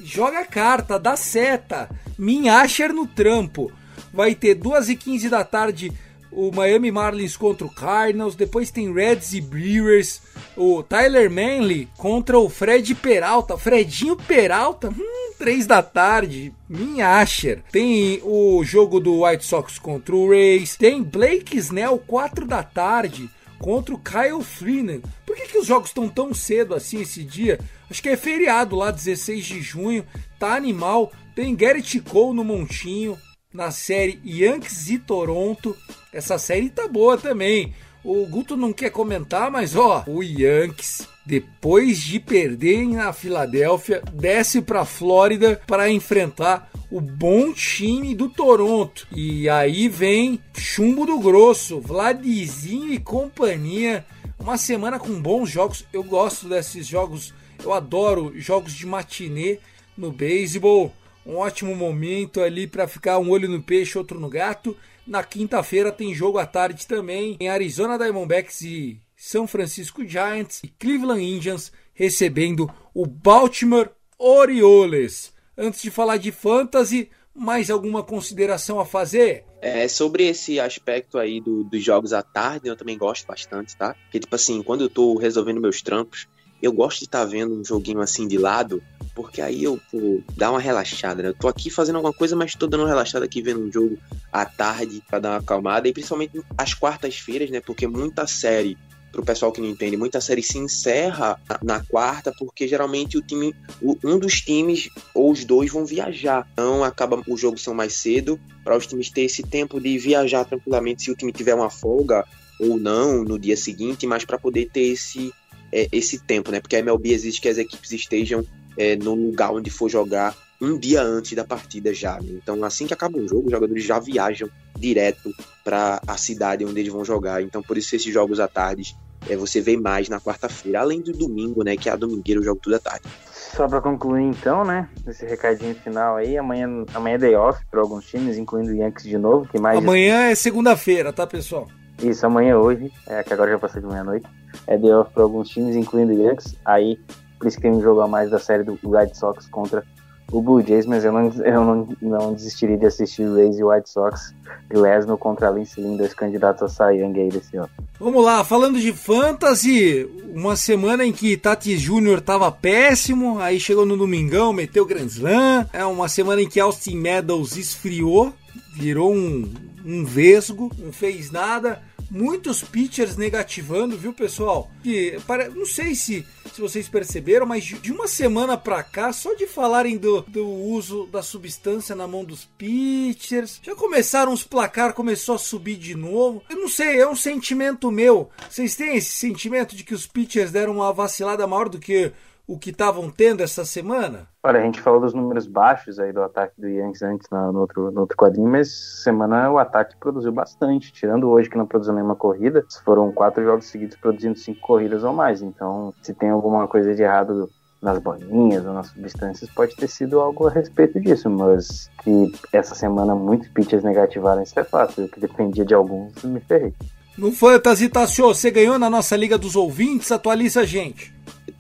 Joga 0.04 0.40
a 0.40 0.44
carta, 0.44 0.98
dá 0.98 1.16
seta. 1.16 1.88
Minhasher 2.18 2.92
no 2.92 3.06
trampo. 3.06 3.70
Vai 4.12 4.34
ter 4.34 4.56
2h15 4.56 5.28
da 5.28 5.44
tarde 5.44 5.92
o 6.30 6.50
Miami 6.50 6.90
Marlins 6.90 7.36
contra 7.36 7.66
o 7.66 7.70
Cardinals. 7.70 8.34
Depois 8.34 8.70
tem 8.70 8.92
Reds 8.92 9.34
e 9.34 9.40
Brewers. 9.40 10.22
O 10.56 10.82
Tyler 10.82 11.30
Manley 11.30 11.88
contra 11.96 12.38
o 12.38 12.48
Fred 12.48 12.94
Peralta. 12.94 13.56
Fredinho 13.56 14.16
Peralta. 14.16 14.88
Hum, 14.88 15.32
3 15.38 15.66
da 15.66 15.82
tarde, 15.82 16.52
Minhasher. 16.68 17.62
Tem 17.72 18.20
o 18.22 18.62
jogo 18.62 19.00
do 19.00 19.24
White 19.24 19.44
Sox 19.44 19.78
contra 19.78 20.14
o 20.14 20.28
Rays. 20.28 20.76
Tem 20.76 21.02
Blake 21.02 21.56
Snell, 21.58 21.98
4 21.98 22.46
da 22.46 22.62
tarde, 22.62 23.28
contra 23.58 23.92
o 23.92 23.98
Kyle 23.98 24.42
Freeman. 24.42 25.02
Por 25.26 25.34
que, 25.34 25.48
que 25.48 25.58
os 25.58 25.66
jogos 25.66 25.88
estão 25.88 26.08
tão 26.08 26.32
cedo 26.32 26.74
assim 26.74 27.00
esse 27.00 27.24
dia? 27.24 27.58
Acho 27.92 28.02
que 28.02 28.08
é 28.08 28.16
feriado 28.16 28.74
lá, 28.74 28.90
16 28.90 29.44
de 29.44 29.60
junho. 29.60 30.02
Tá 30.38 30.56
animal. 30.56 31.12
Tem 31.34 31.54
Garrett 31.54 32.00
Cole 32.00 32.34
no 32.34 32.42
Montinho. 32.42 33.18
Na 33.52 33.70
série 33.70 34.18
Yankees 34.24 34.88
e 34.88 34.98
Toronto. 34.98 35.76
Essa 36.10 36.38
série 36.38 36.70
tá 36.70 36.88
boa 36.88 37.18
também. 37.18 37.74
O 38.02 38.24
Guto 38.24 38.56
não 38.56 38.72
quer 38.72 38.88
comentar, 38.88 39.50
mas 39.50 39.76
ó, 39.76 40.04
o 40.06 40.22
Yankees 40.22 41.06
depois 41.26 41.98
de 41.98 42.18
perder 42.18 42.88
na 42.88 43.12
Filadélfia, 43.12 44.02
desce 44.10 44.62
para 44.62 44.86
Flórida 44.86 45.60
para 45.66 45.90
enfrentar 45.90 46.70
o 46.90 46.98
bom 46.98 47.52
time 47.52 48.14
do 48.14 48.30
Toronto. 48.30 49.06
E 49.12 49.50
aí 49.50 49.86
vem 49.86 50.40
chumbo 50.56 51.04
do 51.04 51.18
grosso, 51.18 51.78
Vladizinho 51.78 52.90
e 52.90 52.98
companhia. 52.98 54.02
Uma 54.40 54.56
semana 54.56 54.98
com 54.98 55.20
bons 55.20 55.50
jogos. 55.50 55.84
Eu 55.92 56.02
gosto 56.02 56.48
desses 56.48 56.86
jogos. 56.86 57.34
Eu 57.64 57.72
adoro 57.72 58.32
jogos 58.34 58.72
de 58.72 58.86
matinê 58.86 59.58
no 59.96 60.10
beisebol. 60.10 60.92
Um 61.24 61.36
ótimo 61.36 61.74
momento 61.74 62.40
ali 62.40 62.66
para 62.66 62.88
ficar 62.88 63.18
um 63.18 63.30
olho 63.30 63.48
no 63.48 63.62
peixe, 63.62 63.96
outro 63.96 64.18
no 64.18 64.28
gato. 64.28 64.76
Na 65.06 65.22
quinta-feira 65.22 65.92
tem 65.92 66.14
jogo 66.14 66.38
à 66.38 66.46
tarde 66.46 66.86
também 66.86 67.36
em 67.40 67.48
Arizona 67.48 67.96
Diamondbacks 67.96 68.62
e 68.62 69.00
são 69.16 69.46
Francisco 69.46 70.06
Giants 70.06 70.60
e 70.64 70.68
Cleveland 70.68 71.22
Indians 71.22 71.72
recebendo 71.94 72.68
o 72.92 73.06
Baltimore 73.06 73.90
Orioles. 74.18 75.32
Antes 75.56 75.82
de 75.82 75.90
falar 75.90 76.16
de 76.16 76.32
fantasy, 76.32 77.10
mais 77.34 77.70
alguma 77.70 78.02
consideração 78.02 78.80
a 78.80 78.84
fazer? 78.84 79.44
É, 79.60 79.86
sobre 79.86 80.26
esse 80.26 80.58
aspecto 80.58 81.18
aí 81.18 81.40
do, 81.40 81.62
dos 81.64 81.82
jogos 81.82 82.12
à 82.12 82.22
tarde, 82.22 82.68
eu 82.68 82.76
também 82.76 82.98
gosto 82.98 83.26
bastante, 83.26 83.76
tá? 83.76 83.94
Porque, 83.94 84.20
tipo 84.20 84.34
assim, 84.34 84.62
quando 84.62 84.82
eu 84.82 84.88
tô 84.88 85.16
resolvendo 85.16 85.60
meus 85.60 85.82
trampos, 85.82 86.26
eu 86.62 86.72
gosto 86.72 87.00
de 87.00 87.04
estar 87.06 87.20
tá 87.20 87.24
vendo 87.24 87.58
um 87.58 87.64
joguinho 87.64 88.00
assim 88.00 88.26
de 88.28 88.38
lado, 88.38 88.82
porque 89.14 89.42
aí 89.42 89.64
eu, 89.64 89.78
pô, 89.90 90.22
dá 90.36 90.50
uma 90.50 90.60
relaxada, 90.60 91.22
né? 91.22 91.28
Eu 91.30 91.34
tô 91.34 91.48
aqui 91.48 91.68
fazendo 91.68 91.96
alguma 91.96 92.14
coisa, 92.14 92.36
mas 92.36 92.54
tô 92.54 92.66
dando 92.66 92.82
uma 92.82 92.88
relaxada 92.88 93.24
aqui 93.24 93.42
vendo 93.42 93.60
um 93.60 93.70
jogo 93.70 93.98
à 94.32 94.44
tarde 94.46 95.02
para 95.08 95.18
dar 95.18 95.30
uma 95.30 95.38
acalmada, 95.38 95.88
e 95.88 95.92
principalmente 95.92 96.40
às 96.56 96.72
quartas-feiras, 96.72 97.50
né? 97.50 97.60
Porque 97.60 97.86
muita 97.86 98.26
série 98.26 98.78
pro 99.12 99.22
pessoal 99.22 99.52
que 99.52 99.60
não 99.60 99.68
entende, 99.68 99.96
muita 99.96 100.20
série 100.22 100.42
se 100.42 100.56
encerra 100.56 101.38
na 101.62 101.84
quarta, 101.84 102.32
porque 102.38 102.66
geralmente 102.66 103.18
o 103.18 103.20
time, 103.20 103.54
um 104.02 104.18
dos 104.18 104.40
times 104.40 104.88
ou 105.14 105.30
os 105.30 105.44
dois 105.44 105.70
vão 105.70 105.84
viajar. 105.84 106.48
Então 106.54 106.82
acaba 106.82 107.22
o 107.28 107.36
jogo 107.36 107.58
são 107.58 107.74
mais 107.74 107.92
cedo, 107.92 108.40
para 108.64 108.76
os 108.76 108.86
times 108.86 109.10
ter 109.10 109.22
esse 109.22 109.42
tempo 109.42 109.78
de 109.78 109.98
viajar 109.98 110.46
tranquilamente 110.46 111.02
se 111.02 111.10
o 111.10 111.14
time 111.14 111.30
tiver 111.30 111.54
uma 111.54 111.68
folga 111.68 112.24
ou 112.58 112.78
não 112.78 113.22
no 113.22 113.38
dia 113.38 113.56
seguinte, 113.56 114.06
mas 114.06 114.24
para 114.24 114.38
poder 114.38 114.70
ter 114.72 114.84
esse, 114.92 115.32
é, 115.72 115.88
esse 115.90 116.18
tempo, 116.18 116.50
né? 116.50 116.60
Porque 116.60 116.76
a 116.76 116.80
MLB 116.80 117.12
exige 117.12 117.40
que 117.40 117.48
as 117.48 117.58
equipes 117.58 117.92
estejam 117.92 118.44
é, 118.76 118.96
no 118.96 119.14
lugar 119.14 119.52
onde 119.52 119.70
for 119.70 119.88
jogar 119.88 120.36
um 120.60 120.78
dia 120.78 121.02
antes 121.02 121.32
da 121.32 121.44
partida 121.44 121.92
já. 121.92 122.20
Né? 122.20 122.38
Então, 122.42 122.62
assim 122.64 122.86
que 122.86 122.94
acaba 122.94 123.18
o 123.18 123.26
jogo, 123.26 123.46
os 123.46 123.50
jogadores 123.50 123.84
já 123.84 123.98
viajam 123.98 124.48
direto 124.78 125.34
para 125.64 126.00
a 126.06 126.16
cidade 126.16 126.64
onde 126.64 126.78
eles 126.78 126.92
vão 126.92 127.04
jogar. 127.04 127.42
Então, 127.42 127.62
por 127.62 127.76
isso 127.76 127.96
esses 127.96 128.12
jogos 128.12 128.38
à 128.38 128.46
tarde 128.46 128.96
é, 129.28 129.36
você 129.36 129.60
vê 129.60 129.76
mais 129.76 130.08
na 130.08 130.20
quarta-feira, 130.20 130.80
além 130.80 131.00
do 131.00 131.12
domingo, 131.12 131.62
né? 131.62 131.76
Que 131.76 131.88
é 131.88 131.92
a 131.92 131.96
domingueira, 131.96 132.40
o 132.40 132.44
jogo 132.44 132.60
tudo 132.60 132.76
à 132.76 132.78
tarde. 132.78 133.02
Só 133.30 133.68
para 133.68 133.80
concluir 133.80 134.22
então, 134.22 134.64
né? 134.64 134.88
Esse 135.06 135.26
recadinho 135.26 135.74
final 135.74 136.16
aí, 136.16 136.38
amanhã, 136.38 136.84
amanhã 136.94 137.14
é 137.14 137.18
day 137.18 137.34
off 137.34 137.60
para 137.70 137.80
alguns 137.80 138.06
times, 138.06 138.38
incluindo 138.38 138.70
o 138.70 138.74
Yankees 138.74 139.04
de 139.04 139.18
novo, 139.18 139.46
que 139.48 139.60
mais 139.60 139.78
Amanhã 139.78 140.24
é 140.24 140.34
segunda-feira, 140.34 141.12
tá, 141.12 141.26
pessoal? 141.26 141.68
Isso, 142.02 142.24
amanhã 142.24 142.52
é 142.52 142.56
hoje, 142.56 142.90
é 143.06 143.22
que 143.22 143.32
agora 143.32 143.50
já 143.50 143.58
passou 143.58 143.80
de 143.80 143.86
meia-noite. 143.86 144.26
É 144.66 144.76
day 144.76 144.92
off 144.92 145.12
para 145.12 145.22
alguns 145.22 145.48
times, 145.48 145.76
incluindo 145.76 146.12
o 146.12 146.22
Yankees. 146.22 146.54
Aí, 146.64 146.98
por 147.38 147.48
isso 147.48 147.56
que 147.56 147.62
tem 147.62 147.72
um 147.72 147.80
jogo 147.80 148.00
a 148.00 148.08
mais 148.08 148.30
da 148.30 148.38
série 148.38 148.62
do 148.62 148.78
Red 148.90 149.14
Sox 149.14 149.46
contra 149.48 149.84
o 150.32 150.40
Blue 150.40 150.62
Jays, 150.66 150.86
mas 150.86 151.04
eu 151.04 151.12
não, 151.12 151.28
eu 151.44 151.64
não, 151.64 151.88
não 152.00 152.32
desistiria 152.32 152.78
de 152.78 152.86
assistir 152.86 153.22
o 153.22 153.34
Rays 153.34 153.58
e 153.58 153.62
White 153.64 153.90
Sox 153.90 154.34
Glasnow 154.70 155.18
contra 155.18 155.50
Lince 155.50 155.78
Lynn, 155.78 155.98
dois 155.98 156.14
candidatos 156.14 156.62
a 156.62 156.68
Cy 156.68 156.96
Young 156.96 157.20
aí 157.20 157.28
desse 157.28 157.54
ano. 157.56 157.68
Vamos 158.00 158.24
lá, 158.24 158.42
falando 158.42 158.80
de 158.80 158.92
fantasy, 158.94 160.08
uma 160.34 160.56
semana 160.56 161.04
em 161.04 161.12
que 161.12 161.36
Tati 161.36 161.76
Júnior 161.76 162.22
tava 162.22 162.50
péssimo, 162.50 163.38
aí 163.38 163.60
chegou 163.60 163.84
no 163.84 163.96
domingão, 163.96 164.54
meteu 164.54 164.86
Grand 164.86 165.06
Slam, 165.06 165.66
é 165.70 165.84
uma 165.84 166.08
semana 166.08 166.40
em 166.40 166.48
que 166.48 166.58
Austin 166.58 166.96
Meadows 166.96 167.58
esfriou, 167.58 168.32
virou 168.74 169.12
um, 169.12 169.52
um 169.84 170.04
vesgo, 170.04 170.70
não 170.78 170.92
fez 170.92 171.30
nada. 171.30 171.82
muitos 172.10 172.62
pitchers 172.62 173.16
negativando, 173.16 173.96
viu, 173.96 174.12
pessoal? 174.12 174.70
Que 174.82 175.18
para, 175.26 175.48
não 175.48 175.64
sei 175.64 175.94
se, 175.94 176.26
se 176.52 176.60
vocês 176.60 176.86
perceberam, 176.86 177.46
mas 177.46 177.64
de 177.64 177.90
uma 177.90 178.06
semana 178.06 178.56
pra 178.56 178.82
cá, 178.82 179.12
só 179.14 179.34
de 179.34 179.46
falarem 179.46 179.96
do, 179.96 180.20
do 180.22 180.46
uso 180.46 181.06
da 181.06 181.22
substância 181.22 181.96
na 181.96 182.06
mão 182.06 182.22
dos 182.22 182.44
pitchers, 182.58 183.60
já 183.62 183.74
começaram 183.74 184.32
os 184.32 184.44
placar, 184.44 184.92
começou 184.92 185.36
a 185.36 185.38
subir 185.38 185.76
de 185.76 185.94
novo. 185.94 186.42
Eu 186.50 186.56
não 186.56 186.68
sei, 186.68 187.00
é 187.00 187.08
um 187.08 187.16
sentimento 187.16 187.90
meu. 187.90 188.28
Vocês 188.50 188.76
têm 188.76 188.96
esse 188.96 189.12
sentimento 189.12 189.74
de 189.74 189.82
que 189.82 189.94
os 189.94 190.06
pitchers 190.06 190.52
deram 190.52 190.74
uma 190.74 190.92
vacilada 190.92 191.46
maior 191.46 191.70
do 191.70 191.78
que 191.78 192.12
o 192.46 192.58
que 192.58 192.70
estavam 192.70 193.10
tendo 193.10 193.42
essa 193.42 193.64
semana? 193.64 194.26
Olha, 194.42 194.60
a 194.60 194.62
gente 194.62 194.80
falou 194.80 195.00
dos 195.00 195.14
números 195.14 195.46
baixos 195.46 195.98
aí 195.98 196.12
do 196.12 196.22
ataque 196.22 196.60
do 196.60 196.68
Yankees 196.68 197.02
antes 197.02 197.28
no, 197.30 197.60
outro, 197.60 197.90
no 197.90 198.00
outro 198.00 198.16
quadrinho, 198.16 198.48
mas 198.48 198.70
semana 199.02 199.50
o 199.50 199.58
ataque 199.58 199.96
produziu 199.96 200.32
bastante, 200.32 200.92
tirando 200.92 201.30
hoje 201.30 201.48
que 201.48 201.56
não 201.56 201.66
produziu 201.66 201.94
nenhuma 201.94 202.16
corrida, 202.16 202.64
foram 202.84 203.12
quatro 203.12 203.42
jogos 203.44 203.66
seguidos 203.66 203.96
produzindo 203.96 204.36
cinco 204.36 204.60
corridas 204.60 205.04
ou 205.04 205.12
mais, 205.12 205.42
então 205.42 205.94
se 206.02 206.12
tem 206.12 206.30
alguma 206.30 206.66
coisa 206.66 206.94
de 206.94 207.02
errado 207.02 207.48
nas 207.80 207.98
bolinhas 207.98 208.64
ou 208.64 208.72
nas 208.72 208.88
substâncias, 208.88 209.50
pode 209.50 209.74
ter 209.74 209.88
sido 209.88 210.20
algo 210.20 210.46
a 210.46 210.50
respeito 210.50 211.00
disso, 211.00 211.28
mas 211.28 211.90
que 212.02 212.32
essa 212.52 212.74
semana 212.74 213.14
muitos 213.14 213.48
pitchers 213.48 213.82
negativaram, 213.82 214.42
isso 214.42 214.58
é 214.58 214.64
fato, 214.64 215.00
eu 215.00 215.08
que 215.08 215.18
dependia 215.18 215.64
de 215.64 215.74
alguns, 215.74 216.22
me 216.22 216.40
ferrei. 216.40 216.72
Não 217.16 217.32
foi, 217.32 217.58
Tazitacio, 217.60 218.26
você 218.26 218.50
ganhou 218.50 218.78
na 218.78 218.88
nossa 218.88 219.16
Liga 219.16 219.36
dos 219.36 219.54
Ouvintes, 219.54 220.10
atualiza 220.10 220.60
a 220.60 220.64
gente 220.64 221.12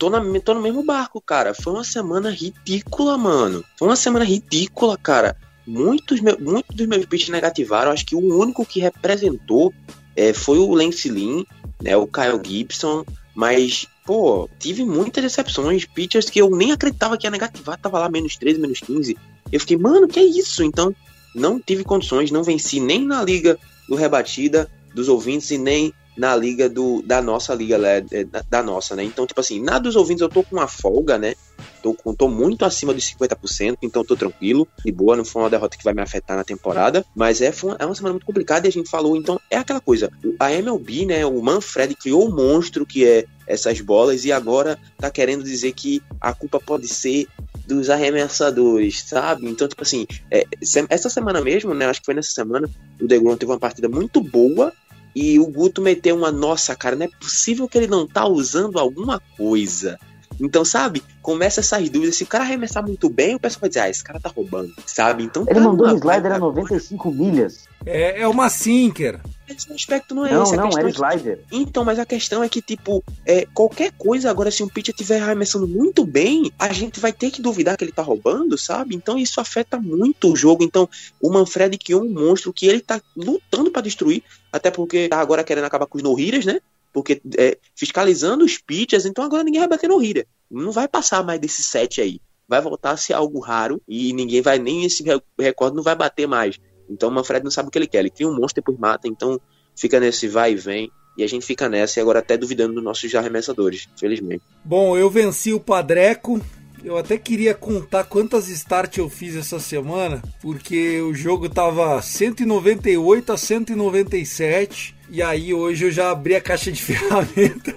tô, 0.02 0.10
na, 0.10 0.20
tô 0.40 0.54
no 0.54 0.60
mesmo 0.60 0.82
barco, 0.82 1.20
cara. 1.20 1.54
Foi 1.54 1.72
uma 1.72 1.84
semana 1.84 2.28
ridícula, 2.28 3.16
mano. 3.16 3.64
Foi 3.78 3.86
uma 3.86 3.94
semana 3.94 4.24
ridícula, 4.24 4.98
cara. 4.98 5.36
Muitos, 5.64 6.20
muitos 6.20 6.74
dos 6.74 6.86
meus 6.88 7.06
pitches 7.06 7.28
negativaram. 7.28 7.92
Acho 7.92 8.04
que 8.04 8.16
o 8.16 8.36
único 8.36 8.66
que 8.66 8.80
representou 8.80 9.72
é, 10.16 10.32
foi 10.32 10.58
o 10.58 10.74
Lance 10.74 11.08
Lynn, 11.08 11.44
né, 11.80 11.96
o 11.96 12.08
Kyle 12.08 12.40
Gibson. 12.44 13.04
Mas, 13.32 13.86
pô, 14.04 14.48
tive 14.58 14.84
muitas 14.84 15.22
decepções. 15.22 15.84
Pitchers 15.84 16.28
que 16.28 16.40
eu 16.40 16.50
nem 16.50 16.72
acreditava 16.72 17.16
que 17.16 17.24
ia 17.24 17.30
negativar. 17.30 17.78
Tava 17.78 18.00
lá 18.00 18.08
menos 18.08 18.36
13, 18.36 18.58
menos 18.58 18.80
15. 18.80 19.16
Eu 19.52 19.60
fiquei, 19.60 19.76
mano, 19.76 20.08
que 20.08 20.18
é 20.18 20.24
isso? 20.24 20.64
Então, 20.64 20.92
não 21.32 21.60
tive 21.60 21.84
condições. 21.84 22.32
Não 22.32 22.42
venci 22.42 22.80
nem 22.80 23.04
na 23.06 23.22
liga 23.22 23.56
do 23.88 23.94
rebatida 23.94 24.68
dos 24.94 25.08
ouvintes 25.08 25.50
e 25.50 25.58
nem 25.58 25.92
na 26.16 26.36
liga 26.36 26.68
do, 26.68 27.02
da 27.02 27.22
nossa 27.22 27.54
liga, 27.54 27.78
né, 27.78 28.04
é, 28.10 28.24
da, 28.24 28.62
nossa, 28.62 28.94
né? 28.94 29.02
Então, 29.02 29.26
tipo 29.26 29.40
assim, 29.40 29.60
nada 29.62 29.80
dos 29.80 29.96
ouvintes 29.96 30.20
eu 30.20 30.28
tô 30.28 30.42
com 30.42 30.56
uma 30.56 30.68
folga, 30.68 31.16
né? 31.16 31.34
Tô, 31.82 31.94
tô 32.16 32.28
muito 32.28 32.64
acima 32.64 32.92
dos 32.92 33.04
50%, 33.04 33.78
então 33.82 34.04
tô 34.04 34.14
tranquilo, 34.14 34.68
de 34.84 34.92
boa, 34.92 35.16
não 35.16 35.24
foi 35.24 35.42
uma 35.42 35.50
derrota 35.50 35.76
que 35.76 35.84
vai 35.84 35.94
me 35.94 36.02
afetar 36.02 36.36
na 36.36 36.44
temporada, 36.44 37.04
mas 37.14 37.40
é, 37.40 37.52
uma, 37.62 37.76
é 37.78 37.86
uma 37.86 37.94
semana 37.94 38.12
muito 38.14 38.26
complicada 38.26 38.66
e 38.66 38.68
a 38.68 38.72
gente 38.72 38.90
falou, 38.90 39.16
então 39.16 39.40
é 39.50 39.56
aquela 39.56 39.80
coisa, 39.80 40.10
a 40.38 40.52
MLB, 40.52 41.06
né, 41.06 41.24
o 41.24 41.40
Manfred 41.40 41.94
criou 41.94 42.28
o 42.28 42.34
monstro 42.34 42.84
que 42.84 43.06
é 43.06 43.24
essas 43.46 43.80
bolas 43.80 44.24
e 44.24 44.32
agora 44.32 44.78
tá 44.98 45.10
querendo 45.10 45.42
dizer 45.42 45.72
que 45.72 46.02
a 46.20 46.32
culpa 46.32 46.60
pode 46.60 46.86
ser 46.88 47.26
dos 47.66 47.90
arremessadores, 47.90 49.04
sabe? 49.06 49.48
Então, 49.48 49.68
tipo 49.68 49.82
assim, 49.82 50.06
é, 50.30 50.44
essa 50.88 51.08
semana 51.08 51.40
mesmo, 51.40 51.74
né? 51.74 51.86
Acho 51.86 52.00
que 52.00 52.06
foi 52.06 52.14
nessa 52.14 52.30
semana, 52.30 52.68
o 53.00 53.06
DeGrom 53.06 53.36
teve 53.36 53.50
uma 53.50 53.58
partida 53.58 53.88
muito 53.88 54.20
boa 54.20 54.72
e 55.14 55.38
o 55.38 55.46
Guto 55.46 55.82
meteu 55.82 56.16
uma, 56.16 56.32
nossa, 56.32 56.74
cara, 56.74 56.96
não 56.96 57.06
é 57.06 57.08
possível 57.08 57.68
que 57.68 57.76
ele 57.76 57.86
não 57.86 58.06
tá 58.06 58.26
usando 58.26 58.78
alguma 58.78 59.20
coisa. 59.36 59.98
Então, 60.40 60.64
sabe, 60.64 61.02
começa 61.20 61.60
essas 61.60 61.88
dúvidas. 61.88 62.16
Se 62.16 62.24
o 62.24 62.26
cara 62.26 62.44
arremessar 62.44 62.84
muito 62.84 63.08
bem, 63.08 63.34
o 63.34 63.40
pessoal 63.40 63.60
vai 63.62 63.68
dizer, 63.68 63.80
ah, 63.80 63.90
esse 63.90 64.02
cara 64.02 64.20
tá 64.20 64.28
roubando, 64.28 64.72
sabe? 64.86 65.24
Então, 65.24 65.44
ele 65.48 65.54
tá 65.54 65.60
mandou 65.60 65.86
um 65.86 65.96
slider 65.96 66.32
a 66.32 66.38
95 66.38 67.10
milhas. 67.10 67.64
É, 67.84 68.22
é 68.22 68.28
uma 68.28 68.48
sinker. 68.48 69.20
Esse 69.48 69.72
aspecto 69.72 70.14
não 70.14 70.24
é 70.24 70.32
não, 70.32 70.42
esse. 70.44 70.56
Não, 70.56 70.70
era 70.70 70.88
é 70.88 70.90
slider. 70.90 71.38
Que... 71.48 71.56
Então, 71.56 71.84
mas 71.84 71.98
a 71.98 72.06
questão 72.06 72.42
é 72.42 72.48
que, 72.48 72.62
tipo, 72.62 73.02
é, 73.26 73.46
qualquer 73.52 73.92
coisa 73.92 74.30
agora, 74.30 74.50
se 74.50 74.62
um 74.62 74.68
pitcher 74.68 74.94
estiver 74.94 75.20
arremessando 75.20 75.66
muito 75.66 76.04
bem, 76.04 76.52
a 76.58 76.72
gente 76.72 77.00
vai 77.00 77.12
ter 77.12 77.30
que 77.30 77.42
duvidar 77.42 77.76
que 77.76 77.84
ele 77.84 77.92
tá 77.92 78.02
roubando, 78.02 78.56
sabe? 78.56 78.94
Então 78.94 79.18
isso 79.18 79.40
afeta 79.40 79.78
muito 79.78 80.32
o 80.32 80.36
jogo. 80.36 80.62
Então, 80.62 80.88
o 81.20 81.30
Manfred 81.30 81.76
que 81.76 81.92
é 81.92 81.96
um 81.96 82.08
monstro 82.08 82.52
que 82.52 82.66
ele 82.66 82.80
tá 82.80 83.00
lutando 83.16 83.70
para 83.70 83.82
destruir, 83.82 84.22
até 84.52 84.70
porque 84.70 85.08
tá 85.08 85.20
agora 85.20 85.44
querendo 85.44 85.64
acabar 85.64 85.86
com 85.86 85.98
os 85.98 86.04
no 86.04 86.16
né? 86.44 86.60
Porque 86.92 87.20
é, 87.38 87.58
fiscalizando 87.74 88.44
os 88.44 88.58
pitchers, 88.58 89.06
então 89.06 89.24
agora 89.24 89.42
ninguém 89.42 89.60
vai 89.60 89.68
bater 89.68 89.88
no 89.88 90.02
Hira. 90.02 90.26
Não 90.50 90.70
vai 90.70 90.86
passar 90.86 91.24
mais 91.24 91.40
desse 91.40 91.62
set 91.62 92.00
aí. 92.00 92.20
Vai 92.46 92.60
voltar 92.60 92.90
a 92.90 92.96
ser 92.96 93.14
algo 93.14 93.40
raro 93.40 93.80
e 93.88 94.12
ninguém 94.12 94.42
vai, 94.42 94.58
nem 94.58 94.84
esse 94.84 95.02
recorde 95.38 95.76
não 95.76 95.82
vai 95.82 95.96
bater 95.96 96.28
mais. 96.28 96.58
Então 96.88 97.08
o 97.08 97.12
Manfred 97.12 97.42
não 97.42 97.50
sabe 97.50 97.68
o 97.68 97.70
que 97.70 97.78
ele 97.78 97.86
quer. 97.86 98.00
Ele 98.00 98.10
cria 98.10 98.28
um 98.28 98.34
monstro 98.34 98.60
e 98.60 98.62
depois 98.62 98.78
mata. 98.78 99.08
Então 99.08 99.40
fica 99.74 99.98
nesse 99.98 100.28
vai 100.28 100.52
e 100.52 100.56
vem. 100.56 100.90
E 101.16 101.22
a 101.22 101.26
gente 101.26 101.44
fica 101.44 101.68
nessa 101.68 101.98
e 101.98 102.02
agora 102.02 102.20
até 102.20 102.36
duvidando 102.36 102.74
dos 102.74 102.84
nossos 102.84 103.14
arremessadores, 103.14 103.86
felizmente. 103.98 104.42
Bom, 104.64 104.96
eu 104.96 105.10
venci 105.10 105.52
o 105.52 105.60
Padreco. 105.60 106.40
Eu 106.82 106.96
até 106.96 107.16
queria 107.16 107.54
contar 107.54 108.04
quantas 108.04 108.48
start 108.48 108.98
eu 108.98 109.08
fiz 109.08 109.36
essa 109.36 109.60
semana, 109.60 110.20
porque 110.40 111.00
o 111.00 111.14
jogo 111.14 111.48
tava 111.48 112.00
198 112.02 113.32
a 113.32 113.36
197. 113.36 114.96
E 115.12 115.22
aí 115.22 115.52
hoje 115.52 115.84
eu 115.84 115.92
já 115.92 116.10
abri 116.10 116.34
a 116.34 116.40
caixa 116.40 116.72
de 116.72 116.80
ferramenta 116.82 117.76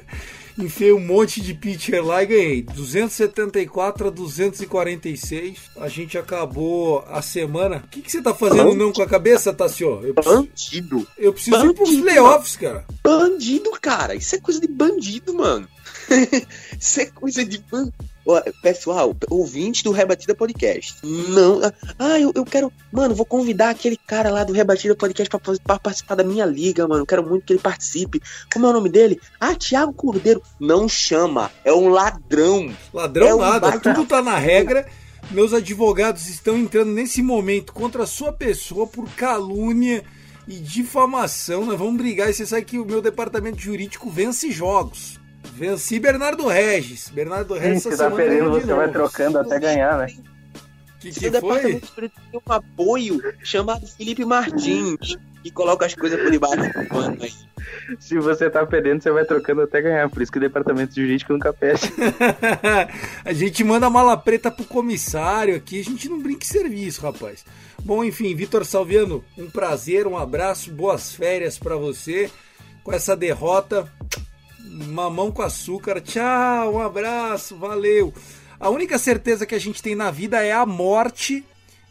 enfiei 0.57 0.94
um 0.94 0.99
monte 0.99 1.41
de 1.41 1.53
pitcher 1.53 2.03
lá 2.03 2.24
e 2.24 2.26
ganhei 2.28 2.62
274 2.62 4.07
a 4.07 4.10
246. 4.10 5.57
A 5.78 5.88
gente 5.90 6.18
acabou 6.18 7.03
a 7.10 7.22
semana. 7.22 7.84
O 7.86 7.88
que, 7.90 8.02
que 8.02 8.12
você 8.12 8.22
tá 8.22 8.34
fazendo 8.34 8.64
Bandido. 8.64 8.84
não 8.84 8.94
com 8.94 9.02
a 9.02 9.07
cabeça, 9.07 9.53
Tassio? 9.53 10.02
Eu 10.03 10.14
preciso, 10.14 10.36
bandido. 10.36 11.07
Eu 11.18 11.34
preciso 11.34 11.57
bandido, 11.57 11.74
ir 11.74 11.76
pros 11.76 11.95
playoffs, 11.98 12.56
cara. 12.56 12.86
Bandido, 13.03 13.72
cara. 13.82 14.16
Isso 14.16 14.36
é 14.36 14.40
coisa 14.40 14.60
de 14.60 14.68
bandido, 14.68 15.34
mano. 15.34 15.68
Isso 16.80 17.02
é 17.02 17.06
coisa 17.06 17.44
de. 17.44 17.64
Pessoal, 18.61 19.15
ouvinte 19.30 19.84
do 19.84 19.91
Rebatida 19.91 20.34
Podcast. 20.34 20.95
Não. 21.03 21.61
Ah, 21.99 22.19
eu, 22.19 22.32
eu 22.36 22.44
quero. 22.44 22.72
Mano, 22.91 23.14
vou 23.14 23.26
convidar 23.26 23.69
aquele 23.69 23.98
cara 23.98 24.32
lá 24.32 24.44
do 24.44 24.53
Rebatida 24.53 24.95
Podcast 24.95 25.30
pra, 25.30 25.40
pra, 25.40 25.80
participar 25.80 26.15
da 26.15 26.23
minha 26.23 26.45
liga, 26.45 26.88
mano. 26.88 27.06
Quero 27.06 27.27
muito 27.27 27.45
que 27.45 27.53
ele 27.53 27.60
participe. 27.60 28.22
Como 28.52 28.65
é 28.65 28.69
o 28.69 28.73
nome 28.73 28.90
dele? 28.90 29.19
Ah, 29.40 29.53
Thiago 29.53 29.94
Cordeiro. 29.94 30.41
Não 30.60 30.90
chama. 30.90 31.52
É 31.64 31.72
um 31.72 31.90
ladrão. 31.90 32.73
Ladrão 32.94 33.44
é 33.44 33.52
nada. 33.52 33.69
Um 33.69 33.80
Tudo 33.80 34.06
tá 34.06 34.22
na 34.22 34.38
regra. 34.38 34.88
Meus 35.32 35.53
advogados 35.53 36.27
estão 36.27 36.57
entrando 36.57 36.91
nesse 36.91 37.22
momento 37.22 37.73
contra 37.73 38.03
a 38.03 38.07
sua 38.07 38.32
pessoa 38.32 38.86
por 38.86 39.10
calúnia 39.15 40.03
e 40.48 40.56
difamação. 40.56 41.65
Nós 41.65 41.77
vamos 41.77 41.98
brigar 41.98 42.30
e 42.30 42.34
você 42.34 42.45
sabe 42.45 42.65
que 42.65 42.77
o 42.77 42.86
meu 42.86 43.02
departamento 43.02 43.60
jurídico 43.60 44.10
vence 44.10 44.52
jogos. 44.52 45.19
Venci 45.53 45.99
Bernardo 45.99 46.47
Regis. 46.47 47.09
Bernardo 47.09 47.53
Regis 47.53 47.84
Sim, 47.84 47.89
essa 47.89 48.09
tá 48.09 48.15
perdendo, 48.15 48.51
você 48.51 48.73
vai 48.73 48.91
trocando 48.91 49.39
até 49.39 49.59
ganhar, 49.59 49.97
né? 49.97 50.07
Que, 50.99 51.11
que 51.11 51.19
Seu 51.19 51.39
foi? 51.39 51.80
tem 51.80 52.11
um 52.34 52.51
apoio 52.51 53.22
chamado 53.43 53.85
Felipe 53.85 54.26
Martins, 54.26 55.17
que 55.43 55.51
coloca 55.51 55.85
as 55.85 55.93
coisas 55.93 56.19
por 56.19 56.31
debaixo 56.31 56.63
do 56.63 56.88
pano 56.88 57.17
aí. 57.22 57.34
Se 57.99 58.17
você 58.17 58.49
tá 58.49 58.65
perdendo, 58.65 59.03
você 59.03 59.11
vai 59.11 59.26
trocando 59.26 59.61
até 59.61 59.81
ganhar. 59.81 60.09
Por 60.09 60.22
isso 60.22 60.31
que 60.31 60.38
o 60.38 60.41
departamento 60.41 60.95
jurídico 60.95 61.34
nunca 61.34 61.53
perde. 61.53 61.91
a 63.23 63.34
gente 63.34 63.63
manda 63.63 63.89
mala 63.89 64.17
preta 64.17 64.49
pro 64.49 64.65
comissário 64.65 65.55
aqui. 65.55 65.80
A 65.80 65.84
gente 65.84 66.09
não 66.09 66.19
brinca 66.19 66.45
em 66.45 66.49
serviço, 66.49 67.01
rapaz. 67.01 67.45
Bom, 67.84 68.03
enfim, 68.03 68.35
Vitor 68.35 68.65
Salviano, 68.65 69.23
um 69.38 69.49
prazer, 69.49 70.07
um 70.07 70.17
abraço, 70.17 70.72
boas 70.72 71.13
férias 71.13 71.59
para 71.59 71.76
você. 71.76 72.30
Com 72.84 72.91
essa 72.91 73.15
derrota, 73.15 73.91
mamão 74.76 75.31
com 75.31 75.41
açúcar. 75.41 76.02
Tchau, 76.02 76.76
um 76.76 76.81
abraço, 76.81 77.56
valeu. 77.56 78.14
A 78.60 78.69
única 78.69 78.97
certeza 78.97 79.45
que 79.45 79.56
a 79.56 79.60
gente 79.60 79.81
tem 79.81 79.95
na 79.95 80.11
vida 80.11 80.43
é 80.43 80.52
a 80.52 80.65
morte 80.65 81.43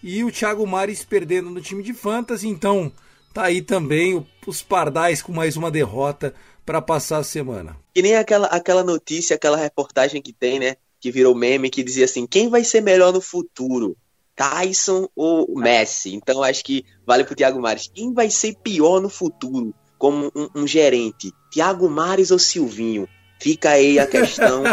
e 0.03 0.23
o 0.23 0.31
Thiago 0.31 0.67
Mares 0.67 1.05
perdendo 1.05 1.51
no 1.51 1.61
time 1.61 1.83
de 1.83 1.95
fantasy. 1.95 2.49
Então, 2.49 2.93
tá 3.33 3.45
aí 3.45 3.63
também 3.63 4.27
os 4.47 4.63
pardais 4.63 5.23
com 5.23 5.33
mais 5.33 5.57
uma 5.57 5.71
derrota 5.71 6.35
para 6.65 6.81
passar 6.83 7.19
a 7.19 7.25
semana. 7.25 7.77
Que 7.95 8.03
nem 8.03 8.17
aquela, 8.17 8.47
aquela 8.49 8.83
notícia, 8.83 9.37
aquela 9.37 9.57
reportagem 9.57 10.21
que 10.21 10.33
tem, 10.33 10.59
né? 10.59 10.77
Que 11.01 11.11
virou 11.11 11.35
meme, 11.35 11.71
que 11.71 11.83
dizia 11.83 12.05
assim: 12.05 12.27
quem 12.27 12.49
vai 12.49 12.65
ser 12.65 12.81
melhor 12.81 13.13
no 13.13 13.21
futuro? 13.21 13.97
Tyson 14.35 15.09
ou 15.15 15.55
Messi? 15.55 16.15
Então 16.15 16.43
acho 16.43 16.65
que 16.65 16.85
vale 17.07 17.25
pro 17.25 17.37
Thiago 17.37 17.61
Mares. 17.61 17.91
Quem 17.93 18.13
vai 18.13 18.31
ser 18.31 18.57
pior 18.63 19.01
no 19.01 19.09
futuro? 19.09 19.75
Como 20.05 20.31
um, 20.37 20.49
um 20.55 20.67
gerente, 20.67 21.33
Tiago 21.51 21.89
Mares 21.89 22.31
ou 22.31 22.39
Silvinho? 22.39 23.09
Fica 23.41 23.71
aí 23.71 23.99
a 23.99 24.07
questão. 24.07 24.63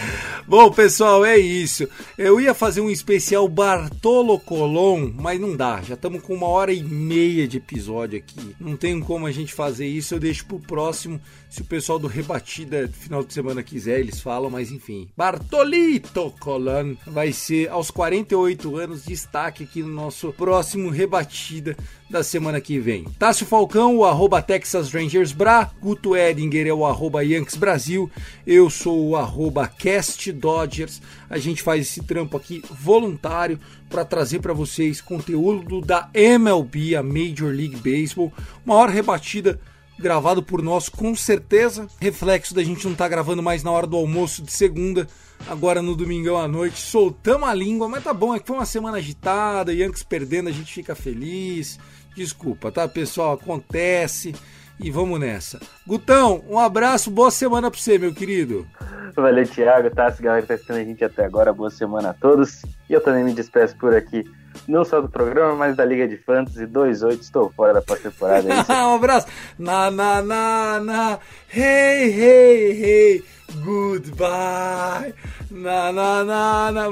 Bom, 0.46 0.70
pessoal, 0.70 1.24
é 1.24 1.36
isso. 1.36 1.88
Eu 2.16 2.40
ia 2.40 2.54
fazer 2.54 2.80
um 2.80 2.90
especial 2.90 3.48
Bartolo 3.48 4.38
Colon, 4.38 5.10
mas 5.14 5.40
não 5.40 5.56
dá. 5.56 5.82
Já 5.82 5.94
estamos 5.94 6.22
com 6.22 6.34
uma 6.34 6.46
hora 6.46 6.72
e 6.72 6.82
meia 6.82 7.48
de 7.48 7.56
episódio 7.56 8.18
aqui. 8.18 8.54
Não 8.60 8.76
tem 8.76 9.00
como 9.00 9.26
a 9.26 9.32
gente 9.32 9.52
fazer 9.52 9.86
isso. 9.86 10.14
Eu 10.14 10.20
deixo 10.20 10.46
pro 10.46 10.60
próximo. 10.60 11.20
Se 11.48 11.62
o 11.62 11.64
pessoal 11.64 11.98
do 11.98 12.06
Rebatida 12.06 12.88
final 12.88 13.24
de 13.24 13.32
semana 13.32 13.62
quiser, 13.62 14.00
eles 14.00 14.20
falam, 14.20 14.50
mas 14.50 14.70
enfim. 14.70 15.08
Bartolito 15.16 16.32
Colon 16.38 16.94
vai 17.06 17.32
ser 17.32 17.70
aos 17.70 17.90
48 17.90 18.76
anos 18.76 19.04
destaque 19.04 19.64
aqui 19.64 19.82
no 19.82 19.88
nosso 19.88 20.32
próximo 20.32 20.90
Rebatida 20.90 21.76
da 22.10 22.22
semana 22.22 22.60
que 22.60 22.78
vem. 22.78 23.04
Tássio 23.18 23.46
Falcão, 23.46 23.96
o 23.96 24.04
arroba 24.04 24.42
Texas 24.42 24.92
Rangers 24.92 25.32
Bra, 25.32 25.70
Guto 25.80 26.16
Edinger 26.16 26.66
é 26.66 26.72
o 26.72 26.86
arroba 26.86 27.24
Yankees 27.24 27.56
Brasil, 27.56 28.10
eu 28.46 28.70
sou 28.70 29.08
o 29.08 29.16
arroba 29.16 29.66
Cast 29.86 30.32
Dodgers. 30.32 31.00
A 31.30 31.38
gente 31.38 31.62
faz 31.62 31.82
esse 31.82 32.02
trampo 32.02 32.36
aqui 32.36 32.60
voluntário 32.68 33.60
para 33.88 34.04
trazer 34.04 34.40
para 34.40 34.52
vocês 34.52 35.00
conteúdo 35.00 35.80
da 35.80 36.10
MLB, 36.12 36.96
a 36.96 37.04
Major 37.04 37.54
League 37.54 37.76
Baseball, 37.76 38.32
maior 38.64 38.88
rebatida 38.88 39.60
gravado 39.96 40.42
por 40.42 40.60
nós 40.60 40.88
com 40.88 41.14
certeza. 41.14 41.86
Reflexo 42.00 42.52
da 42.52 42.64
gente 42.64 42.84
não 42.84 42.92
estar 42.94 43.04
tá 43.04 43.08
gravando 43.08 43.44
mais 43.44 43.62
na 43.62 43.70
hora 43.70 43.86
do 43.86 43.96
almoço 43.96 44.42
de 44.42 44.50
segunda, 44.50 45.06
agora 45.46 45.80
no 45.80 45.94
domingão 45.94 46.36
à 46.36 46.48
noite. 46.48 46.80
Soltamos 46.80 47.48
a 47.48 47.54
língua, 47.54 47.88
mas 47.88 48.02
tá 48.02 48.12
bom, 48.12 48.34
é 48.34 48.40
que 48.40 48.46
foi 48.48 48.56
uma 48.56 48.66
semana 48.66 48.96
agitada, 48.96 49.72
Yankees 49.72 50.02
perdendo, 50.02 50.48
a 50.48 50.52
gente 50.52 50.72
fica 50.72 50.96
feliz. 50.96 51.78
Desculpa, 52.16 52.72
tá, 52.72 52.88
pessoal? 52.88 53.34
Acontece. 53.34 54.34
E 54.78 54.90
vamos 54.90 55.18
nessa. 55.18 55.58
Gutão, 55.86 56.44
um 56.48 56.58
abraço, 56.58 57.10
boa 57.10 57.30
semana 57.30 57.70
pra 57.70 57.80
você, 57.80 57.98
meu 57.98 58.12
querido. 58.12 58.66
Valeu, 59.14 59.46
Thiago, 59.46 59.90
tá? 59.90 60.12
Se 60.12 60.22
galera 60.22 60.42
que 60.42 60.48
tá 60.48 60.54
assistindo 60.54 60.76
a 60.76 60.84
gente 60.84 61.02
até 61.02 61.24
agora, 61.24 61.52
boa 61.52 61.70
semana 61.70 62.10
a 62.10 62.14
todos. 62.14 62.62
E 62.88 62.92
eu 62.92 63.00
também 63.00 63.24
me 63.24 63.32
despeço 63.32 63.74
por 63.76 63.94
aqui 63.94 64.24
não 64.68 64.84
só 64.84 65.00
do 65.00 65.08
programa, 65.08 65.54
mas 65.54 65.76
da 65.76 65.84
Liga 65.84 66.06
de 66.06 66.16
Fantasy 66.16 66.66
2-8. 66.66 67.20
Estou 67.20 67.50
fora 67.50 67.74
da 67.74 67.82
pós-temporada. 67.82 68.48
É 68.52 68.54
um 68.84 68.94
abraço. 68.94 69.26
Na, 69.58 69.90
na, 69.90 70.22
na, 70.22 70.80
na. 70.80 71.18
Hey, 71.48 72.10
hey, 72.10 72.84
hey. 72.84 73.24
Goodbye. 73.64 75.14
Na, 75.50 75.92
na, 75.92 76.24
na, 76.24 76.72
na. 76.72 76.86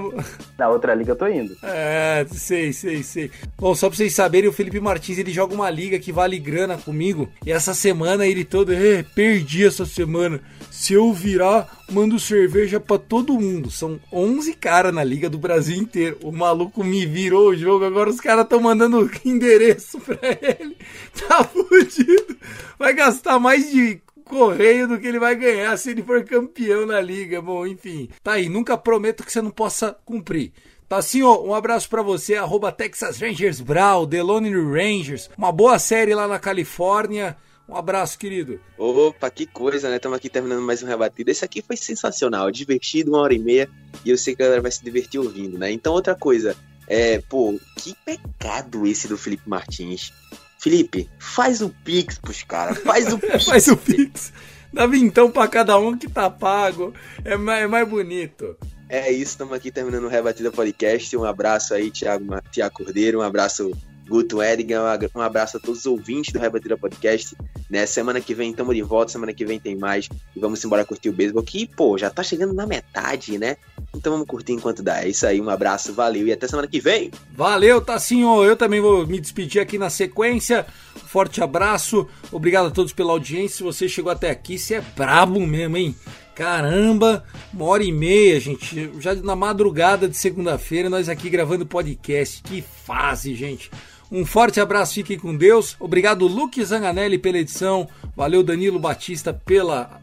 Na 0.56 0.68
outra 0.68 0.94
liga 0.94 1.12
eu 1.12 1.16
tô 1.16 1.26
indo. 1.26 1.56
É, 1.62 2.24
sei, 2.30 2.72
sei, 2.72 3.02
sei. 3.02 3.30
Bom, 3.58 3.74
só 3.74 3.88
pra 3.88 3.96
vocês 3.96 4.14
saberem, 4.14 4.48
o 4.48 4.52
Felipe 4.52 4.78
Martins 4.78 5.18
ele 5.18 5.32
joga 5.32 5.54
uma 5.54 5.68
liga 5.68 5.98
que 5.98 6.12
vale 6.12 6.38
grana 6.38 6.78
comigo. 6.78 7.28
E 7.44 7.50
essa 7.50 7.74
semana 7.74 8.26
ele 8.26 8.44
todo. 8.44 8.72
É, 8.72 9.02
perdi 9.02 9.66
essa 9.66 9.84
semana. 9.84 10.40
Se 10.70 10.92
eu 10.92 11.12
virar, 11.12 11.84
mando 11.90 12.18
cerveja 12.18 12.78
para 12.78 12.98
todo 12.98 13.38
mundo. 13.38 13.70
São 13.70 13.98
11 14.12 14.54
caras 14.54 14.94
na 14.94 15.02
liga 15.02 15.28
do 15.28 15.38
Brasil 15.38 15.76
inteiro. 15.76 16.18
O 16.22 16.30
maluco 16.30 16.84
me 16.84 17.04
virou 17.04 17.50
o 17.50 17.56
jogo. 17.56 17.84
Agora 17.84 18.10
os 18.10 18.20
caras 18.20 18.44
estão 18.44 18.60
mandando 18.60 19.10
endereço 19.24 19.98
pra 20.00 20.18
ele. 20.40 20.76
Tá 21.28 21.42
fudido. 21.44 22.36
Vai 22.78 22.92
gastar 22.92 23.38
mais 23.38 23.70
de 23.70 24.00
correio 24.24 24.88
do 24.88 24.98
que 24.98 25.06
ele 25.06 25.18
vai 25.18 25.34
ganhar 25.36 25.76
se 25.76 25.90
ele 25.90 26.02
for 26.02 26.24
campeão 26.24 26.86
na 26.86 27.00
liga. 27.00 27.40
Bom, 27.40 27.66
enfim. 27.66 28.08
Tá 28.22 28.32
aí, 28.32 28.48
nunca 28.48 28.76
prometo 28.76 29.24
que 29.24 29.32
você 29.32 29.42
não 29.42 29.50
possa 29.50 29.96
cumprir. 30.04 30.52
Tá 30.88 30.98
assim, 30.98 31.22
ó, 31.22 31.42
um 31.42 31.54
abraço 31.54 31.88
para 31.88 32.02
você, 32.02 32.36
arroba 32.36 32.70
Texas 32.70 33.18
Rangers 33.18 33.60
Brawl, 33.60 34.06
The 34.06 34.22
Lone 34.22 34.50
Rangers. 34.50 35.30
Uma 35.36 35.50
boa 35.50 35.78
série 35.78 36.14
lá 36.14 36.28
na 36.28 36.38
Califórnia. 36.38 37.36
Um 37.66 37.76
abraço, 37.76 38.18
querido. 38.18 38.60
Opa, 38.76 39.30
que 39.30 39.46
coisa, 39.46 39.88
né? 39.88 39.96
Estamos 39.96 40.18
aqui 40.18 40.28
terminando 40.28 40.62
mais 40.62 40.82
um 40.82 40.86
rebatido. 40.86 41.30
Esse 41.30 41.44
aqui 41.44 41.62
foi 41.62 41.76
sensacional, 41.76 42.50
divertido, 42.50 43.12
uma 43.12 43.20
hora 43.20 43.32
e 43.32 43.38
meia. 43.38 43.70
E 44.04 44.10
eu 44.10 44.18
sei 44.18 44.36
que 44.36 44.42
a 44.42 44.46
galera 44.46 44.62
vai 44.62 44.70
se 44.70 44.84
divertir 44.84 45.18
ouvindo, 45.18 45.58
né? 45.58 45.72
Então, 45.72 45.94
outra 45.94 46.14
coisa. 46.14 46.54
É, 46.86 47.18
pô, 47.22 47.58
que 47.78 47.94
pecado 48.04 48.86
esse 48.86 49.08
do 49.08 49.16
Felipe 49.16 49.48
Martins. 49.48 50.12
Felipe, 50.64 51.10
faz 51.18 51.60
o 51.60 51.68
Pix 51.68 52.16
pros 52.18 52.42
caras, 52.42 52.78
faz 52.78 53.12
o 53.12 53.18
Pix. 53.20 53.44
faz 53.44 53.68
o 53.68 53.76
Pix. 53.76 54.32
Dá 54.72 54.86
vintão 54.86 55.30
pra 55.30 55.46
cada 55.46 55.78
um 55.78 55.94
que 55.94 56.08
tá 56.08 56.30
pago. 56.30 56.94
É 57.22 57.36
mais, 57.36 57.64
é 57.64 57.66
mais 57.66 57.86
bonito. 57.86 58.56
É 58.88 59.12
isso, 59.12 59.32
estamos 59.32 59.52
aqui 59.52 59.70
terminando 59.70 60.04
o 60.04 60.08
Rebatida 60.08 60.50
Podcast. 60.50 61.14
Um 61.18 61.24
abraço 61.24 61.74
aí, 61.74 61.90
Thiago 61.90 62.24
Cordeiro. 62.72 63.18
Um 63.18 63.22
abraço 63.22 63.72
Guto 64.06 64.42
Edigan, 64.42 64.82
um 65.14 65.20
abraço 65.20 65.56
a 65.56 65.60
todos 65.60 65.80
os 65.80 65.86
ouvintes 65.86 66.32
do 66.32 66.38
Rebatida 66.38 66.76
Podcast. 66.76 67.36
Né? 67.70 67.86
Semana 67.86 68.20
que 68.20 68.34
vem 68.34 68.50
estamos 68.50 68.74
de 68.74 68.82
volta, 68.82 69.12
semana 69.12 69.32
que 69.32 69.44
vem 69.44 69.58
tem 69.58 69.76
mais. 69.76 70.08
E 70.36 70.40
vamos 70.40 70.62
embora 70.64 70.84
curtir 70.84 71.08
o 71.08 71.12
beisebol, 71.12 71.42
que, 71.42 71.66
pô, 71.66 71.96
já 71.96 72.10
tá 72.10 72.22
chegando 72.22 72.52
na 72.52 72.66
metade, 72.66 73.38
né? 73.38 73.56
Então 73.94 74.12
vamos 74.12 74.26
curtir 74.26 74.52
enquanto 74.52 74.82
dá. 74.82 75.02
É 75.02 75.08
isso 75.08 75.26
aí, 75.26 75.40
um 75.40 75.48
abraço, 75.48 75.92
valeu 75.94 76.26
e 76.26 76.32
até 76.32 76.46
semana 76.46 76.68
que 76.68 76.80
vem. 76.80 77.10
Valeu, 77.32 77.80
Tassinho. 77.80 78.44
Eu 78.44 78.56
também 78.56 78.80
vou 78.80 79.06
me 79.06 79.18
despedir 79.18 79.60
aqui 79.60 79.78
na 79.78 79.88
sequência. 79.88 80.66
Forte 81.06 81.42
abraço, 81.42 82.06
obrigado 82.30 82.66
a 82.66 82.70
todos 82.70 82.92
pela 82.92 83.12
audiência. 83.12 83.58
Se 83.58 83.62
você 83.62 83.88
chegou 83.88 84.12
até 84.12 84.30
aqui, 84.30 84.58
você 84.58 84.74
é 84.74 84.80
brabo 84.80 85.40
mesmo, 85.46 85.76
hein? 85.76 85.96
Caramba, 86.34 87.24
uma 87.52 87.64
hora 87.66 87.84
e 87.84 87.92
meia, 87.92 88.40
gente. 88.40 88.90
Já 88.98 89.14
na 89.14 89.36
madrugada 89.36 90.08
de 90.08 90.16
segunda-feira, 90.16 90.90
nós 90.90 91.08
aqui 91.08 91.30
gravando 91.30 91.64
podcast. 91.64 92.42
Que 92.42 92.60
fase, 92.60 93.36
gente. 93.36 93.70
Um 94.16 94.24
forte 94.24 94.60
abraço, 94.60 94.94
fiquem 94.94 95.18
com 95.18 95.36
Deus. 95.36 95.74
Obrigado, 95.80 96.28
Luke 96.28 96.64
Zanganelli, 96.64 97.18
pela 97.18 97.38
edição. 97.38 97.88
Valeu, 98.14 98.44
Danilo 98.44 98.78
Batista, 98.78 99.34
pela 99.34 100.00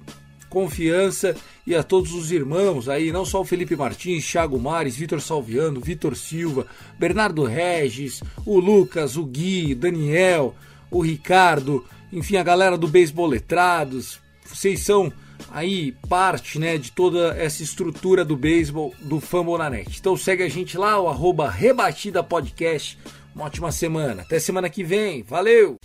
confiança. 0.50 1.34
E 1.66 1.74
a 1.74 1.82
todos 1.82 2.14
os 2.14 2.30
irmãos 2.30 2.90
aí, 2.90 3.10
não 3.10 3.24
só 3.24 3.40
o 3.40 3.46
Felipe 3.46 3.74
Martins, 3.74 4.30
Thiago 4.30 4.60
Mares, 4.60 4.98
Vitor 4.98 5.22
Salviano, 5.22 5.80
Vitor 5.80 6.14
Silva, 6.18 6.68
Bernardo 7.00 7.46
Regis, 7.46 8.22
o 8.46 8.60
Lucas, 8.60 9.16
o 9.16 9.24
Gui, 9.24 9.74
Daniel, 9.74 10.54
o 10.92 11.00
Ricardo, 11.00 11.86
enfim, 12.12 12.36
a 12.36 12.44
galera 12.44 12.78
do 12.78 12.90
Beisebol 12.90 13.28
Letrados. 13.28 14.20
Vocês 14.44 14.82
são 14.82 15.10
aí 15.50 15.94
parte 16.10 16.60
né, 16.60 16.78
de 16.78 16.92
toda 16.92 17.34
essa 17.38 17.64
estrutura 17.64 18.26
do 18.26 18.36
beisebol 18.36 18.94
do 19.00 19.22
Fambonanet. 19.22 19.98
Então 19.98 20.18
segue 20.18 20.44
a 20.44 20.50
gente 20.50 20.78
lá, 20.78 21.00
o 21.00 21.08
arroba 21.08 21.50
Rebatida 21.50 22.22
Podcast 22.22 22.98
uma 23.36 23.46
ótima 23.46 23.72
semana. 23.72 24.22
Até 24.24 24.40
semana 24.40 24.70
que 24.70 24.84
vem. 24.84 25.24
Valeu! 25.24 25.78